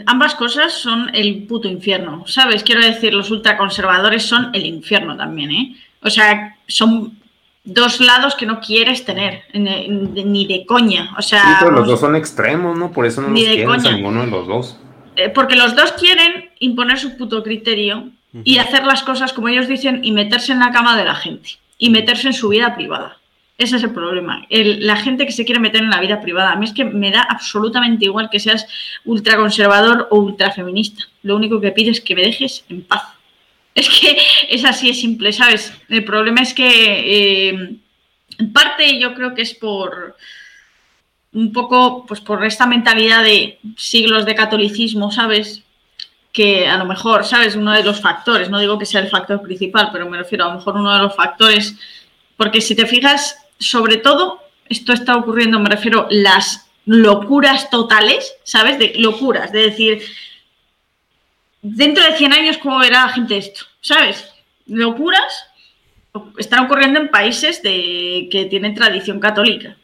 ambas 0.05 0.35
cosas 0.35 0.75
son 0.75 1.11
el 1.15 1.47
puto 1.47 1.67
infierno, 1.67 2.27
¿sabes? 2.27 2.63
Quiero 2.63 2.83
decir, 2.83 3.15
los 3.15 3.31
ultraconservadores 3.31 4.23
son 4.23 4.51
el 4.55 4.67
infierno 4.67 5.17
también, 5.17 5.51
¿eh? 5.51 5.77
O 6.03 6.11
sea, 6.11 6.59
son 6.69 7.19
dos 7.65 8.01
lados 8.01 8.35
que 8.35 8.45
no 8.45 8.61
quieres 8.61 9.05
tener, 9.05 9.45
ni 9.55 10.47
de 10.47 10.67
coña. 10.67 11.15
O 11.19 11.23
sea, 11.23 11.67
los 11.71 11.87
dos 11.87 12.01
son 12.01 12.17
extremos, 12.17 12.79
¿no? 12.79 12.93
Por 12.93 13.07
eso 13.07 13.23
no 13.23 13.29
los 13.29 13.41
quieres 13.41 13.67
a 13.67 13.93
ninguno 13.93 14.27
de 14.27 14.31
los 14.31 14.47
dos. 14.47 14.79
Eh, 15.17 15.31
porque 15.31 15.57
los 15.57 15.75
dos 15.75 15.93
quieren 15.93 16.51
imponer 16.59 16.99
su 16.99 17.17
puto 17.17 17.43
criterio 17.43 18.11
y 18.45 18.59
hacer 18.59 18.85
las 18.85 19.03
cosas 19.03 19.33
como 19.33 19.49
ellos 19.49 19.69
dicen 19.69 20.05
y 20.05 20.13
meterse 20.13 20.53
en 20.53 20.61
la 20.61 20.73
cama 20.73 20.97
de 20.97 21.05
la 21.05 21.15
gente 21.15 21.51
y 21.79 21.91
meterse 21.91 22.29
en 22.29 22.35
su 22.35 22.49
vida 22.49 22.75
privada. 22.75 23.19
Ese 23.59 23.77
es 23.77 23.83
el 23.83 23.93
problema. 23.93 24.47
la 24.51 24.97
gente 24.97 25.25
que 25.25 25.33
se 25.33 25.47
quiere 25.47 25.61
meter 25.61 25.83
en 25.83 25.89
la 25.89 26.01
vida 26.01 26.21
privada. 26.21 26.53
A 26.53 26.57
mí 26.57 26.67
es 26.67 26.73
que 26.73 26.85
me 26.85 27.11
da 27.11 27.23
absolutamente 27.23 28.05
igual 28.05 28.29
que 28.29 28.39
seas 28.39 28.67
ultraconservador 29.07 30.09
o 30.11 30.19
ultrafeminista. 30.19 31.05
Lo 31.23 31.37
único 31.37 31.61
que 31.61 31.73
pido 31.73 31.91
es 31.91 32.03
que 32.03 32.15
me 32.15 32.23
dejes 32.23 32.65
en 32.69 32.83
paz. 32.83 33.03
Es 33.75 33.89
que 33.89 34.17
es 34.51 34.65
así, 34.65 34.91
es 34.91 35.01
simple, 35.01 35.33
¿sabes? 35.33 35.73
El 35.89 36.05
problema 36.05 36.41
es 36.41 36.53
que, 36.55 37.49
eh, 37.49 37.77
en 38.39 38.53
parte, 38.53 38.99
yo 38.99 39.15
creo 39.15 39.35
que 39.35 39.43
es 39.43 39.55
por 39.55 40.17
un 41.33 41.53
poco, 41.53 42.07
pues 42.07 42.21
por 42.21 42.45
esta 42.45 42.67
mentalidad 42.67 43.23
de 43.23 43.59
siglos 43.77 44.25
de 44.25 44.35
catolicismo, 44.35 45.11
¿sabes? 45.11 45.63
Que 46.37 46.69
a 46.69 46.77
lo 46.77 46.85
mejor, 46.85 47.25
¿sabes? 47.25 47.57
Uno 47.57 47.73
de 47.73 47.83
los 47.83 47.99
factores, 47.99 48.51
no 48.51 48.59
digo 48.59 48.79
que 48.79 48.85
sea 48.85 49.01
el 49.01 49.09
factor 49.09 49.41
principal, 49.41 49.89
pero 49.91 50.07
me 50.07 50.19
refiero 50.19 50.45
a 50.45 50.49
lo 50.49 50.57
mejor 50.57 50.77
uno 50.77 50.93
de 50.93 50.99
los 50.99 51.17
factores, 51.17 51.75
porque 52.37 52.61
si 52.61 52.77
te 52.77 52.85
fijas, 52.85 53.39
sobre 53.59 53.97
todo, 53.97 54.43
esto 54.69 54.93
está 54.93 55.17
ocurriendo, 55.17 55.59
me 55.59 55.71
refiero, 55.71 56.07
las 56.11 56.69
locuras 56.85 57.71
totales, 57.71 58.35
¿sabes? 58.45 58.79
De 58.79 58.93
locuras, 58.97 59.51
de 59.51 59.61
decir, 59.61 60.03
dentro 61.63 62.05
de 62.05 62.19
100 62.19 62.33
años, 62.35 62.59
¿cómo 62.59 62.81
verá 62.81 63.07
la 63.07 63.15
gente 63.15 63.39
esto? 63.39 63.65
¿Sabes? 63.81 64.29
Locuras 64.67 65.47
están 66.37 66.67
ocurriendo 66.67 67.01
en 67.01 67.09
países 67.09 67.63
de, 67.63 68.29
que 68.31 68.45
tienen 68.45 68.75
tradición 68.75 69.21
católica. 69.21 69.75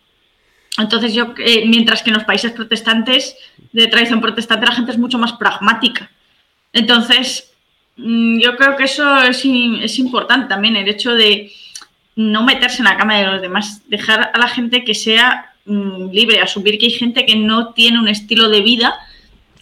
Entonces 0.77 1.15
yo, 1.15 1.33
eh, 1.39 1.65
mientras 1.67 2.03
que 2.03 2.11
en 2.11 2.17
los 2.17 2.25
países 2.25 2.53
protestantes, 2.53 3.37
de 3.73 3.87
tradición 3.87 4.21
protestante, 4.21 4.67
la 4.67 4.73
gente 4.73 4.93
es 4.93 4.99
mucho 4.99 5.17
más 5.17 5.33
pragmática. 5.33 6.11
Entonces, 6.73 7.53
mm, 7.97 8.41
yo 8.41 8.57
creo 8.57 8.77
que 8.77 8.85
eso 8.85 9.19
es, 9.23 9.45
importante 9.45 10.49
también, 10.49 10.77
el 10.77 10.89
hecho 10.89 11.15
de 11.15 11.53
no 12.17 12.43
meterse 12.45 12.79
en 12.79 12.85
la 12.85 12.97
cama 12.97 13.19
de 13.19 13.27
los 13.27 13.43
demás, 13.43 13.83
dejar 13.89 14.31
a 14.35 14.39
la 14.39 14.49
gente 14.49 14.85
que 14.85 14.95
sea 14.95 15.55
mm, 15.65 16.11
libre, 16.11 16.41
asumir 16.41 16.79
que 16.79 16.87
hay 16.87 16.93
gente 16.93 17.25
que 17.27 17.37
no 17.37 17.73
tiene 17.73 17.99
un 17.99 18.09
estilo 18.09 18.49
de 18.49 18.63
vida 18.63 18.95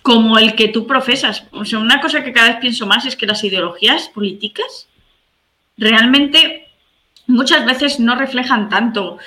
como 0.03 0.39
el 0.39 0.55
que 0.55 0.69
tú 0.69 0.87
profesas. 0.87 1.45
O 1.53 1.65
sea, 1.65 1.79
una 1.79 2.01
cosa 2.01 2.25
que 2.25 2.33
cada 2.33 2.49
vez 2.49 2.57
pienso 2.61 2.87
más 2.87 3.05
es 3.07 3.17
que 3.17 3.27
las 3.27 3.45
ideologías 3.45 4.09
políticas 4.09 4.89
realmente 5.77 6.69
muchas 7.27 7.65
veces 7.65 8.01
no 8.01 8.15
reflejan 8.15 8.69
tanto 8.69 9.19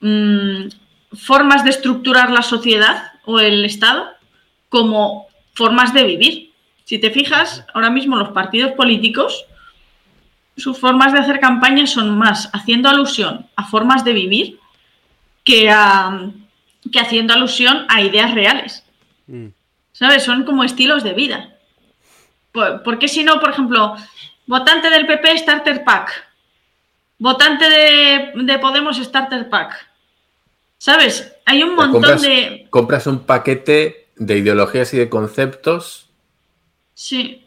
mm, 0.00 0.68
formas 1.12 1.64
de 1.64 1.70
estructurar 1.70 2.30
la 2.30 2.42
sociedad 2.42 3.12
o 3.24 3.40
el 3.40 3.64
Estado 3.64 4.08
como 4.68 5.26
formas 5.54 5.92
de 5.94 6.04
vivir. 6.04 6.47
Si 6.88 6.98
te 6.98 7.10
fijas, 7.10 7.66
ahora 7.74 7.90
mismo 7.90 8.16
los 8.16 8.30
partidos 8.30 8.72
políticos, 8.72 9.44
sus 10.56 10.78
formas 10.78 11.12
de 11.12 11.18
hacer 11.18 11.38
campaña 11.38 11.86
son 11.86 12.16
más 12.16 12.48
haciendo 12.54 12.88
alusión 12.88 13.46
a 13.56 13.66
formas 13.66 14.04
de 14.04 14.14
vivir 14.14 14.58
que, 15.44 15.70
que 16.90 16.98
haciendo 16.98 17.34
alusión 17.34 17.84
a 17.90 18.00
ideas 18.00 18.32
reales. 18.32 18.84
Mm. 19.26 19.48
¿Sabes? 19.92 20.22
Son 20.22 20.44
como 20.44 20.64
estilos 20.64 21.04
de 21.04 21.12
vida. 21.12 21.58
¿Por, 22.52 22.98
qué 22.98 23.06
si 23.06 23.22
no, 23.22 23.38
por 23.38 23.50
ejemplo, 23.50 23.94
votante 24.46 24.88
del 24.88 25.06
PP 25.06 25.36
Starter 25.40 25.84
Pack? 25.84 26.10
Votante 27.18 27.68
de, 27.68 28.58
Podemos 28.60 28.96
Starter 28.96 29.50
Pack. 29.50 29.74
¿Sabes? 30.78 31.34
Hay 31.44 31.62
un 31.62 31.74
montón 31.74 32.18
de... 32.22 32.66
Compras 32.70 33.06
un 33.06 33.26
paquete 33.26 34.08
de 34.16 34.38
ideologías 34.38 34.94
y 34.94 34.96
de 34.96 35.10
conceptos 35.10 36.07
Sí. 36.98 37.44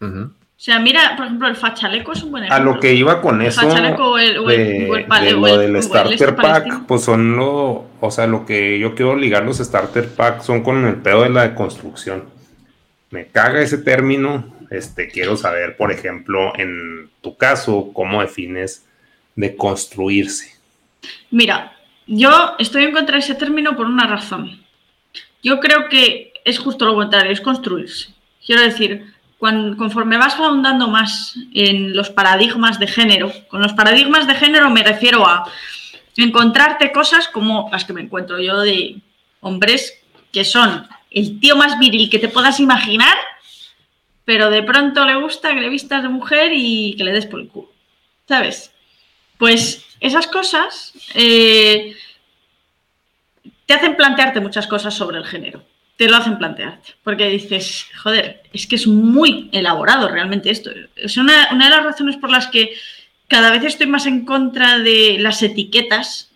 O 0.00 0.28
sea, 0.58 0.78
mira, 0.78 1.16
por 1.16 1.24
ejemplo, 1.24 1.48
el 1.48 1.56
fachaleco 1.56 2.12
es 2.12 2.22
un 2.22 2.30
buen 2.30 2.44
ejemplo. 2.44 2.70
A 2.70 2.74
lo 2.74 2.78
que 2.78 2.92
iba 2.92 3.22
con 3.22 3.40
eso. 3.40 3.62
Fachaleco 3.62 4.18
el, 4.18 4.36
o 4.36 4.50
el, 4.50 5.40
lo 5.40 5.56
del 5.56 5.82
starter 5.82 6.36
pack, 6.36 6.84
pues 6.86 7.02
son 7.02 7.34
lo. 7.34 7.86
O 8.00 8.10
sea, 8.10 8.26
lo 8.26 8.44
que 8.44 8.78
yo 8.78 8.94
quiero 8.94 9.16
ligar 9.16 9.44
los 9.44 9.56
starter 9.56 10.10
pack 10.10 10.42
son 10.42 10.62
con 10.62 10.84
el 10.84 10.96
pedo 10.96 11.22
de 11.22 11.30
la 11.30 11.48
deconstrucción. 11.48 12.24
Me 13.08 13.28
caga 13.28 13.62
ese 13.62 13.78
término. 13.78 14.54
Este, 14.68 15.08
quiero 15.08 15.38
saber, 15.38 15.78
por 15.78 15.90
ejemplo, 15.90 16.52
en 16.58 17.08
tu 17.22 17.34
caso, 17.38 17.92
cómo 17.94 18.20
defines 18.20 18.84
deconstruirse. 19.36 20.54
Mira, 21.30 21.72
yo 22.06 22.56
estoy 22.58 22.84
en 22.84 22.92
contra 22.92 23.14
de 23.14 23.20
ese 23.20 23.36
término 23.36 23.74
por 23.74 23.86
una 23.86 24.06
razón. 24.06 24.62
Yo 25.42 25.60
creo 25.60 25.88
que 25.88 26.34
es 26.44 26.58
justo 26.58 26.84
lo 26.84 26.94
contrario, 26.94 27.32
es 27.32 27.40
construirse. 27.40 28.14
Quiero 28.44 28.62
decir, 28.62 29.12
conforme 29.38 30.18
vas 30.18 30.34
ahondando 30.34 30.88
más 30.88 31.34
en 31.52 31.96
los 31.96 32.10
paradigmas 32.10 32.78
de 32.78 32.86
género, 32.86 33.32
con 33.48 33.62
los 33.62 33.72
paradigmas 33.72 34.26
de 34.26 34.34
género 34.34 34.70
me 34.70 34.82
refiero 34.82 35.26
a 35.26 35.50
encontrarte 36.16 36.92
cosas 36.92 37.28
como 37.28 37.68
las 37.72 37.84
que 37.84 37.92
me 37.92 38.02
encuentro 38.02 38.40
yo 38.40 38.60
de 38.60 38.96
hombres 39.40 39.98
que 40.32 40.44
son 40.44 40.86
el 41.10 41.40
tío 41.40 41.56
más 41.56 41.78
viril 41.78 42.08
que 42.08 42.18
te 42.18 42.28
puedas 42.28 42.60
imaginar, 42.60 43.16
pero 44.24 44.50
de 44.50 44.62
pronto 44.62 45.04
le 45.04 45.16
gusta 45.16 45.54
que 45.54 45.60
le 45.60 45.68
vistas 45.68 46.02
de 46.02 46.08
mujer 46.08 46.52
y 46.54 46.94
que 46.96 47.04
le 47.04 47.12
des 47.12 47.26
por 47.26 47.40
el 47.40 47.48
culo. 47.48 47.70
¿Sabes? 48.28 48.72
Pues 49.38 49.84
esas 50.00 50.26
cosas 50.26 50.92
eh, 51.14 51.96
te 53.66 53.74
hacen 53.74 53.96
plantearte 53.96 54.40
muchas 54.40 54.66
cosas 54.66 54.94
sobre 54.94 55.18
el 55.18 55.24
género 55.24 55.62
te 55.96 56.08
lo 56.08 56.16
hacen 56.16 56.38
plantearte. 56.38 56.94
Porque 57.02 57.28
dices, 57.28 57.86
joder, 58.02 58.42
es 58.52 58.66
que 58.66 58.76
es 58.76 58.86
muy 58.86 59.48
elaborado 59.52 60.08
realmente 60.08 60.50
esto. 60.50 60.70
Es 60.96 61.16
una, 61.16 61.48
de 61.50 61.70
las 61.70 61.84
razones 61.84 62.16
por 62.16 62.30
las 62.30 62.46
que 62.48 62.74
cada 63.28 63.50
vez 63.50 63.64
estoy 63.64 63.86
más 63.86 64.06
en 64.06 64.24
contra 64.24 64.78
de 64.78 65.16
las 65.18 65.42
etiquetas, 65.42 66.30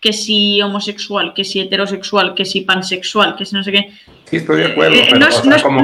que 0.00 0.12
si 0.12 0.62
homosexual, 0.62 1.34
que 1.34 1.44
si 1.44 1.60
heterosexual, 1.60 2.34
que 2.34 2.44
si 2.44 2.62
pansexual, 2.62 3.36
que 3.36 3.44
si 3.44 3.54
no 3.54 3.62
sé 3.62 3.72
qué. 3.72 3.92
Sí, 4.24 4.36
estoy 4.36 4.58
de 4.58 4.66
acuerdo. 4.66 4.96
Eh, 4.96 5.10
no, 5.18 5.26
es, 5.26 5.34
porque. 5.34 5.82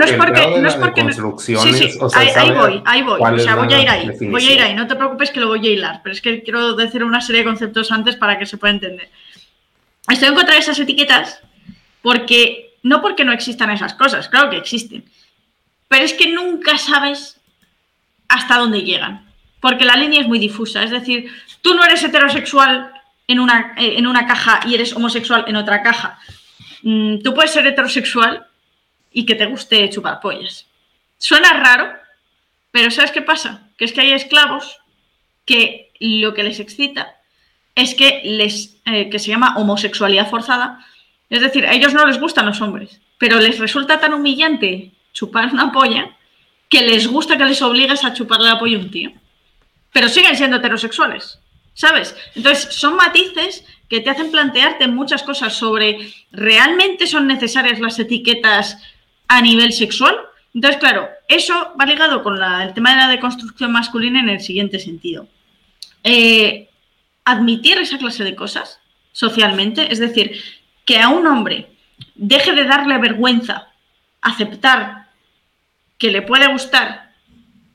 No 0.60 0.68
es 0.68 0.74
porque 0.74 1.12
sí, 1.38 1.56
sí, 1.56 1.98
ahí, 2.14 2.52
voy, 2.52 2.82
ahí 2.86 3.02
voy. 3.02 3.20
O 3.20 3.38
sea, 3.38 3.56
voy 3.56 3.72
a 3.74 3.82
ir 3.82 3.88
ahí. 3.88 4.10
Voy 4.30 4.46
a 4.46 4.52
ir 4.52 4.60
ahí. 4.60 4.74
No 4.74 4.86
te 4.86 4.94
preocupes 4.94 5.30
que 5.30 5.40
lo 5.40 5.48
voy 5.48 5.66
a 5.66 5.70
hilar. 5.70 6.00
Pero 6.02 6.14
es 6.14 6.22
que 6.22 6.42
quiero 6.42 6.74
decir 6.74 7.04
una 7.04 7.20
serie 7.20 7.40
de 7.40 7.46
conceptos 7.46 7.90
antes 7.90 8.16
para 8.16 8.38
que 8.38 8.46
se 8.46 8.56
pueda 8.56 8.72
entender. 8.72 9.10
Estoy 10.08 10.28
en 10.28 10.34
contra 10.34 10.54
de 10.54 10.60
esas 10.60 10.78
etiquetas 10.78 11.40
porque 12.00 12.65
no 12.86 13.02
porque 13.02 13.24
no 13.24 13.32
existan 13.32 13.70
esas 13.70 13.94
cosas, 13.94 14.28
claro 14.28 14.48
que 14.48 14.58
existen. 14.58 15.04
Pero 15.88 16.04
es 16.04 16.12
que 16.12 16.32
nunca 16.32 16.78
sabes 16.78 17.40
hasta 18.28 18.58
dónde 18.58 18.82
llegan. 18.82 19.26
Porque 19.60 19.84
la 19.84 19.96
línea 19.96 20.20
es 20.20 20.28
muy 20.28 20.38
difusa. 20.38 20.84
Es 20.84 20.92
decir, 20.92 21.28
tú 21.62 21.74
no 21.74 21.82
eres 21.82 22.04
heterosexual 22.04 22.92
en 23.26 23.40
una, 23.40 23.74
eh, 23.76 23.94
en 23.98 24.06
una 24.06 24.28
caja 24.28 24.60
y 24.66 24.74
eres 24.74 24.94
homosexual 24.94 25.46
en 25.48 25.56
otra 25.56 25.82
caja. 25.82 26.20
Mm, 26.82 27.22
tú 27.24 27.34
puedes 27.34 27.50
ser 27.50 27.66
heterosexual 27.66 28.46
y 29.10 29.26
que 29.26 29.34
te 29.34 29.46
guste 29.46 29.90
chupar 29.90 30.20
pollas. 30.20 30.66
Suena 31.18 31.54
raro, 31.54 31.92
pero 32.70 32.92
¿sabes 32.92 33.10
qué 33.10 33.22
pasa? 33.22 33.68
Que 33.76 33.86
es 33.86 33.92
que 33.92 34.02
hay 34.02 34.12
esclavos 34.12 34.78
que 35.44 35.90
lo 35.98 36.34
que 36.34 36.44
les 36.44 36.60
excita 36.60 37.16
es 37.74 37.96
que 37.96 38.20
les 38.22 38.76
eh, 38.84 39.10
que 39.10 39.18
se 39.18 39.30
llama 39.30 39.56
homosexualidad 39.56 40.30
forzada, 40.30 40.86
es 41.28 41.40
decir, 41.40 41.66
a 41.66 41.74
ellos 41.74 41.92
no 41.92 42.06
les 42.06 42.20
gustan 42.20 42.46
los 42.46 42.60
hombres, 42.60 43.00
pero 43.18 43.40
les 43.40 43.58
resulta 43.58 43.98
tan 43.98 44.14
humillante 44.14 44.92
chupar 45.12 45.52
una 45.52 45.72
polla 45.72 46.16
que 46.68 46.82
les 46.82 47.06
gusta 47.06 47.36
que 47.36 47.44
les 47.44 47.62
obligues 47.62 48.04
a 48.04 48.12
chuparle 48.12 48.48
la 48.48 48.58
polla 48.58 48.76
a 48.76 48.80
un 48.80 48.90
tío. 48.90 49.12
Pero 49.92 50.08
siguen 50.08 50.36
siendo 50.36 50.58
heterosexuales, 50.58 51.38
¿sabes? 51.74 52.16
Entonces, 52.34 52.74
son 52.74 52.96
matices 52.96 53.64
que 53.88 54.00
te 54.00 54.10
hacen 54.10 54.30
plantearte 54.30 54.88
muchas 54.88 55.22
cosas 55.22 55.54
sobre 55.54 56.12
¿realmente 56.32 57.06
son 57.06 57.26
necesarias 57.26 57.80
las 57.80 57.98
etiquetas 57.98 58.78
a 59.28 59.40
nivel 59.40 59.72
sexual? 59.72 60.16
Entonces, 60.54 60.80
claro, 60.80 61.08
eso 61.28 61.72
va 61.80 61.86
ligado 61.86 62.22
con 62.22 62.42
el 62.42 62.74
tema 62.74 62.90
de 62.90 62.96
la 62.96 63.08
deconstrucción 63.08 63.72
masculina 63.72 64.20
en 64.20 64.28
el 64.28 64.40
siguiente 64.40 64.78
sentido. 64.78 65.28
Eh, 66.02 66.68
admitir 67.24 67.78
esa 67.78 67.98
clase 67.98 68.24
de 68.24 68.34
cosas 68.34 68.80
socialmente, 69.12 69.92
es 69.92 69.98
decir, 69.98 70.40
que 70.86 71.00
a 71.00 71.10
un 71.10 71.26
hombre 71.26 71.68
deje 72.14 72.52
de 72.52 72.64
darle 72.64 72.96
vergüenza 72.96 73.68
aceptar 74.22 75.08
que 75.98 76.10
le 76.10 76.22
puede 76.22 76.46
gustar, 76.48 77.06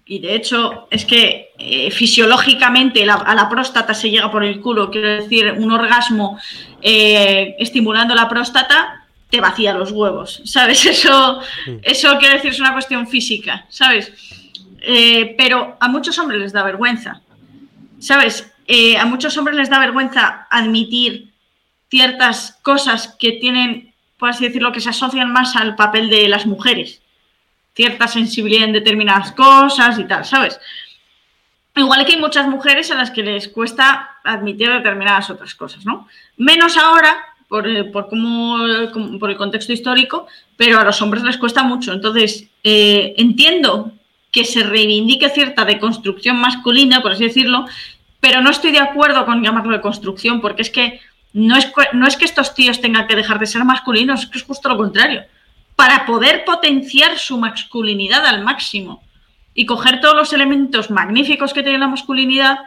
y 0.05 0.19
de 0.19 0.35
hecho 0.35 0.87
es 0.91 1.05
que 1.05 1.51
eh, 1.57 1.91
fisiológicamente 1.91 3.03
a 3.09 3.35
la 3.35 3.49
próstata 3.49 3.93
se 3.93 4.09
llega 4.09 4.31
por 4.31 4.43
el 4.43 4.59
culo, 4.59 4.89
quiero 4.91 5.07
decir, 5.07 5.53
un 5.57 5.71
orgasmo 5.71 6.39
eh, 6.81 7.55
estimulando 7.59 8.15
la 8.15 8.27
próstata 8.27 9.05
te 9.29 9.39
vacía 9.39 9.73
los 9.73 9.91
huevos, 9.91 10.41
¿sabes? 10.43 10.85
Eso, 10.85 11.39
eso 11.83 12.17
quiere 12.17 12.35
decir 12.35 12.51
es 12.51 12.59
una 12.59 12.73
cuestión 12.73 13.07
física, 13.07 13.65
¿sabes? 13.69 14.11
Eh, 14.81 15.35
pero 15.37 15.77
a 15.79 15.87
muchos 15.87 16.17
hombres 16.19 16.41
les 16.41 16.51
da 16.51 16.63
vergüenza, 16.63 17.21
¿sabes? 17.99 18.51
A 18.99 19.05
muchos 19.05 19.37
hombres 19.37 19.57
les 19.57 19.69
da 19.69 19.79
vergüenza 19.79 20.47
admitir 20.49 21.30
ciertas 21.91 22.57
cosas 22.63 23.15
que 23.19 23.33
tienen, 23.33 23.93
por 24.17 24.29
así 24.29 24.45
decirlo, 24.45 24.71
que 24.71 24.79
se 24.79 24.89
asocian 24.89 25.31
más 25.31 25.55
al 25.55 25.75
papel 25.75 26.09
de 26.09 26.27
las 26.29 26.47
mujeres, 26.47 27.01
cierta 27.75 28.07
sensibilidad 28.07 28.63
en 28.63 28.73
determinadas 28.73 29.33
cosas 29.33 29.99
y 29.99 30.05
tal, 30.05 30.25
¿sabes? 30.25 30.59
Igual 31.75 32.05
que 32.05 32.13
hay 32.13 32.19
muchas 32.19 32.47
mujeres 32.47 32.91
a 32.91 32.95
las 32.95 33.11
que 33.11 33.23
les 33.23 33.49
cuesta 33.49 34.17
admitir 34.23 34.69
determinadas 34.69 35.29
otras 35.29 35.53
cosas, 35.53 35.85
¿no? 35.85 36.07
Menos 36.37 36.77
ahora, 36.77 37.17
por, 37.47 37.67
eh, 37.67 37.83
por, 37.83 38.07
por 38.09 39.29
el 39.29 39.37
contexto 39.37 39.73
histórico, 39.73 40.27
pero 40.55 40.79
a 40.79 40.85
los 40.85 41.01
hombres 41.01 41.23
les 41.23 41.37
cuesta 41.37 41.63
mucho. 41.63 41.91
Entonces, 41.91 42.47
eh, 42.63 43.13
entiendo 43.17 43.91
que 44.31 44.45
se 44.45 44.63
reivindique 44.63 45.29
cierta 45.29 45.65
deconstrucción 45.65 46.37
masculina, 46.37 47.01
por 47.01 47.11
así 47.11 47.25
decirlo, 47.25 47.65
pero 48.21 48.41
no 48.41 48.49
estoy 48.49 48.71
de 48.71 48.79
acuerdo 48.79 49.25
con 49.25 49.43
llamarlo 49.43 49.73
de 49.73 49.81
construcción, 49.81 50.39
porque 50.39 50.61
es 50.61 50.69
que 50.69 51.01
no 51.33 51.57
es, 51.57 51.71
no 51.93 52.07
es 52.07 52.17
que 52.17 52.25
estos 52.25 52.53
tíos 52.53 52.81
tengan 52.81 53.07
que 53.07 53.15
dejar 53.15 53.39
de 53.39 53.45
ser 53.45 53.63
masculinos, 53.63 54.23
es 54.23 54.29
que 54.29 54.37
es 54.37 54.43
justo 54.43 54.69
lo 54.69 54.77
contrario. 54.77 55.23
Para 55.75 56.05
poder 56.05 56.43
potenciar 56.45 57.17
su 57.17 57.37
masculinidad 57.37 58.25
al 58.25 58.43
máximo 58.43 59.01
y 59.53 59.65
coger 59.65 60.01
todos 60.01 60.15
los 60.15 60.33
elementos 60.33 60.89
magníficos 60.89 61.53
que 61.53 61.63
tiene 61.63 61.79
la 61.79 61.87
masculinidad, 61.87 62.59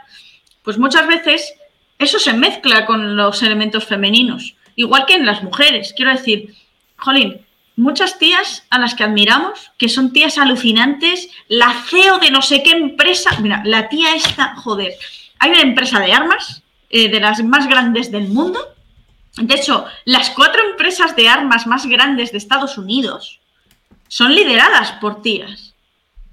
pues 0.62 0.78
muchas 0.78 1.06
veces 1.06 1.54
eso 1.98 2.18
se 2.18 2.32
mezcla 2.32 2.86
con 2.86 3.16
los 3.16 3.42
elementos 3.42 3.84
femeninos. 3.84 4.56
Igual 4.76 5.06
que 5.06 5.14
en 5.14 5.26
las 5.26 5.42
mujeres, 5.42 5.92
quiero 5.96 6.10
decir, 6.10 6.54
jolín, 6.96 7.40
muchas 7.76 8.18
tías 8.18 8.66
a 8.70 8.78
las 8.78 8.94
que 8.94 9.04
admiramos, 9.04 9.70
que 9.78 9.88
son 9.88 10.12
tías 10.12 10.38
alucinantes, 10.38 11.28
la 11.48 11.72
CEO 11.72 12.18
de 12.18 12.30
no 12.30 12.42
sé 12.42 12.62
qué 12.62 12.72
empresa, 12.72 13.30
mira, 13.40 13.62
la 13.64 13.88
tía 13.88 14.14
esta, 14.16 14.56
joder, 14.56 14.94
hay 15.38 15.50
una 15.50 15.62
empresa 15.62 16.00
de 16.00 16.12
armas, 16.12 16.63
eh, 16.96 17.08
de 17.08 17.18
las 17.18 17.42
más 17.42 17.66
grandes 17.66 18.12
del 18.12 18.28
mundo, 18.28 18.60
de 19.36 19.56
hecho, 19.56 19.84
las 20.04 20.30
cuatro 20.30 20.62
empresas 20.70 21.16
de 21.16 21.28
armas 21.28 21.66
más 21.66 21.86
grandes 21.86 22.30
de 22.30 22.38
Estados 22.38 22.78
Unidos 22.78 23.40
son 24.06 24.32
lideradas 24.32 24.92
por 25.00 25.20
tías. 25.20 25.74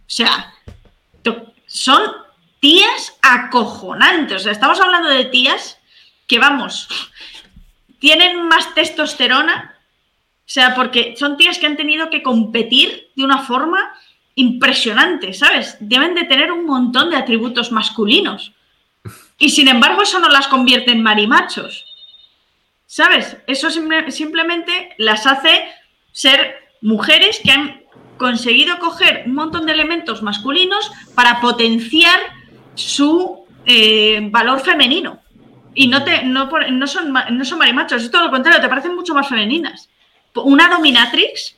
O 0.01 0.13
sea, 0.13 0.53
son 1.65 1.99
tías 2.59 3.17
acojonantes. 3.23 4.37
O 4.37 4.39
sea, 4.41 4.51
estamos 4.51 4.79
hablando 4.79 5.09
de 5.09 5.25
tías 5.25 5.79
que, 6.27 6.37
vamos, 6.37 6.87
tienen 7.97 8.47
más 8.47 8.75
testosterona, 8.75 9.75
o 10.41 10.53
sea, 10.53 10.75
porque 10.75 11.15
son 11.17 11.37
tías 11.37 11.57
que 11.57 11.65
han 11.65 11.75
tenido 11.75 12.11
que 12.11 12.21
competir 12.21 13.09
de 13.15 13.23
una 13.23 13.39
forma 13.39 13.79
impresionante, 14.35 15.33
¿sabes? 15.33 15.77
Deben 15.79 16.13
de 16.13 16.25
tener 16.25 16.51
un 16.51 16.67
montón 16.67 17.09
de 17.09 17.17
atributos 17.17 17.71
masculinos. 17.71 18.51
Y 19.41 19.49
sin 19.49 19.67
embargo, 19.67 20.03
eso 20.03 20.19
no 20.19 20.29
las 20.29 20.47
convierte 20.47 20.91
en 20.91 21.01
marimachos. 21.01 21.83
¿Sabes? 22.85 23.37
Eso 23.47 23.71
simplemente 23.71 24.93
las 24.99 25.25
hace 25.25 25.67
ser 26.11 26.57
mujeres 26.79 27.41
que 27.43 27.51
han 27.51 27.81
conseguido 28.17 28.77
coger 28.77 29.23
un 29.25 29.33
montón 29.33 29.65
de 29.65 29.71
elementos 29.71 30.21
masculinos 30.21 30.91
para 31.15 31.41
potenciar 31.41 32.19
su 32.75 33.47
eh, 33.65 34.19
valor 34.29 34.59
femenino. 34.59 35.19
Y 35.73 35.87
no, 35.87 36.03
te, 36.03 36.21
no, 36.21 36.47
no, 36.69 36.85
son, 36.85 37.11
no 37.11 37.43
son 37.43 37.57
marimachos, 37.57 38.03
es 38.03 38.11
todo 38.11 38.25
lo 38.25 38.29
contrario, 38.29 38.61
te 38.61 38.69
parecen 38.69 38.95
mucho 38.95 39.15
más 39.15 39.27
femeninas. 39.27 39.89
Una 40.35 40.69
dominatrix, 40.69 41.55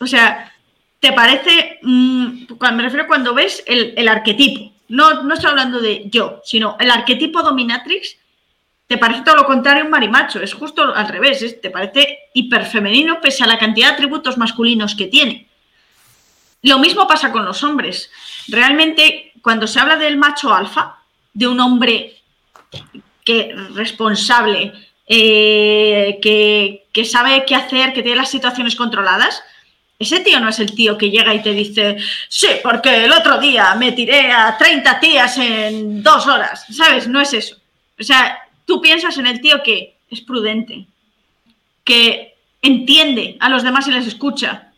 o 0.00 0.06
sea, 0.06 0.50
te 0.98 1.12
parece, 1.12 1.78
mm, 1.82 2.44
me 2.72 2.82
refiero 2.82 3.06
cuando 3.06 3.34
ves 3.34 3.62
el, 3.66 4.08
arquetipo, 4.08 4.72
no, 4.88 5.22
no 5.22 5.34
estoy 5.34 5.50
hablando 5.50 5.80
de 5.80 6.08
yo, 6.10 6.40
sino 6.44 6.76
el 6.80 6.90
arquetipo 6.90 7.42
dominatrix, 7.42 8.16
te 8.86 8.96
parece 8.96 9.22
todo 9.22 9.36
lo 9.36 9.44
contrario 9.44 9.84
un 9.84 9.90
marimacho, 9.90 10.40
es 10.40 10.54
justo 10.54 10.94
al 10.94 11.08
revés, 11.08 11.60
te 11.60 11.70
parece 11.70 12.18
hiperfemenino 12.32 13.20
pese 13.20 13.44
a 13.44 13.46
la 13.46 13.58
cantidad 13.58 13.88
de 13.88 13.94
atributos 13.94 14.38
masculinos 14.38 14.94
que 14.94 15.06
tiene. 15.06 15.46
Lo 16.62 16.78
mismo 16.78 17.06
pasa 17.06 17.30
con 17.30 17.44
los 17.44 17.62
hombres. 17.62 18.10
Realmente, 18.48 19.32
cuando 19.42 19.66
se 19.66 19.78
habla 19.78 19.96
del 19.96 20.16
macho 20.16 20.52
alfa, 20.52 20.96
de 21.32 21.46
un 21.46 21.60
hombre 21.60 22.16
que 23.24 23.54
responsable, 23.74 24.72
eh, 25.06 26.18
que, 26.22 27.04
sabe 27.04 27.44
qué 27.46 27.54
hacer, 27.54 27.92
que 27.92 28.02
tiene 28.02 28.16
las 28.16 28.30
situaciones 28.30 28.74
controladas, 28.74 29.42
ese 29.98 30.20
tío 30.20 30.38
no 30.38 30.48
es 30.48 30.58
el 30.60 30.74
tío 30.74 30.96
que 30.96 31.10
llega 31.10 31.34
y 31.34 31.42
te 31.42 31.52
dice, 31.52 31.96
sí, 32.28 32.48
porque 32.62 33.04
el 33.04 33.12
otro 33.12 33.38
día 33.38 33.74
me 33.74 33.92
tiré 33.92 34.30
a 34.30 34.56
30 34.56 35.00
tías 35.00 35.36
en 35.38 36.02
dos 36.02 36.26
horas, 36.26 36.66
¿sabes? 36.70 37.08
No 37.08 37.20
es 37.20 37.32
eso. 37.32 37.56
O 37.98 38.02
sea, 38.02 38.38
tú 38.64 38.80
piensas 38.80 39.18
en 39.18 39.26
el 39.26 39.40
tío 39.40 39.62
que 39.62 39.96
es 40.10 40.20
prudente, 40.20 40.86
que 41.82 42.36
entiende 42.62 43.36
a 43.40 43.48
los 43.48 43.62
demás 43.62 43.88
y 43.88 43.90
les 43.90 44.06
escucha, 44.06 44.72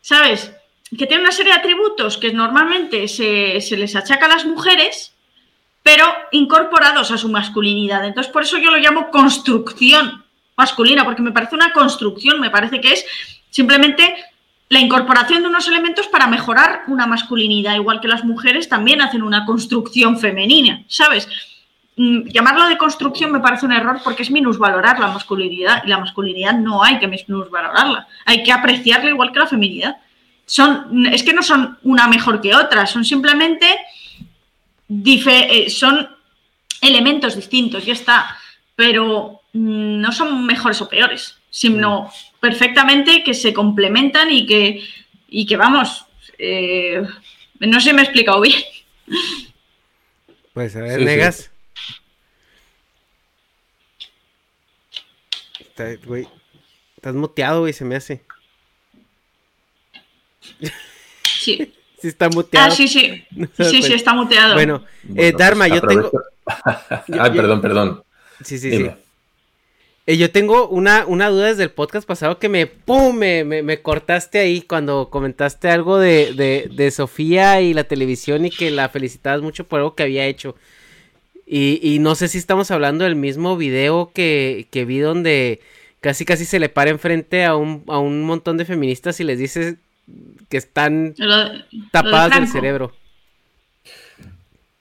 ¿sabes? 0.00 0.52
Que 0.96 1.06
tiene 1.06 1.22
una 1.22 1.32
serie 1.32 1.52
de 1.52 1.58
atributos 1.58 2.16
que 2.16 2.32
normalmente 2.32 3.08
se, 3.08 3.60
se 3.60 3.76
les 3.76 3.94
achaca 3.94 4.26
a 4.26 4.30
las 4.30 4.46
mujeres 4.46 5.12
pero 5.86 6.04
incorporados 6.32 7.12
a 7.12 7.16
su 7.16 7.28
masculinidad. 7.28 8.04
Entonces, 8.04 8.32
por 8.32 8.42
eso 8.42 8.58
yo 8.58 8.72
lo 8.72 8.76
llamo 8.78 9.08
construcción 9.12 10.24
masculina, 10.56 11.04
porque 11.04 11.22
me 11.22 11.30
parece 11.30 11.54
una 11.54 11.72
construcción, 11.72 12.40
me 12.40 12.50
parece 12.50 12.80
que 12.80 12.92
es 12.92 13.06
simplemente 13.50 14.16
la 14.68 14.80
incorporación 14.80 15.42
de 15.42 15.48
unos 15.48 15.68
elementos 15.68 16.08
para 16.08 16.26
mejorar 16.26 16.82
una 16.88 17.06
masculinidad, 17.06 17.76
igual 17.76 18.00
que 18.00 18.08
las 18.08 18.24
mujeres 18.24 18.68
también 18.68 19.00
hacen 19.00 19.22
una 19.22 19.44
construcción 19.44 20.18
femenina, 20.18 20.82
¿sabes? 20.88 21.28
Mm, 21.96 22.28
llamarlo 22.28 22.66
de 22.66 22.76
construcción 22.76 23.32
me 23.32 23.40
parece 23.40 23.64
un 23.64 23.72
error 23.72 24.00
porque 24.02 24.22
es 24.22 24.30
minusvalorar 24.30 24.98
la 24.98 25.08
masculinidad 25.08 25.82
y 25.84 25.88
la 25.88 25.98
masculinidad 25.98 26.54
no 26.54 26.82
hay 26.82 26.98
que 26.98 27.06
minusvalorarla, 27.06 28.06
hay 28.24 28.42
que 28.42 28.52
apreciarla 28.52 29.10
igual 29.10 29.32
que 29.32 29.38
la 29.38 29.46
feminidad. 29.46 29.96
Son, 30.44 31.06
es 31.06 31.22
que 31.22 31.32
no 31.32 31.42
son 31.42 31.78
una 31.82 32.06
mejor 32.06 32.40
que 32.40 32.54
otra, 32.54 32.86
son 32.86 33.04
simplemente 33.04 33.66
eh, 34.88 35.70
son 35.70 36.08
elementos 36.80 37.34
distintos, 37.34 37.84
ya 37.84 37.92
está, 37.92 38.36
pero 38.74 39.40
mm, 39.52 40.00
no 40.00 40.12
son 40.12 40.44
mejores 40.44 40.80
o 40.82 40.88
peores, 40.88 41.38
sino 41.50 42.02
mm. 42.02 42.08
Perfectamente 42.40 43.22
que 43.24 43.34
se 43.34 43.52
complementan 43.52 44.30
y 44.30 44.46
que, 44.46 44.84
y 45.28 45.46
que 45.46 45.56
vamos, 45.56 46.06
eh, 46.38 47.02
no 47.60 47.80
sé 47.80 47.90
si 47.90 47.94
me 47.94 48.02
he 48.02 48.04
explicado 48.04 48.40
bien. 48.40 48.60
Pues 50.52 50.74
a 50.76 50.80
ver, 50.80 51.00
Negas. 51.02 51.50
estás 55.76 57.14
muteado, 57.14 57.60
güey, 57.60 57.72
se 57.72 57.84
me 57.84 57.96
hace. 57.96 58.22
Sí. 61.40 61.72
Sí 61.98 62.08
está 62.08 62.28
muteado. 62.28 62.66
Ah, 62.66 62.70
sí, 62.70 62.88
sí. 62.88 63.24
Sí, 63.58 63.82
sí, 63.82 63.94
está 63.94 64.12
muteado. 64.12 64.52
Bueno, 64.52 64.84
eh, 65.14 65.32
Dharma, 65.32 65.66
yo 65.66 65.80
tengo... 65.80 66.10
Ay, 67.18 67.30
perdón, 67.30 67.62
perdón. 67.62 68.04
Sí, 68.44 68.58
sí, 68.58 68.70
sí. 68.70 68.90
Eh, 70.06 70.16
yo 70.16 70.30
tengo 70.30 70.68
una, 70.68 71.04
una 71.06 71.28
duda 71.28 71.48
desde 71.48 71.64
el 71.64 71.70
podcast 71.70 72.06
pasado 72.06 72.38
que 72.38 72.48
me, 72.48 72.66
¡pum! 72.66 73.16
Me, 73.16 73.42
me, 73.44 73.82
cortaste 73.82 74.38
ahí 74.38 74.62
cuando 74.62 75.10
comentaste 75.10 75.68
algo 75.68 75.98
de, 75.98 76.32
de, 76.32 76.70
de, 76.72 76.90
Sofía 76.92 77.60
y 77.60 77.74
la 77.74 77.84
televisión 77.84 78.44
y 78.44 78.50
que 78.50 78.70
la 78.70 78.88
felicitabas 78.88 79.42
mucho 79.42 79.64
por 79.64 79.80
algo 79.80 79.96
que 79.96 80.04
había 80.04 80.26
hecho. 80.26 80.54
Y, 81.44 81.80
y 81.82 81.98
no 81.98 82.14
sé 82.14 82.28
si 82.28 82.38
estamos 82.38 82.70
hablando 82.70 83.04
del 83.04 83.16
mismo 83.16 83.56
video 83.56 84.12
que, 84.14 84.68
que 84.70 84.84
vi 84.84 84.98
donde 84.98 85.60
casi 86.00 86.24
casi 86.24 86.44
se 86.44 86.60
le 86.60 86.68
para 86.68 86.90
enfrente 86.90 87.44
a 87.44 87.56
un, 87.56 87.82
a 87.88 87.98
un 87.98 88.22
montón 88.22 88.56
de 88.58 88.64
feministas 88.64 89.18
y 89.18 89.24
les 89.24 89.40
dice 89.40 89.76
que 90.48 90.56
están 90.56 91.14
tapadas 91.90 92.38
del 92.38 92.46
cerebro. 92.46 92.92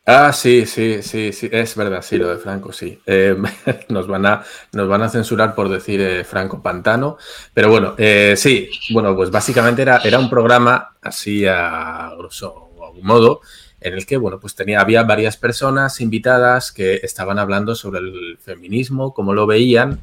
Ah, 0.07 0.31
sí, 0.33 0.67
sí, 0.67 1.01
sí, 1.01 1.33
sí, 1.33 1.49
es 1.51 1.75
verdad, 1.75 2.03
sí, 2.03 2.17
lo 2.17 2.29
de 2.29 2.37
Franco, 2.37 2.71
sí. 2.71 2.99
Eh, 3.07 3.35
nos, 3.89 4.05
van 4.05 4.25
a, 4.27 4.43
nos 4.73 4.87
van 4.87 5.01
a 5.01 5.09
censurar 5.09 5.55
por 5.55 5.67
decir 5.67 5.99
eh, 5.99 6.23
Franco 6.23 6.61
Pantano, 6.61 7.17
pero 7.55 7.71
bueno, 7.71 7.95
eh, 7.97 8.35
sí, 8.37 8.69
bueno, 8.91 9.15
pues 9.15 9.31
básicamente 9.31 9.81
era, 9.81 9.97
era 10.03 10.19
un 10.19 10.29
programa 10.29 10.95
así 11.01 11.47
a 11.47 12.13
grosso 12.19 12.69
modo, 13.01 13.41
en 13.81 13.95
el 13.95 14.05
que, 14.05 14.17
bueno, 14.17 14.39
pues 14.39 14.53
tenía, 14.53 14.79
había 14.79 15.01
varias 15.01 15.37
personas 15.37 15.99
invitadas 15.99 16.71
que 16.71 16.99
estaban 17.01 17.39
hablando 17.39 17.73
sobre 17.73 17.99
el 17.99 18.37
feminismo, 18.39 19.11
cómo 19.11 19.33
lo 19.33 19.47
veían, 19.47 20.01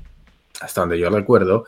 hasta 0.60 0.80
donde 0.80 0.98
yo 0.98 1.10
recuerdo, 1.10 1.64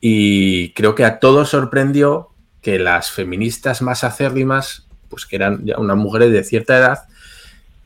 y 0.00 0.72
creo 0.74 0.94
que 0.94 1.04
a 1.04 1.18
todos 1.18 1.48
sorprendió 1.48 2.30
que 2.62 2.78
las 2.78 3.10
feministas 3.10 3.82
más 3.82 4.04
acérrimas, 4.04 4.86
pues 5.08 5.26
que 5.26 5.34
eran 5.36 5.64
ya 5.66 5.76
unas 5.78 5.96
mujeres 5.96 6.30
de 6.30 6.44
cierta 6.44 6.78
edad, 6.78 7.08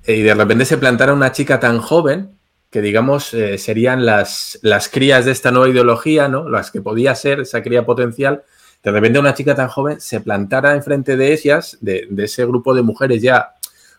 y 0.08 0.22
de 0.22 0.34
repente 0.34 0.64
se 0.64 0.78
plantara 0.78 1.12
una 1.12 1.32
chica 1.32 1.60
tan 1.60 1.80
joven 1.80 2.38
que 2.70 2.80
digamos 2.80 3.34
eh, 3.34 3.58
serían 3.58 4.06
las, 4.06 4.58
las 4.62 4.88
crías 4.88 5.26
de 5.26 5.32
esta 5.32 5.50
nueva 5.50 5.68
ideología, 5.68 6.28
¿no? 6.28 6.48
Las 6.48 6.70
que 6.70 6.80
podía 6.80 7.14
ser 7.14 7.40
esa 7.40 7.62
cría 7.62 7.84
potencial. 7.84 8.42
De 8.82 8.90
repente 8.90 9.18
una 9.18 9.34
chica 9.34 9.54
tan 9.54 9.68
joven 9.68 10.00
se 10.00 10.20
plantara 10.20 10.74
enfrente 10.74 11.16
de 11.16 11.32
ellas, 11.32 11.76
de, 11.82 12.08
ese 12.18 12.46
grupo 12.46 12.74
de 12.74 12.82
mujeres 12.82 13.20
ya, 13.20 13.54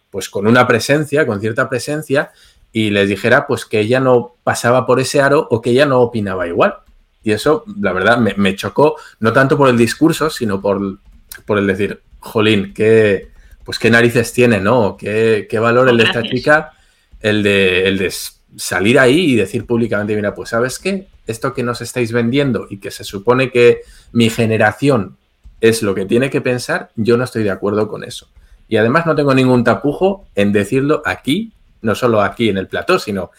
pues 0.10 0.30
con 0.30 0.48
una 0.48 0.68
presencia, 0.68 1.28
con 1.28 1.40
cierta 1.42 1.70
presencia, 1.70 2.32
y 2.72 2.90
les 2.90 3.08
dijera 3.08 3.46
pues 3.46 3.66
que 3.66 3.80
ella 3.80 4.00
no 4.00 4.36
pasaba 4.44 4.88
por 4.88 5.00
ese 5.00 5.22
aro 5.22 5.48
o 5.52 5.62
que 5.62 5.72
ella 5.72 5.86
no 5.86 6.00
opinaba 6.02 6.48
igual. 6.48 6.76
Y 7.24 7.34
eso, 7.34 7.66
la 7.80 7.94
verdad, 7.94 8.18
me, 8.18 8.34
me 8.36 8.56
chocó, 8.56 8.96
no 9.20 9.32
tanto 9.32 9.58
por 9.58 9.70
el 9.70 9.78
discurso, 9.78 10.32
sino 10.32 10.60
por, 10.60 11.00
por 11.46 11.60
el 11.60 11.68
decir, 11.68 12.02
jolín, 12.20 12.74
qué, 12.74 13.30
pues 13.70 13.78
qué 13.78 13.92
narices 13.92 14.34
tiene, 14.34 14.60
¿no? 14.60 14.98
Qué, 14.98 15.48
valor 15.62 15.90
el 15.90 15.98
de 15.98 16.04
esta 16.06 16.24
chica, 16.24 16.72
el 17.20 17.44
de, 17.44 17.88
el 17.88 18.00
de 18.00 18.12
salir 18.58 18.98
ahí 18.98 19.34
y 19.34 19.36
decir 19.36 19.68
públicamente, 19.68 20.16
mira, 20.16 20.34
pues 20.34 20.50
sabes 20.50 20.80
qué, 20.80 21.06
esto 21.28 21.54
que 21.54 21.62
nos 21.62 21.80
estáis 21.80 22.12
vendiendo 22.12 22.66
y 22.68 22.80
que 22.80 22.90
se 22.90 23.04
supone 23.04 23.52
que 23.52 23.82
mi 24.12 24.32
generación 24.32 25.18
es 25.62 25.84
lo 25.84 25.94
que 25.94 26.06
tiene 26.06 26.32
que 26.32 26.42
pensar, 26.42 26.90
yo 26.96 27.16
no 27.16 27.24
estoy 27.24 27.44
de 27.44 27.52
acuerdo 27.52 27.88
con 27.88 28.04
eso. 28.04 28.28
Y 28.68 28.78
además 28.78 29.06
no 29.06 29.16
tengo 29.16 29.36
ningún 29.36 29.64
tapujo 29.64 30.26
en 30.34 30.52
decirlo 30.52 31.04
aquí, 31.06 31.54
no 31.84 31.94
solo 31.94 32.24
aquí 32.24 32.50
en 32.50 32.58
el 32.58 32.68
plató, 32.68 32.98
sino 32.98 33.30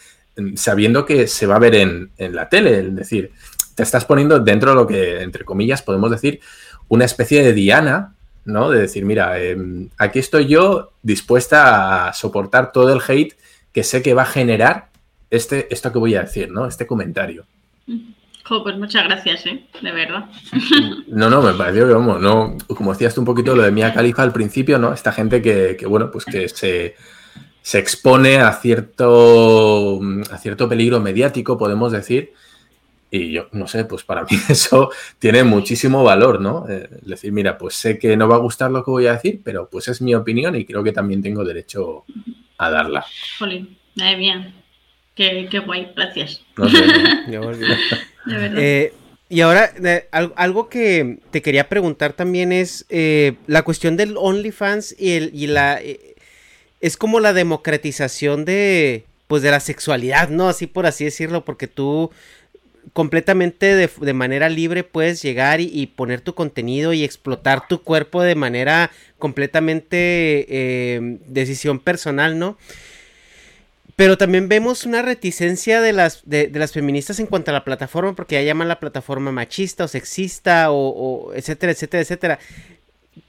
sabiendo 0.55 1.05
que 1.05 1.27
se 1.27 1.45
va 1.45 1.57
a 1.57 1.59
ver 1.59 1.75
en, 1.75 2.11
en 2.17 2.37
la 2.37 2.47
tele, 2.47 2.79
es 2.79 2.95
decir, 2.95 3.31
te 3.75 3.83
estás 3.83 4.05
poniendo 4.05 4.39
dentro 4.39 4.69
de 4.69 4.75
lo 4.77 4.87
que, 4.87 5.23
entre 5.23 5.43
comillas, 5.43 5.81
podemos 5.81 6.09
decir 6.09 6.39
una 6.87 7.03
especie 7.03 7.43
de 7.43 7.51
diana 7.51 8.15
¿no? 8.45 8.69
De 8.69 8.81
decir, 8.81 9.05
mira, 9.05 9.39
em, 9.39 9.89
aquí 9.97 10.19
estoy 10.19 10.47
yo 10.47 10.91
dispuesta 11.01 12.07
a 12.07 12.13
soportar 12.13 12.71
todo 12.71 12.93
el 12.93 13.01
hate 13.05 13.35
que 13.71 13.83
sé 13.83 14.01
que 14.01 14.13
va 14.13 14.23
a 14.23 14.25
generar 14.25 14.89
este, 15.29 15.73
esto 15.73 15.91
que 15.91 15.99
voy 15.99 16.15
a 16.15 16.21
decir, 16.21 16.51
¿no? 16.51 16.65
Este 16.65 16.85
comentario. 16.85 17.45
pues 17.85 18.77
muchas 18.77 19.05
gracias, 19.05 19.45
¿eh? 19.45 19.65
De 19.81 19.91
verdad. 19.91 20.25
No, 21.07 21.29
no, 21.29 21.41
me 21.41 21.53
pareció 21.53 21.87
que, 21.87 21.93
vamos, 21.93 22.21
no, 22.21 22.57
como 22.67 22.91
decías 22.91 23.13
tú 23.13 23.21
un 23.21 23.25
poquito 23.25 23.55
lo 23.55 23.63
de 23.63 23.71
Mia 23.71 23.93
Califa 23.93 24.23
al 24.23 24.33
principio, 24.33 24.77
¿no? 24.77 24.93
Esta 24.93 25.11
gente 25.11 25.41
que, 25.41 25.75
que 25.77 25.85
bueno, 25.85 26.11
pues 26.11 26.25
que 26.25 26.49
se, 26.49 26.95
se 27.61 27.79
expone 27.79 28.37
a 28.37 28.51
cierto, 28.53 29.99
a 30.31 30.37
cierto 30.37 30.67
peligro 30.67 30.99
mediático, 30.99 31.57
podemos 31.57 31.91
decir, 31.91 32.33
y 33.13 33.33
yo, 33.33 33.49
no 33.51 33.67
sé, 33.67 33.83
pues 33.83 34.03
para 34.03 34.23
mí 34.29 34.37
eso 34.49 34.89
tiene 35.19 35.43
muchísimo 35.43 36.03
valor, 36.03 36.39
¿no? 36.39 36.65
Eh, 36.69 36.87
decir, 37.01 37.31
mira, 37.33 37.57
pues 37.57 37.75
sé 37.75 37.99
que 37.99 38.15
no 38.15 38.27
va 38.27 38.35
a 38.35 38.39
gustar 38.39 38.71
lo 38.71 38.83
que 38.83 38.91
voy 38.91 39.07
a 39.07 39.13
decir, 39.13 39.41
pero 39.43 39.69
pues 39.69 39.89
es 39.89 40.01
mi 40.01 40.15
opinión 40.15 40.55
y 40.55 40.65
creo 40.65 40.81
que 40.83 40.93
también 40.93 41.21
tengo 41.21 41.43
derecho 41.43 42.05
a 42.57 42.71
darla. 42.71 43.05
Jolín, 43.37 43.77
madre 43.95 44.17
mía. 44.17 44.53
Qué, 45.13 45.47
qué 45.51 45.59
guay, 45.59 45.91
gracias. 45.95 46.41
Eh, 48.27 48.93
y 49.29 49.41
ahora, 49.41 49.71
algo 50.35 50.69
que 50.69 51.17
te 51.31 51.41
quería 51.41 51.67
preguntar 51.67 52.13
también 52.13 52.51
es 52.51 52.85
eh, 52.89 53.33
la 53.47 53.63
cuestión 53.63 53.97
del 53.97 54.15
OnlyFans 54.15 54.95
y, 54.99 55.13
el, 55.13 55.31
y 55.33 55.47
la... 55.47 55.81
es 56.81 56.97
como 56.97 57.19
la 57.19 57.33
democratización 57.33 58.45
de, 58.45 59.05
pues, 59.25 59.41
de 59.41 59.49
la 59.49 59.59
sexualidad, 59.59 60.29
¿no? 60.29 60.49
Así 60.49 60.67
por 60.67 60.85
así 60.85 61.05
decirlo, 61.05 61.43
porque 61.43 61.65
tú 61.65 62.11
completamente 62.93 63.75
de, 63.75 64.13
manera 64.13 64.49
libre 64.49 64.83
puedes 64.83 65.21
llegar 65.21 65.61
y, 65.61 65.87
poner 65.87 66.21
tu 66.21 66.33
contenido 66.33 66.93
y 66.93 67.03
explotar 67.03 67.67
tu 67.67 67.81
cuerpo 67.83 68.21
de 68.21 68.35
manera 68.35 68.91
completamente 69.19 70.45
eh, 70.49 71.19
decisión 71.27 71.79
personal, 71.79 72.37
¿no? 72.39 72.57
Pero 73.95 74.17
también 74.17 74.49
vemos 74.49 74.85
una 74.85 75.01
reticencia 75.01 75.79
de 75.81 75.93
las, 75.93 76.21
de, 76.25 76.49
las 76.53 76.71
feministas 76.71 77.19
en 77.19 77.27
cuanto 77.27 77.51
a 77.51 77.53
la 77.53 77.63
plataforma, 77.63 78.15
porque 78.15 78.35
ya 78.35 78.41
llaman 78.41 78.67
la 78.67 78.79
plataforma 78.79 79.31
machista 79.31 79.83
o 79.83 79.87
sexista 79.87 80.71
o, 80.71 81.33
etcétera, 81.35 81.71
etcétera, 81.71 82.01
etcétera. 82.01 82.39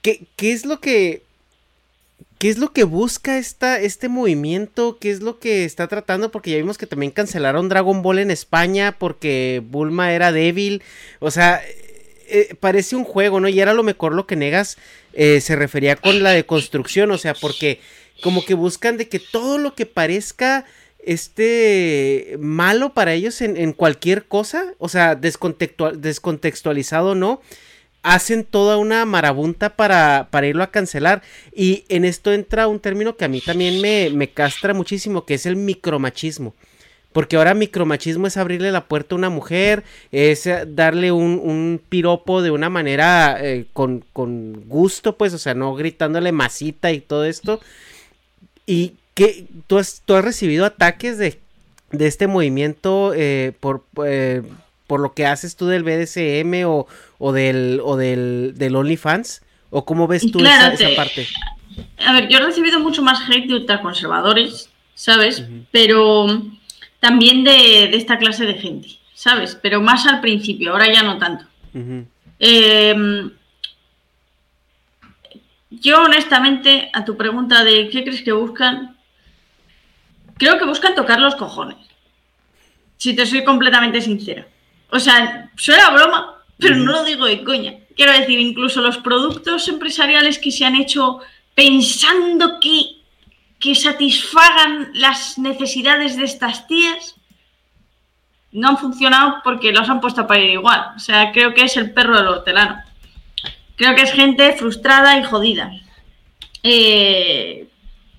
¿Qué, 0.00 0.26
¿Qué 0.36 0.52
es 0.52 0.64
lo 0.64 0.80
que 0.80 1.22
¿Qué 2.42 2.48
es 2.48 2.58
lo 2.58 2.72
que 2.72 2.82
busca 2.82 3.38
esta, 3.38 3.78
este 3.78 4.08
movimiento? 4.08 4.98
¿Qué 4.98 5.12
es 5.12 5.22
lo 5.22 5.38
que 5.38 5.64
está 5.64 5.86
tratando? 5.86 6.32
Porque 6.32 6.50
ya 6.50 6.56
vimos 6.56 6.76
que 6.76 6.88
también 6.88 7.12
cancelaron 7.12 7.68
Dragon 7.68 8.02
Ball 8.02 8.18
en 8.18 8.32
España 8.32 8.96
porque 8.98 9.62
Bulma 9.64 10.12
era 10.12 10.32
débil. 10.32 10.82
O 11.20 11.30
sea, 11.30 11.62
eh, 11.64 12.16
eh, 12.26 12.56
parece 12.58 12.96
un 12.96 13.04
juego, 13.04 13.38
¿no? 13.38 13.46
Y 13.46 13.60
era 13.60 13.74
lo 13.74 13.84
mejor 13.84 14.12
lo 14.12 14.26
que 14.26 14.34
Negas 14.34 14.76
eh, 15.12 15.40
se 15.40 15.54
refería 15.54 15.94
con 15.94 16.24
la 16.24 16.30
deconstrucción. 16.30 17.12
O 17.12 17.18
sea, 17.18 17.34
porque 17.34 17.78
como 18.24 18.44
que 18.44 18.54
buscan 18.54 18.96
de 18.96 19.08
que 19.08 19.20
todo 19.20 19.58
lo 19.58 19.76
que 19.76 19.86
parezca 19.86 20.64
este 20.98 22.36
malo 22.40 22.92
para 22.92 23.12
ellos 23.12 23.40
en, 23.40 23.56
en 23.56 23.72
cualquier 23.72 24.24
cosa, 24.24 24.74
o 24.78 24.88
sea, 24.88 25.14
descontextualizado, 25.14 27.14
¿no? 27.14 27.40
Hacen 28.02 28.44
toda 28.44 28.76
una 28.76 29.04
marabunta 29.04 29.76
para, 29.76 30.28
para 30.30 30.46
irlo 30.46 30.62
a 30.62 30.70
cancelar. 30.70 31.22
Y 31.54 31.84
en 31.88 32.04
esto 32.04 32.32
entra 32.32 32.66
un 32.68 32.80
término 32.80 33.16
que 33.16 33.24
a 33.24 33.28
mí 33.28 33.40
también 33.40 33.80
me, 33.80 34.10
me 34.10 34.30
castra 34.30 34.74
muchísimo, 34.74 35.24
que 35.24 35.34
es 35.34 35.46
el 35.46 35.56
micromachismo. 35.56 36.54
Porque 37.12 37.36
ahora 37.36 37.54
micromachismo 37.54 38.26
es 38.26 38.36
abrirle 38.36 38.72
la 38.72 38.86
puerta 38.86 39.14
a 39.14 39.18
una 39.18 39.28
mujer, 39.28 39.84
es 40.12 40.48
darle 40.68 41.12
un, 41.12 41.40
un 41.42 41.80
piropo 41.86 42.40
de 42.40 42.50
una 42.50 42.70
manera 42.70 43.36
eh, 43.38 43.66
con, 43.72 44.02
con, 44.12 44.66
gusto, 44.66 45.16
pues, 45.18 45.34
o 45.34 45.38
sea, 45.38 45.54
no 45.54 45.74
gritándole 45.74 46.32
masita 46.32 46.90
y 46.90 47.00
todo 47.00 47.24
esto. 47.24 47.60
Y 48.66 48.94
que 49.14 49.46
tú 49.66 49.78
has, 49.78 50.02
tú 50.06 50.14
has 50.14 50.24
recibido 50.24 50.64
ataques 50.64 51.18
de, 51.18 51.38
de 51.90 52.06
este 52.06 52.26
movimiento 52.26 53.12
eh, 53.14 53.52
por, 53.60 53.84
eh, 54.06 54.42
por 54.86 55.00
lo 55.00 55.12
que 55.12 55.26
haces 55.26 55.56
tú 55.56 55.66
del 55.66 55.84
BDSM 55.84 56.66
o, 56.66 56.86
o 57.24 57.32
del, 57.32 57.80
o 57.84 57.96
del, 57.96 58.54
del 58.56 58.74
OnlyFans? 58.74 59.42
¿O 59.70 59.84
cómo 59.84 60.08
ves 60.08 60.28
tú 60.32 60.40
esa, 60.40 60.74
parte? 60.96 61.28
A 62.04 62.12
ver, 62.12 62.28
yo 62.28 62.38
he 62.38 62.42
recibido 62.42 62.80
mucho 62.80 63.00
más 63.00 63.20
hate 63.30 63.46
de 63.46 63.54
ultraconservadores, 63.54 64.68
¿sabes? 64.94 65.44
Pero 65.70 66.26
también 66.98 67.44
de, 67.44 67.96
esta 67.96 68.18
clase 68.18 68.44
de 68.44 68.54
gente, 68.54 68.88
¿sabes? 69.14 69.56
Pero 69.62 69.80
más 69.80 70.04
al 70.06 70.20
principio, 70.20 70.72
ahora 70.72 70.92
ya 70.92 71.04
no 71.04 71.18
tanto. 71.18 71.44
Em, 72.40 73.30
yo 75.70 76.02
honestamente, 76.02 76.90
a 76.92 77.04
tu 77.04 77.16
pregunta 77.16 77.62
de 77.62 77.88
qué 77.88 78.02
crees 78.02 78.22
que 78.22 78.32
buscan, 78.32 78.96
creo 80.38 80.58
que 80.58 80.66
buscan 80.66 80.96
tocar 80.96 81.20
los 81.20 81.36
cojones. 81.36 81.78
Si 82.96 83.14
te 83.14 83.26
soy 83.26 83.44
completamente 83.44 84.00
sincera. 84.00 84.44
O 84.90 84.98
sea, 84.98 85.50
suena 85.56 85.90
broma, 85.90 86.41
pero 86.62 86.76
no 86.76 86.92
lo 86.92 87.04
digo 87.04 87.26
de 87.26 87.42
coña. 87.42 87.74
Quiero 87.96 88.12
decir, 88.12 88.38
incluso 88.38 88.80
los 88.80 88.98
productos 88.98 89.68
empresariales 89.68 90.38
que 90.38 90.52
se 90.52 90.64
han 90.64 90.76
hecho 90.76 91.18
pensando 91.54 92.60
que, 92.60 93.02
que 93.58 93.74
satisfagan 93.74 94.90
las 94.94 95.38
necesidades 95.38 96.16
de 96.16 96.24
estas 96.24 96.66
tías, 96.66 97.16
no 98.52 98.68
han 98.68 98.78
funcionado 98.78 99.36
porque 99.42 99.72
los 99.72 99.88
han 99.88 100.00
puesto 100.00 100.26
para 100.26 100.40
ir 100.40 100.50
igual. 100.50 100.92
O 100.96 100.98
sea, 100.98 101.32
creo 101.32 101.52
que 101.52 101.64
es 101.64 101.76
el 101.76 101.92
perro 101.92 102.16
del 102.16 102.28
hortelano. 102.28 102.82
Creo 103.76 103.94
que 103.94 104.02
es 104.02 104.12
gente 104.12 104.52
frustrada 104.52 105.18
y 105.18 105.24
jodida. 105.24 105.72
Eh, 106.62 107.66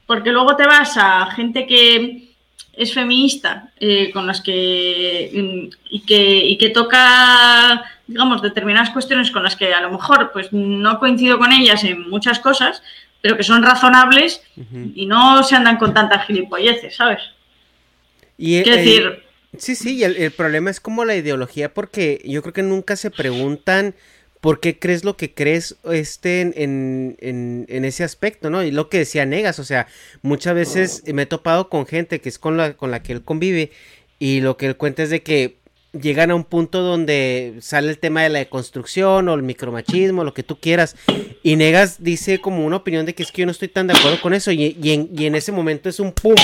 porque 0.05 0.31
luego 0.31 0.55
te 0.55 0.65
vas 0.65 0.97
a 0.97 1.27
gente 1.31 1.65
que 1.65 2.33
es 2.73 2.93
feminista, 2.93 3.71
eh, 3.79 4.11
con 4.11 4.25
las 4.25 4.41
que 4.41 5.69
y, 5.89 5.99
que 6.01 6.45
y 6.45 6.57
que 6.57 6.69
toca, 6.69 7.83
digamos, 8.13 8.41
determinadas 8.41 8.91
cuestiones 8.91 9.31
con 9.31 9.43
las 9.43 9.55
que 9.55 9.73
a 9.73 9.81
lo 9.81 9.91
mejor 9.91 10.31
pues 10.31 10.53
no 10.53 10.99
coincido 10.99 11.39
con 11.39 11.51
ellas 11.51 11.83
en 11.83 12.09
muchas 12.09 12.39
cosas, 12.39 12.83
pero 13.21 13.35
que 13.35 13.43
son 13.43 13.63
razonables 13.63 14.41
y 14.95 15.05
no 15.05 15.43
se 15.43 15.55
andan 15.55 15.77
con 15.77 15.93
tantas 15.93 16.25
gilipolleces, 16.27 16.95
¿sabes? 16.95 17.21
Y 18.37 18.57
el, 18.57 18.65
decir... 18.65 19.23
Sí, 19.57 19.75
sí, 19.75 19.97
y 19.97 20.03
el, 20.03 20.17
el, 20.17 20.31
problema 20.31 20.69
es 20.69 20.79
como 20.79 21.05
la 21.05 21.15
ideología, 21.15 21.73
porque 21.73 22.21
yo 22.25 22.41
creo 22.41 22.53
que 22.53 22.63
nunca 22.63 22.95
se 22.95 23.11
preguntan 23.11 23.95
¿por 24.41 24.59
qué 24.59 24.77
crees 24.77 25.05
lo 25.05 25.15
que 25.15 25.33
crees 25.33 25.77
este 25.89 26.41
en, 26.41 27.15
en, 27.19 27.65
en, 27.69 27.85
ese 27.85 28.03
aspecto, 28.03 28.49
no? 28.49 28.61
Y 28.61 28.71
lo 28.71 28.89
que 28.89 28.97
decía 28.97 29.25
Negas, 29.25 29.57
o 29.57 29.63
sea, 29.63 29.87
muchas 30.21 30.53
veces 30.53 31.03
me 31.13 31.21
he 31.21 31.25
topado 31.25 31.69
con 31.69 31.85
gente 31.85 32.19
que 32.19 32.27
es 32.27 32.39
con 32.39 32.57
la, 32.57 32.73
con 32.73 32.91
la 32.91 33.01
que 33.01 33.13
él 33.13 33.23
convive 33.23 33.71
y 34.19 34.41
lo 34.41 34.57
que 34.57 34.65
él 34.65 34.75
cuenta 34.75 35.03
es 35.03 35.09
de 35.09 35.23
que 35.23 35.62
llegan 35.93 36.31
a 36.31 36.35
un 36.35 36.43
punto 36.43 36.81
donde 36.81 37.55
sale 37.61 37.89
el 37.89 37.99
tema 37.99 38.23
de 38.23 38.29
la 38.29 38.39
deconstrucción 38.39 39.29
o 39.29 39.33
el 39.33 39.43
micromachismo, 39.43 40.23
lo 40.23 40.33
que 40.33 40.43
tú 40.43 40.59
quieras, 40.59 40.95
y 41.43 41.55
Negas 41.55 42.03
dice 42.03 42.39
como 42.39 42.65
una 42.65 42.77
opinión 42.77 43.05
de 43.05 43.13
que 43.13 43.23
es 43.23 43.31
que 43.31 43.41
yo 43.41 43.45
no 43.45 43.51
estoy 43.51 43.67
tan 43.67 43.87
de 43.87 43.93
acuerdo 43.93 44.19
con 44.21 44.33
eso, 44.33 44.51
y, 44.51 44.75
en, 44.83 45.09
y 45.15 45.25
en, 45.25 45.35
ese 45.35 45.51
momento 45.51 45.89
es 45.89 45.99
un 45.99 46.11
pum. 46.11 46.35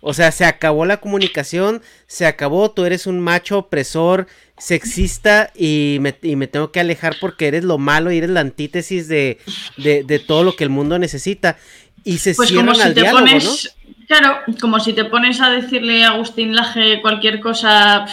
O 0.00 0.14
sea, 0.14 0.30
se 0.30 0.44
acabó 0.44 0.86
la 0.86 0.98
comunicación, 0.98 1.82
se 2.06 2.24
acabó, 2.24 2.70
tú 2.70 2.84
eres 2.84 3.08
un 3.08 3.18
macho 3.18 3.58
opresor, 3.58 4.28
sexista 4.56 5.52
y 5.56 5.98
me, 6.00 6.14
y 6.22 6.36
me 6.36 6.46
tengo 6.46 6.70
que 6.70 6.78
alejar 6.78 7.16
porque 7.20 7.48
eres 7.48 7.64
lo 7.64 7.78
malo 7.78 8.12
y 8.12 8.18
eres 8.18 8.30
la 8.30 8.40
antítesis 8.40 9.08
de, 9.08 9.38
de, 9.76 10.04
de 10.04 10.18
todo 10.20 10.44
lo 10.44 10.54
que 10.54 10.62
el 10.62 10.70
mundo 10.70 11.00
necesita. 11.00 11.58
Y 12.04 12.18
se 12.18 12.34
pues 12.34 12.52
como 12.52 12.74
si 12.74 12.94
te 12.94 13.04
pones, 13.04 13.76
Claro, 14.08 14.40
como 14.58 14.80
si 14.80 14.94
te 14.94 15.04
pones 15.04 15.38
a 15.42 15.50
decirle 15.50 16.02
a 16.02 16.12
Agustín 16.12 16.56
Laje 16.56 17.02
cualquier 17.02 17.40
cosa 17.40 18.06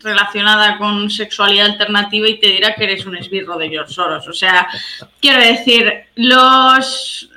relacionada 0.00 0.76
con 0.76 1.08
sexualidad 1.08 1.70
alternativa 1.70 2.28
y 2.28 2.38
te 2.38 2.48
dirá 2.48 2.74
que 2.74 2.84
eres 2.84 3.06
un 3.06 3.16
esbirro 3.16 3.56
de 3.56 3.70
George 3.70 3.94
Soros. 3.94 4.28
O 4.28 4.34
sea, 4.34 4.68
quiero 5.22 5.40
decir, 5.40 5.90
los, 6.16 7.30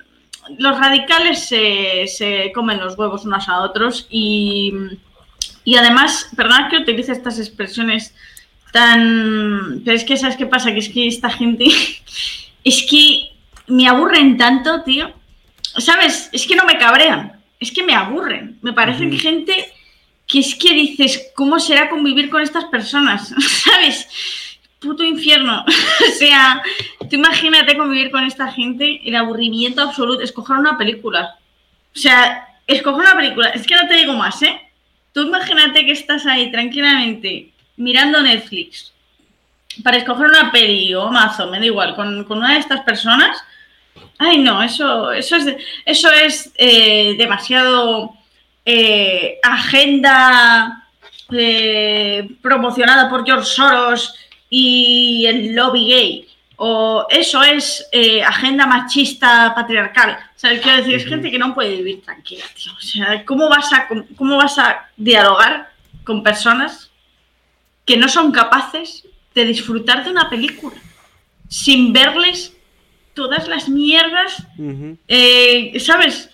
los 0.58 0.78
radicales 0.78 1.48
se, 1.48 2.52
comen 2.54 2.80
los 2.80 2.98
huevos 2.98 3.24
unos 3.24 3.48
a 3.48 3.62
otros 3.62 4.08
y, 4.10 4.74
y 5.64 5.78
además, 5.78 6.32
perdón 6.36 6.68
que 6.70 6.80
utilice 6.80 7.14
estas 7.14 7.40
expresiones 7.40 8.14
tan... 8.74 9.84
Pero 9.86 9.96
es 9.96 10.04
que, 10.04 10.18
¿sabes 10.18 10.36
qué 10.36 10.48
pasa? 10.48 10.74
Que 10.74 10.80
es 10.80 10.90
que 10.90 11.08
esta 11.08 11.30
gente... 11.30 11.66
Es 12.64 12.86
que 12.88 13.32
me 13.66 13.88
aburren 13.88 14.38
tanto, 14.38 14.84
tío. 14.84 15.12
¿Sabes? 15.80 16.30
Es 16.32 16.46
que 16.46 16.56
no 16.56 16.64
me 16.64 16.78
cabrean. 16.78 17.41
Es 17.62 17.72
que 17.72 17.84
me 17.84 17.96
aburren. 17.96 18.58
Me 18.62 18.74
parecen 18.74 19.18
gente 19.18 19.72
que 20.28 20.40
es 20.40 20.56
que 20.56 20.74
dices, 20.74 21.32
¿cómo 21.34 21.60
será 21.60 21.90
convivir 21.90 22.30
con 22.30 22.42
estas 22.42 22.66
personas? 22.66 23.34
¿Sabes? 23.64 24.10
Puto 24.80 25.04
infierno. 25.04 25.64
o 26.10 26.18
sea, 26.18 26.62
tú 27.00 27.16
imagínate 27.16 27.78
convivir 27.78 28.12
con 28.12 28.26
esta 28.26 28.52
gente, 28.52 29.00
el 29.06 29.16
aburrimiento 29.16 29.82
absoluto, 29.82 30.22
escoger 30.22 30.58
una 30.58 30.78
película. 30.78 31.38
O 31.96 32.00
sea, 32.00 32.46
escoger 32.68 33.06
una 33.06 33.16
película. 33.16 33.50
Es 33.50 33.66
que 33.66 33.76
no 33.76 33.88
te 33.88 33.96
digo 33.96 34.14
más, 34.14 34.42
¿eh? 34.44 34.60
Tú 35.14 35.22
imagínate 35.22 35.86
que 35.86 35.94
estás 35.94 36.26
ahí 36.26 36.52
tranquilamente 36.52 37.52
mirando 37.78 38.22
Netflix 38.22 38.92
para 39.84 39.98
escoger 39.98 40.28
una 40.28 40.52
peli 40.52 40.94
o 40.94 41.04
Amazon, 41.04 41.52
me 41.52 41.60
da 41.60 41.66
igual, 41.66 41.96
con, 41.96 42.26
una 42.30 42.54
de 42.54 42.60
estas 42.60 42.82
personas. 42.82 43.38
Ay, 44.18 44.38
no, 44.38 44.62
eso, 44.62 45.12
eso 45.12 45.36
es, 45.36 45.56
eso 45.86 46.12
es 46.12 46.52
eh, 46.56 47.16
demasiado 47.18 48.14
eh, 48.64 49.40
agenda 49.42 50.88
eh, 51.32 52.30
promocionada 52.42 53.10
por 53.10 53.26
George 53.26 53.46
Soros 53.46 54.14
y 54.50 55.26
el 55.28 55.56
lobby 55.56 55.88
gay. 55.88 56.28
O 56.64 57.08
eso 57.10 57.42
es 57.42 57.90
agenda 58.24 58.68
machista 58.68 59.52
patriarcal. 59.56 60.20
Sea, 60.36 60.62
quiero 60.62 60.78
decir, 60.78 60.94
es 60.94 61.06
gente 61.08 61.32
que 61.32 61.40
no 61.40 61.56
puede 61.56 61.78
vivir 61.78 62.04
tranquila, 62.04 62.46
tío. 62.56 62.72
O 62.78 62.82
sea, 62.82 63.26
¿cómo 63.26 63.50
vas 63.50 63.74
a, 63.74 63.88
cómo 64.16 64.38
vas 64.38 64.60
a 64.60 64.88
dialogar 64.96 65.72
con 66.04 66.22
personas 66.22 66.92
que 67.86 67.98
no 67.98 68.08
son 68.08 68.32
capaces 68.32 69.08
de 69.34 69.46
disfrutar 69.46 70.04
de 70.04 70.12
una 70.12 70.30
película 70.30 70.76
sin 71.48 71.92
verles 71.94 72.56
todas 73.14 73.48
las 73.48 73.70
mierdas? 73.70 74.46
¿Sabes? 75.80 76.30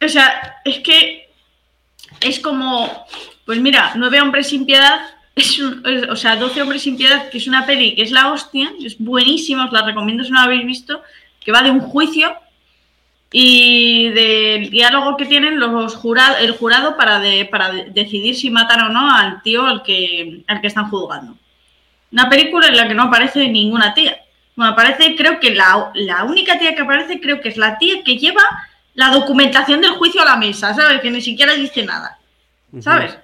O 0.00 0.08
sea, 0.08 0.60
es 0.64 0.78
que 0.80 1.28
es 2.20 2.40
como, 2.40 3.06
pues 3.44 3.60
mira, 3.60 3.92
Nueve 3.96 4.20
hombres 4.20 4.48
sin 4.48 4.66
piedad, 4.66 5.00
es 5.34 5.60
o 5.60 6.16
sea, 6.16 6.36
Doce 6.36 6.62
hombres 6.62 6.82
sin 6.82 6.96
piedad, 6.96 7.28
que 7.30 7.38
es 7.38 7.46
una 7.46 7.66
peli 7.66 7.94
que 7.94 8.02
es 8.02 8.10
la 8.10 8.32
hostia, 8.32 8.72
es 8.82 8.98
buenísima, 8.98 9.66
os 9.66 9.72
la 9.72 9.82
recomiendo 9.82 10.24
si 10.24 10.30
no 10.30 10.36
la 10.36 10.44
habéis 10.44 10.66
visto, 10.66 11.02
que 11.40 11.52
va 11.52 11.62
de 11.62 11.70
un 11.70 11.80
juicio 11.80 12.34
y 13.30 14.08
del 14.10 14.70
diálogo 14.70 15.16
que 15.16 15.26
tienen 15.26 15.60
los 15.60 15.94
jurados, 15.94 16.38
el 16.40 16.52
jurado 16.52 16.96
para, 16.96 17.20
para 17.50 17.72
decidir 17.72 18.34
si 18.34 18.50
matan 18.50 18.80
o 18.82 18.88
no 18.88 19.14
al 19.14 19.42
tío 19.42 19.66
al 19.66 19.82
que, 19.82 20.42
al 20.46 20.60
que 20.60 20.66
están 20.66 20.88
juzgando. 20.88 21.36
Una 22.10 22.28
película 22.30 22.68
en 22.68 22.76
la 22.76 22.88
que 22.88 22.94
no 22.94 23.02
aparece 23.04 23.48
ninguna 23.48 23.92
tía. 23.92 24.18
Bueno, 24.58 24.72
aparece, 24.72 25.14
creo 25.14 25.38
que 25.38 25.54
la, 25.54 25.92
la 25.94 26.24
única 26.24 26.58
tía 26.58 26.74
que 26.74 26.82
aparece, 26.82 27.20
creo 27.20 27.40
que 27.40 27.48
es 27.48 27.56
la 27.56 27.78
tía 27.78 28.02
que 28.02 28.18
lleva 28.18 28.42
la 28.94 29.10
documentación 29.10 29.80
del 29.80 29.92
juicio 29.92 30.20
a 30.20 30.24
la 30.24 30.36
mesa, 30.36 30.74
¿sabes? 30.74 31.00
Que 31.00 31.12
ni 31.12 31.20
siquiera 31.20 31.54
dice 31.54 31.84
nada, 31.84 32.18
¿sabes? 32.80 33.16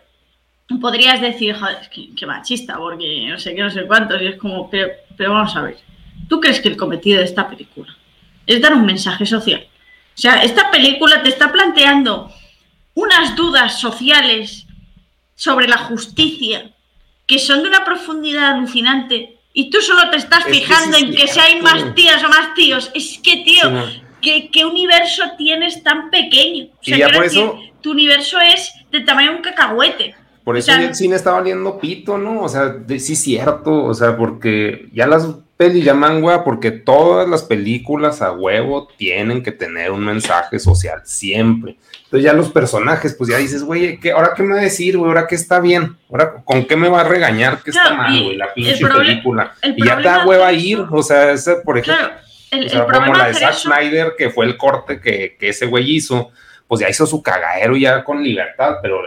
Podrías 0.81 1.21
decir, 1.21 1.57
joder, 1.57 1.79
es 1.83 1.89
que, 1.89 2.25
machista, 2.25 2.77
porque 2.77 3.27
no 3.29 3.37
sé 3.41 3.53
qué, 3.53 3.63
no 3.63 3.71
sé 3.71 3.85
cuántos, 3.85 4.23
y 4.23 4.29
es 4.29 4.37
como, 4.37 4.71
pero, 4.71 4.93
pero 5.17 5.33
vamos 5.33 5.57
a 5.57 5.63
ver, 5.63 5.77
¿tú 6.29 6.41
crees 6.41 6.61
que 6.61 6.69
el 6.69 6.77
cometido 6.77 7.19
de 7.19 7.25
esta 7.25 7.49
película 7.49 7.93
es 8.47 8.63
dar 8.63 8.73
un 8.73 8.87
mensaje 8.87 9.27
social? 9.27 9.67
O 10.17 10.17
sea, 10.17 10.45
esta 10.45 10.71
película 10.71 11.21
te 11.25 11.31
está 11.31 11.51
planteando 11.51 12.31
unas 12.95 13.35
dudas 13.35 13.81
sociales 13.81 14.69
sobre 15.35 15.67
la 15.67 15.79
justicia 15.79 16.71
que 17.27 17.41
son 17.41 17.65
de 17.65 17.71
una 17.71 17.85
profundidad 17.85 18.53
alucinante 18.53 19.34
y 19.57 19.71
tú 19.71 19.81
solo 19.81 20.11
te 20.11 20.17
estás 20.17 20.45
fijando 20.45 20.97
en 20.97 21.15
que 21.15 21.29
si 21.29 21.39
hay 21.39 21.63
más 21.63 21.95
tías 21.95 22.23
o 22.25 22.29
más 22.29 22.55
tíos. 22.55 22.91
Es 22.93 23.21
que, 23.23 23.45
tío, 23.45 23.71
¿qué, 24.21 24.65
universo 24.65 25.23
tienes 25.39 25.83
tan 25.85 26.11
pequeño? 26.11 26.67
O 26.81 26.85
sea, 26.85 27.09
por 27.09 27.25
eso, 27.25 27.61
tu 27.81 27.93
universo 27.93 28.39
es 28.41 28.75
de 28.91 29.01
tamaño 29.01 29.31
de 29.31 29.37
un 29.37 29.43
cacahuete. 29.43 30.17
Por 30.43 30.57
eso 30.59 30.73
el 30.73 30.95
cine 30.95 31.17
está 31.17 31.31
valiendo 31.31 31.79
pito, 31.79 32.19
¿no? 32.19 32.43
O 32.43 32.49
sea, 32.49 32.75
sí 32.99 33.13
es 33.13 33.23
cierto, 33.23 33.85
o 33.85 33.95
sea, 33.95 34.17
porque 34.17 34.89
ya 34.93 35.07
las 35.07 35.29
pelis 35.57 35.85
llaman 35.85 36.23
hueva, 36.23 36.45
porque 36.45 36.71
todas 36.71 37.29
las 37.29 37.43
películas 37.43 38.23
a 38.23 38.33
huevo 38.33 38.89
tienen 38.97 39.43
que 39.43 39.53
tener 39.53 39.91
un 39.91 40.05
mensaje 40.05 40.59
social, 40.59 41.03
siempre. 41.05 41.77
Entonces 42.05 42.25
ya 42.25 42.33
los 42.33 42.51
personajes, 42.51 43.15
pues 43.15 43.31
ya 43.31 43.39
dices, 43.39 43.63
güey, 43.63 43.99
¿qué, 43.99 44.13
¿ahora 44.13 44.35
qué 44.37 44.43
me 44.43 44.55
va 44.55 44.61
a 44.61 44.65
decir, 44.65 44.97
güey? 44.97 45.09
¿Ahora 45.09 45.27
qué 45.27 45.35
está 45.35 45.61
bien? 45.61 45.97
¿Ahora 46.11 46.43
con 46.45 46.65
qué 46.67 46.77
me 46.77 46.89
va 46.89 47.01
a 47.01 47.05
regañar? 47.05 47.61
¿Qué 47.63 47.71
está 47.71 47.95
mal, 47.95 48.23
güey? 48.23 48.37
La 48.37 48.53
pinche 48.53 48.87
película. 48.87 49.55
Y 49.63 49.85
ya 49.85 49.97
te 49.97 50.03
da 50.05 50.27
hueva 50.27 50.53
ir, 50.53 50.85
o 50.91 51.03
sea, 51.03 51.35
por 51.65 51.79
ejemplo 51.79 52.25
el, 52.61 52.85
como 52.85 53.15
la 53.15 53.29
de 53.29 53.35
Zack 53.35 53.55
Snyder, 53.55 54.15
que 54.17 54.31
fue 54.31 54.47
el 54.47 54.57
corte 54.57 55.01
que, 55.01 55.37
ese 55.41 55.67
güey 55.67 55.97
hizo, 55.97 56.31
pues 56.67 56.81
ya 56.81 56.89
hizo 56.89 57.07
su 57.07 57.23
cagadero 57.23 57.77
ya 57.77 58.05
con 58.05 58.23
libertad, 58.23 58.77
pero 58.83 59.01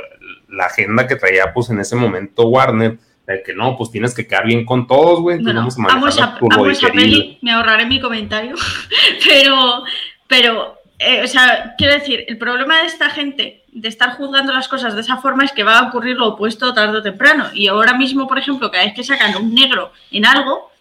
la 0.49 0.65
agenda 0.65 1.07
que 1.07 1.15
traía 1.15 1.53
pues 1.53 1.69
en 1.69 1.79
ese 1.79 1.95
momento 1.95 2.47
Warner, 2.47 2.97
de 3.27 3.43
que 3.43 3.53
no, 3.53 3.75
pues 3.77 3.91
tienes 3.91 4.15
que 4.15 4.25
quedar 4.25 4.45
bien 4.45 4.65
con 4.65 4.87
todos, 4.87 5.19
güey. 5.19 5.41
Bueno, 5.41 5.67
amo 5.89 6.07
esa, 6.07 6.91
peli, 6.91 7.37
me 7.41 7.51
ahorraré 7.51 7.85
mi 7.85 7.99
comentario, 7.99 8.55
pero, 9.25 9.83
pero, 10.27 10.77
eh, 10.97 11.21
o 11.23 11.27
sea, 11.27 11.75
quiero 11.77 11.93
decir, 11.93 12.23
el 12.27 12.37
problema 12.37 12.79
de 12.79 12.87
esta 12.87 13.09
gente 13.09 13.63
de 13.71 13.89
estar 13.89 14.11
juzgando 14.15 14.53
las 14.53 14.67
cosas 14.67 14.95
de 14.95 15.01
esa 15.01 15.17
forma 15.17 15.43
es 15.43 15.51
que 15.51 15.63
va 15.63 15.77
a 15.77 15.87
ocurrir 15.89 16.15
lo 16.15 16.29
opuesto 16.29 16.73
tarde 16.73 16.97
o 16.97 17.03
temprano. 17.03 17.47
Y 17.53 17.67
ahora 17.67 17.93
mismo, 17.93 18.27
por 18.27 18.39
ejemplo, 18.39 18.71
cada 18.71 18.85
vez 18.85 18.93
que 18.95 19.03
sacan 19.03 19.35
un 19.35 19.53
negro 19.53 19.91
en 20.09 20.25
algo, 20.25 20.71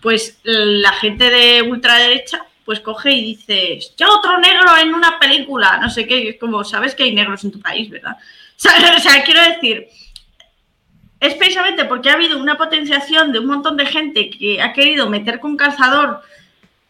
pues 0.00 0.38
la 0.44 0.92
gente 0.92 1.28
de 1.28 1.62
ultraderecha 1.62 2.46
pues 2.64 2.80
coge 2.80 3.12
y 3.12 3.24
dice, 3.24 3.78
yo 3.96 4.08
otro 4.16 4.38
negro 4.38 4.76
en 4.76 4.92
una 4.92 5.18
película, 5.20 5.78
no 5.80 5.88
sé 5.88 6.06
qué, 6.06 6.30
es 6.30 6.38
como, 6.38 6.64
sabes 6.64 6.94
que 6.94 7.04
hay 7.04 7.14
negros 7.14 7.44
en 7.44 7.52
tu 7.52 7.60
país, 7.60 7.90
¿verdad? 7.90 8.16
O 8.96 9.00
sea, 9.00 9.22
quiero 9.22 9.40
decir, 9.42 9.88
es 11.20 11.34
precisamente 11.34 11.84
porque 11.84 12.10
ha 12.10 12.14
habido 12.14 12.38
una 12.38 12.56
potenciación 12.56 13.32
de 13.32 13.38
un 13.38 13.46
montón 13.46 13.76
de 13.76 13.86
gente 13.86 14.30
que 14.30 14.60
ha 14.60 14.72
querido 14.72 15.08
meter 15.08 15.40
con 15.40 15.56
calzador, 15.56 16.22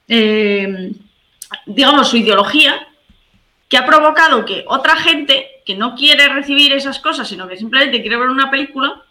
eh, 0.08 0.92
digamos, 1.66 2.08
su 2.08 2.16
ideología, 2.16 2.88
que 3.68 3.76
ha 3.76 3.86
provocado 3.86 4.44
que 4.44 4.64
otra 4.68 4.96
gente 4.96 5.46
que 5.64 5.74
no 5.74 5.94
quiere 5.94 6.28
recibir 6.28 6.72
esas 6.72 6.98
cosas, 7.00 7.28
sino 7.28 7.48
que 7.48 7.56
simplemente 7.56 8.00
quiere 8.00 8.16
ver 8.16 8.28
una 8.28 8.50
película, 8.50 9.02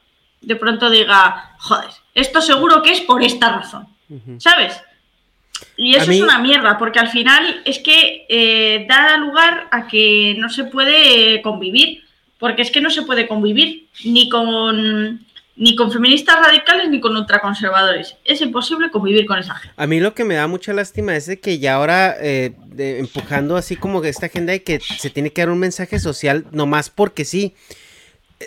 de 0.41 0.55
pronto 0.55 0.89
diga, 0.89 1.55
joder, 1.59 1.89
esto 2.13 2.41
seguro 2.41 2.81
que 2.81 2.91
es 2.91 3.01
por 3.01 3.23
esta 3.23 3.51
razón, 3.51 3.87
¿sabes? 4.37 4.81
Y 5.77 5.95
eso 5.95 6.11
es 6.11 6.21
una 6.21 6.39
mierda, 6.39 6.77
porque 6.77 6.99
al 6.99 7.09
final 7.09 7.61
es 7.65 7.79
que 7.79 8.25
eh, 8.29 8.85
da 8.87 9.17
lugar 9.17 9.67
a 9.71 9.87
que 9.87 10.35
no 10.37 10.49
se 10.49 10.65
puede 10.65 11.41
convivir, 11.41 12.04
porque 12.39 12.61
es 12.61 12.71
que 12.71 12.81
no 12.81 12.89
se 12.89 13.03
puede 13.03 13.27
convivir 13.27 13.87
ni 14.03 14.29
con 14.29 15.25
ni 15.57 15.75
con 15.75 15.89
feministas 15.89 16.35
radicales 16.45 16.89
ni 16.89 16.99
con 16.99 17.15
ultraconservadores. 17.15 18.17
Es 18.25 18.41
imposible 18.41 18.91
convivir 18.91 19.25
con 19.25 19.39
esa 19.39 19.55
gente. 19.55 19.73
A 19.77 19.87
mí 19.87 20.01
lo 20.01 20.13
que 20.13 20.25
me 20.25 20.35
da 20.35 20.47
mucha 20.47 20.73
lástima 20.73 21.15
es 21.15 21.27
de 21.27 21.39
que 21.39 21.59
ya 21.59 21.75
ahora 21.75 22.15
eh, 22.19 22.53
empujando 22.77 23.55
así 23.55 23.77
como 23.77 24.01
que 24.01 24.09
esta 24.09 24.25
agenda 24.25 24.51
de 24.51 24.63
que 24.63 24.79
se 24.81 25.09
tiene 25.09 25.31
que 25.31 25.41
dar 25.41 25.49
un 25.49 25.59
mensaje 25.59 25.99
social 25.99 26.45
nomás 26.51 26.89
porque 26.89 27.23
sí 27.23 27.55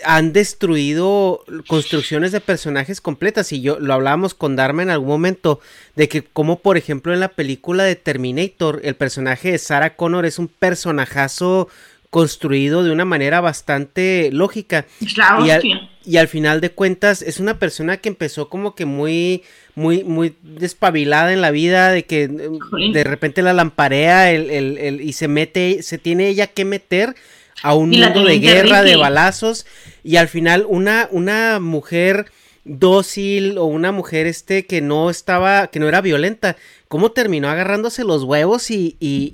han 0.03 0.33
destruido 0.33 1.43
construcciones 1.67 2.31
de 2.31 2.41
personajes 2.41 3.01
completas. 3.01 3.51
Y 3.51 3.61
yo 3.61 3.79
lo 3.79 3.93
hablábamos 3.93 4.33
con 4.33 4.55
Dharma 4.55 4.83
en 4.83 4.89
algún 4.89 5.09
momento, 5.09 5.59
de 5.95 6.07
que 6.07 6.23
como 6.23 6.59
por 6.59 6.77
ejemplo 6.77 7.13
en 7.13 7.19
la 7.19 7.29
película 7.29 7.83
de 7.83 7.95
Terminator, 7.95 8.81
el 8.83 8.95
personaje 8.95 9.51
de 9.51 9.57
Sarah 9.57 9.95
Connor 9.95 10.25
es 10.25 10.37
un 10.37 10.47
personajazo 10.47 11.69
construido 12.09 12.83
de 12.83 12.91
una 12.91 13.05
manera 13.05 13.41
bastante 13.41 14.29
lógica. 14.31 14.85
y, 14.99 15.49
al, 15.49 15.89
y 16.03 16.17
al 16.17 16.27
final 16.27 16.61
de 16.61 16.71
cuentas 16.71 17.21
es 17.21 17.39
una 17.39 17.59
persona 17.59 17.97
que 17.97 18.09
empezó 18.09 18.49
como 18.49 18.73
que 18.75 18.85
muy, 18.85 19.43
muy, 19.75 20.03
muy 20.03 20.35
despabilada 20.41 21.31
en 21.33 21.41
la 21.41 21.51
vida, 21.51 21.91
de 21.91 22.05
que 22.05 22.27
de 22.27 23.03
repente 23.03 23.41
la 23.41 23.53
lamparea 23.53 24.31
el, 24.31 24.49
el, 24.49 25.01
y 25.01 25.13
se 25.13 25.27
mete, 25.27 25.83
se 25.83 25.97
tiene 25.97 26.27
ella 26.27 26.47
que 26.47 26.65
meter 26.65 27.15
a 27.61 27.75
un 27.75 27.89
mundo 27.89 28.23
de 28.23 28.39
guerra, 28.39 28.83
de 28.83 28.95
balazos, 28.95 29.65
y 30.03 30.15
al 30.15 30.27
final 30.27 30.65
una, 30.67 31.07
una 31.11 31.59
mujer 31.59 32.31
dócil 32.63 33.57
o 33.57 33.65
una 33.65 33.91
mujer 33.91 34.27
este 34.27 34.65
que 34.65 34.81
no 34.81 35.09
estaba, 35.09 35.67
que 35.67 35.79
no 35.79 35.87
era 35.87 36.01
violenta, 36.01 36.55
cómo 36.89 37.11
terminó 37.11 37.47
agarrándose 37.47 38.03
los 38.03 38.23
huevos 38.23 38.69
y, 38.71 38.97
y, 38.99 39.31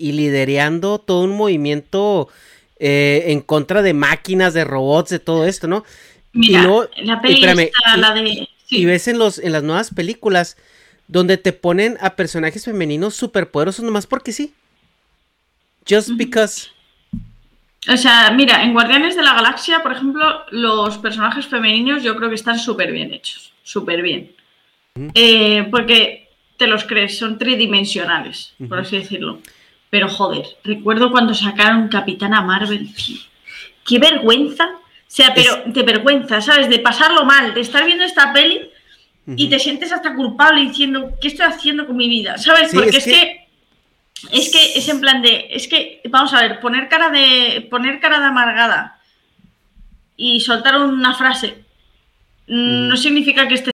y, 0.00 0.12
lidereando 0.12 0.98
todo 0.98 1.22
un 1.22 1.36
movimiento 1.36 2.28
eh, 2.80 3.24
en 3.26 3.42
contra 3.42 3.82
de 3.82 3.92
máquinas, 3.92 4.54
de 4.54 4.64
robots, 4.64 5.10
de 5.10 5.18
todo 5.20 5.44
esto, 5.44 5.68
¿no? 5.68 5.84
Mira, 6.32 6.66
y 6.96 7.04
la 7.04 7.96
la 7.96 8.12
de... 8.14 8.48
Y 8.70 8.86
ves 8.86 9.06
en, 9.06 9.18
los, 9.18 9.38
en 9.38 9.52
las 9.52 9.62
nuevas 9.62 9.92
películas 9.94 10.56
donde 11.06 11.36
te 11.36 11.52
ponen 11.52 11.98
a 12.00 12.16
personajes 12.16 12.64
femeninos 12.64 13.14
superpoderosos 13.14 13.84
nomás 13.84 14.06
porque 14.06 14.32
sí. 14.32 14.54
Just 15.88 16.12
because. 16.16 16.68
O 17.86 17.96
sea, 17.98 18.30
mira, 18.30 18.64
en 18.64 18.72
Guardianes 18.72 19.14
de 19.14 19.22
la 19.22 19.34
Galaxia, 19.34 19.82
por 19.82 19.92
ejemplo, 19.92 20.24
los 20.50 20.96
personajes 20.96 21.46
femeninos 21.46 22.02
yo 22.02 22.16
creo 22.16 22.30
que 22.30 22.34
están 22.34 22.58
súper 22.58 22.90
bien 22.90 23.12
hechos, 23.12 23.52
súper 23.62 24.00
bien. 24.00 24.32
Eh, 25.14 25.68
porque 25.70 26.23
te 26.56 26.66
los 26.66 26.84
crees, 26.84 27.18
son 27.18 27.38
tridimensionales, 27.38 28.54
por 28.68 28.78
así 28.78 28.98
decirlo. 28.98 29.40
Pero 29.90 30.08
joder, 30.08 30.44
recuerdo 30.64 31.10
cuando 31.10 31.34
sacaron 31.34 31.88
Capitana 31.88 32.42
Marvel, 32.42 32.88
Qué 33.86 33.98
vergüenza. 33.98 34.64
O 34.66 35.16
sea, 35.16 35.32
pero 35.34 35.62
de 35.66 35.82
vergüenza, 35.82 36.40
¿sabes? 36.40 36.68
De 36.68 36.78
pasarlo 36.78 37.24
mal, 37.24 37.54
de 37.54 37.60
estar 37.60 37.84
viendo 37.84 38.02
esta 38.02 38.32
peli 38.32 38.70
y 39.36 39.48
te 39.48 39.58
sientes 39.58 39.92
hasta 39.92 40.14
culpable 40.14 40.62
diciendo, 40.62 41.12
¿qué 41.20 41.28
estoy 41.28 41.46
haciendo 41.46 41.86
con 41.86 41.96
mi 41.96 42.08
vida? 42.08 42.36
¿Sabes? 42.38 42.70
Porque 42.74 42.96
es 42.96 43.04
que 43.04 43.44
es 44.32 44.50
que 44.50 44.78
es 44.78 44.88
en 44.88 45.00
plan 45.00 45.22
de, 45.22 45.48
es 45.50 45.68
que, 45.68 46.00
vamos 46.08 46.32
a 46.32 46.40
ver, 46.40 46.60
poner 46.60 46.88
cara 46.88 47.10
de, 47.10 47.66
poner 47.70 48.00
cara 48.00 48.20
de 48.20 48.26
amargada 48.26 48.98
y 50.16 50.40
soltar 50.40 50.78
una 50.78 51.14
frase 51.14 51.64
mm. 52.46 52.88
no 52.88 52.96
significa 52.96 53.46
que 53.48 53.54
esté. 53.54 53.73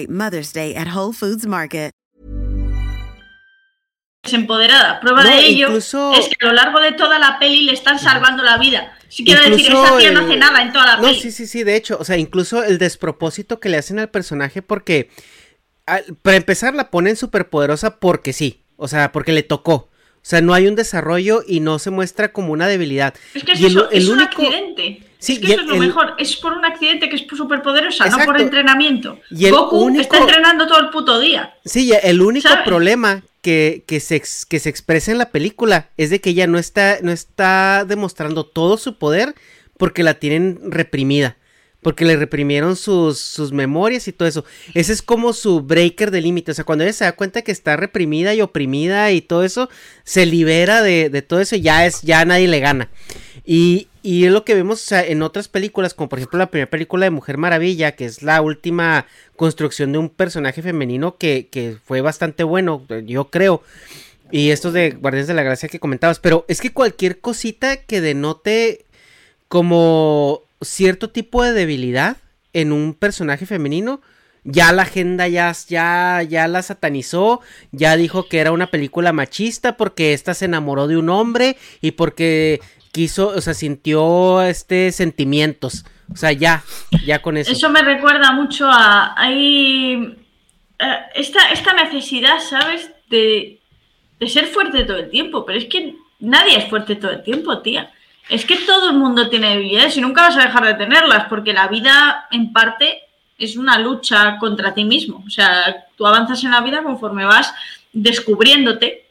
Mother's 0.07 0.53
Day 0.53 0.75
at 0.75 0.87
Whole 0.95 1.13
Foods 1.13 1.45
Market. 1.45 1.91
Empoderada. 4.23 4.99
Prueba 4.99 5.23
de 5.23 5.39
ello 5.39 5.75
es 5.75 5.89
que 5.93 6.45
a 6.45 6.49
lo 6.49 6.53
largo 6.53 6.79
de 6.79 6.91
toda 6.91 7.17
la 7.17 7.39
peli 7.39 7.63
le 7.63 7.73
están 7.73 7.97
salvando 7.97 8.43
la 8.43 8.57
vida. 8.57 8.95
Si 9.09 9.25
quiero 9.25 9.41
decir, 9.49 9.71
esa 9.71 9.97
tía 9.97 10.11
no 10.11 10.21
hace 10.21 10.37
nada 10.37 10.61
en 10.61 10.71
toda 10.71 10.85
la 10.85 11.01
peli. 11.01 11.15
No, 11.15 11.21
sí, 11.21 11.31
sí, 11.31 11.47
sí, 11.47 11.63
de 11.63 11.75
hecho, 11.75 11.97
o 11.99 12.05
sea, 12.05 12.17
incluso 12.17 12.63
el 12.63 12.77
despropósito 12.77 13.59
que 13.59 13.69
le 13.69 13.77
hacen 13.77 13.97
al 13.99 14.09
personaje 14.09 14.61
porque, 14.61 15.09
para 16.21 16.37
empezar, 16.37 16.75
la 16.75 16.91
ponen 16.91 17.15
súper 17.15 17.49
poderosa 17.49 17.99
porque 17.99 18.31
sí, 18.31 18.63
o 18.77 18.87
sea, 18.87 19.11
porque 19.11 19.33
le 19.33 19.43
tocó. 19.43 19.73
O 19.73 20.23
sea, 20.23 20.39
no 20.41 20.53
hay 20.53 20.67
un 20.67 20.75
desarrollo 20.75 21.43
y 21.47 21.61
no 21.61 21.79
se 21.79 21.89
muestra 21.89 22.31
como 22.31 22.53
una 22.53 22.67
debilidad. 22.67 23.15
Es 23.33 23.43
que 23.43 23.53
es, 23.53 23.61
eso, 23.63 23.89
es 23.89 24.07
un 24.07 24.21
accidente. 24.21 25.01
Sí, 25.21 25.33
es 25.33 25.39
que 25.39 25.51
eso 25.53 25.61
es 25.61 25.67
lo 25.67 25.75
mejor. 25.77 26.15
Es 26.17 26.35
por 26.37 26.53
un 26.53 26.65
accidente 26.65 27.07
que 27.07 27.15
es 27.15 27.25
súper 27.37 27.61
poderosa, 27.61 28.07
no 28.07 28.25
por 28.25 28.41
entrenamiento. 28.41 29.19
Y 29.29 29.51
Goku 29.51 29.89
está 29.99 30.17
entrenando 30.17 30.65
todo 30.65 30.79
el 30.79 30.89
puto 30.89 31.19
día. 31.19 31.53
Sí, 31.63 31.93
el 32.01 32.23
único 32.23 32.49
problema 32.65 33.21
que, 33.43 33.83
que, 33.85 33.99
se, 33.99 34.23
que 34.49 34.59
se 34.59 34.69
expresa 34.69 35.11
en 35.11 35.19
la 35.19 35.29
película 35.29 35.89
es 35.95 36.09
de 36.09 36.19
que 36.21 36.31
ella 36.31 36.47
no 36.47 36.57
está, 36.57 36.97
no 37.03 37.11
está 37.11 37.85
demostrando 37.87 38.47
todo 38.47 38.77
su 38.77 38.97
poder 38.97 39.35
porque 39.77 40.01
la 40.01 40.15
tienen 40.15 40.59
reprimida 40.63 41.37
porque 41.81 42.05
le 42.05 42.15
reprimieron 42.15 42.75
sus, 42.75 43.19
sus 43.19 43.51
memorias 43.51 44.07
y 44.07 44.13
todo 44.13 44.27
eso. 44.27 44.45
Ese 44.75 44.93
es 44.93 45.01
como 45.01 45.33
su 45.33 45.61
breaker 45.61 46.11
de 46.11 46.21
límite. 46.21 46.51
O 46.51 46.53
sea, 46.53 46.63
cuando 46.63 46.83
ella 46.83 46.93
se 46.93 47.05
da 47.05 47.13
cuenta 47.13 47.41
que 47.41 47.51
está 47.51 47.75
reprimida 47.75 48.35
y 48.35 48.41
oprimida 48.41 49.11
y 49.11 49.21
todo 49.21 49.43
eso, 49.43 49.67
se 50.03 50.25
libera 50.25 50.83
de, 50.83 51.09
de 51.09 51.21
todo 51.23 51.39
eso 51.39 51.55
y 51.55 51.61
ya 51.61 51.85
es, 51.85 52.01
ya 52.03 52.23
nadie 52.23 52.47
le 52.47 52.59
gana. 52.59 52.89
Y, 53.53 53.89
y 54.01 54.23
es 54.23 54.31
lo 54.31 54.45
que 54.45 54.55
vemos 54.55 54.81
o 54.81 54.85
sea, 54.85 55.05
en 55.05 55.21
otras 55.21 55.49
películas, 55.49 55.93
como 55.93 56.07
por 56.07 56.19
ejemplo 56.19 56.39
la 56.39 56.49
primera 56.49 56.69
película 56.69 57.03
de 57.03 57.09
Mujer 57.09 57.37
Maravilla, 57.37 57.97
que 57.97 58.05
es 58.05 58.23
la 58.23 58.41
última 58.41 59.07
construcción 59.35 59.91
de 59.91 59.97
un 59.97 60.07
personaje 60.07 60.61
femenino 60.61 61.17
que, 61.17 61.49
que 61.51 61.75
fue 61.83 61.99
bastante 61.99 62.45
bueno, 62.45 62.85
yo 63.05 63.25
creo. 63.25 63.61
Y 64.31 64.51
estos 64.51 64.71
de 64.71 64.91
Guardianes 64.91 65.27
de 65.27 65.33
la 65.33 65.43
Gracia 65.43 65.67
que 65.67 65.81
comentabas. 65.81 66.19
Pero 66.19 66.45
es 66.47 66.61
que 66.61 66.71
cualquier 66.71 67.19
cosita 67.19 67.75
que 67.75 67.99
denote 67.99 68.85
como 69.49 70.43
cierto 70.61 71.09
tipo 71.09 71.43
de 71.43 71.51
debilidad 71.51 72.15
en 72.53 72.71
un 72.71 72.93
personaje 72.93 73.45
femenino, 73.45 73.99
ya 74.45 74.71
la 74.71 74.83
agenda 74.83 75.27
ya, 75.27 75.53
ya, 75.67 76.23
ya 76.23 76.47
la 76.47 76.61
satanizó, 76.61 77.41
ya 77.73 77.97
dijo 77.97 78.29
que 78.29 78.39
era 78.39 78.53
una 78.53 78.71
película 78.71 79.11
machista 79.11 79.75
porque 79.75 80.13
ésta 80.13 80.35
se 80.35 80.45
enamoró 80.45 80.87
de 80.87 80.95
un 80.95 81.09
hombre 81.09 81.57
y 81.81 81.91
porque 81.91 82.61
quiso, 82.91 83.29
o 83.29 83.41
sea, 83.41 83.53
sintió 83.53 84.41
este 84.41 84.91
sentimientos. 84.91 85.85
O 86.13 86.17
sea, 86.17 86.31
ya, 86.31 86.63
ya 87.05 87.21
con 87.21 87.37
eso. 87.37 87.51
Eso 87.51 87.69
me 87.69 87.81
recuerda 87.81 88.31
mucho 88.33 88.67
a 88.69 89.13
hay 89.17 90.17
eh, 90.77 90.99
esta, 91.15 91.51
esta 91.51 91.73
necesidad, 91.73 92.39
¿sabes? 92.39 92.91
De, 93.09 93.59
de 94.19 94.27
ser 94.27 94.47
fuerte 94.47 94.83
todo 94.83 94.97
el 94.97 95.09
tiempo, 95.09 95.45
pero 95.45 95.57
es 95.57 95.65
que 95.65 95.95
nadie 96.19 96.57
es 96.57 96.69
fuerte 96.69 96.95
todo 96.95 97.11
el 97.11 97.23
tiempo, 97.23 97.59
tía. 97.59 97.91
Es 98.29 98.45
que 98.45 98.57
todo 98.57 98.91
el 98.91 98.97
mundo 98.97 99.29
tiene 99.29 99.51
debilidades 99.51 99.97
y 99.97 100.01
nunca 100.01 100.21
vas 100.21 100.37
a 100.37 100.43
dejar 100.43 100.65
de 100.65 100.75
tenerlas, 100.75 101.25
porque 101.27 101.53
la 101.53 101.67
vida, 101.67 102.27
en 102.31 102.53
parte, 102.53 103.01
es 103.37 103.57
una 103.57 103.79
lucha 103.79 104.37
contra 104.37 104.73
ti 104.73 104.85
mismo. 104.85 105.23
O 105.25 105.29
sea, 105.29 105.87
tú 105.97 106.05
avanzas 106.05 106.43
en 106.43 106.51
la 106.51 106.61
vida 106.61 106.83
conforme 106.83 107.25
vas 107.25 107.53
descubriéndote 107.93 109.05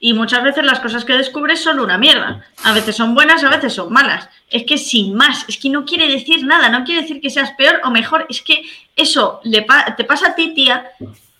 y 0.00 0.12
muchas 0.12 0.44
veces 0.44 0.64
las 0.64 0.80
cosas 0.80 1.04
que 1.04 1.16
descubres 1.16 1.60
son 1.60 1.80
una 1.80 1.98
mierda. 1.98 2.44
A 2.62 2.72
veces 2.72 2.94
son 2.96 3.14
buenas, 3.14 3.42
a 3.42 3.50
veces 3.50 3.72
son 3.72 3.92
malas. 3.92 4.28
Es 4.48 4.64
que 4.64 4.78
sin 4.78 5.14
más, 5.14 5.44
es 5.48 5.58
que 5.58 5.68
no 5.70 5.84
quiere 5.84 6.08
decir 6.08 6.44
nada, 6.44 6.68
no 6.68 6.84
quiere 6.84 7.02
decir 7.02 7.20
que 7.20 7.30
seas 7.30 7.52
peor 7.52 7.80
o 7.84 7.90
mejor. 7.90 8.26
Es 8.28 8.42
que 8.42 8.62
eso 8.94 9.40
le 9.44 9.66
te 9.96 10.04
pasa 10.04 10.28
a 10.28 10.34
ti, 10.34 10.54
tía, 10.54 10.90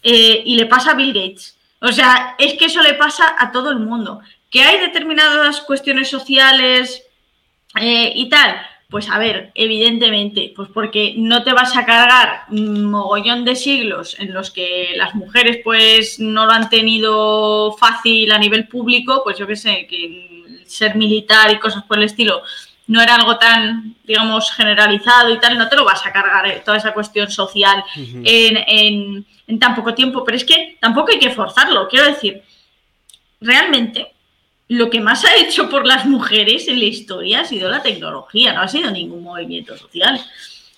eh, 0.03 0.43
y 0.45 0.57
le 0.57 0.67
pasa 0.67 0.91
a 0.91 0.95
Bill 0.95 1.13
Gates. 1.13 1.57
O 1.81 1.93
sea, 1.93 2.35
es 2.39 2.55
que 2.55 2.65
eso 2.65 2.83
le 2.83 2.95
pasa 2.95 3.37
a 3.39 3.53
todo 3.53 3.71
el 3.71 3.79
mundo. 3.79 4.21
Que 4.51 4.63
hay 4.63 4.81
determinadas 4.81 5.61
cuestiones 5.61 6.09
sociales 6.09 7.05
eh, 7.81 8.13
y 8.15 8.29
tal, 8.29 8.61
pues 8.91 9.11
a 9.11 9.19
ver, 9.19 9.53
evidentemente, 9.55 10.53
pues 10.57 10.71
porque 10.73 11.15
no 11.19 11.45
te 11.45 11.53
vas 11.53 11.77
a 11.77 11.85
cargar 11.85 12.45
un 12.51 12.87
mogollón 12.87 13.45
de 13.45 13.55
siglos 13.55 14.17
en 14.19 14.33
los 14.33 14.51
que 14.51 14.93
las 14.97 15.15
mujeres 15.15 15.59
pues 15.63 16.19
no 16.19 16.47
lo 16.47 16.53
han 16.53 16.71
tenido 16.71 17.77
fácil 17.77 18.33
a 18.33 18.39
nivel 18.39 18.67
público, 18.67 19.21
pues 19.23 19.37
yo 19.37 19.47
qué 19.47 19.57
sé, 19.57 19.87
que 19.87 20.63
ser 20.65 20.95
militar 20.97 21.53
y 21.53 21.59
cosas 21.59 21.85
por 21.85 21.99
el 21.99 22.05
estilo 22.05 22.43
no 22.87 23.03
era 23.03 23.17
algo 23.17 23.37
tan, 23.37 23.95
digamos, 24.05 24.51
generalizado 24.53 25.35
y 25.35 25.39
tal, 25.39 25.59
no 25.59 25.69
te 25.69 25.77
lo 25.77 25.85
vas 25.85 26.07
a 26.07 26.13
cargar 26.13 26.47
eh, 26.47 26.63
toda 26.65 26.79
esa 26.79 26.95
cuestión 26.95 27.31
social 27.31 27.85
en, 27.95 29.27
en 29.47 29.59
tan 29.59 29.75
poco 29.75 29.93
tiempo, 29.93 30.25
pero 30.25 30.39
es 30.39 30.45
que 30.45 30.79
tampoco 30.81 31.13
hay 31.13 31.19
que 31.19 31.31
forzarlo, 31.31 31.89
quiero 31.89 32.07
decir, 32.07 32.43
realmente 33.39 34.15
lo 34.69 34.91
que 34.91 35.01
más 35.01 35.25
ha 35.25 35.35
hecho 35.37 35.69
por 35.69 35.87
las 35.87 36.05
mujeres 36.05 36.69
en 36.69 36.79
la 36.79 36.85
historia 36.85 37.41
ha 37.41 37.45
sido 37.45 37.71
la 37.71 37.83
tecnología, 37.83 38.53
no 38.53 38.61
ha 38.61 38.69
sido 38.69 38.91
ningún 38.91 39.23
movimiento 39.23 39.77
social. 39.77 40.21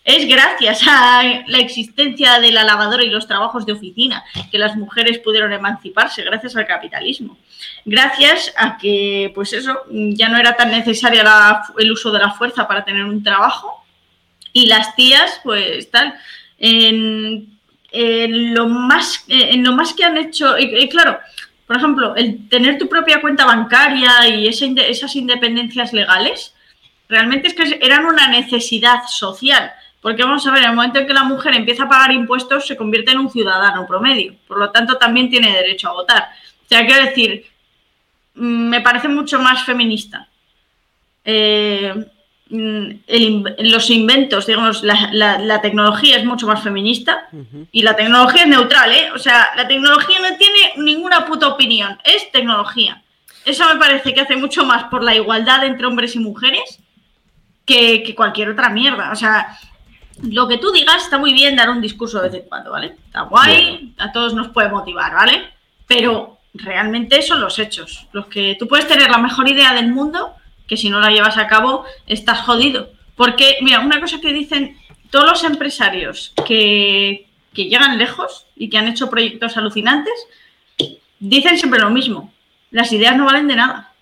Es 0.04 0.26
gracias 0.26 0.82
a 0.86 1.42
la 1.46 1.58
existencia 1.58 2.40
de 2.40 2.52
la 2.52 2.64
lavadora 2.64 3.04
y 3.04 3.10
los 3.10 3.26
trabajos 3.26 3.66
de 3.66 3.72
oficina 3.72 4.24
que 4.50 4.58
las 4.58 4.74
mujeres 4.76 5.18
pudieron 5.18 5.52
emanciparse, 5.52 6.22
gracias 6.22 6.56
al 6.56 6.66
capitalismo. 6.66 7.36
Gracias 7.84 8.52
a 8.56 8.78
que, 8.78 9.30
pues 9.34 9.52
eso, 9.52 9.82
ya 9.90 10.28
no 10.28 10.38
era 10.38 10.56
tan 10.56 10.70
necesaria 10.70 11.60
el 11.76 11.92
uso 11.92 12.10
de 12.12 12.20
la 12.20 12.30
fuerza 12.30 12.66
para 12.66 12.84
tener 12.84 13.04
un 13.04 13.22
trabajo 13.22 13.84
y 14.52 14.66
las 14.66 14.96
tías, 14.96 15.40
pues 15.42 15.90
tal, 15.90 16.14
en, 16.58 17.58
lo, 17.92 18.68
más, 18.68 19.24
en 19.28 19.64
lo 19.64 19.72
más 19.72 19.92
que 19.94 20.04
han 20.04 20.16
hecho, 20.16 20.58
y 20.58 20.88
claro, 20.88 21.18
por 21.70 21.76
ejemplo, 21.76 22.16
el 22.16 22.48
tener 22.48 22.78
tu 22.78 22.88
propia 22.88 23.20
cuenta 23.20 23.46
bancaria 23.46 24.26
y 24.26 24.48
esas 24.48 25.14
independencias 25.14 25.92
legales, 25.92 26.52
realmente 27.08 27.46
es 27.46 27.54
que 27.54 27.78
eran 27.80 28.06
una 28.06 28.26
necesidad 28.26 29.04
social. 29.06 29.70
Porque 30.02 30.24
vamos 30.24 30.44
a 30.44 30.50
ver, 30.50 30.64
en 30.64 30.70
el 30.70 30.74
momento 30.74 30.98
en 30.98 31.06
que 31.06 31.14
la 31.14 31.22
mujer 31.22 31.54
empieza 31.54 31.84
a 31.84 31.88
pagar 31.88 32.10
impuestos, 32.10 32.66
se 32.66 32.76
convierte 32.76 33.12
en 33.12 33.20
un 33.20 33.30
ciudadano 33.30 33.86
promedio. 33.86 34.34
Por 34.48 34.58
lo 34.58 34.72
tanto, 34.72 34.98
también 34.98 35.30
tiene 35.30 35.52
derecho 35.52 35.90
a 35.90 35.92
votar. 35.92 36.30
O 36.64 36.68
sea, 36.68 36.84
quiero 36.84 37.04
decir, 37.04 37.46
mm, 38.34 38.68
me 38.68 38.80
parece 38.80 39.06
mucho 39.06 39.38
más 39.38 39.62
feminista. 39.62 40.28
Eh, 41.24 41.94
Mm, 42.52 42.94
los 43.58 43.90
inventos, 43.90 44.46
digamos, 44.46 44.82
la, 44.82 45.60
tecnología 45.62 46.16
es 46.16 46.24
mucho 46.24 46.48
más 46.48 46.60
feminista 46.60 47.28
y 47.70 47.82
la 47.82 47.94
tecnología 47.94 48.42
es 48.42 48.48
neutral, 48.48 48.92
¿eh? 48.92 49.12
O 49.14 49.18
sea, 49.18 49.50
la 49.56 49.68
tecnología 49.68 50.18
no 50.18 50.36
tiene 50.36 50.72
ninguna 50.78 51.26
puta 51.26 51.46
opinión, 51.46 51.96
es 52.02 52.30
tecnología. 52.32 53.02
Eso 53.44 53.64
me 53.72 53.78
parece 53.78 54.12
que 54.12 54.22
hace 54.22 54.36
mucho 54.36 54.64
más 54.64 54.84
por 54.84 55.04
la 55.04 55.14
igualdad 55.14 55.64
entre 55.64 55.86
hombres 55.86 56.16
y 56.16 56.18
mujeres 56.18 56.80
que, 57.64 58.14
cualquier 58.16 58.50
otra 58.50 58.68
mierda. 58.68 59.12
O 59.12 59.16
sea, 59.16 59.56
lo 60.20 60.48
que 60.48 60.58
tú 60.58 60.72
digas 60.72 61.04
está 61.04 61.18
muy 61.18 61.32
bien 61.32 61.54
dar 61.54 61.70
un 61.70 61.80
discurso 61.80 62.20
de 62.20 62.30
vez 62.30 62.42
en 62.42 62.48
cuando, 62.48 62.72
¿vale? 62.72 62.96
Está 63.06 63.22
guay, 63.22 63.94
a 63.96 64.10
todos 64.10 64.34
nos 64.34 64.48
puede 64.48 64.70
motivar, 64.70 65.14
¿vale? 65.14 65.50
Pero 65.86 66.38
realmente 66.52 67.22
son 67.22 67.40
los 67.40 67.60
hechos. 67.60 68.08
Los 68.10 68.26
que 68.26 68.56
tú 68.58 68.66
puedes 68.66 68.88
tener 68.88 69.08
la 69.08 69.18
mejor 69.18 69.48
idea 69.48 69.72
del 69.72 69.92
mundo, 69.92 70.34
que 70.70 70.76
si 70.76 70.88
no 70.88 71.00
la 71.00 71.10
llevas 71.10 71.36
a 71.36 71.48
cabo 71.48 71.84
estás 72.06 72.42
jodido. 72.42 72.90
Porque, 73.16 73.56
mira, 73.60 73.80
una 73.80 74.00
cosa 74.00 74.20
que 74.20 74.32
dicen 74.32 74.78
todos 75.10 75.28
los 75.28 75.42
empresarios 75.42 76.32
que, 76.46 77.26
llegan 77.54 77.98
lejos 77.98 78.46
y 78.54 78.70
que 78.70 78.78
han 78.78 78.86
hecho 78.86 79.10
proyectos 79.10 79.56
alucinantes, 79.56 80.14
dicen 81.18 81.58
siempre 81.58 81.80
lo 81.80 81.90
mismo. 81.90 82.32
Las 82.70 82.92
ideas 82.92 83.16
no 83.16 83.24
valen 83.24 83.48
de 83.48 83.56
nada. 83.56 83.92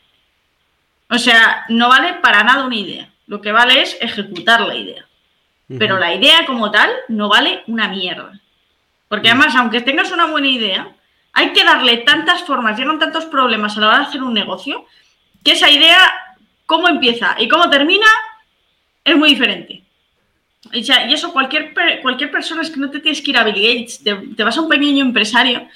O 1.09 1.17
sea, 1.17 1.65
no 1.71 1.89
vale 1.89 2.19
para 2.21 2.45
nada 2.45 2.67
una 2.67 2.77
idea. 2.77 3.09
Lo 3.27 3.41
que 3.41 3.51
vale 3.51 3.81
es 3.81 3.97
ejecutar 4.03 4.61
la 4.61 4.77
idea. 4.77 5.07
Pero 5.79 5.99
la 5.99 6.15
idea 6.15 6.45
como 6.45 6.71
tal 6.71 6.91
no 7.09 7.31
vale 7.31 7.63
una 7.67 7.89
mierda. 7.89 8.39
Porque 9.09 9.31
además, 9.31 9.57
aunque 9.57 9.81
tengas 9.81 10.13
una 10.13 10.27
buena 10.27 10.49
idea, 10.49 10.95
hay 11.33 11.55
que 11.55 11.65
darle 11.65 11.97
tantas 11.99 12.43
formas, 12.43 12.79
llegan 12.79 12.99
tantos 12.99 13.25
problemas 13.25 13.75
a 13.77 13.81
la 13.81 13.89
hora 13.89 13.99
de 14.01 14.05
hacer 14.05 14.23
un 14.23 14.35
negocio, 14.35 14.85
que 15.43 15.53
esa 15.53 15.71
idea 15.71 16.28
cómo 16.69 16.87
empieza 16.87 17.35
y 17.39 17.49
cómo 17.49 17.71
termina 17.71 18.07
es 19.03 19.17
muy 19.17 19.31
diferente. 19.31 19.83
Y, 20.71 20.81
eso 21.15 21.33
cualquier, 21.33 21.73
cualquier 22.03 22.31
persona 22.31 22.61
es 22.61 22.71
que 22.71 22.79
no 22.79 22.91
te 22.91 23.01
tienes 23.01 23.23
que 23.23 23.31
ir 23.31 23.39
a 23.39 23.45
Bill 23.45 23.55
Gates, 23.55 24.05
te, 24.05 24.45
vas 24.45 24.59
a 24.59 24.61
un 24.61 24.69
pequeño 24.69 25.03
empresario 25.03 25.67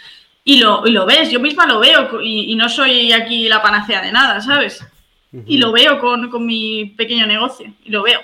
y 0.45 0.59
lo, 0.59 0.85
lo 0.85 1.07
ves, 1.07 1.31
yo 1.31 1.41
misma 1.41 1.67
lo 1.67 1.81
veo 1.81 2.21
y, 2.23 2.55
no 2.57 2.69
soy 2.69 3.11
aquí 3.11 3.49
la 3.49 3.63
panacea 3.63 4.03
de 4.03 4.13
nada, 4.13 4.43
¿sabes? 4.43 4.85
Y 5.47 5.57
lo 5.57 5.73
veo 5.73 5.99
con, 5.99 6.45
mi 6.45 6.93
pequeño 6.95 7.27
negocio 7.27 7.73
y 7.85 7.91
lo 7.91 8.03
veo. 8.03 8.21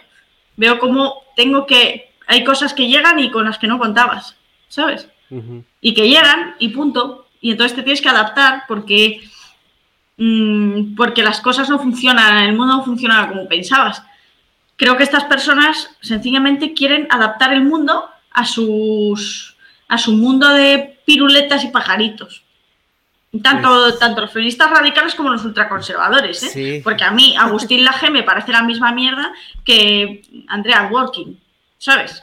Veo 0.56 0.78
cómo 0.78 1.22
tengo 1.36 1.64
que, 1.64 2.10
hay 2.26 2.44
cosas 2.44 2.74
que 2.74 2.86
llegan 2.86 3.18
y 3.18 3.30
con 3.30 3.46
las 3.46 3.56
que 3.56 3.66
no 3.66 3.78
contabas, 3.78 4.36
¿sabes? 4.68 5.08
Y 5.80 5.94
que 5.94 6.06
llegan 6.06 6.54
y 6.58 6.68
punto. 6.68 7.28
Y 7.40 7.52
entonces 7.52 7.74
te 7.74 7.82
tienes 7.82 8.02
que 8.02 8.10
adaptar 8.10 8.64
porque 8.68 9.22
Mm, 10.18 10.96
porque 10.96 11.22
las 11.22 11.40
cosas 11.40 11.70
no 11.70 11.78
funcionan, 11.78 12.38
el 12.38 12.56
mundo 12.56 12.76
no 12.76 12.84
funciona 12.84 13.28
como 13.28 13.48
pensabas. 13.48 14.02
Creo 14.76 14.96
que 14.96 15.04
estas 15.04 15.24
personas 15.24 15.90
sencillamente 16.00 16.74
quieren 16.74 17.06
adaptar 17.10 17.52
el 17.52 17.62
mundo 17.62 18.10
a, 18.32 18.44
sus, 18.44 19.56
a 19.86 19.96
su 19.96 20.12
mundo 20.12 20.48
de 20.48 20.98
piruletas 21.04 21.64
y 21.64 21.68
pajaritos. 21.68 22.42
Tanto, 23.42 23.96
tanto 23.98 24.22
los 24.22 24.32
feministas 24.32 24.70
radicales 24.70 25.14
como 25.14 25.30
los 25.30 25.44
ultraconservadores, 25.44 26.56
¿eh? 26.56 26.80
Porque 26.82 27.04
a 27.04 27.10
mí 27.10 27.36
Agustín 27.36 27.84
Laje 27.84 28.10
me 28.10 28.22
parece 28.22 28.52
la 28.52 28.62
misma 28.62 28.90
mierda 28.90 29.32
que 29.64 30.22
Andrea 30.48 30.88
Working, 30.90 31.38
¿sabes? 31.76 32.22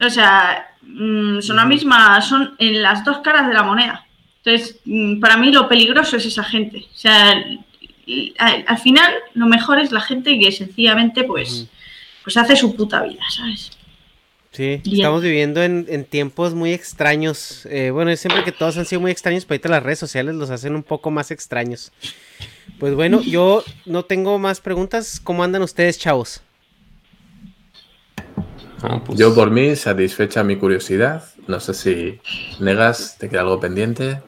O 0.00 0.10
sea, 0.10 0.74
mm, 0.82 1.40
son 1.40 1.56
la 1.56 1.64
misma, 1.64 2.20
son 2.20 2.56
en 2.58 2.82
las 2.82 3.04
dos 3.04 3.18
caras 3.18 3.46
de 3.46 3.54
la 3.54 3.62
moneda. 3.62 4.03
Entonces, 4.44 4.80
mm, 4.84 5.20
para 5.20 5.36
mí 5.36 5.50
lo 5.50 5.68
peligroso 5.68 6.16
es 6.16 6.26
esa 6.26 6.44
gente. 6.44 6.84
O 6.92 6.96
sea, 6.96 7.42
al, 8.38 8.78
final 8.78 9.12
lo 9.32 9.46
mejor 9.46 9.78
es 9.78 9.90
la 9.90 10.00
gente 10.00 10.38
que 10.38 10.52
sencillamente 10.52 11.24
pues, 11.24 11.66
pues 12.22 12.36
hace 12.36 12.54
su 12.54 12.76
puta 12.76 13.02
vida, 13.02 13.22
¿sabes? 13.30 13.70
Sí, 14.50 14.80
estamos 14.84 15.22
viviendo 15.22 15.62
en, 15.64 16.04
tiempos 16.04 16.54
muy 16.54 16.72
extraños. 16.72 17.66
Eh, 17.66 17.90
bueno, 17.90 18.14
siempre 18.14 18.44
que 18.44 18.52
todos 18.52 18.76
han 18.76 18.84
sido 18.84 19.00
muy 19.00 19.10
extraños, 19.10 19.44
pero 19.44 19.56
ahorita 19.56 19.68
las 19.68 19.82
redes 19.82 19.98
sociales 19.98 20.34
los 20.36 20.50
hacen 20.50 20.76
un 20.76 20.84
poco 20.84 21.10
más 21.10 21.32
extraños. 21.32 21.90
Pues 22.78 22.94
bueno, 22.94 23.20
yo 23.22 23.64
no 23.84 24.04
tengo 24.04 24.38
más 24.38 24.60
preguntas. 24.60 25.18
¿Cómo 25.18 25.42
andan 25.42 25.62
ustedes, 25.62 25.98
chavos? 25.98 26.40
Pues 29.06 29.18
yo 29.18 29.34
por 29.34 29.50
mí, 29.50 29.74
satisfecha 29.74 30.44
mi 30.44 30.56
curiosidad. 30.56 31.24
No 31.48 31.58
sé 31.58 31.74
si 31.74 32.20
negas, 32.60 33.16
te 33.18 33.28
queda 33.28 33.40
algo 33.40 33.58
pendiente. 33.58 34.20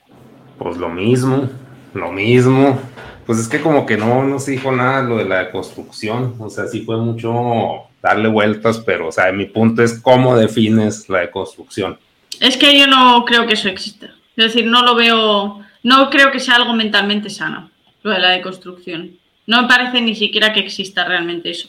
Pues 0.59 0.77
lo 0.77 0.89
mismo, 0.89 1.49
lo 1.95 2.13
mismo. 2.13 2.81
Pues 3.27 3.39
es 3.41 3.49
que 3.49 3.61
como 3.61 3.87
que 3.87 3.97
no, 3.97 4.23
no 4.23 4.39
se 4.39 4.53
dijo 4.53 4.71
nada 4.71 5.03
lo 5.03 5.17
de 5.17 5.25
la 5.25 5.51
construcción, 5.51 6.37
o 6.39 6.49
sea, 6.49 6.67
sí 6.67 6.83
fue 6.83 6.97
mucho 6.99 7.89
darle 8.01 8.29
vueltas, 8.29 8.79
pero, 8.87 9.09
o 9.09 9.13
sea, 9.13 9.33
mi 9.33 9.47
punto 9.47 9.83
es 9.83 10.01
cómo 10.01 10.37
defines 10.37 11.09
la 11.09 11.21
deconstrucción. 11.21 11.99
Es 12.41 12.57
que 12.57 12.79
yo 12.79 12.87
no 12.87 13.25
creo 13.25 13.47
que 13.47 13.55
eso 13.55 13.69
exista. 13.69 14.07
Es 14.37 14.53
decir, 14.53 14.67
no 14.67 14.83
lo 14.83 14.95
veo, 14.95 15.61
no 15.83 16.11
creo 16.11 16.31
que 16.31 16.39
sea 16.39 16.57
algo 16.57 16.73
mentalmente 16.73 17.29
sano, 17.29 17.71
lo 18.03 18.13
de 18.13 18.21
la 18.21 18.31
deconstrucción. 18.31 19.19
No 19.47 19.63
me 19.63 19.69
parece 19.69 20.01
ni 20.01 20.15
siquiera 20.15 20.53
que 20.53 20.61
exista 20.61 21.05
realmente 21.05 21.51
eso. 21.51 21.69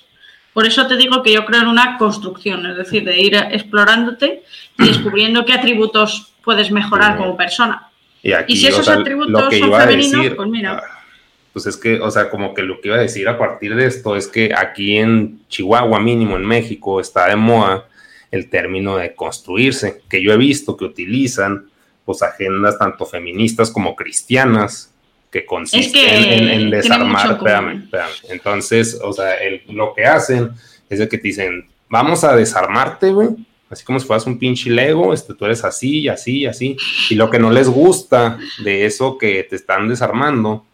Por 0.53 0.65
eso 0.65 0.85
te 0.88 0.97
digo 0.97 1.23
que 1.23 1.34
yo 1.34 1.45
creo 1.45 1.61
en 1.61 1.68
una 1.68 1.97
construcción, 1.97 2.65
es 2.65 2.77
decir, 2.77 3.03
de 3.03 3.19
ir 3.19 3.35
explorándote 3.35 4.43
y 4.77 4.85
descubriendo 4.85 5.45
qué 5.45 5.53
atributos 5.53 6.34
puedes 6.43 6.72
mejorar 6.72 7.18
como 7.18 7.38
persona. 7.38 7.89
Y, 8.23 8.56
si 8.56 8.68
esos 8.68 8.88
atributos 8.88 9.53
son 9.57 9.73
femeninos, 9.73 10.35
pues 10.35 10.49
mira. 10.49 10.81
Ah, 10.84 10.98
pues 11.53 11.65
es 11.65 11.77
que, 11.77 11.99
o 11.99 12.11
sea, 12.11 12.30
como 12.30 12.53
que 12.53 12.61
lo 12.61 12.80
que 12.80 12.89
iba 12.89 12.98
a 12.98 13.02
decir 13.02 13.27
a 13.27 13.38
partir 13.38 13.76
de 13.76 13.88
esto 13.88 14.15
es 14.15 14.27
que 14.27 14.52
aquí 14.56 14.98
en 14.98 15.39
Chihuahua, 15.48 15.99
mínimo 15.99 16.35
en 16.35 16.45
México, 16.45 16.99
está 16.99 17.27
de 17.27 17.35
moda 17.35 17.88
el 18.30 18.49
término 18.49 18.98
de 18.98 19.15
construirse, 19.15 20.02
que 20.10 20.22
yo 20.22 20.31
he 20.34 20.38
visto 20.38 20.77
que 20.77 20.85
utilizan 20.85 21.65
pues 22.06 22.22
agendas 22.22 22.77
tanto 22.77 23.06
feministas 23.06 23.72
como 23.72 23.95
cristianas 23.95 24.94
que 25.31 25.45
consisten 25.45 26.48
en, 26.48 26.69
desarmar, 26.69 27.31
espérame, 27.31 27.84
espérame. 27.84 28.11
Entonces, 28.30 28.99
o 29.03 29.11
sea, 29.11 29.35
lo 29.68 29.94
que 29.94 30.06
hacen 30.06 30.52
es 30.89 30.99
de 30.99 31.10
que 31.10 31.18
te 31.18 31.27
dicen, 31.27 31.68
vamos 31.89 32.23
a 32.23 32.35
desarmarte, 32.35 33.11
güey, 33.11 33.30
así 33.69 33.84
como 33.84 33.99
si 33.99 34.07
fueras 34.07 34.26
un 34.26 34.39
pinche 34.39 34.69
Lego, 34.69 35.14
este, 35.14 35.34
tú 35.34 35.45
eres 35.45 35.64
así 35.64 36.07
así 36.07 36.45
así, 36.45 36.77
y 37.10 37.15
lo 37.15 37.30
que 37.30 37.39
no 37.39 37.52
les 37.52 37.69
gusta 37.69 38.38
de 38.64 38.85
eso 38.85 39.18
que 39.18 39.44
te 39.44 39.56
están 39.56 39.88
desarmando, 39.88 40.65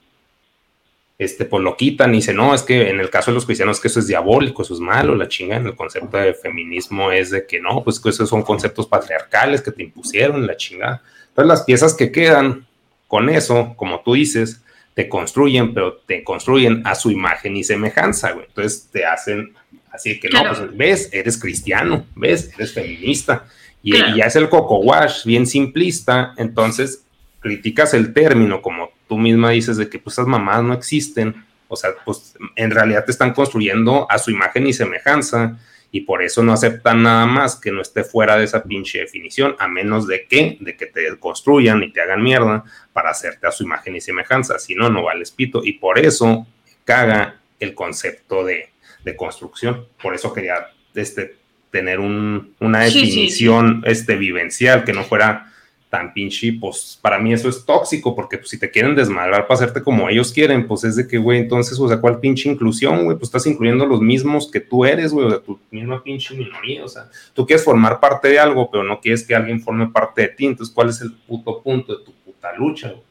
este, 1.17 1.45
pues 1.45 1.63
lo 1.63 1.77
quitan 1.77 2.13
y 2.13 2.17
dicen, 2.17 2.35
no, 2.35 2.53
es 2.53 2.63
que 2.63 2.89
en 2.89 2.99
el 2.99 3.09
caso 3.09 3.31
de 3.31 3.35
los 3.35 3.45
cristianos 3.45 3.79
que 3.79 3.87
eso 3.87 3.99
es 3.99 4.07
diabólico, 4.07 4.63
eso 4.63 4.73
es 4.73 4.79
malo, 4.79 5.15
la 5.15 5.27
chinga 5.27 5.57
en 5.57 5.67
el 5.67 5.75
concepto 5.75 6.17
de 6.17 6.33
feminismo 6.33 7.11
es 7.11 7.29
de 7.29 7.45
que 7.45 7.59
no, 7.59 7.83
pues 7.83 7.99
que 7.99 8.09
esos 8.09 8.29
son 8.29 8.43
conceptos 8.43 8.87
patriarcales 8.87 9.61
que 9.61 9.71
te 9.71 9.83
impusieron, 9.83 10.45
la 10.45 10.57
chingada. 10.57 11.01
Entonces 11.29 11.47
las 11.47 11.63
piezas 11.63 11.93
que 11.93 12.11
quedan 12.11 12.67
con 13.07 13.29
eso, 13.29 13.73
como 13.77 14.01
tú 14.01 14.13
dices, 14.13 14.63
te 14.93 15.09
construyen, 15.09 15.73
pero 15.73 15.97
te 15.97 16.23
construyen 16.23 16.85
a 16.85 16.95
su 16.95 17.09
imagen 17.11 17.57
y 17.57 17.63
semejanza, 17.63 18.31
güey. 18.31 18.45
Entonces 18.47 18.89
te 18.91 19.05
hacen 19.05 19.53
así 19.93 20.19
que 20.19 20.27
no, 20.29 20.43
pues 20.43 20.75
ves, 20.75 21.09
eres 21.13 21.39
cristiano, 21.39 22.05
ves, 22.15 22.51
eres 22.57 22.73
feminista. 22.73 23.45
Y, 23.83 23.93
ya 24.15 24.25
es 24.25 24.35
el 24.35 24.49
coco 24.49 24.79
wash 24.79 25.25
bien 25.25 25.45
simplista, 25.45 26.33
entonces 26.37 27.05
criticas 27.39 27.93
el 27.93 28.13
término, 28.13 28.61
como 28.61 28.91
tú 29.07 29.17
misma 29.17 29.51
dices, 29.51 29.77
de 29.77 29.89
que 29.89 29.99
pues 29.99 30.15
esas 30.15 30.25
mamás 30.25 30.63
no 30.63 30.73
existen, 30.73 31.45
o 31.67 31.75
sea, 31.75 31.91
pues 32.03 32.35
en 32.55 32.71
realidad 32.71 33.05
te 33.05 33.11
están 33.11 33.33
construyendo 33.33 34.07
a 34.09 34.17
su 34.17 34.31
imagen 34.31 34.65
y 34.67 34.73
semejanza. 34.73 35.59
Y 35.95 36.01
por 36.01 36.23
eso 36.23 36.41
no 36.41 36.53
aceptan 36.53 37.03
nada 37.03 37.27
más 37.27 37.55
que 37.55 37.71
no 37.71 37.79
esté 37.79 38.03
fuera 38.03 38.35
de 38.35 38.45
esa 38.45 38.63
pinche 38.63 38.97
definición, 38.97 39.55
a 39.59 39.67
menos 39.67 40.07
de 40.07 40.25
que, 40.25 40.57
de 40.59 40.75
que 40.75 40.87
te 40.87 41.01
construyan 41.19 41.83
y 41.83 41.91
te 41.91 42.01
hagan 42.01 42.23
mierda 42.23 42.63
para 42.93 43.11
hacerte 43.11 43.45
a 43.45 43.51
su 43.51 43.63
imagen 43.63 43.95
y 43.95 44.01
semejanza, 44.01 44.57
si 44.57 44.73
no, 44.73 44.89
no 44.89 45.03
vales 45.03 45.29
pito, 45.29 45.63
y 45.63 45.73
por 45.73 45.99
eso 45.99 46.47
caga 46.83 47.39
el 47.59 47.75
concepto 47.75 48.43
de, 48.43 48.72
construcción, 49.15 49.87
por 50.01 50.15
eso 50.15 50.33
quería 50.33 50.67
este, 50.95 51.35
tener 51.71 51.99
una 51.99 52.79
definición 52.79 53.83
Este, 53.85 54.15
vivencial, 54.15 54.83
que 54.83 54.93
no 54.93 55.03
fuera 55.03 55.49
tan 55.93 56.11
pinche, 56.11 56.53
pues 56.59 56.97
para 56.99 57.19
mí 57.19 57.33
eso 57.33 57.47
es 57.47 57.65
tóxico, 57.65 58.15
porque 58.15 58.39
pues, 58.39 58.49
si 58.49 58.59
te 58.59 58.71
quieren 58.71 58.95
desmadrar 58.95 59.45
para 59.45 59.59
hacerte 59.59 59.83
como 59.83 60.09
ellos 60.09 60.33
quieren, 60.33 60.65
pues 60.65 60.83
es 60.85 60.95
de 60.95 61.07
que, 61.07 61.19
güey, 61.19 61.37
entonces, 61.37 61.79
o 61.79 61.87
sea, 61.87 62.01
¿cuál 62.01 62.19
pinche 62.19 62.49
inclusión, 62.49 63.05
güey? 63.05 63.15
Pues 63.15 63.27
estás 63.27 63.45
incluyendo 63.45 63.85
los 63.85 64.01
mismos 64.01 64.49
que 64.49 64.59
tú 64.59 64.85
eres, 64.85 65.13
güey, 65.13 65.27
o 65.27 65.29
sea, 65.29 65.39
tu 65.39 65.59
misma 65.69 66.01
pinche 66.01 66.33
minoría, 66.33 66.83
o 66.83 66.87
sea, 66.87 67.09
tú 67.35 67.45
quieres 67.45 67.63
formar 67.63 67.99
parte 67.99 68.29
de 68.29 68.39
algo, 68.39 68.71
pero 68.71 68.83
no 68.83 68.99
quieres 68.99 69.23
que 69.23 69.35
alguien 69.35 69.61
forme 69.61 69.87
parte 69.87 70.23
de 70.23 70.27
ti, 70.29 70.47
entonces, 70.47 70.73
¿cuál 70.73 70.89
es 70.89 70.99
el 71.01 71.13
puto 71.13 71.61
punto 71.61 71.95
de 71.95 72.03
tu 72.03 72.11
puta 72.11 72.51
lucha, 72.53 72.89
güey? 72.89 73.03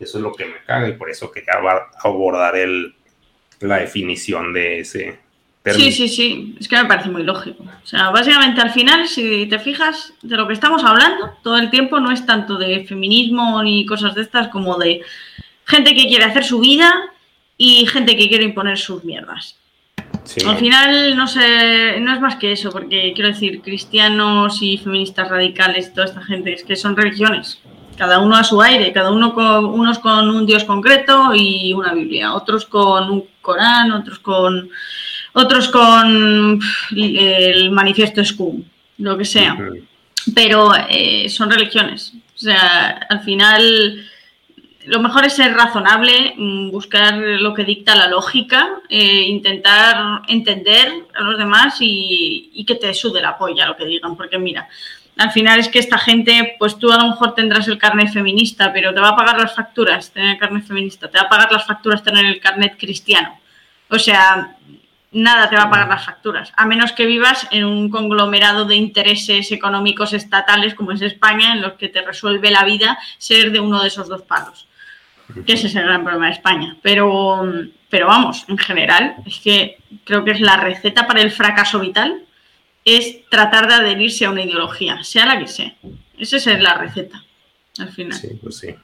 Eso 0.00 0.16
es 0.16 0.24
lo 0.24 0.32
que 0.32 0.46
me 0.46 0.64
caga 0.66 0.88
y 0.88 0.94
por 0.94 1.10
eso 1.10 1.30
quería 1.30 1.52
abordar 2.02 2.56
el, 2.56 2.94
la 3.60 3.76
definición 3.76 4.54
de 4.54 4.80
ese, 4.80 5.18
Sí, 5.64 5.92
sí, 5.92 6.08
sí, 6.08 6.56
es 6.58 6.66
que 6.66 6.76
me 6.76 6.86
parece 6.86 7.08
muy 7.08 7.22
lógico. 7.22 7.62
O 7.62 7.86
sea, 7.86 8.10
básicamente 8.10 8.60
al 8.60 8.70
final, 8.70 9.06
si 9.06 9.46
te 9.46 9.60
fijas, 9.60 10.12
de 10.22 10.36
lo 10.36 10.48
que 10.48 10.54
estamos 10.54 10.82
hablando 10.82 11.30
todo 11.42 11.56
el 11.56 11.70
tiempo 11.70 12.00
no 12.00 12.10
es 12.10 12.26
tanto 12.26 12.56
de 12.56 12.84
feminismo 12.84 13.62
ni 13.62 13.86
cosas 13.86 14.14
de 14.16 14.22
estas 14.22 14.48
como 14.48 14.76
de 14.76 15.02
gente 15.64 15.94
que 15.94 16.08
quiere 16.08 16.24
hacer 16.24 16.44
su 16.44 16.58
vida 16.58 16.92
y 17.56 17.86
gente 17.86 18.16
que 18.16 18.28
quiere 18.28 18.44
imponer 18.44 18.76
sus 18.76 19.04
mierdas. 19.04 19.56
Al 20.46 20.56
final 20.56 21.16
no 21.16 21.26
sé, 21.26 21.98
no 22.00 22.14
es 22.14 22.20
más 22.20 22.36
que 22.36 22.52
eso, 22.52 22.70
porque 22.70 23.12
quiero 23.14 23.30
decir, 23.30 23.60
cristianos 23.62 24.62
y 24.62 24.78
feministas 24.78 25.28
radicales, 25.28 25.92
toda 25.92 26.06
esta 26.06 26.22
gente, 26.22 26.52
es 26.54 26.64
que 26.64 26.76
son 26.76 26.96
religiones, 26.96 27.60
cada 27.96 28.20
uno 28.20 28.36
a 28.36 28.44
su 28.44 28.60
aire, 28.62 28.92
cada 28.92 29.10
uno 29.10 29.34
con 29.34 29.64
unos 29.64 29.98
con 29.98 30.30
un 30.30 30.46
dios 30.46 30.64
concreto 30.64 31.34
y 31.34 31.72
una 31.72 31.92
Biblia, 31.94 32.34
otros 32.34 32.66
con 32.66 33.10
un 33.10 33.24
Corán, 33.40 33.90
otros 33.92 34.20
con 34.20 34.70
otros 35.32 35.68
con 35.68 36.60
el 36.96 37.70
manifiesto 37.70 38.24
SCUM, 38.24 38.62
lo 38.98 39.16
que 39.16 39.24
sea. 39.24 39.56
Pero 40.34 40.72
eh, 40.88 41.28
son 41.28 41.50
religiones. 41.50 42.12
O 42.34 42.38
sea, 42.38 43.06
al 43.08 43.20
final 43.20 44.04
lo 44.86 45.00
mejor 45.00 45.24
es 45.24 45.34
ser 45.34 45.54
razonable, 45.54 46.34
mm, 46.36 46.70
buscar 46.70 47.14
lo 47.14 47.54
que 47.54 47.64
dicta 47.64 47.94
la 47.94 48.08
lógica, 48.08 48.80
eh, 48.88 49.22
intentar 49.26 50.22
entender 50.28 50.92
a 51.14 51.22
los 51.22 51.38
demás 51.38 51.76
y, 51.80 52.64
que 52.66 52.74
te 52.76 52.94
sude 52.94 53.20
la 53.20 53.36
polla 53.36 53.66
lo 53.66 53.76
que 53.76 53.84
digan, 53.84 54.16
porque 54.16 54.38
mira, 54.38 54.68
al 55.18 55.30
final 55.30 55.58
es 55.60 55.68
que 55.68 55.78
esta 55.78 55.98
gente, 55.98 56.56
pues 56.58 56.78
tú 56.78 56.90
a 56.90 56.96
lo 56.96 57.08
mejor 57.08 57.34
tendrás 57.34 57.68
el 57.68 57.78
carnet 57.78 58.12
feminista, 58.12 58.72
pero 58.72 58.94
te 58.94 59.00
va 59.00 59.10
a 59.10 59.16
pagar 59.16 59.38
las 59.38 59.54
facturas 59.54 60.10
tener 60.10 60.30
el 60.30 60.38
carnet 60.38 60.64
feminista, 60.64 61.10
te 61.10 61.18
va 61.18 61.24
a 61.24 61.28
pagar 61.28 61.52
las 61.52 61.66
facturas 61.66 62.02
tener 62.02 62.24
el 62.24 62.40
carnet 62.40 62.76
cristiano. 62.78 63.38
O 63.88 63.98
sea, 63.98 64.56
nada 65.12 65.48
te 65.48 65.56
va 65.56 65.64
a 65.64 65.70
pagar 65.70 65.88
las 65.88 66.04
facturas, 66.04 66.52
a 66.56 66.66
menos 66.66 66.92
que 66.92 67.06
vivas 67.06 67.46
en 67.50 67.64
un 67.64 67.90
conglomerado 67.90 68.64
de 68.64 68.76
intereses 68.76 69.52
económicos 69.52 70.12
estatales 70.12 70.74
como 70.74 70.92
es 70.92 71.02
España, 71.02 71.52
en 71.52 71.62
los 71.62 71.74
que 71.74 71.88
te 71.88 72.02
resuelve 72.02 72.50
la 72.50 72.64
vida 72.64 72.98
ser 73.18 73.52
de 73.52 73.60
uno 73.60 73.82
de 73.82 73.88
esos 73.88 74.08
dos 74.08 74.22
palos. 74.22 74.66
Que 75.46 75.54
ese 75.54 75.68
es 75.68 75.74
el 75.76 75.84
gran 75.84 76.02
problema 76.02 76.26
de 76.26 76.32
España. 76.32 76.76
Pero, 76.82 77.42
pero 77.88 78.06
vamos, 78.06 78.44
en 78.48 78.58
general, 78.58 79.16
es 79.24 79.38
que 79.38 79.78
creo 80.04 80.24
que 80.24 80.32
es 80.32 80.40
la 80.40 80.56
receta 80.56 81.06
para 81.06 81.22
el 81.22 81.30
fracaso 81.30 81.78
vital, 81.78 82.24
es 82.84 83.28
tratar 83.28 83.68
de 83.68 83.74
adherirse 83.74 84.24
a 84.24 84.30
una 84.30 84.42
ideología, 84.42 85.02
sea 85.04 85.26
la 85.26 85.38
que 85.38 85.46
sea. 85.46 85.74
Esa 86.18 86.36
es 86.36 86.60
la 86.60 86.74
receta, 86.74 87.22
al 87.78 87.90
final. 87.90 88.18
Sí, 88.18 88.38
pues 88.42 88.58
sí. 88.58 88.74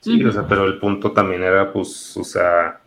Sí, 0.00 0.22
o 0.22 0.32
sea, 0.32 0.46
pero 0.46 0.66
el 0.66 0.78
punto 0.78 1.12
también 1.12 1.42
era, 1.42 1.72
pues, 1.72 2.14
o 2.18 2.24
sea, 2.24 2.80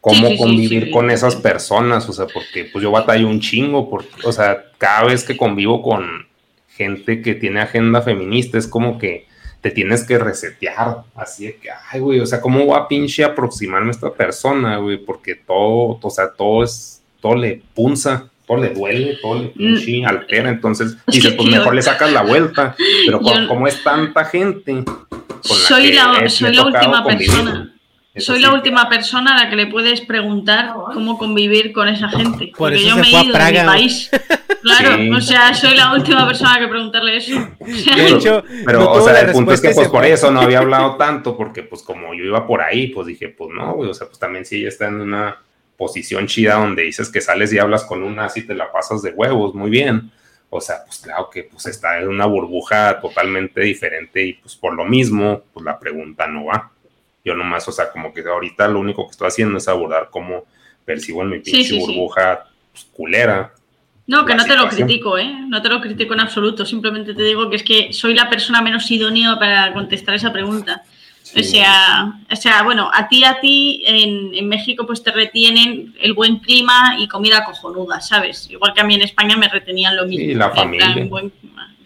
cómo 0.00 0.36
convivir 0.36 0.90
con 0.90 1.10
esas 1.10 1.36
personas, 1.36 2.08
o 2.08 2.12
sea, 2.12 2.26
porque 2.26 2.64
pues 2.64 2.82
yo 2.82 2.90
batallo 2.90 3.28
un 3.28 3.40
chingo, 3.40 3.90
porque, 3.90 4.08
o 4.24 4.32
sea, 4.32 4.64
cada 4.78 5.04
vez 5.04 5.24
que 5.24 5.36
convivo 5.36 5.82
con 5.82 6.26
gente 6.68 7.20
que 7.20 7.34
tiene 7.34 7.60
agenda 7.60 8.00
feminista, 8.00 8.56
es 8.56 8.66
como 8.66 8.98
que 8.98 9.26
te 9.60 9.70
tienes 9.70 10.04
que 10.04 10.18
resetear, 10.18 11.02
así 11.14 11.46
de 11.46 11.56
que, 11.56 11.68
ay, 11.90 12.00
güey, 12.00 12.20
o 12.20 12.26
sea, 12.26 12.40
¿cómo 12.40 12.64
voy 12.64 12.78
a 12.78 12.88
pinche 12.88 13.24
aproximarme 13.24 13.88
a 13.88 13.90
esta 13.90 14.10
persona, 14.10 14.78
güey? 14.78 14.96
Porque 14.96 15.34
todo, 15.34 15.98
o 16.00 16.10
sea, 16.10 16.30
todo 16.32 16.64
es, 16.64 17.02
todo 17.20 17.34
le 17.34 17.60
punza, 17.74 18.30
todo 18.46 18.56
le 18.56 18.70
duele, 18.70 19.18
todo 19.20 19.42
le 19.42 19.48
pinche 19.48 20.00
mm. 20.00 20.06
altera, 20.06 20.48
entonces 20.48 20.96
dice, 21.08 21.32
pues 21.32 21.46
mejor 21.50 21.74
le 21.74 21.82
sacas 21.82 22.10
la 22.10 22.22
vuelta, 22.22 22.74
pero 23.04 23.20
como, 23.48 23.66
es 23.66 23.84
tanta 23.84 24.24
gente, 24.24 24.82
soy 25.42 25.92
la, 25.92 26.26
soy 26.30 26.54
la 26.54 26.64
última 26.64 27.04
persona 27.04 27.74
soy 28.16 28.40
la 28.40 28.52
última 28.52 28.88
persona 28.88 29.34
a 29.34 29.44
la 29.44 29.50
que 29.50 29.56
le 29.56 29.66
puedes 29.66 30.00
preguntar 30.00 30.72
cómo 30.92 31.16
convivir 31.16 31.72
con 31.72 31.88
esa 31.88 32.08
gente. 32.08 32.52
porque 32.56 32.84
yo 32.84 32.96
me 32.96 33.06
he 33.06 33.24
ido 33.24 33.38
de 33.38 33.52
mi 33.52 33.66
país. 33.66 34.10
Claro, 34.62 35.16
o 35.16 35.20
sea, 35.22 35.54
soy 35.54 35.74
la 35.74 35.94
última 35.94 36.26
persona 36.26 36.58
que 36.58 36.68
preguntarle 36.68 37.16
eso. 37.16 37.34
De 37.60 38.08
hecho, 38.08 38.44
pero, 38.66 38.92
o 38.92 39.00
sea, 39.00 39.18
el 39.20 39.32
punto 39.32 39.54
es 39.54 39.60
que 39.62 39.70
pues 39.70 39.88
por 39.88 40.04
eso 40.04 40.30
no 40.30 40.42
había 40.42 40.58
hablado 40.60 40.96
tanto, 40.96 41.34
porque 41.34 41.62
pues 41.62 41.82
como 41.82 42.12
yo 42.12 42.24
iba 42.24 42.46
por 42.46 42.60
ahí, 42.60 42.88
pues 42.88 43.06
dije, 43.06 43.30
pues 43.30 43.48
no, 43.54 43.72
güey, 43.72 43.88
o 43.88 43.94
sea, 43.94 44.06
pues 44.06 44.18
también 44.18 44.44
si 44.44 44.58
ella 44.58 44.68
está 44.68 44.88
en 44.88 45.00
una 45.00 45.38
posición 45.78 46.26
chida 46.26 46.56
donde 46.56 46.82
dices 46.82 47.10
que 47.10 47.22
sales 47.22 47.54
y 47.54 47.58
hablas 47.58 47.84
con 47.84 48.02
una 48.02 48.26
así 48.26 48.42
te 48.42 48.54
la 48.54 48.70
pasas 48.70 49.00
de 49.00 49.12
huevos, 49.12 49.54
muy 49.54 49.70
bien. 49.70 50.10
O 50.50 50.60
sea, 50.60 50.84
pues 50.84 50.98
claro 50.98 51.30
que 51.30 51.44
pues 51.44 51.64
está 51.66 51.98
en 51.98 52.08
una 52.08 52.26
burbuja 52.26 53.00
totalmente 53.00 53.62
diferente 53.62 54.22
y 54.22 54.34
pues 54.34 54.56
por 54.56 54.74
lo 54.74 54.84
mismo, 54.84 55.44
pues 55.54 55.64
la 55.64 55.78
pregunta 55.78 56.26
no 56.26 56.46
va. 56.46 56.70
Yo 57.30 57.36
nomás, 57.36 57.66
o 57.68 57.72
sea, 57.72 57.92
como 57.92 58.12
que 58.12 58.22
ahorita 58.22 58.66
lo 58.66 58.80
único 58.80 59.06
que 59.06 59.12
estoy 59.12 59.28
haciendo 59.28 59.58
es 59.58 59.68
abordar 59.68 60.08
cómo 60.10 60.46
percibo 60.84 61.22
en 61.22 61.30
mi 61.30 61.38
pinche 61.38 61.78
burbuja 61.78 62.46
pues, 62.72 62.84
culera. 62.92 63.52
No, 64.08 64.24
que 64.24 64.34
no 64.34 64.44
te 64.44 64.56
lo 64.56 64.68
critico, 64.68 65.16
¿eh? 65.16 65.32
No 65.46 65.62
te 65.62 65.68
lo 65.68 65.80
critico 65.80 66.14
en 66.14 66.20
absoluto. 66.20 66.66
Simplemente 66.66 67.14
te 67.14 67.22
digo 67.22 67.48
que 67.48 67.54
es 67.54 67.62
que 67.62 67.92
soy 67.92 68.14
la 68.14 68.28
persona 68.28 68.60
menos 68.60 68.90
idónea 68.90 69.38
para 69.38 69.72
contestar 69.72 70.16
esa 70.16 70.32
pregunta. 70.32 70.82
o, 71.36 71.42
sea, 71.44 72.14
o 72.28 72.34
sea, 72.34 72.64
bueno, 72.64 72.90
a 72.92 73.06
ti, 73.06 73.22
a 73.22 73.38
ti, 73.38 73.84
en, 73.86 74.34
en, 74.34 74.48
México 74.48 74.84
pues 74.84 75.04
te 75.04 75.12
retienen 75.12 75.94
el 76.00 76.14
buen 76.14 76.40
clima 76.40 76.96
y 76.98 77.06
comida 77.06 77.44
cojonuda, 77.44 78.00
¿sabes? 78.00 78.50
Igual 78.50 78.74
que 78.74 78.80
a 78.80 78.84
mí 78.84 78.96
en 78.96 79.02
España 79.02 79.36
me 79.36 79.48
retenían 79.48 79.96
lo 79.96 80.04
mismo. 80.06 80.32
Y 80.32 80.34
la 80.34 80.50
familia. 80.50 81.08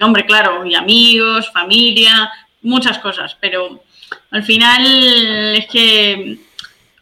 hombre, 0.01 0.25
claro, 0.25 0.65
y 0.65 0.75
amigos, 0.75 1.53
familia, 1.53 2.31
muchas 2.63 2.99
cosas, 2.99 3.37
pero 3.39 3.84
al 4.31 4.43
final 4.43 4.85
es 5.57 5.67
que 5.67 6.39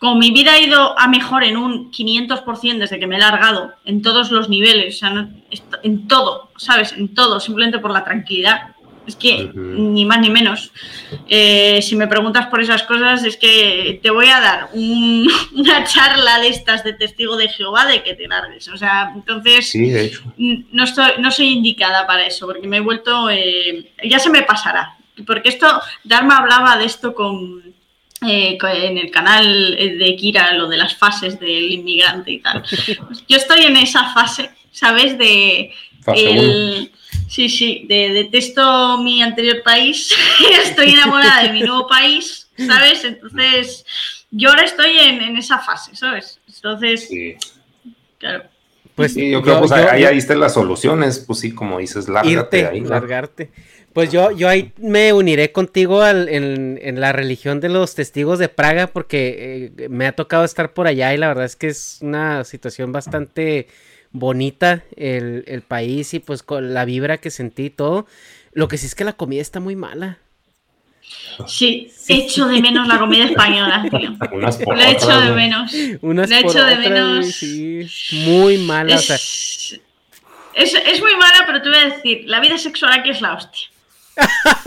como 0.03 0.17
mi 0.17 0.33
vida 0.33 0.55
ha 0.55 0.61
ido 0.61 0.99
a 0.99 1.07
mejor 1.07 1.45
en 1.45 1.57
un 1.57 1.93
500% 1.93 2.79
desde 2.79 2.99
que 2.99 3.07
me 3.07 3.15
he 3.15 3.21
largado, 3.21 3.73
en 3.85 4.03
todos 4.03 4.33
los 4.33 4.49
niveles, 4.49 4.97
o 4.97 4.99
sea, 4.99 5.29
en 5.85 6.09
todo, 6.09 6.51
¿sabes? 6.57 6.93
En 6.93 7.15
todo, 7.15 7.39
simplemente 7.39 7.79
por 7.79 7.93
la 7.93 8.03
tranquilidad. 8.03 8.75
Es 9.07 9.15
que 9.15 9.51
ni 9.55 10.05
más 10.05 10.19
ni 10.19 10.29
menos. 10.29 10.73
Eh, 11.29 11.81
si 11.83 11.95
me 11.95 12.09
preguntas 12.09 12.47
por 12.47 12.61
esas 12.61 12.83
cosas, 12.85 13.23
es 13.25 13.37
que 13.37 14.01
te 14.03 14.11
voy 14.11 14.27
a 14.27 14.41
dar 14.41 14.69
una 14.75 15.85
charla 15.85 16.41
de 16.41 16.49
estas 16.49 16.83
de 16.83 16.95
testigo 16.95 17.37
de 17.37 17.49
Jehová 17.49 17.87
de 17.87 18.03
que 18.03 18.15
te 18.15 18.27
largues. 18.27 18.67
O 18.69 18.77
sea, 18.77 19.13
entonces 19.15 19.73
No, 20.37 20.83
estoy, 20.83 21.13
no 21.19 21.31
soy 21.31 21.49
indicada 21.49 22.09
para 22.09 22.27
eso, 22.27 22.47
porque 22.47 22.67
me 22.67 22.79
he 22.79 22.81
vuelto. 22.81 23.31
Eh, 23.31 23.93
ya 24.03 24.19
se 24.19 24.31
me 24.31 24.43
pasará. 24.43 24.97
Porque 25.27 25.49
esto, 25.49 25.81
Dharma 26.05 26.39
hablaba 26.39 26.77
de 26.77 26.85
esto 26.85 27.15
con, 27.15 27.63
eh, 28.27 28.59
en 28.61 28.99
el 28.99 29.11
canal 29.11 29.77
de 29.77 30.17
Kira, 30.17 30.55
lo 30.55 30.69
de 30.69 30.77
las 30.77 30.97
fases 30.97 31.41
del 31.41 31.73
inmigrante 31.73 32.33
y 32.33 32.39
tal. 32.41 32.63
Yo 33.29 33.37
estoy 33.37 33.65
en 33.65 33.77
esa 33.77 34.13
fase, 34.13 34.51
¿sabes? 34.71 35.19
De. 35.19 35.73
Sí, 37.29 37.49
sí, 37.49 37.87
de, 37.89 38.11
detesto 38.11 38.99
mi 38.99 39.23
anterior 39.23 39.63
país, 39.63 40.15
estoy 40.65 40.91
enamorada 40.91 41.45
de 41.45 41.53
mi 41.53 41.61
nuevo 41.61 41.87
país, 41.87 42.49
¿sabes? 42.59 43.05
Entonces, 43.05 43.87
yo 44.31 44.51
ahora 44.51 44.65
estoy 44.65 44.99
en, 44.99 45.37
esa 45.39 45.59
fase, 45.59 45.97
¿sabes? 45.97 46.39
Entonces, 46.47 47.09
claro. 48.19 48.45
Pues 48.95 49.15
sí, 49.15 49.31
yo 49.31 49.41
creo 49.41 49.67
que 49.67 49.75
ahí, 49.75 50.05
ahí 50.05 50.19
están 50.19 50.41
las 50.41 50.53
soluciones, 50.53 51.21
pues 51.21 51.39
sí, 51.39 51.55
como 51.55 51.79
dices, 51.79 52.09
lárgate 52.09 52.67
ahí. 52.67 52.81
Largarte. 52.81 53.51
Pues 53.93 54.11
yo, 54.11 54.31
yo 54.31 54.49
ahí 54.49 54.73
me 54.79 55.13
uniré 55.13 55.53
contigo 55.53 56.07
en, 56.07 57.01
la 57.01 57.13
religión 57.13 57.61
de 57.61 57.69
los 57.69 57.95
testigos 57.95 58.39
de 58.39 58.49
Praga 58.49 58.87
porque 58.87 59.73
eh, 59.77 59.89
me 59.89 60.07
ha 60.07 60.13
tocado 60.13 60.45
estar 60.45 60.73
por 60.73 60.87
allá 60.87 61.13
y 61.13 61.19
la 61.19 61.29
verdad 61.29 61.45
es 61.45 61.57
que 61.57 61.69
es 61.69 61.99
una 62.01 62.45
situación 62.45 62.93
bastante 62.93 63.67
bonita 64.13 64.85
el, 64.97 65.63
país 65.67 66.15
y 66.15 66.21
pues 66.21 66.43
con 66.43 66.73
la 66.73 66.85
vibra 66.85 67.19
que 67.19 67.31
sentí 67.31 67.65
y 67.65 67.71
todo. 67.71 68.07
Lo 68.53 68.69
que 68.69 68.79
sí 68.79 68.87
es 68.87 68.95
que 68.95 69.05
la 69.05 69.15
comida 69.15 69.43
está 69.43 69.61
muy 69.61 69.77
mala. 69.77 70.19
Sí, 71.47 71.91
echo 72.09 72.47
de 72.47 72.61
menos 72.61 72.87
la 72.87 72.99
comida 72.99 73.25
española, 73.25 73.85
tío. 73.91 74.17
Unas 74.33 74.57
por 74.59 74.77
Lo 74.77 74.85
echo 74.85 75.21
de 75.21 75.33
menos. 75.33 75.73
Unas 76.01 76.31
Lo 76.31 76.37
echo 76.37 76.65
de 76.65 76.77
menos. 76.77 77.27
Sí, 77.27 77.87
muy 78.27 78.59
mala. 78.59 78.95
Es, 78.95 79.81
es, 80.55 81.01
muy 81.01 81.17
mala, 81.17 81.45
pero 81.47 81.63
te 81.63 81.69
voy 81.69 81.79
a 81.79 81.89
decir, 81.89 82.25
la 82.27 82.41
vida 82.41 82.59
sexual 82.59 82.93
aquí 82.93 83.11
es 83.11 83.21
la 83.21 83.35
hostia. 83.35 83.72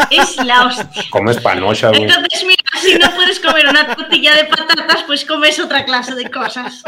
Es 0.10 0.38
la 0.44 0.66
hostia. 0.66 1.04
Comes 1.12 1.38
panocha, 1.38 1.90
güey. 1.90 2.04
Entonces, 2.04 2.44
mira, 2.46 2.64
si 2.82 2.96
no 2.96 3.12
puedes 3.12 3.40
comer 3.40 3.68
una 3.68 3.96
tortilla 3.96 4.36
de 4.36 4.46
patatas, 4.46 5.04
pues 5.06 5.26
comes 5.26 5.60
otra 5.60 5.86
clase 5.86 6.16
de 6.16 6.30
cosas. 6.32 6.84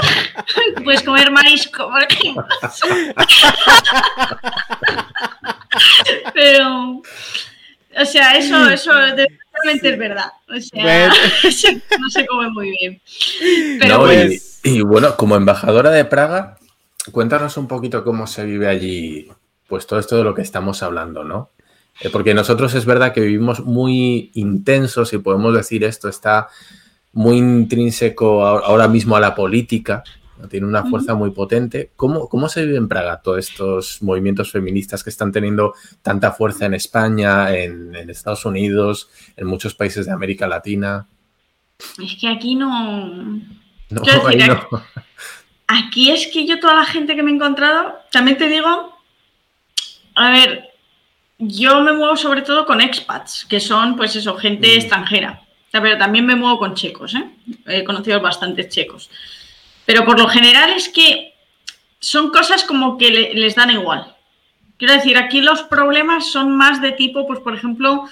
Puedes 0.83 1.03
comer 1.03 1.31
marisco. 1.31 1.91
Pero, 6.33 7.01
o 7.95 8.05
sea, 8.05 8.35
eso, 8.35 8.69
eso 8.69 8.93
definitivamente 8.93 9.89
es 9.89 9.97
verdad. 9.99 10.31
O 10.49 10.59
sea, 10.59 11.09
no 11.99 12.09
se 12.09 12.25
come 12.25 12.49
muy 12.49 12.71
bien. 12.71 13.01
Pero 13.79 13.99
pues... 13.99 14.59
y, 14.63 14.77
y 14.77 14.81
bueno, 14.81 15.15
como 15.15 15.35
embajadora 15.35 15.91
de 15.91 16.05
Praga, 16.05 16.57
cuéntanos 17.11 17.57
un 17.57 17.67
poquito 17.67 18.03
cómo 18.03 18.25
se 18.27 18.45
vive 18.45 18.67
allí, 18.67 19.31
pues 19.67 19.85
todo 19.85 19.99
esto 19.99 20.17
de 20.17 20.23
lo 20.23 20.33
que 20.33 20.41
estamos 20.41 20.81
hablando, 20.81 21.23
¿no? 21.23 21.51
Eh, 22.01 22.09
porque 22.11 22.33
nosotros 22.33 22.73
es 22.75 22.85
verdad 22.85 23.13
que 23.13 23.21
vivimos 23.21 23.61
muy 23.61 24.31
intensos, 24.33 25.13
y 25.13 25.17
podemos 25.17 25.53
decir 25.53 25.83
esto, 25.83 26.09
está 26.09 26.47
muy 27.13 27.37
intrínseco 27.37 28.45
ahora 28.45 28.87
mismo 28.87 29.15
a 29.15 29.19
la 29.19 29.33
política, 29.33 30.03
tiene 30.49 30.67
una 30.67 30.83
fuerza 30.83 31.15
muy 31.15 31.31
potente. 31.31 31.91
¿Cómo, 31.95 32.29
¿Cómo 32.29 32.47
se 32.47 32.63
vive 32.63 32.77
en 32.77 32.87
Praga 32.87 33.21
todos 33.21 33.39
estos 33.39 34.01
movimientos 34.03 34.51
feministas 34.51 35.03
que 35.03 35.09
están 35.09 35.31
teniendo 35.31 35.73
tanta 36.03 36.31
fuerza 36.31 36.67
en 36.67 36.75
España, 36.75 37.55
en, 37.55 37.95
Estados 38.09 38.45
Unidos, 38.45 39.09
en 39.35 39.47
muchos 39.47 39.73
países 39.73 40.05
de 40.05 40.11
América 40.11 40.47
Latina? 40.47 41.07
Es 41.79 42.15
que 42.19 42.27
aquí 42.27 42.55
no... 42.55 43.41
No, 43.89 44.01
no. 44.01 44.83
Aquí 45.67 46.11
es 46.11 46.27
que 46.27 46.45
yo 46.45 46.59
toda 46.59 46.75
la 46.75 46.85
gente 46.85 47.15
que 47.15 47.23
me 47.23 47.31
he 47.31 47.33
encontrado, 47.33 47.95
también 48.11 48.37
te 48.37 48.47
digo, 48.47 48.93
a 50.15 50.31
ver, 50.31 50.66
yo 51.39 51.81
me 51.81 51.93
muevo 51.93 52.15
sobre 52.15 52.41
todo 52.41 52.65
con 52.65 52.81
expats, 52.81 53.45
que 53.45 53.59
son, 53.59 53.95
pues 53.95 54.15
eso, 54.15 54.35
gente 54.35 54.67
mm. 54.67 54.79
extranjera. 54.79 55.41
pero 55.71 55.97
también 55.97 56.25
me 56.25 56.35
muevo 56.35 56.57
con 56.57 56.73
checos, 56.73 57.13
¿eh? 57.13 57.29
He 57.65 57.83
conocido 57.83 58.19
bastantes 58.19 58.69
checos. 58.69 59.09
Pero 59.85 60.03
por 60.05 60.19
lo 60.19 60.27
general 60.27 60.71
es 60.71 60.89
que 60.89 61.33
son 61.99 62.31
cosas 62.31 62.63
como 62.63 62.97
que 62.97 63.11
les 63.11 63.55
dan 63.55 63.71
igual. 63.71 64.15
Quiero 64.77 64.93
decir, 64.93 65.17
aquí 65.17 65.41
los 65.41 65.63
problemas 65.63 66.31
son 66.31 66.55
más 66.55 66.81
de 66.81 66.91
tipo, 66.91 67.25
pues 67.25 67.39
por 67.39 67.55
ejemplo, 67.55 68.05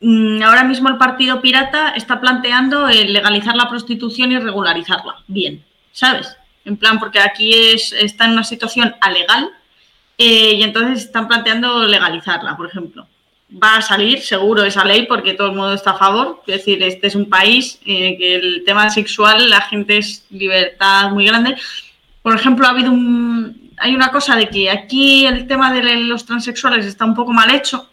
mm, 0.00 0.42
ahora 0.42 0.64
mismo 0.64 0.88
el 0.88 0.98
Partido 0.98 1.40
Pirata 1.40 1.90
está 1.90 2.20
planteando 2.20 2.86
legalizar 2.88 3.56
la 3.56 3.68
prostitución 3.68 4.32
y 4.32 4.38
regularizarla. 4.38 5.16
Bien, 5.26 5.64
¿sabes? 5.92 6.36
En 6.64 6.76
plan, 6.76 6.98
porque 6.98 7.20
aquí 7.20 7.52
es, 7.54 7.92
está 7.92 8.26
en 8.26 8.32
una 8.32 8.44
situación 8.44 8.94
alegal 9.00 9.50
eh, 10.22 10.52
y 10.56 10.62
entonces 10.62 11.06
están 11.06 11.26
planteando 11.26 11.86
legalizarla, 11.86 12.54
por 12.54 12.66
ejemplo. 12.66 13.06
Va 13.50 13.76
a 13.76 13.82
salir 13.82 14.20
seguro 14.20 14.62
esa 14.64 14.84
ley 14.84 15.06
porque 15.06 15.32
todo 15.32 15.48
el 15.48 15.56
mundo 15.56 15.72
está 15.72 15.92
a 15.92 15.98
favor. 15.98 16.42
Es 16.46 16.58
decir, 16.58 16.82
este 16.82 17.06
es 17.06 17.14
un 17.14 17.30
país 17.30 17.80
en 17.86 18.18
que 18.18 18.34
el 18.34 18.62
tema 18.66 18.90
sexual, 18.90 19.48
la 19.48 19.62
gente 19.62 19.96
es 19.96 20.26
libertad 20.28 21.10
muy 21.10 21.24
grande. 21.24 21.56
Por 22.20 22.34
ejemplo, 22.36 22.66
ha 22.66 22.70
habido 22.70 22.92
hay 23.80 23.94
una 23.94 24.10
cosa 24.10 24.36
de 24.36 24.48
que 24.50 24.70
aquí 24.70 25.24
el 25.24 25.46
tema 25.46 25.72
de 25.72 25.82
los 26.04 26.26
transexuales 26.26 26.84
está 26.84 27.06
un 27.06 27.14
poco 27.14 27.32
mal 27.32 27.50
hecho, 27.50 27.88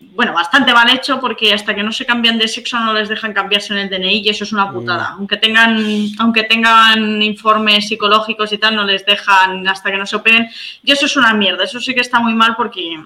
bueno, 0.00 0.32
bastante 0.32 0.72
mal 0.72 0.88
hecho 0.90 1.20
porque 1.20 1.52
hasta 1.52 1.74
que 1.74 1.82
no 1.82 1.92
se 1.92 2.06
cambian 2.06 2.38
de 2.38 2.48
sexo 2.48 2.80
no 2.80 2.92
les 2.94 3.08
dejan 3.08 3.32
cambiarse 3.32 3.72
en 3.72 3.80
el 3.80 3.90
DNI 3.90 4.22
y 4.24 4.28
eso 4.30 4.44
es 4.44 4.52
una 4.52 4.72
putada. 4.72 5.10
Mm. 5.10 5.18
Aunque 5.18 5.36
tengan, 5.36 5.86
aunque 6.18 6.42
tengan 6.44 7.22
informes 7.22 7.88
psicológicos 7.88 8.52
y 8.52 8.58
tal, 8.58 8.76
no 8.76 8.84
les 8.84 9.04
dejan 9.04 9.66
hasta 9.68 9.90
que 9.90 9.98
no 9.98 10.06
se 10.06 10.16
operen. 10.16 10.48
Y 10.82 10.92
eso 10.92 11.06
es 11.06 11.16
una 11.16 11.34
mierda. 11.34 11.64
Eso 11.64 11.80
sí 11.80 11.94
que 11.94 12.00
está 12.00 12.18
muy 12.18 12.34
mal 12.34 12.56
porque 12.56 12.98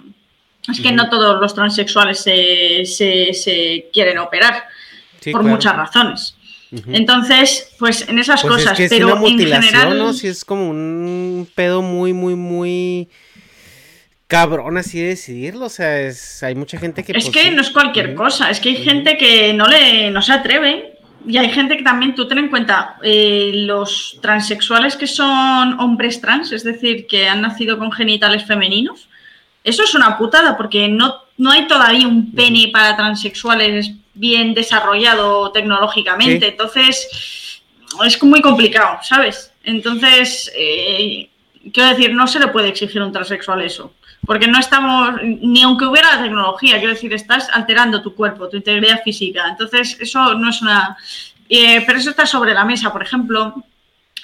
es 0.70 0.80
que 0.80 0.92
no 0.92 1.10
todos 1.10 1.40
los 1.40 1.54
transexuales 1.54 2.20
se, 2.20 2.84
se, 2.84 3.90
quieren 3.92 4.18
operar 4.18 4.64
por 5.30 5.42
muchas 5.42 5.76
razones. 5.76 6.36
Entonces, 6.88 7.74
pues 7.78 8.08
en 8.08 8.18
esas 8.18 8.42
pues 8.42 8.54
cosas, 8.54 8.78
pero 8.88 9.24
en 9.26 9.38
general... 9.38 9.96
¿no? 9.98 10.12
Si 10.12 10.26
es 10.26 10.44
como 10.44 10.68
un 10.70 11.48
pedo 11.54 11.82
muy, 11.82 12.12
muy, 12.12 12.34
muy 12.34 13.08
cabrón 14.34 14.76
así 14.76 15.00
decidirlo. 15.00 15.66
O 15.66 15.68
sea, 15.68 16.00
es, 16.00 16.42
hay 16.42 16.56
mucha 16.56 16.76
gente 16.76 17.04
que. 17.04 17.12
Es 17.12 17.30
pues, 17.30 17.36
que 17.36 17.50
no 17.52 17.60
es 17.60 17.70
cualquier 17.70 18.14
cosa, 18.16 18.50
es 18.50 18.58
que 18.58 18.70
hay 18.70 18.76
gente 18.76 19.16
que 19.16 19.54
no, 19.54 19.68
le, 19.68 20.10
no 20.10 20.20
se 20.22 20.32
atreve. 20.32 20.90
Y 21.26 21.38
hay 21.38 21.50
gente 21.50 21.78
que 21.78 21.82
también, 21.84 22.14
tú 22.14 22.28
ten 22.28 22.36
en 22.36 22.48
cuenta, 22.48 22.96
eh, 23.02 23.50
los 23.54 24.18
transexuales 24.20 24.94
que 24.94 25.06
son 25.06 25.80
hombres 25.80 26.20
trans, 26.20 26.52
es 26.52 26.64
decir, 26.64 27.06
que 27.06 27.28
han 27.28 27.40
nacido 27.40 27.78
con 27.78 27.90
genitales 27.92 28.44
femeninos, 28.44 29.08
eso 29.62 29.84
es 29.84 29.94
una 29.94 30.18
putada 30.18 30.54
porque 30.54 30.86
no, 30.86 31.14
no 31.38 31.50
hay 31.50 31.66
todavía 31.66 32.06
un 32.06 32.32
pene 32.32 32.68
para 32.70 32.94
transexuales 32.94 33.92
bien 34.12 34.52
desarrollado 34.52 35.50
tecnológicamente. 35.50 36.48
Entonces, 36.48 37.62
es 38.04 38.22
muy 38.22 38.42
complicado, 38.42 38.98
¿sabes? 39.02 39.50
Entonces, 39.62 40.52
eh, 40.54 41.30
quiero 41.72 41.88
decir, 41.88 42.12
no 42.12 42.26
se 42.26 42.40
le 42.40 42.48
puede 42.48 42.68
exigir 42.68 43.00
a 43.00 43.06
un 43.06 43.12
transexual 43.12 43.62
eso 43.62 43.94
porque 44.26 44.46
no 44.46 44.58
estamos, 44.58 45.14
ni 45.22 45.62
aunque 45.62 45.86
hubiera 45.86 46.16
la 46.16 46.22
tecnología, 46.22 46.78
quiero 46.78 46.94
decir, 46.94 47.12
estás 47.12 47.48
alterando 47.52 48.02
tu 48.02 48.14
cuerpo, 48.14 48.48
tu 48.48 48.56
integridad 48.56 49.02
física. 49.02 49.46
Entonces, 49.48 49.96
eso 50.00 50.34
no 50.34 50.50
es 50.50 50.62
una... 50.62 50.96
Eh, 51.48 51.82
pero 51.86 51.98
eso 51.98 52.10
está 52.10 52.24
sobre 52.26 52.54
la 52.54 52.64
mesa, 52.64 52.92
por 52.92 53.02
ejemplo. 53.02 53.54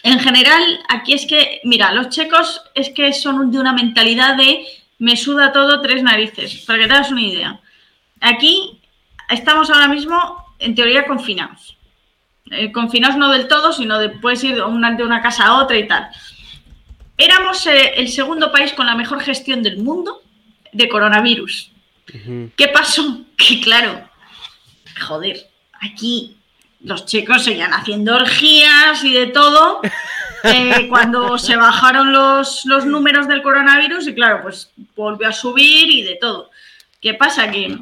En 0.02 0.18
general, 0.20 0.62
aquí 0.88 1.12
es 1.12 1.26
que, 1.26 1.60
mira, 1.64 1.92
los 1.92 2.08
checos 2.08 2.62
es 2.74 2.90
que 2.90 3.12
son 3.12 3.50
de 3.50 3.58
una 3.58 3.72
mentalidad 3.72 4.36
de 4.36 4.64
me 4.98 5.16
suda 5.16 5.52
todo 5.52 5.80
tres 5.80 6.02
narices, 6.02 6.64
para 6.66 6.78
que 6.78 6.86
te 6.86 6.92
hagas 6.94 7.10
una 7.10 7.22
idea. 7.22 7.60
Aquí 8.20 8.80
estamos 9.28 9.70
ahora 9.70 9.88
mismo, 9.88 10.44
en 10.58 10.74
teoría, 10.74 11.06
confinados. 11.06 11.76
Eh, 12.50 12.72
confinados 12.72 13.16
no 13.16 13.30
del 13.30 13.48
todo, 13.48 13.72
sino 13.72 13.98
de 13.98 14.08
puedes 14.08 14.42
ir 14.44 14.56
de 14.56 14.62
una 14.62 15.22
casa 15.22 15.46
a 15.46 15.62
otra 15.62 15.76
y 15.76 15.86
tal. 15.86 16.10
Éramos 17.20 17.66
eh, 17.66 17.92
el 17.96 18.08
segundo 18.08 18.50
país 18.50 18.72
con 18.72 18.86
la 18.86 18.96
mejor 18.96 19.20
gestión 19.20 19.62
del 19.62 19.76
mundo 19.78 20.22
de 20.72 20.88
coronavirus. 20.88 21.70
¿Qué 22.56 22.68
pasó? 22.68 23.24
Que 23.40 23.58
claro, 23.58 24.06
joder, 25.00 25.48
aquí 25.80 26.36
los 26.82 27.06
chicos 27.06 27.42
seguían 27.42 27.72
haciendo 27.72 28.16
orgías 28.16 29.02
y 29.04 29.12
de 29.12 29.26
todo. 29.26 29.80
Eh, 30.42 30.86
cuando 30.88 31.36
se 31.36 31.54
bajaron 31.54 32.14
los, 32.14 32.64
los, 32.64 32.86
números 32.86 33.28
del 33.28 33.42
coronavirus 33.42 34.06
y 34.08 34.14
claro, 34.14 34.40
pues 34.42 34.70
volvió 34.96 35.28
a 35.28 35.32
subir 35.32 35.90
y 35.90 36.00
de 36.00 36.14
todo. 36.14 36.50
¿Qué 36.98 37.12
pasa? 37.12 37.50
Que 37.50 37.76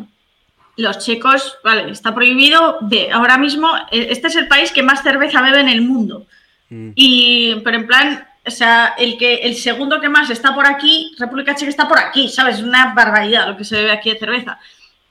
los 0.77 0.99
chicos, 0.99 1.57
vale, 1.63 1.89
está 1.93 2.13
prohibido 2.17 2.79
de 2.81 3.13
ahora 3.13 3.39
mismo, 3.39 3.71
eh, 3.93 4.09
este 4.11 4.27
es 4.27 4.35
el 4.35 4.49
país 4.49 4.73
que 4.73 4.83
más 4.83 5.05
cerveza 5.05 5.41
bebe 5.41 5.61
en 5.61 5.69
el 5.69 5.83
mundo. 5.83 6.27
Mm. 6.69 6.91
Y, 6.97 7.55
pero 7.63 7.77
en 7.77 7.87
plan, 7.87 8.28
o 8.49 8.51
sea, 8.51 8.95
el, 8.97 9.19
que, 9.19 9.35
el 9.37 9.55
segundo 9.57 10.01
que 10.01 10.09
más 10.09 10.31
está 10.31 10.55
por 10.55 10.67
aquí, 10.67 11.15
República 11.19 11.55
Checa 11.55 11.71
está 11.71 11.87
por 11.87 11.99
aquí, 11.99 12.29
¿sabes? 12.29 12.57
Es 12.57 12.63
una 12.63 12.95
barbaridad 12.95 13.47
lo 13.47 13.57
que 13.57 13.65
se 13.65 13.77
bebe 13.77 13.93
aquí 13.93 14.11
de 14.11 14.19
cerveza. 14.19 14.59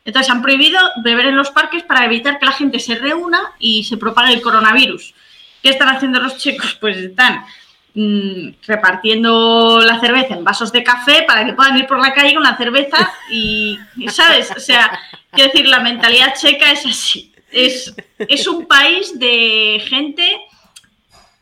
Entonces 0.03 0.31
han 0.31 0.41
prohibido 0.41 0.79
beber 1.03 1.27
en 1.27 1.35
los 1.35 1.51
parques 1.51 1.83
para 1.83 2.05
evitar 2.05 2.39
que 2.39 2.47
la 2.47 2.53
gente 2.53 2.79
se 2.79 2.95
reúna 2.95 3.53
y 3.59 3.83
se 3.83 3.97
propague 3.97 4.33
el 4.33 4.41
coronavirus. 4.41 5.13
¿Qué 5.61 5.69
están 5.69 5.89
haciendo 5.89 6.19
los 6.19 6.37
chicos? 6.37 6.75
Pues 6.81 6.97
están 6.97 7.45
mm, 7.93 8.49
repartiendo 8.65 9.79
la 9.81 9.99
cerveza 9.99 10.33
en 10.33 10.43
vasos 10.43 10.71
de 10.71 10.83
café 10.83 11.23
para 11.27 11.45
que 11.45 11.53
puedan 11.53 11.77
ir 11.77 11.85
por 11.85 11.99
la 11.99 12.13
calle 12.13 12.33
con 12.33 12.43
la 12.43 12.57
cerveza 12.57 13.11
y, 13.29 13.77
¿sabes? 14.09 14.49
O 14.49 14.59
sea, 14.59 14.99
quiero 15.31 15.51
decir, 15.51 15.67
la 15.67 15.81
mentalidad 15.81 16.33
checa 16.35 16.71
es 16.71 16.85
así. 16.87 17.33
Es, 17.51 17.93
es 18.17 18.47
un 18.47 18.65
país 18.65 19.17
de 19.19 19.83
gente, 19.87 20.41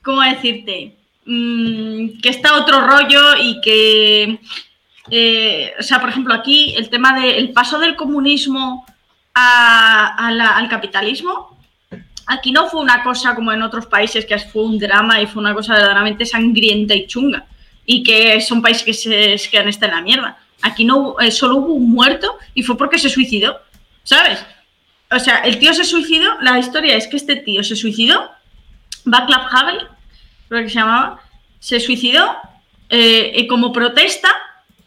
¿cómo 0.01 0.21
decirte? 0.21 1.04
Mm, 1.25 2.19
que 2.21 2.29
está 2.29 2.55
otro 2.55 2.81
rollo 2.81 3.35
y 3.41 3.59
que 3.59 4.39
eh, 5.09 5.73
o 5.79 5.83
sea, 5.83 5.99
por 5.99 6.09
ejemplo, 6.09 6.33
aquí 6.33 6.75
el 6.75 6.89
tema 6.89 7.19
del 7.19 7.51
paso 7.51 7.79
del 7.79 7.95
comunismo 7.95 8.85
al 9.33 10.69
capitalismo, 10.69 11.57
aquí 12.25 12.51
no 12.51 12.67
fue 12.67 12.81
una 12.81 13.03
cosa 13.03 13.35
como 13.35 13.51
en 13.51 13.61
otros 13.61 13.85
países 13.85 14.25
que 14.25 14.37
fue 14.39 14.63
un 14.63 14.79
drama 14.79 15.21
y 15.21 15.27
fue 15.27 15.41
una 15.41 15.53
cosa 15.53 15.73
verdaderamente 15.73 16.25
sangrienta 16.25 16.95
y 16.95 17.05
chunga 17.05 17.45
y 17.85 18.01
que 18.01 18.39
son 18.41 18.61
países 18.61 18.83
que 18.83 18.93
se 18.93 19.49
que 19.49 19.59
han 19.59 19.67
estado 19.67 19.91
en 19.91 19.97
la 19.97 20.03
mierda. 20.03 20.37
Aquí 20.61 20.85
no 20.85 21.19
eh, 21.19 21.31
solo 21.31 21.57
hubo 21.57 21.73
un 21.73 21.91
muerto 21.91 22.37
y 22.53 22.63
fue 22.63 22.77
porque 22.77 22.97
se 22.97 23.09
suicidó, 23.09 23.59
¿sabes? 24.03 24.43
O 25.11 25.19
sea, 25.19 25.39
el 25.39 25.59
tío 25.59 25.73
se 25.73 25.83
suicidó, 25.83 26.39
la 26.41 26.57
historia 26.57 26.95
es 26.95 27.07
que 27.07 27.17
este 27.17 27.35
tío 27.35 27.63
se 27.63 27.75
suicidó, 27.75 28.31
Václav 29.03 29.47
Havel, 29.51 29.87
creo 30.47 30.63
que 30.63 30.69
se 30.69 30.75
llamaba, 30.75 31.21
se 31.59 31.79
suicidó 31.79 32.35
eh, 32.89 33.45
como 33.47 33.71
protesta 33.71 34.29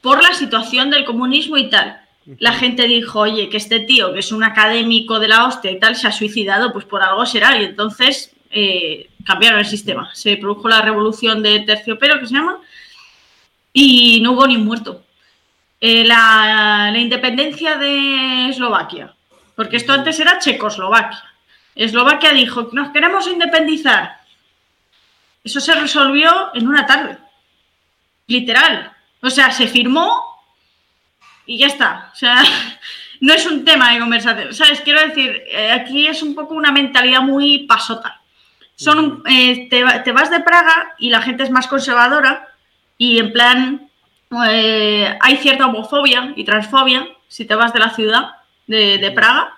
por 0.01 0.23
la 0.23 0.33
situación 0.35 0.91
del 0.91 1.05
comunismo 1.05 1.57
y 1.57 1.69
tal. 1.69 2.01
La 2.39 2.53
gente 2.53 2.87
dijo, 2.87 3.21
oye, 3.21 3.49
que 3.49 3.57
este 3.57 3.81
tío, 3.81 4.13
que 4.13 4.21
es 4.21 4.33
un 4.33 4.45
académico 4.45 5.19
de 5.19 5.29
la 5.29 5.47
hostia 5.47 5.71
y 5.71 5.81
tal, 5.81 5.97
se 5.97 6.07
ha 6.07 6.13
suicidado, 6.13 6.73
pues 6.73 6.85
por 6.85 7.03
algo 7.03 7.25
será. 7.25 7.61
Y 7.61 7.65
entonces 7.65 8.33
eh, 8.51 9.09
cambiaron 9.25 9.61
el 9.61 9.67
sistema. 9.67 10.11
Se 10.15 10.37
produjo 10.37 10.69
la 10.69 10.83
revolución 10.83 11.43
de 11.43 11.61
terciopelo, 11.61 12.21
que 12.21 12.27
se 12.27 12.35
llama, 12.35 12.59
y 13.73 14.21
no 14.21 14.33
hubo 14.33 14.47
ni 14.47 14.57
un 14.57 14.65
muerto. 14.65 15.03
Eh, 15.81 16.05
la, 16.05 16.91
la, 16.93 16.99
independencia 16.99 17.77
de 17.77 18.49
Eslovaquia, 18.49 19.15
porque 19.55 19.77
esto 19.77 19.93
antes 19.93 20.19
era 20.19 20.39
Checoslovaquia. 20.39 21.23
Eslovaquia 21.75 22.33
dijo, 22.33 22.69
nos 22.73 22.91
queremos 22.91 23.27
independizar. 23.29 24.18
Eso 25.49 25.61
se 25.61 25.75
resolvió 25.75 26.51
en 26.53 26.69
una 26.69 26.85
tarde, 26.85 27.17
literal. 28.27 28.93
O 29.23 29.31
sea, 29.31 29.51
se 29.51 29.67
firmó 29.67 30.23
y 31.47 31.57
ya 31.57 31.69
está. 31.69 32.11
O 32.13 32.17
sea, 32.17 32.43
no 33.21 33.33
es 33.33 33.47
un 33.47 33.65
tema 33.65 33.95
de 33.95 34.01
conversación. 34.01 34.53
¿Sabes? 34.53 34.83
Quiero 34.83 35.01
decir, 35.01 35.43
eh, 35.49 35.73
aquí 35.73 36.07
es 36.07 36.23
un 36.23 36.35
poco 36.35 36.53
una 36.53 36.71
mentalidad 36.71 37.23
muy 37.23 37.61
pasota. 37.61 38.21
Son, 38.77 39.23
eh, 39.27 39.69
te, 39.71 40.13
vas 40.13 40.31
de 40.31 40.41
Praga 40.41 40.95
y 40.99 41.09
la 41.09 41.23
gente 41.23 41.45
es 41.45 41.51
más 41.51 41.67
conservadora 41.67 42.47
y 42.99 43.19
en 43.19 43.33
plan 43.33 43.91
eh, 44.45 45.17
hay 45.19 45.37
cierta 45.39 45.65
homofobia 45.65 46.35
y 46.37 46.45
transfobia 46.45 47.09
si 47.27 47.47
te 47.47 47.55
vas 47.55 47.73
de 47.73 47.79
la 47.79 47.91
ciudad 47.91 48.33
de, 48.67 49.11
Praga, 49.15 49.57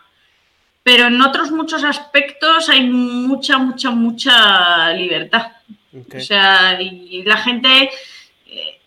pero 0.84 1.08
en 1.08 1.20
otros 1.20 1.50
muchos 1.50 1.82
aspectos 1.82 2.68
hay 2.68 2.88
mucha, 2.88 3.58
mucha, 3.58 3.90
mucha 3.90 4.92
libertad. 4.92 5.48
O 5.92 6.20
sea, 6.20 6.80
y 6.80 7.22
la 7.24 7.36
gente 7.38 7.90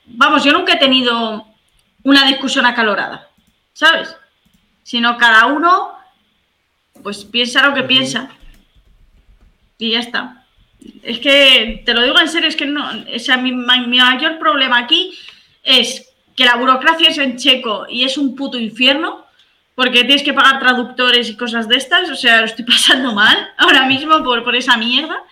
vamos, 0.05 0.43
yo 0.43 0.51
nunca 0.51 0.73
he 0.73 0.77
tenido 0.77 1.45
una 2.03 2.25
discusión 2.27 2.65
acalorada, 2.65 3.29
¿sabes? 3.73 4.15
Sino 4.83 5.17
cada 5.17 5.45
uno, 5.47 5.93
pues 7.01 7.23
piensa 7.25 7.65
lo 7.65 7.73
que 7.73 7.83
piensa. 7.83 8.29
Y 9.77 9.91
ya 9.91 9.99
está. 9.99 10.45
Es 11.01 11.19
que, 11.19 11.81
te 11.85 11.93
lo 11.93 12.03
digo 12.03 12.19
en 12.19 12.27
serio, 12.27 12.49
es 12.49 12.55
que 12.55 12.65
no, 12.65 12.89
o 13.15 13.19
sea, 13.19 13.37
mi, 13.37 13.53
mayor 13.53 14.37
problema 14.37 14.79
aquí 14.79 15.17
es 15.63 16.09
que 16.35 16.45
la 16.45 16.55
burocracia 16.55 17.09
es 17.09 17.17
en 17.17 17.37
checo 17.37 17.85
y 17.89 18.03
es 18.03 18.17
un 18.17 18.35
puto 18.35 18.59
infierno, 18.59 19.25
porque 19.75 20.03
tienes 20.03 20.23
que 20.23 20.33
pagar 20.33 20.59
traductores 20.59 21.29
y 21.29 21.37
cosas 21.37 21.67
de 21.67 21.77
estas, 21.77 22.09
o 22.09 22.15
sea, 22.15 22.41
lo 22.41 22.45
estoy 22.45 22.65
pasando 22.65 23.13
mal 23.13 23.51
ahora 23.57 23.85
mismo 23.85 24.21
por, 24.23 24.43
por 24.43 24.55
esa 24.55 24.77
mierda. 24.77 25.23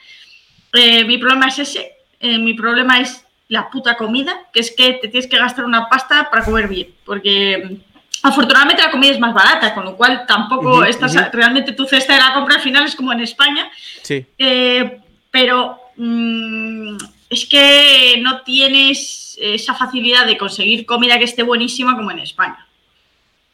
Eh, 0.74 1.04
mi 1.06 1.18
problema 1.18 1.48
es 1.48 1.60
ese, 1.60 1.92
eh, 2.20 2.38
mi 2.38 2.54
problema 2.54 3.00
es 3.00 3.26
la 3.48 3.70
puta 3.70 3.96
comida, 3.96 4.48
que 4.54 4.62
es 4.62 4.72
que 4.72 4.94
te 4.94 5.10
tienes 5.10 5.28
que 5.28 5.38
gastar 5.38 5.66
una 5.66 5.90
pasta 5.90 6.30
para 6.30 6.46
comer 6.46 6.68
bien, 6.68 6.88
porque 7.06 7.58
mm, 7.58 8.28
afortunadamente 8.28 8.82
la 8.82 8.92
comida 8.92 9.12
es 9.12 9.20
más 9.20 9.34
barata, 9.34 9.74
con 9.74 9.84
lo 9.84 9.98
cual 9.98 10.26
tampoco 10.26 10.84
estás 10.86 11.14
realmente 11.34 11.74
tu 11.74 11.86
cesta 11.86 12.14
de 12.14 12.20
la 12.20 12.34
compra 12.34 12.56
al 12.56 12.62
final 12.62 12.86
es 12.86 12.96
como 12.96 13.12
en 13.12 13.20
España. 13.20 13.70
Sí. 14.02 14.26
Eh, 14.38 15.00
pero 15.30 15.80
mm, 15.98 16.98
es 17.30 17.46
que 17.46 18.20
no 18.22 18.42
tienes 18.42 19.38
esa 19.42 19.74
facilidad 19.74 20.26
de 20.26 20.38
conseguir 20.38 20.86
comida 20.86 21.18
que 21.18 21.26
esté 21.26 21.44
buenísima 21.44 21.96
como 21.96 22.12
en 22.12 22.20
España. 22.20 22.68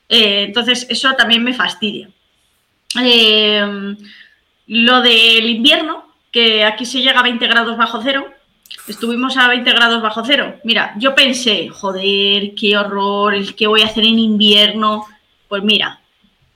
Eh, 0.10 0.44
entonces, 0.44 0.86
eso 0.90 1.14
también 1.14 1.44
me 1.44 1.54
fastidia. 1.54 2.10
Eh, 3.02 3.96
lo 4.68 5.02
del 5.02 5.50
invierno, 5.50 6.07
que 6.32 6.64
aquí 6.64 6.86
se 6.86 7.02
llega 7.02 7.20
a 7.20 7.24
20 7.24 7.48
grados 7.48 7.78
bajo 7.78 8.02
cero, 8.02 8.34
Estuvimos 8.88 9.38
a 9.38 9.48
20 9.48 9.70
grados 9.72 10.02
bajo 10.02 10.24
cero. 10.26 10.60
Mira, 10.64 10.94
yo 10.98 11.14
pensé, 11.14 11.70
joder, 11.70 12.54
qué 12.56 12.78
horror, 12.78 13.34
el 13.34 13.56
que 13.56 13.68
voy 13.68 13.82
a 13.82 13.86
hacer 13.86 14.06
en 14.06 14.20
invierno. 14.20 15.06
Pues 15.48 15.64
mira, 15.64 16.00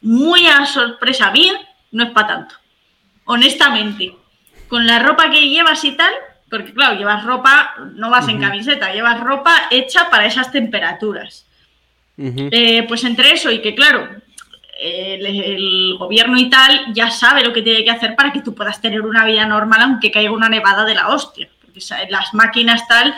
muy 0.01 0.47
a 0.47 0.65
sorpresa 0.65 1.31
mía, 1.31 1.53
no 1.91 2.03
es 2.03 2.11
para 2.11 2.27
tanto. 2.27 2.55
Honestamente, 3.25 4.15
con 4.67 4.87
la 4.87 4.99
ropa 4.99 5.29
que 5.29 5.49
llevas 5.49 5.83
y 5.83 5.91
tal, 5.91 6.13
porque 6.49 6.73
claro, 6.73 6.97
llevas 6.97 7.23
ropa, 7.25 7.75
no 7.95 8.09
vas 8.09 8.27
en 8.27 8.39
camiseta, 8.39 8.93
llevas 8.93 9.19
ropa 9.19 9.67
hecha 9.69 10.09
para 10.09 10.25
esas 10.25 10.51
temperaturas. 10.51 11.45
Eh, 12.17 12.85
pues 12.87 13.03
entre 13.03 13.31
eso 13.31 13.49
y 13.51 13.61
que 13.61 13.73
claro, 13.73 14.07
el, 14.81 15.95
gobierno 15.97 16.37
y 16.37 16.49
tal 16.49 16.93
ya 16.93 17.11
sabe 17.11 17.43
lo 17.43 17.53
que 17.53 17.61
tiene 17.61 17.83
que 17.83 17.91
hacer 17.91 18.15
para 18.15 18.31
que 18.31 18.41
tú 18.41 18.55
puedas 18.55 18.81
tener 18.81 19.01
una 19.01 19.25
vida 19.25 19.45
normal 19.45 19.81
aunque 19.81 20.11
caiga 20.11 20.31
una 20.31 20.49
nevada 20.49 20.85
de 20.85 20.95
la 20.95 21.09
hostia 21.09 21.49
las 22.09 22.33
máquinas 22.33 22.87
tal 22.87 23.15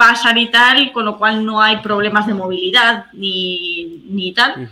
pasan 0.00 0.38
y 0.38 0.46
tal, 0.50 0.92
con 0.92 1.04
lo 1.04 1.18
cual 1.18 1.44
no 1.44 1.60
hay 1.60 1.76
problemas 1.76 2.26
de 2.26 2.32
movilidad 2.32 3.04
ni, 3.12 4.32
tal. 4.34 4.66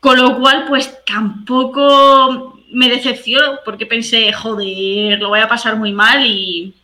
Con 0.00 0.18
lo 0.18 0.38
cual, 0.38 0.66
pues 0.68 1.02
tampoco 1.06 2.60
me 2.70 2.90
decepcionó 2.90 3.60
porque 3.64 3.86
pensé, 3.86 4.30
joder, 4.34 5.18
lo 5.18 5.30
voy 5.30 5.40
a 5.40 5.48
pasar 5.48 5.76
muy 5.76 5.92
mal 5.92 6.26
y 6.26 6.74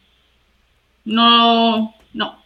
no, 1.04 1.94
no. 2.14 2.42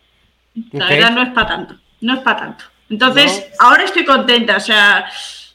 La 0.73 0.89
verdad 0.89 1.13
no 1.13 1.23
es 1.23 1.29
para 1.29 1.47
tanto, 1.47 1.77
no 2.01 2.15
es 2.15 2.21
para 2.21 2.37
tanto. 2.39 2.65
Entonces, 2.91 3.47
ahora 3.61 3.85
estoy 3.85 4.05
contenta, 4.05 4.57
o 4.57 4.61
sea, 4.61 5.07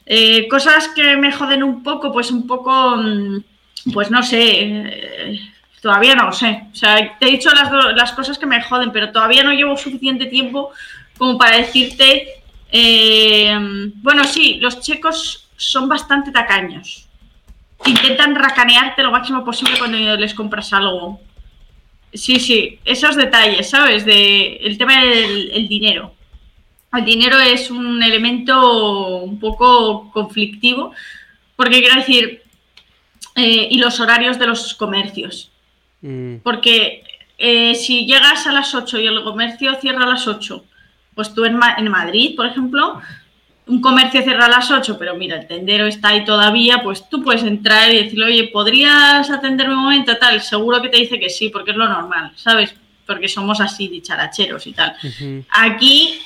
eh, 0.06 0.48
cosas 0.48 0.88
que 0.88 1.16
me 1.16 1.32
joden 1.32 1.62
un 1.62 1.82
poco, 1.82 2.12
pues 2.12 2.30
un 2.30 2.46
poco, 2.46 2.96
mm, 2.96 3.44
pues 3.92 4.10
no 4.10 4.22
sé, 4.22 4.60
eh, 4.60 5.40
Todavía 5.82 6.14
no 6.14 6.26
lo 6.26 6.32
sé. 6.32 6.62
O 6.72 6.76
sea, 6.76 7.18
te 7.18 7.26
he 7.26 7.32
dicho 7.32 7.50
las, 7.50 7.68
las 7.96 8.12
cosas 8.12 8.38
que 8.38 8.46
me 8.46 8.62
joden, 8.62 8.92
pero 8.92 9.10
todavía 9.10 9.42
no 9.42 9.52
llevo 9.52 9.76
suficiente 9.76 10.26
tiempo 10.26 10.70
como 11.18 11.36
para 11.36 11.56
decirte. 11.56 12.28
Eh, 12.70 13.52
bueno, 13.96 14.22
sí, 14.22 14.58
los 14.60 14.80
checos 14.80 15.48
son 15.56 15.88
bastante 15.88 16.30
tacaños. 16.30 17.08
Intentan 17.84 18.36
racanearte 18.36 19.02
lo 19.02 19.10
máximo 19.10 19.44
posible 19.44 19.76
cuando 19.76 19.98
les 20.16 20.34
compras 20.34 20.72
algo. 20.72 21.20
Sí, 22.14 22.38
sí, 22.38 22.78
esos 22.84 23.16
detalles, 23.16 23.68
¿sabes? 23.68 24.04
De 24.04 24.58
el 24.62 24.78
tema 24.78 25.04
del 25.04 25.66
dinero. 25.66 26.14
El 26.92 27.04
dinero 27.04 27.38
es 27.38 27.70
un 27.70 28.02
elemento 28.02 29.16
un 29.18 29.38
poco 29.38 30.10
conflictivo, 30.12 30.92
porque 31.56 31.80
quiero 31.80 31.96
decir, 31.96 32.42
eh, 33.34 33.68
y 33.70 33.78
los 33.78 33.98
horarios 34.00 34.38
de 34.38 34.46
los 34.46 34.74
comercios. 34.74 35.50
Mm. 36.02 36.36
Porque 36.42 37.02
eh, 37.38 37.74
si 37.74 38.06
llegas 38.06 38.46
a 38.46 38.52
las 38.52 38.74
8 38.74 39.00
y 39.00 39.06
el 39.06 39.22
comercio 39.24 39.74
cierra 39.80 40.04
a 40.04 40.08
las 40.08 40.26
8, 40.28 40.64
pues 41.14 41.34
tú 41.34 41.44
en, 41.44 41.58
en, 41.78 41.88
Madrid, 41.88 42.36
por 42.36 42.46
ejemplo, 42.46 43.00
un 43.66 43.80
comercio 43.80 44.22
cierra 44.22 44.46
a 44.46 44.50
las 44.50 44.70
8, 44.70 44.96
pero 44.98 45.16
mira, 45.16 45.36
el 45.36 45.46
tendero 45.46 45.86
está 45.86 46.08
ahí 46.08 46.24
todavía, 46.24 46.82
pues 46.82 47.08
tú 47.08 47.22
puedes 47.22 47.42
entrar 47.42 47.90
y 47.90 48.04
decirle, 48.04 48.26
oye, 48.26 48.50
¿podrías 48.52 49.30
atenderme 49.30 49.74
un 49.74 49.84
momento? 49.84 50.16
Tal, 50.18 50.40
seguro 50.42 50.82
que 50.82 50.88
te 50.88 50.98
dice 50.98 51.18
que 51.18 51.30
sí, 51.30 51.48
porque 51.48 51.70
es 51.70 51.76
lo 51.76 51.88
normal, 51.88 52.32
¿sabes? 52.36 52.74
Porque 53.06 53.28
somos 53.28 53.60
así, 53.60 53.88
dicharacheros 53.88 54.66
y 54.66 54.72
tal. 54.72 54.94
Aquí, 55.50 56.20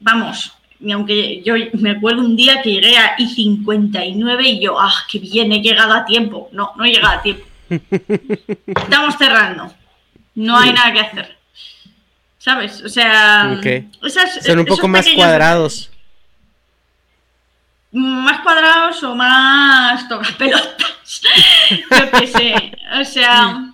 vamos, 0.00 0.52
y 0.80 0.92
aunque 0.92 1.42
yo 1.42 1.54
me 1.74 1.90
acuerdo 1.90 2.22
un 2.22 2.36
día 2.36 2.62
que 2.62 2.72
llegué 2.72 2.96
a 2.96 3.14
I-59 3.18 4.44
y 4.44 4.60
yo, 4.60 4.80
ah, 4.80 4.92
qué 5.10 5.18
bien, 5.18 5.52
he 5.52 5.60
llegado 5.60 5.92
a 5.92 6.06
tiempo. 6.06 6.48
No, 6.52 6.72
no 6.76 6.84
he 6.84 6.90
llegado 6.90 7.18
a 7.18 7.22
tiempo. 7.22 7.44
Estamos 7.68 9.16
cerrando. 9.18 9.72
No 10.34 10.58
hay 10.58 10.72
nada 10.72 10.92
que 10.92 11.00
hacer. 11.00 11.36
¿Sabes? 12.38 12.82
O 12.82 12.88
sea, 12.88 13.60
son 14.42 14.58
un 14.60 14.64
poco 14.64 14.88
más 14.88 15.06
cuadrados. 15.14 15.90
más 17.92 18.40
cuadrados 18.40 19.02
o 19.02 19.14
más 19.14 20.08
tocapelotas. 20.08 21.20
Yo 21.90 22.10
qué 22.18 22.26
sé. 22.26 22.72
O 22.98 23.04
sea, 23.04 23.70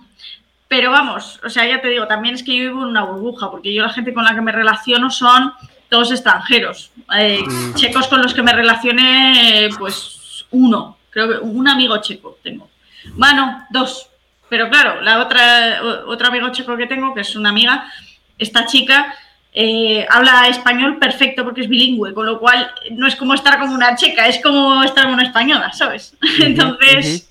pero 0.67 0.91
vamos, 0.91 1.39
o 1.45 1.49
sea, 1.49 1.65
ya 1.65 1.79
te 1.79 1.87
digo, 1.87 2.07
también 2.07 2.35
es 2.35 2.43
que 2.43 2.53
yo 2.53 2.63
vivo 2.63 2.81
en 2.81 2.89
una 2.89 3.05
burbuja, 3.05 3.49
porque 3.49 3.73
yo 3.73 3.83
la 3.83 3.93
gente 3.93 4.13
con 4.13 4.25
la 4.25 4.35
que 4.35 4.41
me 4.41 4.51
relaciono 4.51 5.09
son 5.09 5.53
todos 5.89 6.11
extranjeros. 6.11 6.91
Eh, 7.17 7.41
mm. 7.45 7.73
checos 7.75 8.07
con 8.07 8.21
los 8.21 8.33
que 8.33 8.43
me 8.43 8.53
relacioné, 8.53 9.69
pues 9.77 10.45
uno, 10.51 10.97
creo 11.09 11.29
que 11.29 11.37
un 11.37 11.67
amigo 11.67 11.97
checo 11.97 12.37
tengo. 12.43 12.69
Bueno, 13.13 13.65
dos. 13.69 14.09
Pero 14.49 14.69
claro, 14.69 15.01
la 15.01 15.19
otra, 15.19 15.81
otro 16.07 16.27
amigo 16.27 16.49
checo 16.49 16.77
que 16.77 16.87
tengo, 16.87 17.13
que 17.13 17.21
es 17.21 17.35
una 17.35 17.49
amiga, 17.49 17.91
esta 18.37 18.65
chica 18.65 19.13
eh, 19.59 20.05
habla 20.09 20.47
español 20.47 20.99
perfecto 20.99 21.43
porque 21.43 21.61
es 21.61 21.67
bilingüe, 21.67 22.13
con 22.13 22.27
lo 22.27 22.39
cual 22.39 22.71
no 22.91 23.07
es 23.07 23.15
como 23.15 23.33
estar 23.33 23.57
como 23.57 23.73
una 23.73 23.95
checa, 23.95 24.27
es 24.27 24.39
como 24.41 24.83
estar 24.83 25.05
como 25.05 25.15
una 25.15 25.23
española, 25.23 25.73
¿sabes? 25.73 26.15
Entonces, 26.41 27.27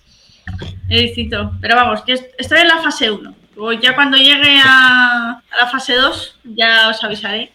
es 0.88 1.02
distinto. 1.02 1.52
Pero 1.60 1.76
vamos, 1.76 2.02
que 2.02 2.14
estoy 2.36 2.60
en 2.60 2.68
la 2.68 2.78
fase 2.78 3.12
1. 3.12 3.34
ya 3.80 3.94
cuando 3.94 4.16
llegue 4.16 4.58
a, 4.58 5.40
la 5.56 5.66
fase 5.68 5.94
2, 5.94 6.38
ya 6.42 6.88
os 6.88 7.04
avisaré. 7.04 7.52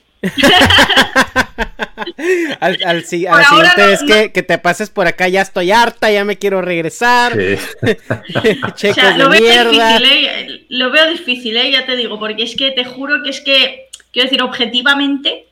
Al, 2.60 2.78
al, 2.86 3.06
siguiente 3.06 3.94
es 3.94 4.04
que, 4.04 4.32
que, 4.32 4.44
te 4.44 4.58
pases 4.60 4.90
por 4.90 5.08
acá, 5.08 5.28
ya 5.28 5.42
estoy 5.42 5.72
harta, 5.72 6.12
ya 6.12 6.24
me 6.24 6.38
quiero 6.38 6.62
regresar. 6.62 7.34
Checos 8.76 9.18
lo 9.18 9.30
de 9.30 9.40
veo 9.40 9.72
Difícil, 9.72 10.06
¿eh? 10.06 10.66
Lo 10.70 10.92
veo 10.92 11.10
difícil, 11.10 11.58
¿eh? 11.58 11.72
ya 11.72 11.86
te 11.86 11.96
digo, 11.96 12.20
porque 12.20 12.44
es 12.44 12.56
que 12.56 12.72
te 12.72 12.86
juro 12.86 13.24
que 13.24 13.32
es 13.32 13.42
que 13.42 13.90
quiero 14.12 14.28
decir, 14.28 14.44
objetivamente, 14.44 15.48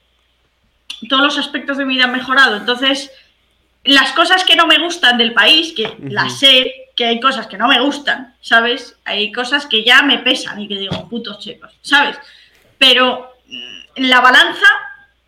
todos 1.10 1.24
los 1.24 1.38
aspectos 1.38 1.78
de 1.78 1.86
mi 1.86 1.96
vida 1.96 2.06
han 2.06 2.12
mejorado. 2.12 2.58
Entonces, 2.58 3.12
las 3.84 4.12
cosas 4.12 4.44
que 4.44 4.56
no 4.56 4.68
me 4.68 4.80
gustan 4.80 5.18
del 5.18 5.34
país, 5.34 5.74
que 5.74 5.92
las 6.02 6.40
sé, 6.40 6.90
que 6.96 7.06
hay 7.06 7.20
cosas 7.20 7.48
que 7.48 7.58
no 7.58 7.68
me 7.68 7.80
gustan, 7.80 8.36
¿sabes? 8.42 8.96
Hay 9.06 9.32
cosas 9.32 9.66
que 9.66 9.84
ya 9.84 10.02
me 10.04 10.20
pesan 10.20 10.62
y 10.62 10.68
que 10.68 10.76
digo, 10.76 11.08
putos 11.10 11.40
chicos, 11.40 11.72
¿sabes? 11.82 12.18
Pero 12.78 13.39
la 13.96 14.22
balanza, 14.22 14.68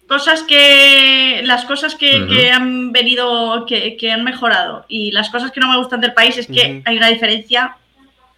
cosas 0.08 0.44
que. 0.44 1.42
Las 1.44 1.66
cosas 1.66 1.96
que, 1.96 2.52
han 2.52 2.92
venido, 2.92 3.66
que, 3.66 4.12
han 4.12 4.24
mejorado 4.24 4.86
y 4.88 5.12
las 5.12 5.30
cosas 5.30 5.52
que 5.52 5.60
no 5.60 5.70
me 5.70 5.78
gustan 5.78 6.02
del 6.02 6.14
país 6.14 6.38
es 6.38 6.48
que 6.48 6.82
hay 6.86 6.98
una 6.98 7.08
diferencia 7.08 7.78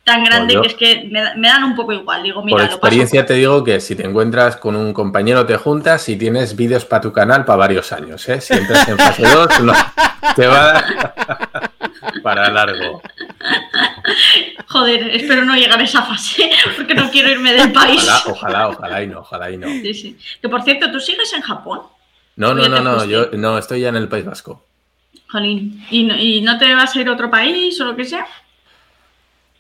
tan 0.04 0.26
grande 0.26 0.60
que 0.60 0.68
es 0.68 0.74
que 0.74 1.10
me, 1.10 1.48
dan 1.48 1.64
un 1.64 1.76
poco 1.76 1.94
igual. 1.94 2.24
Digo, 2.24 2.44
mira, 2.44 2.58
por 2.58 2.66
experiencia 2.66 3.26
te 3.26 3.36
digo 3.36 3.64
que 3.64 3.80
si 3.80 3.96
te 3.96 4.06
encuentras 4.06 4.58
con 4.58 4.76
un 4.76 4.94
compañero 4.94 5.46
te 5.46 5.56
juntas 5.58 6.08
y 6.10 6.18
tienes 6.18 6.56
vídeos 6.56 6.86
para 6.86 7.02
tu 7.02 7.14
canal 7.14 7.46
para 7.46 7.58
varios 7.58 7.92
años. 7.94 8.28
¿eh? 8.28 8.42
Si 8.42 8.54
entras 8.54 8.88
en 8.88 8.98
fase 8.98 9.24
2, 9.24 9.48
te 10.36 10.48
va 10.48 10.60
a 10.60 10.74
dar 10.74 11.14
para 12.24 12.50
largo. 12.50 13.02
Joder, 14.68 15.16
espero 15.16 15.46
no 15.46 15.56
llegar 15.56 15.80
a 15.80 15.84
esa 15.84 16.02
fase 16.04 16.50
porque 16.76 16.94
no 16.94 17.10
quiero 17.10 17.30
irme 17.30 17.54
del 17.54 17.72
país. 17.72 18.08
Ojalá, 18.26 18.70
ojalá, 18.70 19.04
y 19.04 19.08
no, 19.08 19.20
ojalá 19.20 19.52
y 19.52 19.58
no. 19.58 19.68
Sí, 19.68 19.94
sí. 19.94 20.18
Que 20.42 20.50
por 20.50 20.64
cierto, 20.64 20.92
¿tú 20.92 21.00
sigues 21.00 21.32
en 21.34 21.42
Japón? 21.42 21.82
No, 22.36 22.54
no, 22.54 22.68
no, 22.68 22.82
no, 22.82 23.06
yo 23.06 23.30
no, 23.34 23.58
estoy 23.58 23.82
ya 23.82 23.90
en 23.90 23.96
el 23.96 24.08
País 24.08 24.26
Vasco. 24.26 24.66
Jolín, 25.30 25.86
¿Y 25.90 26.04
no, 26.04 26.16
¿y 26.16 26.42
no 26.42 26.58
te 26.58 26.74
vas 26.74 26.96
a 26.96 27.02
ir 27.02 27.08
a 27.08 27.14
otro 27.14 27.30
país 27.30 27.80
o 27.82 27.86
lo 27.86 27.96
que 27.96 28.06
sea? 28.06 28.26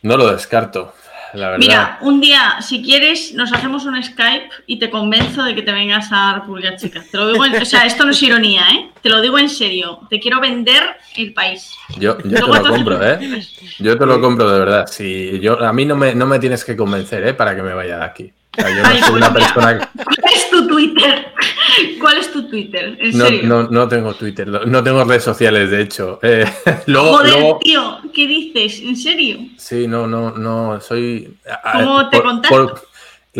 No 0.01 0.17
lo 0.17 0.31
descarto, 0.31 0.93
la 1.33 1.51
verdad. 1.51 1.59
Mira, 1.59 1.97
un 2.01 2.21
día, 2.21 2.57
si 2.61 2.81
quieres, 2.81 3.33
nos 3.33 3.51
hacemos 3.53 3.85
un 3.85 4.01
Skype 4.01 4.49
y 4.67 4.79
te 4.79 4.89
convenzo 4.89 5.43
de 5.43 5.55
que 5.55 5.61
te 5.61 5.71
vengas 5.71 6.09
a 6.11 6.35
República 6.35 6.75
Checa. 6.75 7.03
Te 7.11 7.17
lo 7.17 7.31
digo 7.31 7.43
o 7.43 7.65
sea, 7.65 7.85
esto 7.85 8.05
no 8.05 8.11
es 8.11 8.21
ironía, 8.21 8.63
¿eh? 8.73 8.89
Te 9.01 9.09
lo 9.09 9.21
digo 9.21 9.37
en 9.39 9.49
serio. 9.49 9.99
Te 10.09 10.19
quiero 10.19 10.39
vender 10.39 10.83
el 11.15 11.33
país. 11.33 11.71
Yo, 11.97 12.17
te 12.17 12.39
lo 12.39 12.63
compro, 12.63 13.03
¿eh? 13.03 13.41
Yo 13.79 13.97
te 13.97 14.05
lo 14.05 14.21
compro 14.21 14.51
de 14.51 14.59
verdad. 14.59 14.87
Si 14.87 15.39
yo, 15.39 15.61
a 15.63 15.73
mí 15.73 15.85
no 15.85 15.95
me, 15.95 16.15
no 16.15 16.25
me 16.25 16.39
tienes 16.39 16.63
que 16.63 16.75
convencer, 16.75 17.25
¿eh? 17.27 17.33
Para 17.33 17.55
que 17.55 17.61
me 17.61 17.73
vaya 17.73 17.97
de 17.97 18.05
aquí. 18.05 18.33
¿Cuál 18.55 20.33
es 20.33 20.49
tu 20.51 20.67
Twitter? 20.67 21.25
¿Cuál 21.99 22.17
es 22.17 22.31
tu 22.31 22.47
Twitter? 22.47 22.97
no, 23.43 23.63
No, 23.63 23.87
tengo 23.87 24.13
Twitter, 24.13 24.47
no 24.47 24.83
tengo 24.83 25.03
redes 25.03 25.23
sociales, 25.23 25.71
de 25.71 25.81
hecho. 25.81 26.19
Eh, 26.21 26.45
Joder, 26.87 27.55
tío, 27.61 27.99
¿qué 28.13 28.27
dices? 28.27 28.81
¿En 28.81 28.95
serio? 28.95 29.39
Sí, 29.57 29.87
no, 29.87 30.05
no, 30.07 30.31
no, 30.31 30.79
soy... 30.81 31.35
¿Cómo 31.73 32.09
te 32.09 32.21
contacto? 32.21 32.75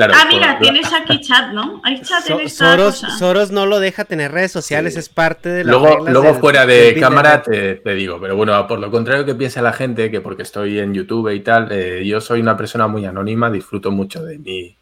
ah, 0.02 0.26
mira, 0.28 0.58
tienes 0.60 0.92
aquí 0.92 1.22
chat, 1.22 1.52
¿no? 1.54 1.80
Hay 1.84 2.02
chat 2.02 2.28
en 2.32 2.40
esta 2.40 2.72
Soros, 2.72 3.04
Soros 3.20 3.52
no 3.52 3.68
lo 3.68 3.80
deja 3.80 4.06
tener 4.06 4.32
redes 4.32 4.52
sociales, 4.52 4.98
es 4.98 5.10
parte 5.10 5.50
de 5.50 5.64
la 5.64 5.74
Luego, 5.74 6.10
luego 6.10 6.34
fuera 6.36 6.66
de 6.66 6.98
cámara 7.00 7.44
te, 7.44 7.80
digo, 7.94 8.20
pero 8.20 8.36
bueno, 8.36 8.66
por 8.68 8.80
lo 8.80 8.90
contrario 8.90 9.26
que 9.26 9.36
piensa 9.36 9.62
la 9.62 9.74
gente, 9.74 10.10
que 10.10 10.22
porque 10.22 10.42
estoy 10.42 10.80
en 10.80 10.94
YouTube 10.94 11.30
y 11.30 11.42
tal, 11.42 11.72
eh, 11.72 12.04
yo 12.06 12.20
soy 12.20 12.42
una 12.42 12.58
persona 12.58 12.88
muy 12.88 13.06
anónima, 13.06 13.52
disfruto 13.52 13.92
mucho 13.92 14.24
de 14.24 14.40
mi, 14.40 14.76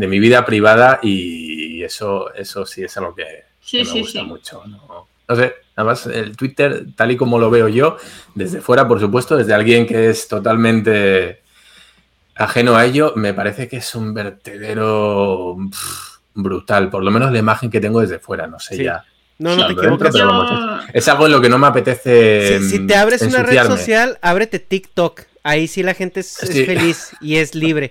de 0.00 0.06
mi 0.08 0.18
vida 0.18 0.46
privada 0.46 0.98
y 1.02 1.82
eso, 1.82 2.32
eso 2.34 2.64
sí 2.64 2.82
es 2.82 2.96
algo 2.96 3.14
que, 3.14 3.44
me 3.72 4.00
gusta 4.00 4.22
mucho. 4.22 4.62
¿no? 4.66 5.36
sé, 5.36 5.54
además 5.76 6.06
el 6.06 6.36
Twitter, 6.36 6.86
tal 6.96 7.10
y 7.10 7.16
como 7.16 7.38
lo 7.38 7.50
veo 7.50 7.68
yo, 7.68 7.98
desde 8.34 8.62
fuera, 8.62 8.88
por 8.88 8.98
supuesto, 8.98 9.36
desde 9.36 9.52
alguien 9.52 9.86
que 9.86 10.08
es 10.08 10.26
totalmente 10.26 11.42
ajeno 12.34 12.76
a 12.76 12.86
ello, 12.86 13.12
me 13.14 13.34
parece 13.34 13.68
que 13.68 13.76
es 13.76 13.94
un 13.94 14.14
vertedero 14.14 15.56
brutal, 16.34 16.88
por 16.88 17.04
lo 17.04 17.10
menos 17.10 17.30
la 17.30 17.38
imagen 17.38 17.70
que 17.70 17.80
tengo 17.80 18.00
desde 18.00 18.18
fuera, 18.18 18.46
no 18.46 18.58
sé 18.58 18.82
ya. 18.82 19.04
No, 19.38 19.56
no 19.56 19.66
te 19.66 19.72
equivoques. 19.72 20.14
es 20.92 21.08
algo 21.08 21.26
en 21.26 21.32
lo 21.32 21.40
que 21.40 21.48
no 21.48 21.58
me 21.58 21.66
apetece. 21.66 22.60
Si, 22.62 22.86
te 22.86 22.94
abres 22.94 23.22
una 23.22 23.42
red 23.42 23.64
social, 23.64 24.18
ábrete 24.20 24.58
TikTok. 24.58 25.22
Ahí 25.42 25.68
sí 25.68 25.82
la 25.82 25.94
gente 25.94 26.20
es, 26.20 26.36
feliz 26.38 27.12
y 27.20 27.36
es 27.36 27.54
libre. 27.54 27.90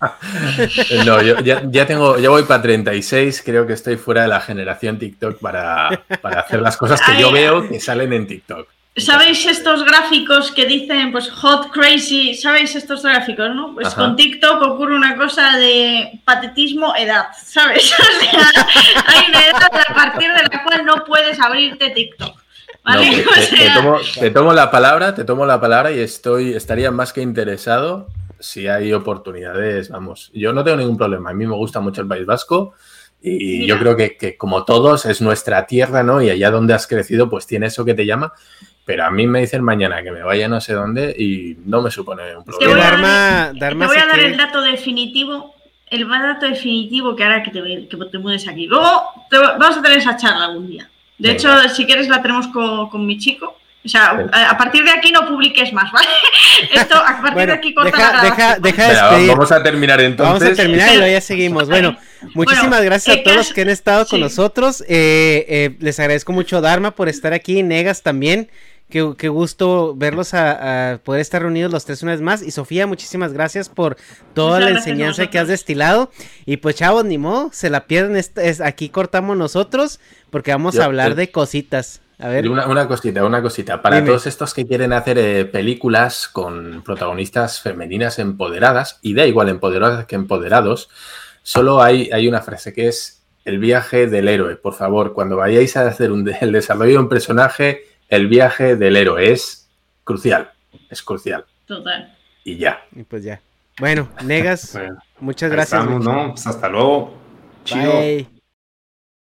no, 1.06 1.22
yo 1.22 1.38
ya, 1.40 1.86
tengo, 1.86 2.18
ya 2.18 2.30
voy 2.30 2.44
para 2.44 2.62
36, 2.62 3.42
creo 3.44 3.66
que 3.66 3.74
estoy 3.74 3.96
fuera 3.96 4.22
de 4.22 4.28
la 4.28 4.40
generación 4.40 4.98
TikTok 4.98 5.38
para, 5.38 6.02
para 6.22 6.40
hacer 6.40 6.62
las 6.62 6.76
cosas 6.76 7.00
que 7.02 7.20
yo 7.20 7.30
veo 7.30 7.68
que 7.68 7.78
salen 7.78 8.12
en 8.12 8.26
TikTok. 8.26 8.68
¿Sabéis 8.98 9.46
estos 9.46 9.84
gráficos 9.84 10.50
que 10.50 10.66
dicen, 10.66 11.12
pues, 11.12 11.30
hot, 11.30 11.70
crazy? 11.70 12.34
¿Sabéis 12.34 12.74
estos 12.74 13.02
gráficos, 13.02 13.54
no? 13.54 13.74
Pues 13.74 13.94
con 13.94 14.16
TikTok 14.16 14.60
ocurre 14.62 14.96
una 14.96 15.16
cosa 15.16 15.56
de 15.56 16.20
patetismo, 16.24 16.94
edad, 16.96 17.28
¿sabes? 17.44 17.92
O 17.98 18.20
sea, 18.20 18.66
hay 19.06 19.24
una 19.28 19.46
edad 19.46 19.70
a 19.88 19.94
partir 19.94 20.28
de 20.32 20.42
la 20.42 20.64
cual 20.64 20.84
no 20.84 21.04
puedes 21.04 21.38
abrirte 21.40 21.90
TikTok. 21.90 22.42
¿Vale? 22.84 23.24
te, 24.20 24.30
tomo, 24.30 24.52
la 24.52 24.70
palabra, 24.70 25.14
te 25.14 25.24
tomo 25.24 25.46
la 25.46 25.60
palabra 25.60 25.92
y 25.92 26.00
estoy, 26.00 26.54
estaría 26.54 26.90
más 26.90 27.12
que 27.12 27.22
interesado 27.22 28.08
si 28.40 28.68
hay 28.68 28.92
oportunidades, 28.92 29.88
vamos. 29.88 30.30
Yo 30.32 30.52
no 30.52 30.62
tengo 30.62 30.76
ningún 30.76 30.96
problema, 30.96 31.30
a 31.30 31.34
mí 31.34 31.46
me 31.46 31.56
gusta 31.56 31.80
mucho 31.80 32.02
el 32.02 32.08
País 32.08 32.26
Vasco. 32.26 32.74
Y 33.20 33.66
yo 33.66 33.80
creo 33.80 33.96
que, 33.96 34.16
que, 34.16 34.36
como 34.36 34.64
todos 34.64 35.04
es 35.04 35.20
nuestra 35.20 35.66
tierra, 35.66 36.04
¿no? 36.04 36.22
Y 36.22 36.30
allá 36.30 36.52
donde 36.52 36.72
has 36.72 36.86
crecido, 36.86 37.28
pues 37.28 37.48
tiene 37.48 37.66
eso 37.66 37.84
que 37.84 37.94
te 37.94 38.06
llama 38.06 38.32
pero 38.88 39.04
a 39.04 39.10
mí 39.10 39.26
me 39.26 39.40
dicen 39.40 39.62
mañana 39.62 40.02
que 40.02 40.10
me 40.10 40.22
vaya 40.22 40.48
no 40.48 40.62
sé 40.62 40.72
dónde 40.72 41.10
y 41.10 41.58
no 41.66 41.82
me 41.82 41.90
supone 41.90 42.34
un 42.34 42.42
problema. 42.42 42.72
Te 42.72 42.80
voy 42.80 42.80
a, 42.80 43.52
dar, 43.52 43.74
voy 43.74 43.98
a 43.98 44.06
dar 44.06 44.18
el 44.18 44.34
dato 44.34 44.62
definitivo, 44.62 45.54
el 45.88 46.08
dato 46.08 46.46
definitivo 46.46 47.14
que 47.14 47.22
hará 47.22 47.42
que 47.42 47.50
te, 47.50 47.86
que 47.86 47.96
te 48.10 48.18
mudes 48.18 48.48
aquí. 48.48 48.66
Luego 48.66 49.02
vamos 49.30 49.76
a 49.76 49.82
tener 49.82 49.98
esa 49.98 50.16
charla 50.16 50.46
algún 50.46 50.68
día. 50.68 50.88
De 51.18 51.32
hecho, 51.32 51.48
si 51.68 51.84
quieres 51.84 52.08
la 52.08 52.22
tenemos 52.22 52.48
con, 52.48 53.06
mi 53.06 53.18
chico. 53.18 53.56
O 53.84 53.88
sea, 53.88 54.26
a, 54.32 54.58
partir 54.58 54.84
de 54.84 54.90
aquí 54.90 55.10
no 55.12 55.26
publiques 55.26 55.72
más, 55.72 55.90
¿vale? 55.92 56.08
Esto, 56.74 56.96
a 56.96 57.22
partir 57.22 57.46
de 57.46 57.52
aquí 57.52 57.74
corta 57.74 58.22
deja, 58.22 58.58
deja, 58.58 59.16
Vamos 59.28 59.52
a 59.52 59.62
terminar 59.62 60.00
entonces. 60.00 60.40
Vamos 60.40 60.58
a 60.58 60.62
terminar 60.62 60.92
y 60.92 60.96
luego 60.96 61.12
ya 61.12 61.20
seguimos. 61.20 61.68
Bueno, 61.68 61.96
muchísimas 62.34 62.82
gracias 62.82 63.16
a 63.16 63.22
todos 63.22 63.36
los 63.36 63.52
que 63.52 63.62
han 63.62 63.70
estado 63.70 64.06
con 64.06 64.20
nosotros. 64.20 64.82
Eh, 64.88 65.46
eh, 65.48 65.76
les 65.78 65.98
agradezco 66.00 66.32
mucho, 66.32 66.60
Dharma, 66.60 66.90
por 66.90 67.08
estar 67.08 67.32
aquí. 67.32 67.62
Negas 67.62 68.02
también. 68.02 68.50
Qué, 68.88 69.28
gusto 69.28 69.94
verlos 69.94 70.32
a, 70.32 71.00
poder 71.04 71.20
estar 71.20 71.42
reunidos 71.42 71.70
los 71.70 71.84
tres 71.84 72.02
una 72.02 72.12
vez 72.12 72.22
más. 72.22 72.42
Y 72.42 72.50
Sofía, 72.50 72.86
muchísimas 72.86 73.34
gracias 73.34 73.68
por 73.68 73.98
toda 74.32 74.60
la 74.60 74.70
enseñanza 74.70 75.28
que 75.28 75.38
has 75.38 75.48
destilado. 75.48 76.10
Y 76.46 76.56
pues 76.56 76.76
chavos, 76.76 77.04
ni 77.04 77.18
modo, 77.18 77.50
se 77.52 77.68
la 77.68 77.86
pierden. 77.86 78.16
Es, 78.16 78.60
aquí 78.62 78.88
cortamos 78.88 79.36
nosotros 79.36 80.00
porque 80.30 80.52
vamos 80.52 80.78
a 80.78 80.86
hablar 80.86 81.16
de 81.16 81.30
cositas. 81.30 82.00
A 82.18 82.28
ver. 82.28 82.48
Una, 82.48 82.88
cosita, 82.88 83.24
una 83.24 83.42
cosita. 83.42 83.82
Para 83.82 84.04
todos 84.04 84.26
estos 84.26 84.54
que 84.54 84.66
quieren 84.66 84.94
hacer 84.94 85.18
eh, 85.18 85.44
películas 85.44 86.26
con 86.26 86.82
protagonistas 86.82 87.60
femeninas 87.60 88.18
empoderadas, 88.18 88.98
y 89.02 89.14
da 89.14 89.26
igual 89.26 89.50
empoderadas 89.50 90.06
que 90.06 90.16
empoderados, 90.16 90.88
solo 91.42 91.82
hay, 91.82 92.10
hay 92.10 92.26
una 92.26 92.40
frase 92.40 92.72
que 92.72 92.88
es 92.88 93.22
el 93.44 93.58
viaje 93.58 94.06
del 94.06 94.28
héroe. 94.28 94.56
Por 94.56 94.74
favor, 94.74 95.12
cuando 95.12 95.36
vayáis 95.36 95.76
a 95.76 95.86
hacer 95.86 96.10
un, 96.10 96.28
el 96.40 96.52
desarrollo 96.52 96.92
de 96.92 96.98
un 96.98 97.08
personaje, 97.08 97.87
el 98.08 98.28
viaje 98.28 98.76
del 98.76 98.96
héroe 98.96 99.30
es 99.30 99.68
crucial, 100.04 100.50
es 100.90 101.02
crucial. 101.02 101.44
Total. 101.66 102.16
Y 102.44 102.56
ya. 102.56 102.82
Y 102.94 103.02
pues 103.02 103.22
ya. 103.24 103.40
Bueno, 103.78 104.08
Negas, 104.24 104.78
muchas 105.20 105.50
gracias. 105.50 105.84
¿no? 105.84 106.30
Pues 106.30 106.46
hasta 106.46 106.68
luego. 106.68 107.14
Chido. 107.64 108.28